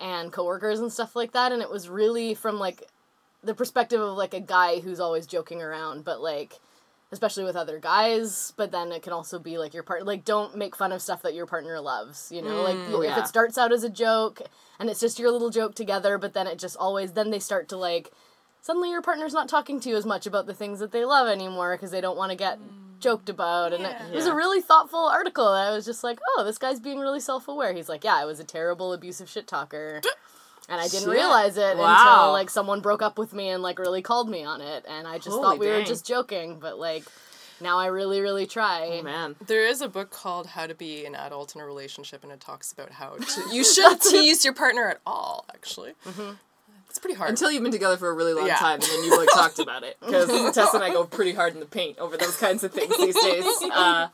and 0.00 0.32
coworkers 0.32 0.80
and 0.80 0.90
stuff 0.90 1.14
like 1.14 1.32
that, 1.32 1.52
and 1.52 1.60
it 1.60 1.70
was 1.70 1.90
really 1.90 2.32
from 2.32 2.58
like 2.58 2.84
the 3.44 3.54
perspective 3.54 4.00
of 4.00 4.16
like 4.16 4.32
a 4.32 4.40
guy 4.40 4.80
who's 4.80 5.00
always 5.00 5.26
joking 5.26 5.60
around, 5.60 6.02
but 6.02 6.22
like 6.22 6.58
especially 7.12 7.44
with 7.44 7.56
other 7.56 7.78
guys. 7.78 8.54
But 8.56 8.72
then 8.72 8.90
it 8.90 9.02
can 9.02 9.12
also 9.12 9.38
be 9.38 9.58
like 9.58 9.74
your 9.74 9.82
partner. 9.82 10.06
Like 10.06 10.24
don't 10.24 10.56
make 10.56 10.74
fun 10.74 10.92
of 10.92 11.02
stuff 11.02 11.20
that 11.22 11.34
your 11.34 11.44
partner 11.44 11.78
loves. 11.78 12.32
You 12.32 12.40
know, 12.40 12.62
like 12.62 12.78
Oh, 12.88 13.02
if 13.02 13.18
it 13.18 13.26
starts 13.26 13.58
out 13.58 13.70
as 13.70 13.84
a 13.84 13.90
joke 13.90 14.40
and 14.78 14.88
it's 14.88 15.00
just 15.00 15.18
your 15.18 15.30
little 15.30 15.50
joke 15.50 15.74
together, 15.74 16.16
but 16.16 16.32
then 16.32 16.46
it 16.46 16.58
just 16.58 16.78
always 16.78 17.12
then 17.12 17.28
they 17.28 17.38
start 17.38 17.68
to 17.68 17.76
like 17.76 18.12
suddenly 18.60 18.90
your 18.90 19.02
partner's 19.02 19.32
not 19.32 19.48
talking 19.48 19.80
to 19.80 19.88
you 19.88 19.96
as 19.96 20.06
much 20.06 20.26
about 20.26 20.46
the 20.46 20.54
things 20.54 20.78
that 20.80 20.92
they 20.92 21.04
love 21.04 21.28
anymore 21.28 21.74
because 21.74 21.90
they 21.90 22.00
don't 22.00 22.16
want 22.16 22.30
to 22.30 22.36
get 22.36 22.58
mm. 22.58 22.98
joked 22.98 23.28
about 23.28 23.72
and 23.72 23.84
it, 23.84 23.96
it 24.12 24.14
was 24.14 24.26
a 24.26 24.34
really 24.34 24.60
thoughtful 24.60 25.06
article. 25.08 25.54
And 25.54 25.68
i 25.68 25.72
was 25.74 25.84
just 25.84 26.04
like 26.04 26.18
oh 26.36 26.44
this 26.44 26.58
guy's 26.58 26.80
being 26.80 26.98
really 26.98 27.20
self-aware. 27.20 27.72
He's 27.72 27.88
like 27.88 28.04
yeah 28.04 28.16
i 28.16 28.24
was 28.24 28.40
a 28.40 28.44
terrible 28.44 28.92
abusive 28.92 29.28
shit 29.28 29.46
talker. 29.46 30.00
And 30.68 30.80
i 30.80 30.84
didn't 30.84 31.00
Shit. 31.06 31.08
realize 31.08 31.56
it 31.56 31.76
Wow. 31.76 31.96
until 31.98 32.32
like 32.32 32.50
someone 32.50 32.80
broke 32.80 33.02
up 33.02 33.18
with 33.18 33.32
me 33.32 33.48
and 33.48 33.62
like 33.62 33.78
really 33.78 34.02
called 34.02 34.28
me 34.30 34.44
on 34.44 34.60
it 34.60 34.84
and 34.88 35.06
i 35.08 35.16
just 35.18 35.30
Holy 35.30 35.42
thought 35.42 35.58
we 35.58 35.66
were 35.68 35.82
just 35.82 36.06
joking 36.06 36.58
but 36.60 36.78
like 36.78 37.04
now 37.60 37.78
i 37.78 37.86
really 37.86 38.20
really 38.20 38.46
try. 38.46 39.00
Oh, 39.00 39.02
man. 39.02 39.36
There 39.46 39.66
is 39.66 39.82
a 39.82 39.88
book 39.88 40.10
called 40.10 40.46
How 40.46 40.66
to 40.66 40.74
Be 40.74 41.04
an 41.04 41.14
Adult 41.14 41.54
in 41.54 41.60
a 41.60 41.66
Relationship, 41.66 42.22
and 42.22 42.32
it 42.32 42.40
talks 42.40 42.72
about 42.72 42.90
how 42.90 43.16
to, 43.16 43.54
you 43.54 43.64
shouldn't 43.74 44.00
tease 44.00 44.44
your 44.44 44.54
partner 44.54 44.88
at 44.88 45.00
all. 45.06 45.44
Actually, 45.52 45.92
it's 46.06 46.18
pretty 47.00 47.16
hard. 47.16 47.30
Until 47.30 47.50
you've 47.50 47.62
been 47.62 47.72
together 47.72 47.96
for 47.96 48.08
a 48.08 48.12
really 48.12 48.32
long 48.34 48.46
Yeah. 48.46 48.56
time 48.56 48.74
and 48.74 48.82
then 48.82 49.04
you've 49.04 49.18
like 49.18 49.28
talked 49.34 49.58
about 49.58 49.82
it. 49.82 49.96
Because 50.00 50.28
Tess 50.54 50.72
and 50.74 50.84
I 50.84 50.90
go 50.90 51.04
pretty 51.04 51.32
hard 51.32 51.54
in 51.54 51.60
the 51.60 51.66
paint 51.66 51.98
over 51.98 52.16
those 52.16 52.36
kinds 52.36 52.62
of 52.64 52.72
things 52.72 52.96
these 52.96 53.14
days. 53.22 53.44
Uh, 53.72 54.08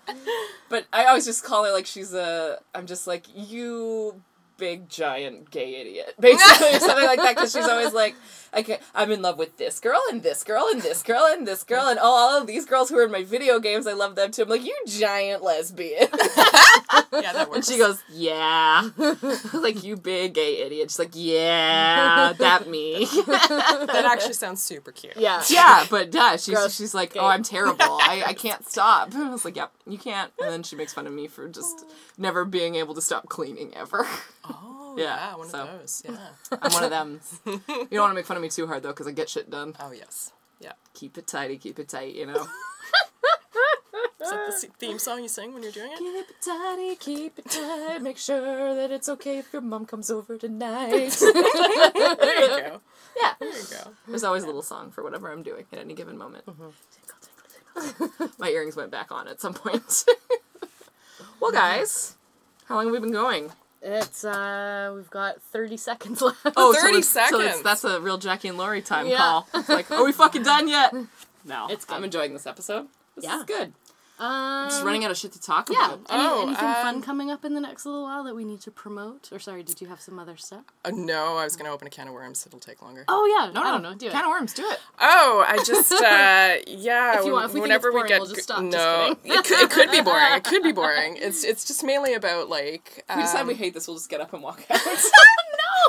but 0.68 0.86
I 0.92 1.06
always 1.06 1.24
just 1.24 1.42
call 1.44 1.64
her 1.64 1.72
like 1.72 1.86
she's 1.86 2.12
a. 2.14 2.58
I'm 2.74 2.86
just 2.86 3.06
like, 3.06 3.24
you 3.34 4.20
big 4.56 4.88
giant 4.88 5.50
gay 5.50 5.80
idiot, 5.80 6.14
basically, 6.20 6.76
or 6.76 6.80
something 6.80 7.06
like 7.06 7.18
that. 7.18 7.36
Because 7.36 7.52
she's 7.52 7.66
always 7.68 7.92
like, 7.92 8.14
okay, 8.56 8.78
I'm 8.94 9.10
in 9.10 9.22
love 9.22 9.38
with 9.38 9.56
this 9.56 9.80
girl 9.80 10.00
and 10.10 10.22
this 10.22 10.44
girl 10.44 10.66
and 10.70 10.82
this 10.82 11.02
girl 11.02 11.26
and 11.30 11.46
this 11.46 11.62
girl 11.62 11.86
and 11.88 11.98
all, 11.98 12.16
all 12.16 12.40
of 12.40 12.46
these 12.46 12.64
girls 12.64 12.88
who 12.88 12.98
are 12.98 13.04
in 13.04 13.12
my 13.12 13.24
video 13.24 13.58
games. 13.58 13.86
I 13.86 13.92
love 13.92 14.14
them 14.16 14.30
too. 14.30 14.42
I'm 14.42 14.48
like, 14.48 14.64
you 14.64 14.76
giant 14.86 15.42
lesbian. 15.42 16.08
Yeah, 17.12 17.32
that 17.32 17.48
works. 17.50 17.56
And 17.56 17.64
she 17.64 17.78
goes, 17.78 18.02
yeah. 18.10 18.90
like, 19.54 19.82
you 19.82 19.96
big 19.96 20.34
gay 20.34 20.58
idiot. 20.58 20.90
She's 20.90 20.98
like, 20.98 21.12
yeah, 21.14 22.32
that 22.38 22.68
me. 22.68 23.06
that 23.06 24.04
actually 24.10 24.34
sounds 24.34 24.62
super 24.62 24.92
cute. 24.92 25.16
Yeah. 25.16 25.42
yeah, 25.48 25.86
but 25.90 26.12
yeah, 26.12 26.36
she's, 26.36 26.54
Gross. 26.54 26.76
she's 26.76 26.94
like, 26.94 27.14
Gay. 27.14 27.20
oh, 27.20 27.26
I'm 27.26 27.42
terrible. 27.42 27.76
I, 27.80 28.22
I 28.26 28.32
can't 28.34 28.66
stop. 28.68 29.14
I 29.14 29.30
was 29.30 29.44
like, 29.44 29.56
yep, 29.56 29.72
you 29.86 29.98
can't. 29.98 30.32
And 30.40 30.50
then 30.50 30.62
she 30.62 30.76
makes 30.76 30.92
fun 30.92 31.06
of 31.06 31.12
me 31.12 31.26
for 31.26 31.48
just 31.48 31.84
never 32.18 32.44
being 32.44 32.74
able 32.74 32.94
to 32.94 33.00
stop 33.00 33.28
cleaning 33.28 33.72
ever. 33.74 34.06
Yeah, 34.96 35.04
yeah, 35.04 35.36
one 35.36 35.48
so. 35.48 35.62
of 35.62 35.78
those. 35.80 36.02
Yeah. 36.08 36.58
I'm 36.62 36.72
one 36.72 36.84
of 36.84 36.90
them. 36.90 37.20
You 37.46 37.60
don't 37.68 38.00
want 38.00 38.10
to 38.10 38.14
make 38.14 38.26
fun 38.26 38.36
of 38.36 38.42
me 38.42 38.48
too 38.48 38.66
hard, 38.66 38.82
though, 38.82 38.90
because 38.90 39.06
I 39.06 39.12
get 39.12 39.28
shit 39.28 39.50
done. 39.50 39.74
Oh, 39.80 39.92
yes. 39.92 40.32
Yeah. 40.60 40.72
Keep 40.94 41.18
it 41.18 41.26
tidy, 41.26 41.58
keep 41.58 41.78
it 41.78 41.88
tight, 41.88 42.14
you 42.14 42.26
know? 42.26 42.46
Is 44.20 44.30
that 44.30 44.60
the 44.60 44.68
theme 44.78 44.98
song 44.98 45.22
you 45.22 45.28
sing 45.28 45.54
when 45.54 45.62
you're 45.62 45.70
doing 45.72 45.92
it? 45.92 45.98
Keep 45.98 46.30
it 46.30 46.42
tidy, 46.42 46.96
keep 46.96 47.38
it 47.38 47.48
tight. 47.48 48.02
Make 48.02 48.18
sure 48.18 48.74
that 48.74 48.90
it's 48.90 49.08
okay 49.10 49.38
if 49.38 49.52
your 49.52 49.62
mom 49.62 49.86
comes 49.86 50.10
over 50.10 50.36
tonight. 50.36 50.90
There 50.90 52.40
you 52.40 52.48
go. 52.48 52.80
yeah. 53.20 53.34
There 53.38 53.48
you 53.48 53.64
go. 53.70 53.92
There's 54.08 54.24
always 54.24 54.42
a 54.42 54.46
little 54.46 54.62
song 54.62 54.90
for 54.90 55.04
whatever 55.04 55.30
I'm 55.30 55.42
doing 55.42 55.66
at 55.72 55.78
any 55.78 55.94
given 55.94 56.18
moment. 56.18 56.44
Mm-hmm. 56.46 58.24
My 58.38 58.48
earrings 58.48 58.74
went 58.74 58.90
back 58.90 59.12
on 59.12 59.28
at 59.28 59.40
some 59.40 59.54
point. 59.54 60.04
well, 61.40 61.52
guys, 61.52 62.16
how 62.66 62.76
long 62.76 62.86
have 62.86 62.92
we 62.94 63.00
been 63.00 63.12
going? 63.12 63.52
It's 63.88 64.24
uh 64.24 64.92
we've 64.96 65.08
got 65.10 65.40
30 65.40 65.76
seconds 65.76 66.20
left. 66.22 66.38
Oh, 66.56 66.74
30 66.74 66.80
so 66.82 66.88
it's- 66.88 67.08
So 67.08 67.20
it's, 67.20 67.30
seconds. 67.46 67.62
that's 67.62 67.84
a 67.84 68.00
real 68.00 68.18
Jackie 68.18 68.48
and 68.48 68.58
Laurie 68.58 68.82
time 68.82 69.06
Yeah. 69.06 69.18
call. 69.18 69.48
It's 69.54 69.68
like, 69.68 69.88
are 69.92 70.04
we 70.04 70.10
fucking 70.12 70.42
done 70.42 70.66
yet? 70.68 70.92
No. 71.44 71.68
It's 71.70 71.86
I'm 71.88 72.02
enjoying 72.02 72.32
this 72.32 72.44
episode. 72.44 72.88
This 73.14 73.24
Yeah. 73.24 73.38
is 73.38 73.44
good. 73.44 73.72
Um, 74.18 74.26
I'm 74.64 74.68
just 74.70 74.82
running 74.84 75.04
out 75.04 75.10
of 75.10 75.16
shit 75.18 75.32
to 75.32 75.40
talk 75.40 75.68
Yeah. 75.70 75.86
about. 75.94 76.00
Any, 76.08 76.22
Oh, 76.24 76.42
anything 76.42 76.56
fun 76.56 76.94
um, 76.96 77.02
coming 77.02 77.30
up 77.30 77.44
in 77.44 77.54
the 77.54 77.60
next 77.60 77.84
little 77.84 78.02
while 78.04 78.24
that 78.24 78.34
we 78.34 78.44
need 78.44 78.60
to 78.62 78.70
promote? 78.70 79.30
Or 79.32 79.38
sorry, 79.38 79.62
did 79.62 79.80
you 79.80 79.88
have 79.88 80.00
some 80.00 80.18
other 80.18 80.36
stuff? 80.36 80.64
Uh, 80.84 80.90
no, 80.94 81.36
I 81.36 81.44
was 81.44 81.54
going 81.56 81.66
to 81.66 81.72
open 81.72 81.86
a 81.86 81.90
can 81.90 82.08
of 82.08 82.14
worms. 82.14 82.44
It'll 82.46 82.58
take 82.58 82.80
longer. 82.80 83.04
Oh 83.08 83.26
yeah. 83.26 83.50
No, 83.52 83.62
no, 83.62 83.76
no, 83.76 83.82
don't. 83.90 83.98
Do 84.00 84.06
it. 84.06 84.12
Can 84.12 84.24
of 84.24 84.30
worms, 84.30 84.54
do 84.54 84.64
it. 84.66 84.80
Oh, 85.00 85.44
I 85.46 85.56
just 85.66 85.92
uh 85.92 86.54
yeah. 86.66 87.18
If 87.20 87.26
you 87.26 87.32
want- 87.32 87.44
if 87.46 87.50
we 87.50 87.54
think 87.60 87.62
whenever 87.62 87.88
it's 87.88 87.92
boring, 87.94 88.02
we 88.04 88.08
get 88.08 88.20
we'll 88.20 88.30
just 88.30 88.42
stop. 88.42 88.60
Just 88.62 88.72
no, 88.72 89.14
kidding. 89.22 89.38
it 89.38 89.44
could 89.44 89.60
it 89.60 89.70
could 89.70 89.90
be 89.90 90.00
boring. 90.00 90.32
It 90.34 90.44
could 90.44 90.62
be 90.62 90.72
boring. 90.80 91.16
It's 91.18 91.44
it's 91.44 91.64
just 91.66 91.84
mainly 91.84 92.14
about 92.14 92.48
like 92.48 93.04
If 93.08 93.16
we 93.16 93.22
decide 93.22 93.42
um, 93.42 93.46
we 93.48 93.54
hate 93.54 93.74
this, 93.74 93.86
we'll 93.86 93.96
just 93.96 94.08
get 94.08 94.20
up 94.20 94.32
and 94.32 94.42
walk 94.42 94.62
out. 94.70 94.80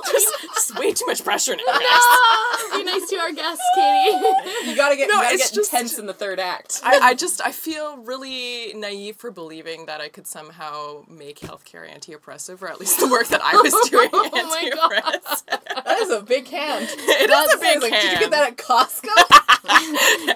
just, 0.12 0.34
just 0.54 0.80
way 0.80 0.92
too 0.94 1.06
much 1.06 1.24
pressure 1.24 1.56
now. 1.56 1.64
Ah, 1.68 2.68
be 2.78 2.84
nice 2.84 3.08
to 3.10 3.18
our 3.18 3.32
guests, 3.32 3.64
Katie. 3.76 4.70
you 4.70 4.76
gotta 4.76 4.96
get, 4.96 5.08
No, 5.10 5.16
you 5.16 5.22
gotta 5.22 5.36
it's 5.36 5.50
get 5.50 5.56
just- 5.56 5.74
intense 5.74 6.00
in 6.00 6.06
the 6.06 6.14
third 6.14 6.40
act. 6.40 6.82
I, 6.84 7.00
I 7.00 7.14
just 7.14 7.42
I 7.42 7.52
feel 7.52 7.98
really 7.98 8.74
naive 8.76 9.16
for 9.18 9.32
believing 9.32 9.86
that 9.88 10.02
I 10.02 10.10
could 10.10 10.28
somehow 10.28 11.04
make 11.08 11.40
healthcare 11.40 11.90
anti-oppressive, 11.90 12.62
or 12.64 12.70
at 12.70 12.80
least 12.80 13.00
the 13.00 13.08
work 13.08 13.28
that 13.28 13.42
I 13.44 13.56
was 13.56 13.74
doing 13.90 14.10
Oh 14.14 14.30
my 14.32 14.60
anti-oppressive. 14.66 15.46
that 15.86 15.98
is 16.00 16.10
a 16.12 16.22
big 16.22 16.48
hand. 16.48 16.88
It 16.90 17.30
is 17.30 17.54
a 17.56 17.58
big 17.60 17.82
Like, 17.82 17.92
did 18.02 18.14
you 18.14 18.20
get 18.20 18.32
that 18.32 18.52
at 18.52 18.58
Costco? 18.58 19.08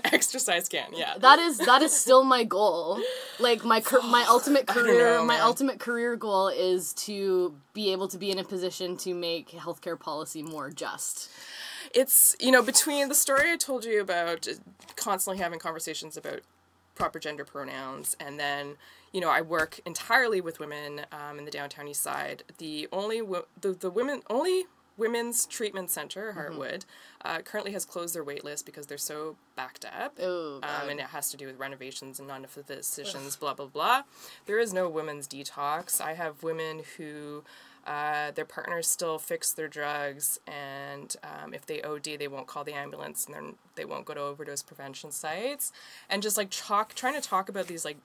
Exercise 0.05 0.68
can, 0.70 0.89
yeah. 0.93 1.18
that 1.20 1.39
is 1.39 1.57
that 1.59 1.82
is 1.82 1.97
still 1.97 2.24
my 2.24 2.43
goal. 2.43 2.99
Like 3.39 3.64
my 3.64 3.82
car- 3.82 4.01
my 4.01 4.26
ultimate 4.30 4.68
career 4.68 5.18
know, 5.18 5.26
my 5.26 5.36
man. 5.36 5.41
ultimate 5.43 5.80
career 5.80 6.16
goal 6.16 6.49
is 6.49 6.93
to 6.93 7.53
be 7.74 7.91
able 7.91 8.07
to 8.09 8.18
be 8.18 8.32
in 8.32 8.39
a 8.39 8.43
position 8.43 8.97
to 8.97 9.14
make 9.14 9.51
healthcare 9.60 9.99
policy 9.99 10.41
more 10.41 10.70
just. 10.70 11.30
it's 11.93 12.36
you 12.39 12.52
know 12.52 12.62
between 12.64 13.10
the 13.10 13.16
story 13.16 13.52
I 13.52 13.58
told 13.58 13.86
you 13.86 14.02
about 14.02 14.47
uh, 14.47 14.54
constantly 14.95 15.41
having 15.41 15.60
conversations 15.60 16.16
about 16.18 16.41
proper 16.95 17.20
gender 17.20 17.43
pronouns 17.45 18.16
and 18.20 18.39
then 18.39 18.76
you 19.12 19.20
know 19.22 19.30
I 19.30 19.41
work 19.41 19.80
entirely 19.86 20.41
with 20.41 20.60
women 20.60 21.02
um, 21.12 21.39
in 21.39 21.45
the 21.45 21.52
downtown 21.52 21.88
east 21.88 22.04
side 22.04 22.43
the 22.60 22.88
only 22.91 23.22
wo- 23.22 23.47
the, 23.60 23.72
the 23.74 23.89
women 23.89 24.22
only 24.30 24.66
women's 24.97 25.45
treatment 25.47 25.89
center 25.89 26.34
Heartwood 26.38 26.84
uh, 27.26 27.39
currently 27.39 27.72
has 27.72 27.86
closed 27.86 28.14
their 28.14 28.24
wait 28.24 28.43
list 28.43 28.66
because 28.66 28.86
they're 28.86 28.97
so 28.99 29.36
backed 29.56 29.86
up 29.86 30.18
Oh, 30.22 30.58
um, 30.62 30.89
and 30.89 30.99
it 30.99 31.08
has 31.08 31.32
to 31.32 31.38
do 31.38 31.47
with 31.47 31.58
renovations 31.58 32.20
and 32.20 32.28
non 32.28 32.45
physicians, 32.45 33.36
blah 33.38 33.54
blah 33.56 33.66
blah. 33.68 34.04
There 34.45 34.60
is 34.60 34.74
no 34.74 34.88
women's 34.89 35.28
detox. 35.28 35.99
I 36.02 36.14
have 36.14 36.43
women 36.43 36.84
who 36.97 37.43
uh, 37.88 38.32
their 38.32 38.45
partners 38.45 38.88
still 38.88 39.17
fix 39.17 39.51
their 39.53 39.67
drugs, 39.67 40.39
and 40.47 41.15
um, 41.23 41.53
if 41.53 41.65
they 41.65 41.82
OD, 41.82 42.03
they 42.19 42.27
won't 42.27 42.47
call 42.47 42.63
the 42.63 42.73
ambulance, 42.73 43.25
and 43.25 43.34
then 43.36 43.55
they 43.75 43.86
won't 43.86 44.05
go 44.05 44.13
to 44.13 44.19
overdose 44.21 44.61
prevention 44.63 45.11
sites, 45.11 45.71
and 46.09 46.21
just 46.21 46.38
like 46.38 46.49
talk, 46.51 46.93
trying 46.93 47.13
to 47.19 47.21
talk 47.27 47.49
about 47.49 47.67
these 47.67 47.84
like 47.86 47.97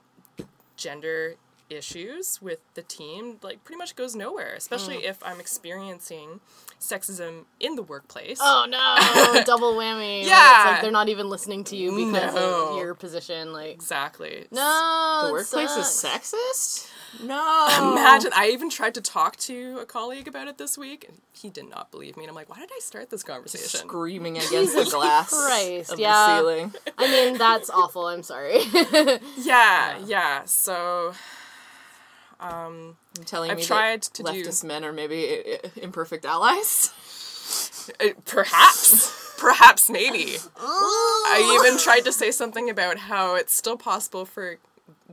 gender 0.76 1.34
issues 1.68 2.40
with 2.40 2.60
the 2.74 2.82
team 2.82 3.38
like 3.42 3.64
pretty 3.64 3.76
much 3.76 3.96
goes 3.96 4.14
nowhere 4.14 4.54
especially 4.56 5.04
if 5.04 5.20
i'm 5.24 5.40
experiencing 5.40 6.38
sexism 6.78 7.44
in 7.58 7.74
the 7.74 7.82
workplace 7.82 8.38
Oh 8.40 8.66
no, 8.68 9.42
double 9.46 9.74
whammy. 9.74 10.20
It's 10.20 10.28
Yeah. 10.28 10.62
like 10.64 10.82
they're 10.82 10.92
not 10.92 11.08
even 11.08 11.28
listening 11.28 11.64
to 11.64 11.76
you 11.76 11.90
because 11.96 12.34
No. 12.34 12.68
of 12.68 12.76
your 12.78 12.94
position. 12.94 13.52
Like, 13.52 13.72
exactly 13.72 14.46
no, 14.52 15.22
the 15.24 15.32
workplace 15.32 15.74
is 15.76 15.86
sexist? 15.86 16.88
No. 17.22 17.92
Imagine, 17.92 18.30
I 18.34 18.48
even 18.52 18.68
tried 18.70 18.94
to 18.94 19.00
talk 19.00 19.36
to 19.38 19.78
a 19.80 19.86
colleague 19.86 20.28
about 20.28 20.48
it 20.48 20.58
this 20.58 20.76
week, 20.76 21.04
and 21.08 21.20
he 21.32 21.50
did 21.50 21.68
not 21.68 21.90
believe 21.90 22.16
me. 22.16 22.24
And 22.24 22.30
I'm 22.30 22.34
like, 22.34 22.48
why 22.48 22.58
did 22.58 22.70
I 22.74 22.80
start 22.80 23.10
this 23.10 23.22
conversation? 23.22 23.80
Screaming 23.88 24.36
against 24.38 24.74
the 24.74 24.84
glass 24.84 25.30
Christ, 25.30 25.92
of 25.92 25.98
yeah. 25.98 26.26
the 26.28 26.36
ceiling. 26.38 26.74
I 26.98 27.10
mean, 27.10 27.38
that's 27.38 27.70
awful. 27.70 28.06
I'm 28.06 28.22
sorry. 28.22 28.58
Yeah, 29.38 29.98
yeah. 30.04 30.44
So, 30.44 31.14
um, 32.40 32.96
I'm 33.18 33.24
telling 33.24 33.50
I've 33.50 33.56
me 33.58 33.64
tried 33.64 34.02
that 34.02 34.14
to 34.14 34.22
do- 34.22 34.30
leftist 34.30 34.64
men 34.64 34.84
are 34.84 34.92
maybe 34.92 35.24
i- 35.28 35.58
i- 35.64 35.70
imperfect 35.80 36.24
allies. 36.24 36.92
uh, 38.00 38.08
perhaps, 38.24 39.34
perhaps, 39.38 39.88
maybe. 39.88 40.36
I 40.58 41.60
even 41.62 41.78
tried 41.78 42.04
to 42.04 42.12
say 42.12 42.30
something 42.30 42.68
about 42.68 42.98
how 42.98 43.34
it's 43.36 43.54
still 43.54 43.76
possible 43.76 44.24
for 44.24 44.58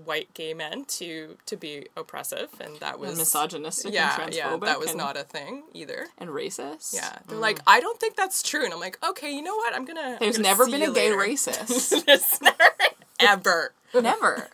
white 0.06 0.34
gay 0.34 0.54
men 0.54 0.86
to 0.86 1.38
to 1.46 1.56
be 1.58 1.88
oppressive, 1.96 2.50
and 2.60 2.78
that 2.80 3.00
was 3.00 3.10
And 3.12 3.18
misogynistic 3.20 3.94
Yeah, 3.94 4.16
and 4.22 4.32
transphobic. 4.34 4.36
yeah, 4.38 4.58
that 4.58 4.80
was 4.80 4.90
and, 4.90 4.98
not 4.98 5.18
a 5.18 5.24
thing 5.24 5.64
either. 5.74 6.08
and 6.18 6.30
racist. 6.30 6.94
Yeah, 6.94 7.18
they're 7.28 7.38
mm. 7.38 7.42
like, 7.42 7.60
I 7.68 7.80
don't 7.80 8.00
think 8.00 8.16
that's 8.16 8.42
true, 8.44 8.64
and 8.66 8.74
I'm 8.74 8.80
like, 8.80 8.98
okay, 9.08 9.32
you 9.32 9.42
know 9.42 9.56
what? 9.56 9.76
I'm 9.76 9.86
gonna. 9.86 10.02
I'm 10.02 10.18
There's 10.20 10.38
gonna 10.38 10.48
never 10.50 10.66
see 10.66 10.72
been 10.72 10.82
a 10.84 10.92
gay 10.94 11.12
later. 11.16 11.18
racist. 11.34 12.06
There's 12.06 12.42
never 12.42 12.72
ever. 13.20 13.74
never. 13.94 14.50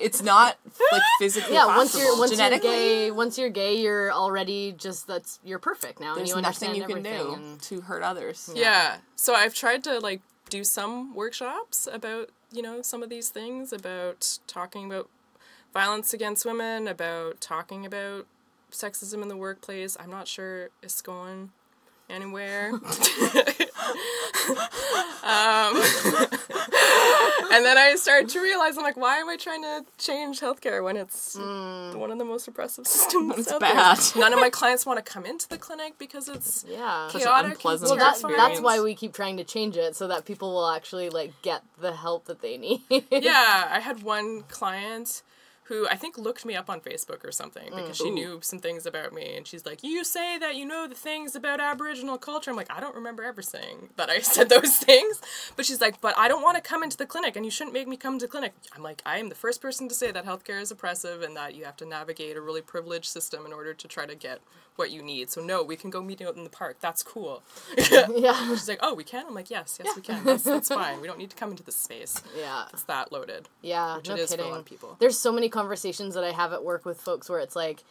It's 0.00 0.22
not 0.22 0.58
like 0.92 1.02
physically 1.18 1.54
yeah, 1.54 1.64
possible. 1.64 1.76
once 1.78 1.98
you're 1.98 2.18
once 2.18 2.38
you're 2.38 2.58
gay, 2.60 3.10
once 3.10 3.38
you're 3.38 3.50
gay, 3.50 3.80
you're 3.80 4.12
already 4.12 4.72
just 4.72 5.06
that's 5.06 5.40
you're 5.44 5.58
perfect 5.58 5.98
now. 6.00 6.14
there's 6.14 6.30
and 6.30 6.36
you 6.36 6.42
nothing 6.42 6.68
understand 6.70 6.76
you 6.76 6.82
can 6.84 7.06
everything. 7.06 7.26
do 7.26 7.50
And, 7.50 7.62
to 7.62 7.80
hurt 7.82 8.02
others. 8.02 8.50
Yeah. 8.54 8.98
So 9.16 9.34
I've 9.34 9.54
tried 9.54 9.82
to 9.84 9.98
like 9.98 10.20
do 10.50 10.64
some 10.64 11.14
workshops 11.14 11.88
about, 11.92 12.30
you 12.52 12.62
know, 12.62 12.82
some 12.82 13.02
of 13.02 13.10
these 13.10 13.28
things 13.28 13.72
about 13.72 14.38
talking 14.46 14.86
about 14.86 15.08
violence 15.72 16.14
against 16.14 16.46
women, 16.46 16.88
about 16.88 17.40
talking 17.40 17.84
about 17.84 18.26
sexism 18.70 19.22
in 19.22 19.28
the 19.28 19.36
workplace. 19.36 19.96
I'm 19.98 20.10
not 20.10 20.28
sure 20.28 20.70
it's 20.82 21.00
going 21.00 21.50
anywhere. 22.08 22.68
um, 22.70 22.80
and 27.52 27.64
then 27.64 27.78
I 27.78 27.94
started 27.96 28.28
to 28.30 28.40
realize 28.40 28.76
I'm 28.76 28.82
like, 28.82 28.96
why 28.96 29.18
am 29.18 29.28
I 29.28 29.36
trying 29.36 29.62
to 29.62 29.84
change 29.98 30.40
healthcare 30.40 30.82
when 30.82 30.96
it's 30.96 31.36
one 31.36 32.10
of 32.10 32.18
the 32.18 32.24
most 32.24 32.48
oppressive 32.48 32.86
systems? 32.96 33.38
It's 33.38 33.52
out 33.52 33.60
there? 33.60 33.74
bad. 33.74 33.98
None 34.16 34.32
of 34.32 34.40
my 34.40 34.50
clients 34.50 34.86
want 34.86 35.04
to 35.04 35.12
come 35.12 35.26
into 35.26 35.48
the 35.48 35.58
clinic 35.58 35.94
because 35.98 36.28
it's 36.28 36.64
yeah. 36.68 37.08
Such 37.08 37.22
an 37.22 37.26
chaotic. 37.26 37.52
unpleasant 37.52 37.90
Well, 37.90 37.92
and 37.94 38.00
that's 38.00 38.22
that's 38.22 38.60
why 38.60 38.80
we 38.80 38.94
keep 38.94 39.12
trying 39.12 39.36
to 39.36 39.44
change 39.44 39.76
it 39.76 39.96
so 39.96 40.06
that 40.08 40.24
people 40.24 40.52
will 40.52 40.68
actually 40.68 41.10
like 41.10 41.32
get 41.42 41.62
the 41.80 41.92
help 41.92 42.26
that 42.26 42.40
they 42.40 42.56
need. 42.56 42.82
yeah, 43.10 43.68
I 43.70 43.80
had 43.80 44.02
one 44.02 44.42
client 44.48 45.22
who 45.68 45.86
I 45.88 45.96
think 45.96 46.16
looked 46.16 46.46
me 46.46 46.56
up 46.56 46.70
on 46.70 46.80
Facebook 46.80 47.24
or 47.24 47.30
something 47.30 47.70
because 47.74 47.98
she 47.98 48.08
mm. 48.08 48.14
knew 48.14 48.38
some 48.42 48.58
things 48.58 48.86
about 48.86 49.12
me 49.12 49.36
and 49.36 49.46
she's 49.46 49.66
like, 49.66 49.82
"You 49.82 50.02
say 50.02 50.38
that 50.38 50.56
you 50.56 50.64
know 50.64 50.88
the 50.88 50.94
things 50.94 51.36
about 51.36 51.60
Aboriginal 51.60 52.16
culture." 52.16 52.50
I'm 52.50 52.56
like, 52.56 52.72
"I 52.72 52.80
don't 52.80 52.94
remember 52.94 53.22
ever 53.22 53.42
saying 53.42 53.90
that 53.96 54.08
I 54.08 54.20
said 54.34 54.48
those 54.48 54.76
things." 54.76 55.20
But 55.56 55.66
she's 55.66 55.80
like, 55.80 56.00
"But 56.00 56.16
I 56.16 56.26
don't 56.26 56.42
want 56.42 56.56
to 56.56 56.62
come 56.62 56.82
into 56.82 56.96
the 56.96 57.04
clinic 57.04 57.36
and 57.36 57.44
you 57.44 57.50
shouldn't 57.50 57.74
make 57.74 57.86
me 57.86 57.98
come 57.98 58.18
to 58.18 58.26
clinic." 58.26 58.54
I'm 58.74 58.82
like, 58.82 59.02
"I 59.04 59.18
am 59.18 59.28
the 59.28 59.34
first 59.34 59.60
person 59.60 59.88
to 59.88 59.94
say 59.94 60.10
that 60.10 60.24
healthcare 60.24 60.60
is 60.60 60.70
oppressive 60.70 61.20
and 61.22 61.36
that 61.36 61.54
you 61.54 61.64
have 61.64 61.76
to 61.76 61.86
navigate 61.86 62.36
a 62.36 62.40
really 62.40 62.62
privileged 62.62 63.06
system 63.06 63.44
in 63.44 63.52
order 63.52 63.74
to 63.74 63.88
try 63.88 64.06
to 64.06 64.14
get 64.14 64.40
what 64.76 64.90
you 64.90 65.02
need. 65.02 65.28
So 65.28 65.42
no, 65.42 65.62
we 65.64 65.74
can 65.74 65.90
go 65.90 66.00
meet 66.00 66.22
out 66.22 66.36
in 66.36 66.44
the 66.44 66.50
park. 66.50 66.78
That's 66.80 67.02
cool." 67.02 67.42
yeah. 67.90 68.48
She's 68.48 68.68
like, 68.68 68.80
"Oh, 68.80 68.94
we 68.94 69.04
can." 69.04 69.26
I'm 69.26 69.34
like, 69.34 69.50
"Yes, 69.50 69.78
yes, 69.84 69.94
we 69.94 70.00
can. 70.00 70.24
That's, 70.24 70.44
that's 70.44 70.68
fine. 70.68 71.02
We 71.02 71.08
don't 71.08 71.18
need 71.18 71.30
to 71.30 71.36
come 71.36 71.50
into 71.50 71.62
this 71.62 71.76
space. 71.76 72.22
Yeah. 72.34 72.64
It's 72.72 72.84
that 72.84 73.12
loaded." 73.12 73.48
Yeah, 73.60 73.96
Which 73.96 74.08
no 74.08 74.14
it 74.14 74.20
is 74.20 74.28
for 74.30 74.34
a 74.34 74.36
kidding. 74.38 74.52
lot 74.52 74.60
of 74.60 74.64
people. 74.64 74.96
There's 74.98 75.18
so 75.18 75.32
many 75.32 75.50
conversations 75.58 76.14
that 76.14 76.22
I 76.24 76.30
have 76.32 76.52
at 76.52 76.62
work 76.64 76.84
with 76.84 77.00
folks 77.00 77.28
where 77.28 77.40
it's 77.40 77.56
like, 77.56 77.82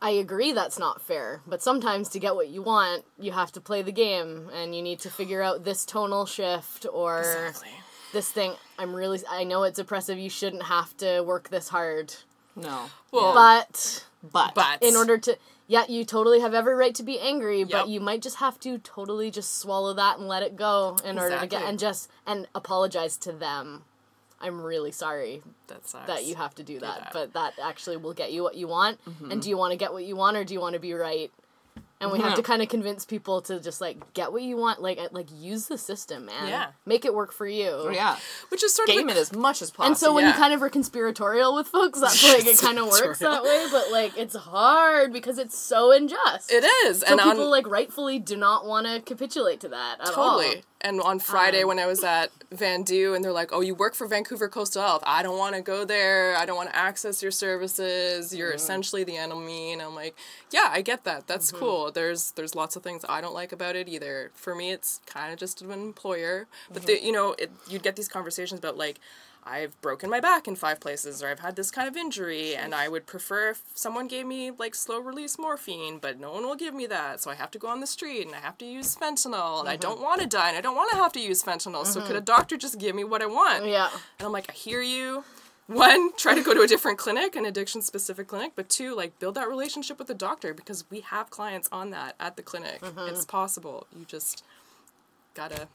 I 0.00 0.10
agree 0.10 0.52
that's 0.52 0.78
not 0.78 1.00
fair, 1.02 1.40
but 1.46 1.62
sometimes 1.62 2.08
to 2.10 2.18
get 2.18 2.34
what 2.34 2.48
you 2.48 2.62
want, 2.62 3.04
you 3.18 3.32
have 3.32 3.52
to 3.52 3.60
play 3.60 3.82
the 3.82 3.92
game 3.92 4.50
and 4.54 4.74
you 4.74 4.82
need 4.82 4.98
to 5.00 5.10
figure 5.10 5.42
out 5.42 5.64
this 5.64 5.84
tonal 5.84 6.26
shift 6.26 6.86
or 6.92 7.18
Exactly. 7.20 7.68
this 8.12 8.30
thing. 8.30 8.52
I'm 8.78 8.94
really 8.94 9.20
I 9.30 9.44
know 9.44 9.62
it's 9.64 9.78
oppressive. 9.78 10.18
You 10.18 10.30
shouldn't 10.30 10.64
have 10.64 10.96
to 10.98 11.20
work 11.22 11.48
this 11.50 11.68
hard. 11.68 12.14
No. 12.56 12.86
Well, 13.12 13.34
But 13.34 14.04
But. 14.22 14.54
but 14.54 14.82
in 14.82 14.94
order 14.96 15.18
to 15.18 15.38
yeah, 15.66 15.84
you 15.88 16.04
totally 16.04 16.40
have 16.40 16.52
every 16.54 16.74
right 16.74 16.94
to 16.96 17.02
be 17.02 17.18
angry, 17.18 17.60
Yep. 17.60 17.68
but 17.70 17.88
you 17.88 17.98
might 18.00 18.20
just 18.20 18.36
have 18.36 18.60
to 18.60 18.76
totally 18.78 19.30
just 19.30 19.58
swallow 19.58 19.94
that 19.94 20.18
and 20.18 20.28
let 20.28 20.42
it 20.42 20.56
go 20.56 20.96
in 21.04 21.18
order 21.18 21.38
to 21.38 21.46
get 21.46 21.62
and 21.62 21.78
just 21.78 22.10
and 22.26 22.46
apologize 22.54 23.16
to 23.18 23.32
them. 23.32 23.84
I'm 24.44 24.60
really 24.60 24.92
sorry 24.92 25.42
that 25.68 25.86
sucks. 25.86 26.06
that 26.06 26.24
you 26.24 26.34
have 26.34 26.54
to 26.56 26.62
do 26.62 26.78
that, 26.80 27.04
that. 27.04 27.12
but 27.12 27.32
that 27.32 27.54
actually 27.62 27.96
will 27.96 28.12
get 28.12 28.32
you 28.32 28.42
what 28.42 28.56
you 28.56 28.68
want. 28.68 29.02
Mm-hmm. 29.08 29.30
And 29.30 29.42
do 29.42 29.48
you 29.48 29.56
want 29.56 29.72
to 29.72 29.76
get 29.78 29.92
what 29.92 30.04
you 30.04 30.16
want 30.16 30.36
or 30.36 30.44
do 30.44 30.52
you 30.52 30.60
want 30.60 30.74
to 30.74 30.80
be 30.80 30.92
right? 30.92 31.32
And 32.00 32.12
we 32.12 32.18
have 32.20 32.34
to 32.34 32.42
kind 32.42 32.60
of 32.60 32.68
convince 32.68 33.06
people 33.06 33.40
to 33.42 33.60
just 33.60 33.80
like 33.80 34.12
get 34.12 34.30
what 34.30 34.42
you 34.42 34.56
want, 34.58 34.82
like 34.82 34.98
uh, 34.98 35.08
like 35.12 35.28
use 35.34 35.68
the 35.68 35.78
system, 35.78 36.26
man. 36.26 36.48
Yeah. 36.48 36.66
Make 36.84 37.04
it 37.06 37.14
work 37.14 37.32
for 37.32 37.46
you. 37.46 37.70
Oh, 37.70 37.88
yeah. 37.88 38.18
Which 38.50 38.62
is 38.62 38.74
sort 38.74 38.88
Game 38.88 39.08
of 39.08 39.16
it 39.16 39.18
as 39.18 39.32
much 39.32 39.62
as 39.62 39.70
possible. 39.70 39.86
And 39.86 39.96
so 39.96 40.12
when 40.12 40.26
you 40.26 40.32
kind 40.34 40.52
of 40.52 40.62
are 40.62 40.68
conspiratorial 40.68 41.54
with 41.54 41.68
folks, 41.68 42.00
that's 42.00 42.22
like 42.22 42.46
it 42.46 42.58
kind 42.60 42.78
of 42.78 42.88
works 42.88 43.20
that 43.20 43.42
way. 43.42 43.66
But 43.70 43.90
like 43.90 44.18
it's 44.18 44.36
hard 44.36 45.12
because 45.14 45.38
it's 45.38 45.56
so 45.56 45.92
unjust. 45.92 46.52
it 46.52 46.64
is, 46.86 47.00
So 47.00 47.06
and 47.12 47.20
people 47.20 47.44
on, 47.44 47.50
like 47.50 47.66
rightfully 47.66 48.18
do 48.18 48.36
not 48.36 48.66
want 48.66 48.86
to 48.86 49.00
capitulate 49.00 49.60
to 49.60 49.68
that 49.68 50.00
at 50.00 50.08
all. 50.08 50.40
Totally. 50.40 50.62
And 50.82 51.00
on 51.00 51.18
Friday 51.18 51.62
Um, 51.62 51.68
when 51.68 51.78
I 51.78 51.86
was 51.86 52.04
at 52.04 52.30
VANDU 52.54 53.14
and 53.16 53.24
they're 53.24 53.32
like, 53.32 53.54
"Oh, 53.54 53.62
you 53.62 53.74
work 53.74 53.94
for 53.94 54.06
Vancouver 54.06 54.48
Coastal 54.50 54.82
Health. 54.82 55.02
I 55.06 55.22
don't 55.22 55.38
want 55.38 55.54
to 55.56 55.62
go 55.62 55.86
there. 55.86 56.36
I 56.36 56.44
don't 56.44 56.56
want 56.56 56.68
to 56.68 56.76
access 56.76 57.22
your 57.22 57.30
services. 57.30 58.34
You're 58.34 58.52
essentially 58.52 59.02
the 59.04 59.16
enemy." 59.16 59.72
And 59.72 59.80
I'm 59.80 59.94
like, 59.94 60.14
"Yeah, 60.50 60.68
I 60.70 60.82
get 60.82 61.04
that. 61.04 61.26
That's 61.26 61.50
cool. 61.50 61.83
There's 61.90 62.32
there's 62.32 62.54
lots 62.54 62.76
of 62.76 62.82
things 62.82 63.04
I 63.08 63.20
don't 63.20 63.34
like 63.34 63.52
about 63.52 63.76
it 63.76 63.88
either. 63.88 64.30
For 64.34 64.54
me, 64.54 64.70
it's 64.70 65.00
kind 65.06 65.32
of 65.32 65.38
just 65.38 65.62
an 65.62 65.70
employer. 65.70 66.46
But 66.72 66.86
the, 66.86 66.94
mm-hmm. 66.94 67.06
you 67.06 67.12
know, 67.12 67.34
it, 67.38 67.50
you'd 67.68 67.82
get 67.82 67.96
these 67.96 68.08
conversations 68.08 68.58
about 68.58 68.76
like 68.76 69.00
I've 69.46 69.78
broken 69.82 70.08
my 70.08 70.20
back 70.20 70.48
in 70.48 70.56
five 70.56 70.80
places, 70.80 71.22
or 71.22 71.28
I've 71.28 71.40
had 71.40 71.54
this 71.54 71.70
kind 71.70 71.86
of 71.86 71.96
injury, 71.96 72.56
and 72.56 72.74
I 72.74 72.88
would 72.88 73.06
prefer 73.06 73.50
if 73.50 73.62
someone 73.74 74.08
gave 74.08 74.26
me 74.26 74.50
like 74.50 74.74
slow 74.74 74.98
release 74.98 75.38
morphine, 75.38 75.98
but 75.98 76.18
no 76.18 76.32
one 76.32 76.44
will 76.44 76.56
give 76.56 76.72
me 76.72 76.86
that, 76.86 77.20
so 77.20 77.30
I 77.30 77.34
have 77.34 77.50
to 77.50 77.58
go 77.58 77.68
on 77.68 77.80
the 77.80 77.86
street 77.86 78.26
and 78.26 78.34
I 78.34 78.40
have 78.40 78.56
to 78.58 78.64
use 78.64 78.96
fentanyl, 78.96 79.60
and 79.60 79.68
I 79.68 79.76
don't 79.76 79.96
mm-hmm. 79.96 80.04
want 80.04 80.22
to 80.22 80.26
die, 80.26 80.48
and 80.48 80.56
I 80.56 80.62
don't 80.62 80.76
want 80.76 80.90
to 80.92 80.96
have 80.96 81.12
to 81.12 81.20
use 81.20 81.42
fentanyl. 81.42 81.84
So 81.84 82.00
could 82.00 82.10
mm-hmm. 82.10 82.16
a 82.16 82.22
doctor 82.22 82.56
just 82.56 82.78
give 82.78 82.96
me 82.96 83.04
what 83.04 83.20
I 83.20 83.26
want? 83.26 83.66
Yeah. 83.66 83.90
And 84.18 84.26
I'm 84.26 84.32
like, 84.32 84.48
I 84.48 84.54
hear 84.54 84.80
you. 84.80 85.24
One, 85.66 86.12
try 86.16 86.34
to 86.34 86.42
go 86.42 86.52
to 86.52 86.60
a 86.60 86.66
different 86.66 86.98
clinic, 86.98 87.36
an 87.36 87.46
addiction 87.46 87.80
specific 87.80 88.28
clinic, 88.28 88.52
but 88.54 88.68
two, 88.68 88.94
like 88.94 89.18
build 89.18 89.34
that 89.36 89.48
relationship 89.48 89.98
with 89.98 90.08
the 90.08 90.14
doctor 90.14 90.52
because 90.52 90.84
we 90.90 91.00
have 91.00 91.30
clients 91.30 91.68
on 91.72 91.90
that 91.90 92.16
at 92.20 92.36
the 92.36 92.42
clinic. 92.42 92.80
Mm-hmm. 92.80 93.08
It's 93.14 93.24
possible. 93.24 93.86
You 93.98 94.04
just 94.04 94.44
gotta 95.34 95.68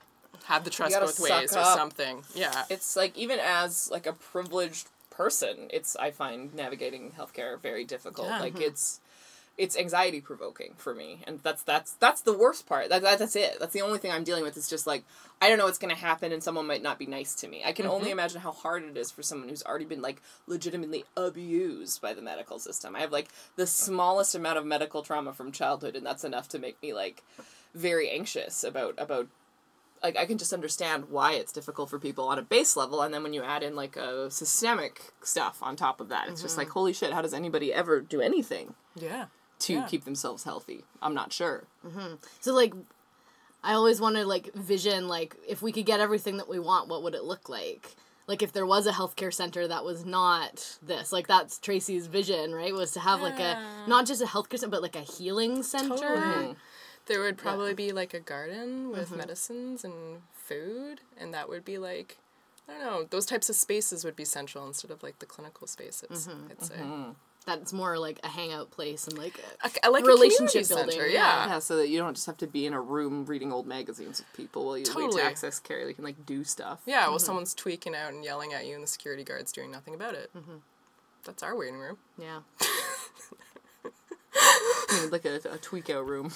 have 0.46 0.64
the 0.64 0.70
trust 0.70 1.00
both 1.00 1.20
ways 1.20 1.56
or 1.56 1.60
up. 1.60 1.78
something. 1.78 2.24
Yeah. 2.36 2.66
it's 2.70 2.96
like 2.96 3.18
even 3.18 3.40
as 3.40 3.90
like 3.92 4.06
a 4.06 4.14
privileged 4.14 4.90
person, 5.10 5.68
it's 5.72 5.96
I 5.96 6.12
find 6.12 6.54
navigating 6.54 7.14
healthcare 7.18 7.60
very 7.60 7.84
difficult. 7.84 8.28
Yeah. 8.28 8.40
Like 8.40 8.54
mm-hmm. 8.54 8.64
it's 8.64 9.00
it's 9.60 9.78
anxiety 9.78 10.22
provoking 10.22 10.74
for 10.78 10.96
me, 10.96 11.20
and 11.28 11.42
that's 11.42 11.62
that's 11.64 11.92
that's 11.94 12.22
the 12.22 12.36
worst 12.36 12.66
part. 12.66 12.88
That, 12.88 13.02
that 13.02 13.20
that's 13.20 13.36
it. 13.36 13.58
That's 13.60 13.74
the 13.74 13.82
only 13.82 14.00
thing 14.00 14.10
I'm 14.10 14.24
dealing 14.24 14.44
with. 14.44 14.56
Is 14.56 14.70
just 14.70 14.88
like 14.88 15.04
I 15.42 15.50
don't 15.50 15.58
know 15.58 15.66
what's 15.66 15.78
gonna 15.78 15.96
happen, 15.96 16.32
and 16.32 16.42
someone 16.42 16.66
might 16.66 16.82
not 16.82 16.98
be 16.98 17.06
nice 17.06 17.36
to 17.36 17.48
me. 17.48 17.62
I 17.66 17.74
can 17.74 17.86
only 17.86 18.04
mm-hmm. 18.04 18.14
imagine 18.14 18.40
how 18.40 18.54
hard 18.54 18.84
it 18.84 18.96
is 18.96 19.12
for 19.12 19.22
someone 19.22 19.50
who's 19.50 19.64
already 19.64 19.84
been 19.84 20.02
like 20.02 20.22
legitimately 20.48 21.04
abused 21.18 22.02
by 22.02 22.14
the 22.14 22.22
medical 22.22 22.58
system. 22.58 22.96
I 22.96 23.02
have 23.02 23.12
like 23.12 23.28
the 23.58 23.68
smallest 23.68 24.34
amount 24.34 24.58
of 24.58 24.66
medical 24.66 25.04
trauma 25.04 25.34
from 25.34 25.52
childhood, 25.52 25.98
and 25.98 26.06
that's 26.06 26.24
enough 26.24 26.48
to 26.50 26.60
make 26.60 26.82
me 26.82 26.94
like 26.94 27.22
very 27.76 28.10
anxious 28.10 28.64
about 28.64 28.96
about 28.98 29.28
like 30.02 30.16
I 30.16 30.26
can 30.26 30.38
just 30.38 30.54
understand 30.54 31.10
why 31.10 31.34
it's 31.34 31.52
difficult 31.52 31.90
for 31.90 32.00
people 32.00 32.30
on 32.30 32.40
a 32.40 32.44
base 32.44 32.78
level, 32.78 33.02
and 33.02 33.14
then 33.14 33.24
when 33.24 33.34
you 33.34 33.44
add 33.44 33.62
in 33.62 33.76
like 33.76 33.98
a 33.98 34.32
systemic 34.32 35.02
stuff 35.22 35.62
on 35.62 35.76
top 35.76 36.00
of 36.00 36.08
that, 36.08 36.30
it's 36.30 36.42
just 36.42 36.54
mm-hmm. 36.54 36.62
like 36.62 36.70
holy 36.70 36.94
shit. 36.94 37.12
How 37.12 37.22
does 37.22 37.34
anybody 37.34 37.74
ever 37.74 38.00
do 38.00 38.22
anything 38.22 38.76
yeah. 38.96 39.26
To 39.60 39.74
Yeah. 39.74 39.86
keep 39.88 40.06
themselves 40.06 40.44
healthy? 40.44 40.84
I'm 41.02 41.14
not 41.14 41.34
sure. 41.34 41.64
Mm-hmm. 41.86 42.16
So 42.40 42.54
like 42.54 42.74
I 43.64 43.74
always 43.74 44.00
wanted 44.00 44.22
to 44.22 44.28
like 44.28 44.54
vision 44.54 45.08
like 45.08 45.36
if 45.48 45.62
we 45.62 45.72
could 45.72 45.86
get 45.86 46.00
everything 46.00 46.38
that 46.38 46.48
we 46.48 46.60
want, 46.60 46.88
what 46.88 47.04
would 47.04 47.16
it 47.16 47.24
look 47.24 47.50
like? 47.50 47.96
Like 48.28 48.44
if 48.44 48.54
there 48.54 48.66
was 48.66 48.86
a 48.86 48.92
healthcare 48.92 49.34
center 49.34 49.68
that 49.68 49.84
was 49.84 50.06
not 50.06 50.78
this, 50.84 51.12
like 51.12 51.28
that's 51.28 51.58
Tracy's 51.58 52.08
vision, 52.08 52.54
right? 52.54 52.74
Was 52.74 52.92
to 52.92 53.00
have 53.00 53.22
like 53.22 53.40
a 53.40 53.62
not 53.88 54.06
just 54.06 54.22
a 54.22 54.26
healthcare 54.26 54.60
center, 54.60 54.72
but 54.72 54.82
like 54.84 54.96
a 54.96 55.02
healing 55.02 55.64
center. 55.64 55.96
Totally. 55.96 56.20
Mm-hmm. 56.20 56.52
There 57.08 57.22
would 57.22 57.38
probably 57.38 57.74
be 57.74 57.92
like 57.92 58.14
a 58.14 58.20
garden 58.20 58.92
with 58.92 59.08
mm-hmm. 59.08 59.18
medicines 59.18 59.84
and 59.84 60.22
food, 60.32 61.02
and 61.20 61.34
that 61.34 61.50
would 61.50 61.66
be 61.66 61.80
like, 61.80 62.20
I 62.68 62.74
don't 62.74 62.82
know, 62.84 63.08
those 63.10 63.26
types 63.26 63.50
of 63.50 63.56
spaces 63.56 64.06
would 64.06 64.16
be 64.16 64.26
central 64.26 64.68
instead 64.68 64.92
of 64.92 65.02
like 65.02 65.18
the 65.18 65.26
clinical 65.26 65.66
spaces, 65.66 66.30
I'd 66.52 66.62
say. 66.62 66.76
That's 67.46 67.74
more 67.74 67.98
like 67.98 68.20
a 68.24 68.28
hangout 68.28 68.70
place 68.70 69.08
and 69.08 69.18
like 69.18 69.40
a, 69.40 69.66
I- 69.68 69.88
I 69.88 69.90
like 69.90 70.06
Relationship 70.06 70.66
a 70.66 70.68
building, 70.68 70.92
center, 70.92 71.08
yeah. 71.08 71.46
yeah. 71.46 71.48
Yeah, 71.48 71.60
so 71.60 71.78
that 71.78 71.90
you 71.90 71.98
don't 71.98 72.14
just 72.14 72.28
have 72.28 72.38
to 72.38 72.48
be 72.48 72.66
in 72.68 72.74
a 72.74 72.82
room 72.82 73.26
reading 73.26 73.52
old 73.52 73.66
magazines 73.66 74.20
with 74.20 74.34
people 74.38 74.66
while 74.66 74.78
you 74.78 74.84
wait 74.84 74.94
Totally. 74.94 75.22
to 75.22 75.28
access 75.28 75.60
care. 75.60 75.88
You 75.88 75.96
can 75.96 76.04
like 76.04 76.26
do 76.26 76.44
stuff. 76.44 76.82
Yeah, 76.86 77.08
well, 77.08 77.18
mm-hmm. 77.18 77.26
someone's 77.26 77.54
tweaking 77.56 77.96
out 77.96 78.14
and 78.14 78.24
yelling 78.24 78.54
at 78.54 78.68
you, 78.68 78.76
and 78.76 78.84
the 78.84 78.88
security 78.88 79.24
guard's 79.24 79.52
doing 79.52 79.72
nothing 79.72 79.96
about 79.96 80.14
it. 80.14 80.30
Mm-hmm. 80.38 80.58
That's 81.26 81.42
our 81.42 81.56
waiting 81.58 81.78
room. 81.80 81.98
yeah. 82.18 82.40
You 84.92 84.98
know, 85.04 85.08
like 85.12 85.26
a, 85.26 85.36
a 85.52 85.58
tweak 85.62 85.90
out 85.90 86.08
room. 86.08 86.32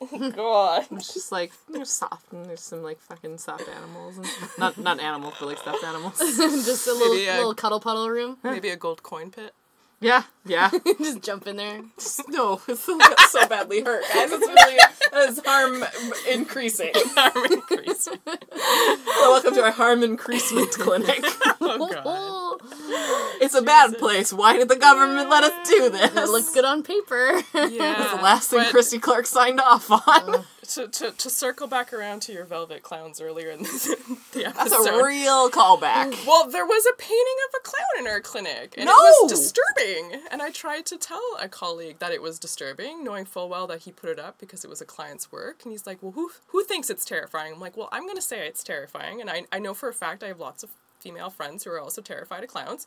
oh 0.00 0.30
god. 0.34 0.86
It's 0.92 1.12
just 1.14 1.32
like 1.32 1.52
there's 1.68 1.90
soft 1.90 2.32
and 2.32 2.46
there's 2.46 2.60
some 2.62 2.82
like 2.82 3.00
fucking 3.00 3.38
soft 3.38 3.68
animals 3.68 4.16
and 4.18 4.26
not 4.58 4.78
not 4.78 5.00
animals 5.00 5.34
but 5.38 5.46
like 5.46 5.58
stuffed 5.58 5.84
animals. 5.84 6.18
just 6.64 6.86
a 6.86 6.92
little 6.92 7.14
a- 7.14 7.36
little 7.36 7.54
cuddle 7.54 7.80
puddle 7.80 8.08
room. 8.08 8.38
Maybe 8.42 8.68
a 8.70 8.76
gold 8.76 9.02
coin 9.02 9.30
pit. 9.30 9.54
Yeah, 9.98 10.24
yeah. 10.44 10.70
just 10.98 11.22
jump 11.22 11.46
in 11.46 11.56
there. 11.56 11.80
no, 12.28 12.60
it's 12.68 12.84
so, 12.84 13.48
badly 13.48 13.82
hurt, 13.82 14.04
guys. 14.12 14.30
It's 14.30 14.46
really 14.46 14.78
it's 15.12 15.46
harm 15.46 15.84
increasing. 16.30 16.92
Harm 16.94 17.52
increasing. 17.52 18.18
well, 18.26 19.32
welcome 19.32 19.54
to 19.54 19.62
our 19.62 19.70
harm 19.70 20.02
increasement 20.02 20.70
clinic. 20.72 21.24
Oh 21.60 22.58
god. 22.60 23.40
It's 23.40 23.54
a 23.54 23.62
bad 23.62 23.98
place. 23.98 24.32
Why 24.32 24.58
did 24.58 24.68
the 24.68 24.76
government 24.76 25.30
let 25.30 25.44
us 25.44 25.68
do 25.68 25.88
this? 25.88 26.14
it 26.14 26.28
looks 26.28 26.52
good 26.52 26.64
on 26.64 26.82
paper. 26.82 27.42
Yeah. 27.54 28.16
The 28.16 28.22
last 28.22 28.50
thing 28.50 28.60
but 28.60 28.70
Christy 28.70 28.98
Clark 28.98 29.26
signed 29.26 29.60
off 29.60 29.90
on. 29.90 30.44
To, 30.74 30.88
to, 30.88 31.10
to 31.12 31.30
circle 31.30 31.66
back 31.66 31.92
around 31.92 32.20
to 32.22 32.32
your 32.32 32.44
velvet 32.44 32.82
clowns 32.82 33.20
earlier 33.20 33.50
in 33.50 33.62
the, 33.62 34.18
the 34.32 34.46
episode. 34.46 34.70
That's 34.70 34.86
a 34.86 35.04
real 35.04 35.50
callback. 35.50 36.26
Well, 36.26 36.48
there 36.50 36.66
was 36.66 36.84
a 36.86 36.96
painting 36.96 37.36
of 37.48 37.60
a 37.60 37.62
clown 37.62 37.84
in 38.00 38.06
our 38.06 38.20
clinic, 38.20 38.74
and 38.76 38.88
it 38.88 38.92
was 38.92 39.30
disturbing. 39.30 40.22
And 40.30 40.42
I 40.42 40.50
tried 40.50 40.86
to 40.86 40.98
tell 40.98 41.22
a 41.40 41.48
colleague 41.48 41.98
that 42.00 42.12
it 42.12 42.20
was 42.20 42.38
disturbing, 42.38 43.04
knowing 43.04 43.24
full 43.24 43.48
well 43.48 43.66
that 43.68 43.82
he 43.82 43.92
put 43.92 44.10
it 44.10 44.18
up 44.18 44.38
because 44.38 44.64
it 44.64 44.68
was 44.70 44.80
a 44.80 44.84
client's 44.84 45.30
work. 45.30 45.60
And 45.62 45.72
he's 45.72 45.86
like, 45.86 46.02
"Well, 46.02 46.12
who 46.12 46.30
who 46.48 46.64
thinks 46.64 46.90
it's 46.90 47.04
terrifying?" 47.04 47.54
I'm 47.54 47.60
like, 47.60 47.76
"Well, 47.76 47.88
I'm 47.92 48.06
gonna 48.06 48.20
say 48.20 48.46
it's 48.46 48.64
terrifying, 48.64 49.20
and 49.20 49.30
I 49.30 49.44
I 49.52 49.58
know 49.58 49.74
for 49.74 49.88
a 49.88 49.94
fact 49.94 50.22
I 50.24 50.28
have 50.28 50.40
lots 50.40 50.62
of 50.62 50.70
female 51.00 51.30
friends 51.30 51.64
who 51.64 51.70
are 51.70 51.80
also 51.80 52.02
terrified 52.02 52.42
of 52.44 52.50
clowns." 52.50 52.86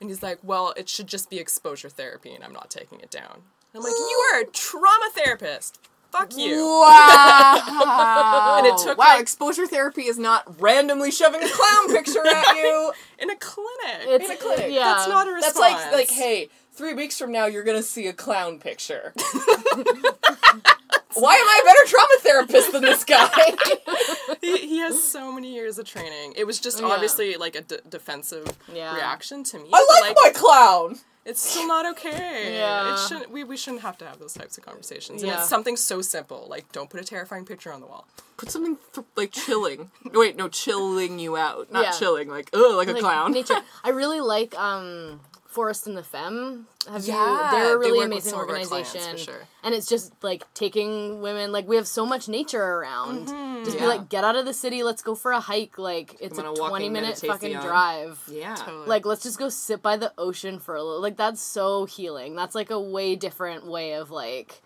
And 0.00 0.08
he's 0.08 0.22
like, 0.22 0.38
"Well, 0.42 0.72
it 0.76 0.88
should 0.88 1.06
just 1.06 1.28
be 1.28 1.38
exposure 1.38 1.90
therapy, 1.90 2.32
and 2.32 2.42
I'm 2.42 2.52
not 2.54 2.70
taking 2.70 3.00
it 3.00 3.10
down." 3.10 3.42
I'm 3.74 3.82
like, 3.82 3.92
"You 3.98 4.32
are 4.32 4.40
a 4.40 4.46
trauma 4.46 5.10
therapist. 5.14 5.78
Fuck 6.12 6.36
you." 6.36 6.56
Wow. 6.66 8.56
And 8.60 8.66
it 8.66 8.76
took, 8.78 8.98
wow, 8.98 9.04
like- 9.08 9.20
exposure 9.20 9.66
therapy 9.66 10.02
is 10.02 10.18
not 10.18 10.60
randomly 10.60 11.10
shoving 11.10 11.42
a 11.42 11.48
clown 11.48 11.88
picture 11.94 12.26
at 12.26 12.54
you. 12.56 12.92
In 13.18 13.30
a 13.30 13.36
clinic. 13.36 14.00
It's 14.02 14.24
In 14.26 14.30
a 14.32 14.36
clinic. 14.36 14.72
Yeah. 14.72 14.84
That's 14.94 15.08
not 15.08 15.28
a 15.28 15.32
response. 15.32 15.54
That's 15.58 15.92
like 15.92 15.92
like, 15.92 16.10
hey, 16.10 16.48
three 16.72 16.94
weeks 16.94 17.18
from 17.18 17.32
now 17.32 17.46
you're 17.46 17.64
gonna 17.64 17.82
see 17.82 18.06
a 18.06 18.12
clown 18.12 18.58
picture. 18.58 19.14
Why 21.14 21.34
am 21.34 21.46
I 21.46 21.60
a 21.62 21.66
better 21.66 21.86
trauma 21.86 22.16
therapist 22.20 22.72
than 22.72 22.82
this 22.82 23.04
guy? 23.04 23.28
he, 24.40 24.56
he 24.68 24.78
has 24.78 25.02
so 25.02 25.32
many 25.32 25.52
years 25.52 25.78
of 25.78 25.86
training. 25.86 26.34
It 26.36 26.46
was 26.46 26.58
just 26.60 26.80
Yeah. 26.80 26.86
obviously 26.86 27.36
like 27.36 27.56
a 27.56 27.62
d- 27.62 27.78
defensive 27.88 28.46
Yeah. 28.72 28.94
reaction 28.94 29.42
to 29.44 29.58
me. 29.58 29.70
I 29.72 29.86
but, 29.88 30.06
like 30.08 30.16
my 30.22 30.30
clown. 30.38 30.98
It's 31.26 31.40
still 31.42 31.66
not 31.68 31.84
okay. 31.92 32.54
Yeah. 32.56 32.94
It 32.94 32.98
shouldn't. 33.06 33.30
We, 33.30 33.44
we 33.44 33.56
shouldn't 33.56 33.82
have 33.82 33.98
to 33.98 34.06
have 34.06 34.18
those 34.18 34.32
types 34.32 34.56
of 34.56 34.64
conversations. 34.64 35.22
And 35.22 35.30
Yeah. 35.30 35.40
it's 35.40 35.48
something 35.50 35.76
so 35.76 36.00
simple. 36.00 36.46
Like, 36.48 36.72
don't 36.72 36.88
put 36.88 36.98
a 37.00 37.04
terrifying 37.04 37.44
picture 37.44 37.72
on 37.72 37.80
the 37.80 37.86
wall. 37.86 38.08
Put 38.38 38.50
something 38.50 38.78
th- 38.94 39.06
like 39.16 39.30
chilling. 39.32 39.90
Wait, 40.12 40.36
no, 40.36 40.48
chilling 40.48 41.18
you 41.18 41.36
out, 41.36 41.70
not 41.70 41.84
Yeah. 41.84 41.90
chilling. 41.92 42.28
Like, 42.28 42.48
ugh, 42.54 42.74
like 42.74 42.88
a 42.88 42.94
clown. 42.94 43.32
nature. 43.32 43.60
I 43.84 43.90
really 43.90 44.20
like 44.20 44.58
um 44.58 45.20
Forest 45.50 45.86
and 45.86 45.96
the 45.96 46.02
Femme. 46.02 46.66
Have 46.88 47.04
Yeah, 47.04 47.14
you? 47.44 47.50
They're 47.58 47.74
a 47.76 47.78
really 47.78 47.98
work 47.98 48.08
with 48.08 48.12
amazing 48.12 48.30
some 48.30 48.40
of 48.40 48.48
our 48.48 48.64
clients, 48.64 48.68
for 48.70 48.98
organization, 48.98 49.16
sure. 49.18 49.42
and 49.64 49.74
it's 49.74 49.86
just 49.88 50.12
like 50.22 50.44
taking 50.54 51.20
women. 51.20 51.50
Like 51.52 51.66
we 51.68 51.76
have 51.76 51.88
so 51.88 52.06
much 52.06 52.28
nature 52.28 52.62
around. 52.62 53.28
Mm-hmm. 53.28 53.64
Just 53.64 53.78
be 53.78 53.84
like, 53.86 54.08
get 54.08 54.22
out 54.24 54.36
of 54.36 54.44
the 54.44 54.54
city. 54.54 54.82
Let's 54.82 55.02
go 55.02 55.14
for 55.14 55.32
a 55.32 55.40
hike. 55.40 55.76
Like 55.78 56.16
it's 56.20 56.38
on 56.38 56.46
a 56.46 56.52
a 56.52 56.56
twenty 56.56 56.88
minute 56.88 57.18
fucking 57.18 57.52
meditation. 57.52 57.62
drive. 57.66 58.22
Yeah. 58.30 58.54
Totally. 58.54 58.86
Like 58.86 59.04
let's 59.04 59.22
just 59.22 59.38
go 59.38 59.48
sit 59.48 59.82
by 59.82 59.96
the 59.96 60.12
ocean 60.16 60.58
for 60.60 60.76
a 60.76 60.82
little. 60.82 61.00
Like 61.02 61.16
that's 61.16 61.42
so 61.42 61.84
healing. 61.84 62.36
That's 62.36 62.54
like 62.54 62.70
a 62.70 62.80
way 62.80 63.16
different 63.16 63.66
way 63.66 63.94
of 63.94 64.10
like 64.10 64.62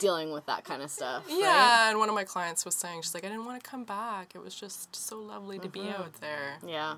dealing 0.00 0.32
with 0.32 0.44
that 0.46 0.64
kind 0.64 0.82
of 0.82 0.90
stuff. 0.90 1.24
Yeah, 1.28 1.36
Right? 1.46 1.90
and 1.90 1.98
one 2.00 2.08
of 2.08 2.14
my 2.16 2.24
clients 2.24 2.64
was 2.64 2.74
saying, 2.74 3.02
she's 3.02 3.14
like, 3.14 3.24
I 3.24 3.28
didn't 3.28 3.44
want 3.46 3.62
to 3.62 3.70
come 3.70 3.84
back. 3.84 4.32
It 4.34 4.42
was 4.42 4.54
just 4.54 4.94
so 4.94 5.16
lovely 5.18 5.58
to 5.60 5.68
be 5.68 5.88
out 5.88 6.12
there. 6.20 6.58
Yeah. 6.66 6.96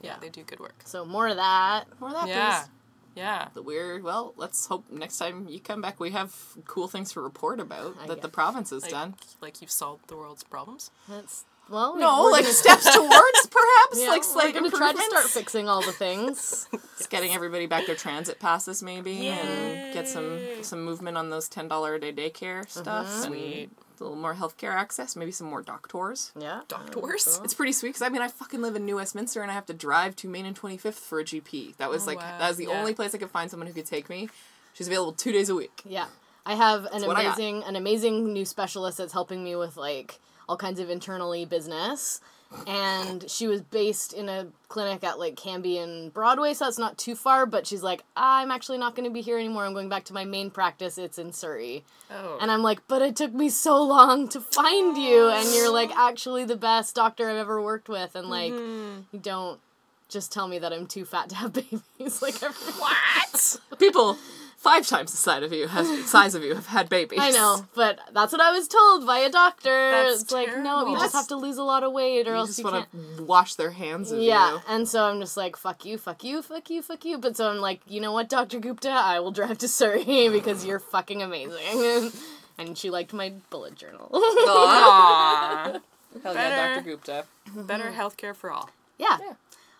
So, 0.00 0.06
yeah, 0.08 0.16
they 0.20 0.28
do 0.28 0.42
good 0.42 0.60
work. 0.60 0.82
So 0.84 1.04
more 1.04 1.28
of 1.28 1.36
that. 1.36 1.84
More 2.00 2.10
of 2.10 2.14
that, 2.16 2.28
Yeah. 2.28 2.60
please. 2.62 2.70
Yeah. 3.16 3.48
That 3.54 3.62
we're 3.62 4.00
well. 4.02 4.34
Let's 4.36 4.66
hope 4.66 4.84
next 4.90 5.16
time 5.18 5.48
you 5.48 5.58
come 5.60 5.80
back, 5.80 5.98
we 5.98 6.10
have 6.10 6.34
cool 6.66 6.86
things 6.88 7.12
to 7.12 7.20
report 7.20 7.60
about 7.60 7.96
I 8.02 8.06
that 8.08 8.20
the 8.22 8.28
province 8.28 8.70
has 8.70 8.82
Like, 8.82 8.90
done. 8.92 9.14
like 9.40 9.60
you've 9.62 9.70
solved 9.70 10.08
the 10.08 10.16
world's 10.16 10.44
problems. 10.44 10.90
That's 11.08 11.44
well. 11.70 11.96
No, 11.96 12.24
like 12.24 12.42
gonna- 12.42 12.52
steps 12.54 12.84
towards 12.94 13.46
perhaps 13.50 14.00
yeah, 14.02 14.08
like 14.10 14.22
slight 14.22 14.54
we're 14.54 14.60
gonna 14.60 14.70
try 14.70 14.92
to 14.92 15.00
start 15.02 15.24
fixing 15.24 15.66
all 15.68 15.80
the 15.80 15.92
things. 15.92 16.68
Just 16.98 17.08
getting 17.08 17.32
everybody 17.32 17.64
back 17.66 17.86
their 17.86 17.96
transit 17.96 18.38
passes 18.38 18.82
maybe 18.82 19.28
and 19.28 19.94
get 19.94 20.06
some 20.06 20.38
some 20.62 20.84
movement 20.84 21.16
on 21.16 21.30
those 21.30 21.48
ten 21.48 21.68
dollar 21.68 21.94
a 21.94 21.98
day 22.00 22.12
daycare 22.12 22.68
stuff. 22.68 22.86
Uh-huh. 23.06 23.14
and 23.14 23.24
Sweet. 23.24 23.70
A 24.00 24.04
little 24.04 24.18
more 24.18 24.34
healthcare 24.34 24.74
access, 24.74 25.16
maybe 25.16 25.30
some 25.32 25.46
more 25.48 25.62
doctors. 25.62 26.32
yeah. 26.38 26.60
Doctors? 26.68 27.40
It's 27.44 27.54
pretty 27.54 27.72
sweet 27.72 27.90
because 27.90 28.02
I 28.02 28.08
mean 28.08 28.22
I 28.22 28.28
fucking 28.28 28.60
live 28.62 28.76
in 28.76 28.84
New 28.84 28.96
Westminster 28.96 29.42
and 29.42 29.50
I 29.50 29.54
have 29.54 29.66
to 29.66 29.74
drive 29.74 30.16
to 30.16 30.28
Main 30.28 30.44
and 30.46 30.54
Twenty 30.56 30.76
Fifth 30.76 30.98
for 30.98 31.20
a 31.20 31.24
GP. 31.24 31.76
That 31.78 31.90
was 31.90 32.02
Oh, 32.04 32.06
like 32.06 32.18
wow. 32.18 32.38
that 32.38 32.48
was 32.48 32.56
the 32.56 32.64
Yeah. 32.66 32.78
only 32.78 32.94
place 32.94 33.14
I 33.14 33.18
could 33.18 33.30
find 33.30 33.50
someone 33.50 33.66
who 33.66 33.72
could 33.72 33.86
take 33.86 34.08
me. 34.08 34.28
She's 34.74 34.86
available 34.88 35.12
two 35.12 35.32
days 35.32 35.48
a 35.48 35.54
week. 35.54 35.82
Yeah. 35.84 36.06
I 36.44 36.54
have 36.54 36.84
an 36.92 37.06
what 37.06 37.16
I 37.16 37.22
got. 37.24 37.36
amazing 37.38 37.64
an 37.64 37.76
amazing 37.76 38.32
new 38.32 38.44
specialist 38.44 38.98
that's 38.98 39.12
helping 39.12 39.42
me 39.42 39.56
with 39.56 39.76
like 39.76 40.20
all 40.48 40.56
kinds 40.56 40.78
of 40.78 40.88
internally 40.90 41.44
business. 41.44 42.20
And 42.66 43.28
she 43.28 43.46
was 43.46 43.60
based 43.60 44.12
in 44.12 44.28
a 44.28 44.46
clinic 44.68 45.04
at 45.04 45.18
like 45.18 45.34
Cambie 45.34 45.82
and 45.82 46.12
Broadway, 46.12 46.54
so 46.54 46.64
that's 46.64 46.78
not 46.78 46.96
too 46.96 47.14
far, 47.14 47.44
but 47.44 47.66
she's 47.66 47.82
like, 47.82 48.02
I'm 48.16 48.50
actually 48.50 48.78
not 48.78 48.94
gonna 48.94 49.10
be 49.10 49.20
here 49.20 49.38
anymore. 49.38 49.64
I'm 49.64 49.74
going 49.74 49.88
back 49.88 50.04
to 50.04 50.14
my 50.14 50.24
main 50.24 50.50
practice. 50.50 50.96
It's 50.96 51.18
in 51.18 51.32
Surrey. 51.32 51.84
Oh. 52.10 52.38
And 52.40 52.50
I'm 52.50 52.62
like, 52.62 52.80
but 52.88 53.02
it 53.02 53.16
took 53.16 53.34
me 53.34 53.48
so 53.48 53.82
long 53.82 54.28
to 54.28 54.40
find 54.40 54.96
you, 54.96 55.28
and 55.28 55.48
you're 55.54 55.72
like 55.72 55.90
actually 55.96 56.44
the 56.44 56.56
best 56.56 56.94
doctor 56.94 57.28
I've 57.28 57.36
ever 57.36 57.60
worked 57.60 57.88
with, 57.88 58.14
and 58.14 58.28
like, 58.28 58.52
mm-hmm. 58.52 59.00
you 59.12 59.18
don't 59.18 59.60
just 60.08 60.32
tell 60.32 60.46
me 60.46 60.58
that 60.60 60.72
I'm 60.72 60.86
too 60.86 61.04
fat 61.04 61.28
to 61.30 61.34
have 61.34 61.52
babies. 61.98 62.22
like. 62.22 62.36
What? 62.36 63.56
People 63.78 64.16
five 64.56 64.86
times 64.86 65.10
the 65.12 65.16
size 65.16 65.42
of 65.42 65.52
you 65.52 65.68
have 65.68 65.86
size 66.08 66.34
of 66.34 66.42
you 66.42 66.54
have 66.54 66.66
had 66.66 66.88
babies. 66.88 67.18
I 67.22 67.30
know, 67.30 67.66
but 67.74 67.98
that's 68.12 68.32
what 68.32 68.40
I 68.40 68.50
was 68.52 68.66
told 68.68 69.06
by 69.06 69.18
a 69.18 69.30
doctor. 69.30 69.90
That's 69.90 70.22
it's 70.22 70.32
like, 70.32 70.48
no, 70.48 70.62
terrible. 70.62 70.90
you 70.92 70.98
just 70.98 71.14
have 71.14 71.28
to 71.28 71.36
lose 71.36 71.56
a 71.58 71.62
lot 71.62 71.82
of 71.84 71.92
weight, 71.92 72.26
or 72.26 72.32
You 72.32 72.36
else 72.38 72.48
just 72.50 72.58
you 72.60 72.64
want 72.64 72.90
can't. 72.90 73.16
to 73.18 73.22
wash 73.24 73.54
their 73.54 73.70
hands 73.70 74.10
of 74.10 74.20
Yeah, 74.20 74.54
you. 74.54 74.60
and 74.68 74.88
so 74.88 75.04
I'm 75.04 75.20
just 75.20 75.36
like, 75.36 75.56
fuck 75.56 75.84
you, 75.84 75.98
fuck 75.98 76.24
you, 76.24 76.42
fuck 76.42 76.68
you, 76.70 76.82
fuck 76.82 77.04
you. 77.04 77.18
But 77.18 77.36
so 77.36 77.48
I'm 77.50 77.58
like, 77.58 77.80
you 77.86 78.00
know 78.00 78.12
what, 78.12 78.28
Dr. 78.28 78.58
Gupta, 78.58 78.90
I 78.90 79.20
will 79.20 79.30
drive 79.32 79.58
to 79.58 79.68
Surrey 79.68 80.04
because 80.32 80.64
you're 80.64 80.80
fucking 80.80 81.22
amazing. 81.22 82.10
and 82.58 82.76
she 82.76 82.90
liked 82.90 83.12
my 83.12 83.34
bullet 83.50 83.74
journal. 83.76 84.10
Aw. 84.12 85.80
Hell 86.22 86.34
yeah, 86.34 86.48
Better. 86.48 86.74
Dr. 86.76 86.84
Gupta. 86.84 87.24
Better 87.54 87.90
healthcare 87.92 88.34
for 88.34 88.50
all. 88.50 88.70
yeah. 88.98 89.18
Yeah. 89.20 89.32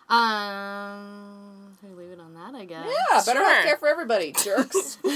Um, 0.09 1.75
can 1.81 1.95
we 1.95 2.03
leave 2.03 2.11
it 2.11 2.19
on 2.19 2.33
that, 2.33 2.55
I 2.55 2.65
guess. 2.65 2.85
Yeah, 2.87 3.21
better 3.25 3.39
Sure. 3.39 3.55
healthcare 3.55 3.79
for 3.79 3.87
everybody, 3.87 4.31
jerks. 4.33 4.97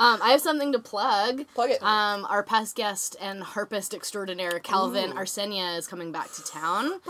Um, 0.00 0.20
I 0.22 0.30
have 0.30 0.40
something 0.40 0.70
to 0.74 0.78
plug. 0.78 1.44
Plug 1.54 1.70
it. 1.70 1.82
Um, 1.82 2.24
our 2.30 2.44
past 2.44 2.76
guest 2.76 3.16
and 3.20 3.42
harpist 3.42 3.92
extraordinaire 3.92 4.60
Calvin 4.60 5.10
Arsenia 5.14 5.76
is 5.76 5.88
coming 5.88 6.12
back 6.12 6.30
to 6.34 6.44
town. 6.44 7.00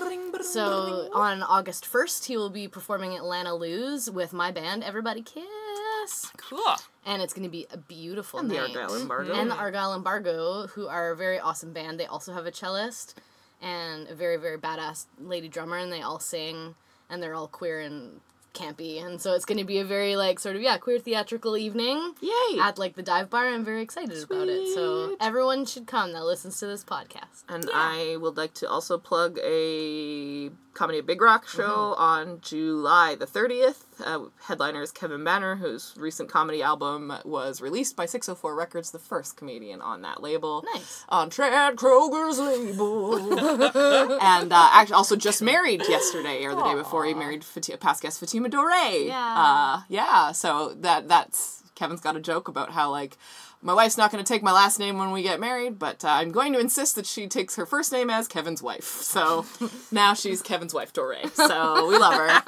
So 0.41 1.11
on 1.13 1.43
August 1.43 1.85
1st, 1.85 2.25
he 2.25 2.39
will 2.39 2.49
be 2.49 2.67
performing 2.67 3.15
at 3.15 3.25
Lana 3.25 3.55
Lou's 3.55 4.11
with 4.11 4.33
my 4.33 4.51
band, 4.51 4.83
Everybody 4.85 5.21
Kiss. 5.21 6.33
Cool. 6.39 6.77
And 7.05 7.21
it's 7.21 7.35
going 7.35 7.45
to 7.45 7.51
be 7.51 7.67
a 7.71 7.77
beautiful 7.77 8.41
And 8.41 8.51
the 8.51 8.55
night. 8.55 8.75
Argyle 8.75 8.97
Embargo. 9.03 9.35
And 9.35 9.51
the 9.51 9.55
Argyle 9.57 9.95
Embargo, 9.95 10.67
who 10.69 10.87
are 10.89 11.11
a 11.11 11.17
very 11.17 11.39
awesome 11.39 11.75
band. 11.75 12.01
They 12.01 12.07
also 12.07 12.33
have 12.33 12.47
a 12.47 12.53
cellist 12.53 13.19
and 13.61 14.09
a 14.09 14.15
very, 14.15 14.39
very 14.39 14.57
badass 14.57 15.05
lady 15.21 15.49
drummer, 15.49 15.77
and 15.77 15.93
they 15.93 16.01
all 16.01 16.21
sing, 16.21 16.75
and 17.11 17.23
they're 17.23 17.35
all 17.35 17.49
queer 17.49 17.81
and 17.81 18.21
campy. 18.55 19.05
And 19.05 19.21
so 19.21 19.35
it's 19.35 19.45
going 19.45 19.59
to 19.59 19.65
be 19.65 19.79
a 19.79 19.85
very, 19.85 20.17
like, 20.17 20.39
sort 20.39 20.57
of, 20.57 20.63
yeah, 20.63 20.77
queer 20.79 20.99
theatrical 20.99 21.57
evening 21.57 22.15
Yay! 22.21 22.59
at, 22.61 22.79
like, 22.79 22.95
the 22.95 23.03
dive 23.03 23.31
bar. 23.31 23.47
I'm 23.47 23.65
very 23.65 23.83
excited 23.83 24.23
about 24.23 24.49
it. 24.49 24.75
So 24.75 25.17
everyone 25.21 25.65
should 25.65 25.87
come 25.87 26.13
that 26.13 26.25
listens 26.25 26.59
to 26.61 26.67
this 26.67 26.85
podcast. 26.85 27.45
And 27.49 27.69
I 27.73 28.17
would 28.21 28.37
like 28.37 28.55
to 28.55 28.69
also 28.69 28.99
plug 28.99 29.39
a 29.45 30.51
Comedy 30.79 31.01
Big 31.01 31.21
Rock 31.21 31.49
show 31.49 31.97
on 31.99 32.41
July 32.41 33.17
the 33.17 33.27
30th. 33.27 33.83
Uh, 33.99 34.27
headliner 34.45 34.81
is 34.81 34.93
Kevin 34.93 35.25
Banner, 35.25 35.57
whose 35.57 35.93
recent 35.99 36.29
comedy 36.31 36.63
album 36.63 37.13
was 37.25 37.61
released 37.61 37.97
by 37.97 38.07
604 38.07 38.55
Records, 38.55 38.93
the 38.93 39.01
first 39.01 39.37
comedian 39.37 39.81
on 39.81 40.03
that 40.03 40.23
label. 40.23 40.65
Nice. 40.73 41.05
On 41.09 41.31
Chad 41.31 41.75
Kroeger's 41.75 42.39
label. 42.39 43.17
and 44.23 44.53
uh, 44.53 44.71
actually 44.73 44.95
also 44.95 45.17
just 45.17 45.43
married 45.43 45.83
yesterday 45.89 46.45
or 46.45 46.55
the 46.55 46.63
day 46.63 46.77
before. 46.77 47.05
He 47.07 47.13
married 47.13 47.43
Fati- 47.43 47.81
past 47.81 48.01
guest 48.01 48.21
Fatima 48.21 48.49
Dore. 48.49 48.71
Yeah. 48.71 49.35
Uh, 49.37 49.83
yeah, 49.89 50.31
so 50.31 50.75
that 50.79 51.09
that's 51.09 51.65
Kevin's 51.75 52.01
got 52.01 52.15
a 52.15 52.21
joke 52.21 52.47
about 52.47 52.71
how 52.71 52.93
like 52.93 53.17
my 53.61 53.75
wife's 53.75 53.99
not 53.99 54.13
going 54.13 54.23
to 54.23 54.29
take 54.33 54.43
my 54.43 54.53
last 54.53 54.79
name 54.79 54.99
when 54.99 55.11
we 55.11 55.23
get 55.23 55.41
married, 55.41 55.79
but 55.79 56.05
uh, 56.05 56.09
I'm 56.09 56.31
going 56.31 56.53
to 56.53 56.61
insist 56.61 56.95
that 56.95 57.07
she 57.07 57.27
takes 57.27 57.57
her 57.57 57.67
first 57.67 57.91
name 57.91 58.09
as 58.09 58.29
Kevin's 58.29 58.63
wife. 58.63 58.85
So 58.85 59.47
now 59.93 60.15
she's 60.15 60.43
Kevin's 60.43 60.73
wife, 60.73 60.93
Dore. 60.93 61.17
So 61.35 61.89
we 61.89 61.99
love 61.99 62.15
her. 62.15 62.43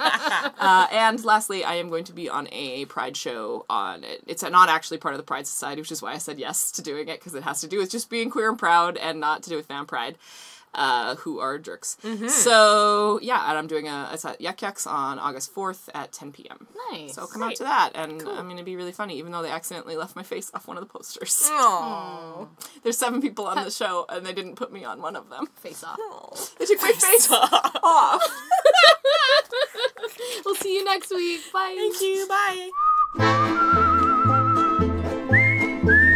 Uh, 0.60 0.86
and 0.92 1.24
lastly, 1.24 1.64
I 1.64 1.76
am 1.76 1.88
going 1.88 2.04
to 2.04 2.12
be 2.12 2.28
on 2.28 2.46
a 2.52 2.84
Pride 2.84 3.16
show 3.16 3.64
on 3.70 4.04
it. 4.04 4.22
It's 4.26 4.42
not 4.42 4.68
actually 4.68 4.98
part 4.98 5.14
of 5.14 5.18
the 5.18 5.24
Pride 5.24 5.46
Society, 5.46 5.80
which 5.80 5.90
is 5.90 6.02
why 6.02 6.12
I 6.12 6.18
said 6.18 6.38
yes 6.38 6.70
to 6.72 6.82
doing 6.82 7.08
it 7.08 7.18
because 7.18 7.34
it 7.34 7.42
has 7.42 7.60
to 7.62 7.66
do 7.66 7.78
with 7.78 7.90
just 7.90 8.10
being 8.10 8.30
queer 8.30 8.50
and 8.50 8.58
proud 8.58 8.96
and 8.98 9.20
not 9.20 9.42
to 9.44 9.50
do 9.50 9.56
with 9.56 9.66
Van 9.68 9.86
Pride. 9.86 10.18
Uh, 10.72 11.16
who 11.16 11.40
are 11.40 11.58
jerks. 11.58 11.96
So, 12.28 13.18
yeah, 13.22 13.48
and 13.48 13.58
I'm 13.58 13.66
doing 13.66 13.88
a, 13.88 14.08
it's 14.12 14.24
at 14.24 14.40
Yuk 14.40 14.62
Yuk's 14.62 14.86
on 14.86 15.18
August 15.18 15.52
4th 15.52 15.88
at 15.94 16.12
10 16.12 16.30
p.m. 16.30 16.68
Nice. 16.92 17.14
So 17.14 17.26
come 17.26 17.42
out 17.42 17.56
to 17.56 17.64
that, 17.64 17.90
and 17.96 18.22
I'm 18.22 18.48
gonna 18.48 18.62
be 18.62 18.76
really 18.76 18.92
funny, 18.92 19.18
even 19.18 19.32
though 19.32 19.42
they 19.42 19.50
accidentally 19.50 19.96
left 19.96 20.14
my 20.14 20.22
face 20.22 20.48
off 20.54 20.68
one 20.68 20.76
of 20.76 20.82
the 20.84 20.88
posters. 20.88 21.50
Aww. 21.52 22.46
There's 22.84 22.96
seven 22.96 23.20
people 23.20 23.46
on 23.46 23.64
the 23.64 23.70
show, 23.72 24.06
and 24.08 24.24
they 24.24 24.32
didn't 24.32 24.54
put 24.54 24.72
me 24.72 24.84
on 24.84 25.02
one 25.02 25.16
of 25.16 25.28
them. 25.28 25.46
Face 25.56 25.82
off. 25.82 25.98
They 26.60 26.66
took 26.66 26.80
my 26.82 26.92
face 26.92 27.28
off. 27.82 28.22
we'll 30.44 30.54
see 30.54 30.74
you 30.76 30.84
next 30.84 31.10
week. 31.10 31.40
Bye. 31.52 31.74
Thank 31.76 32.00
you. 32.00 32.28
Bye. 33.16 33.86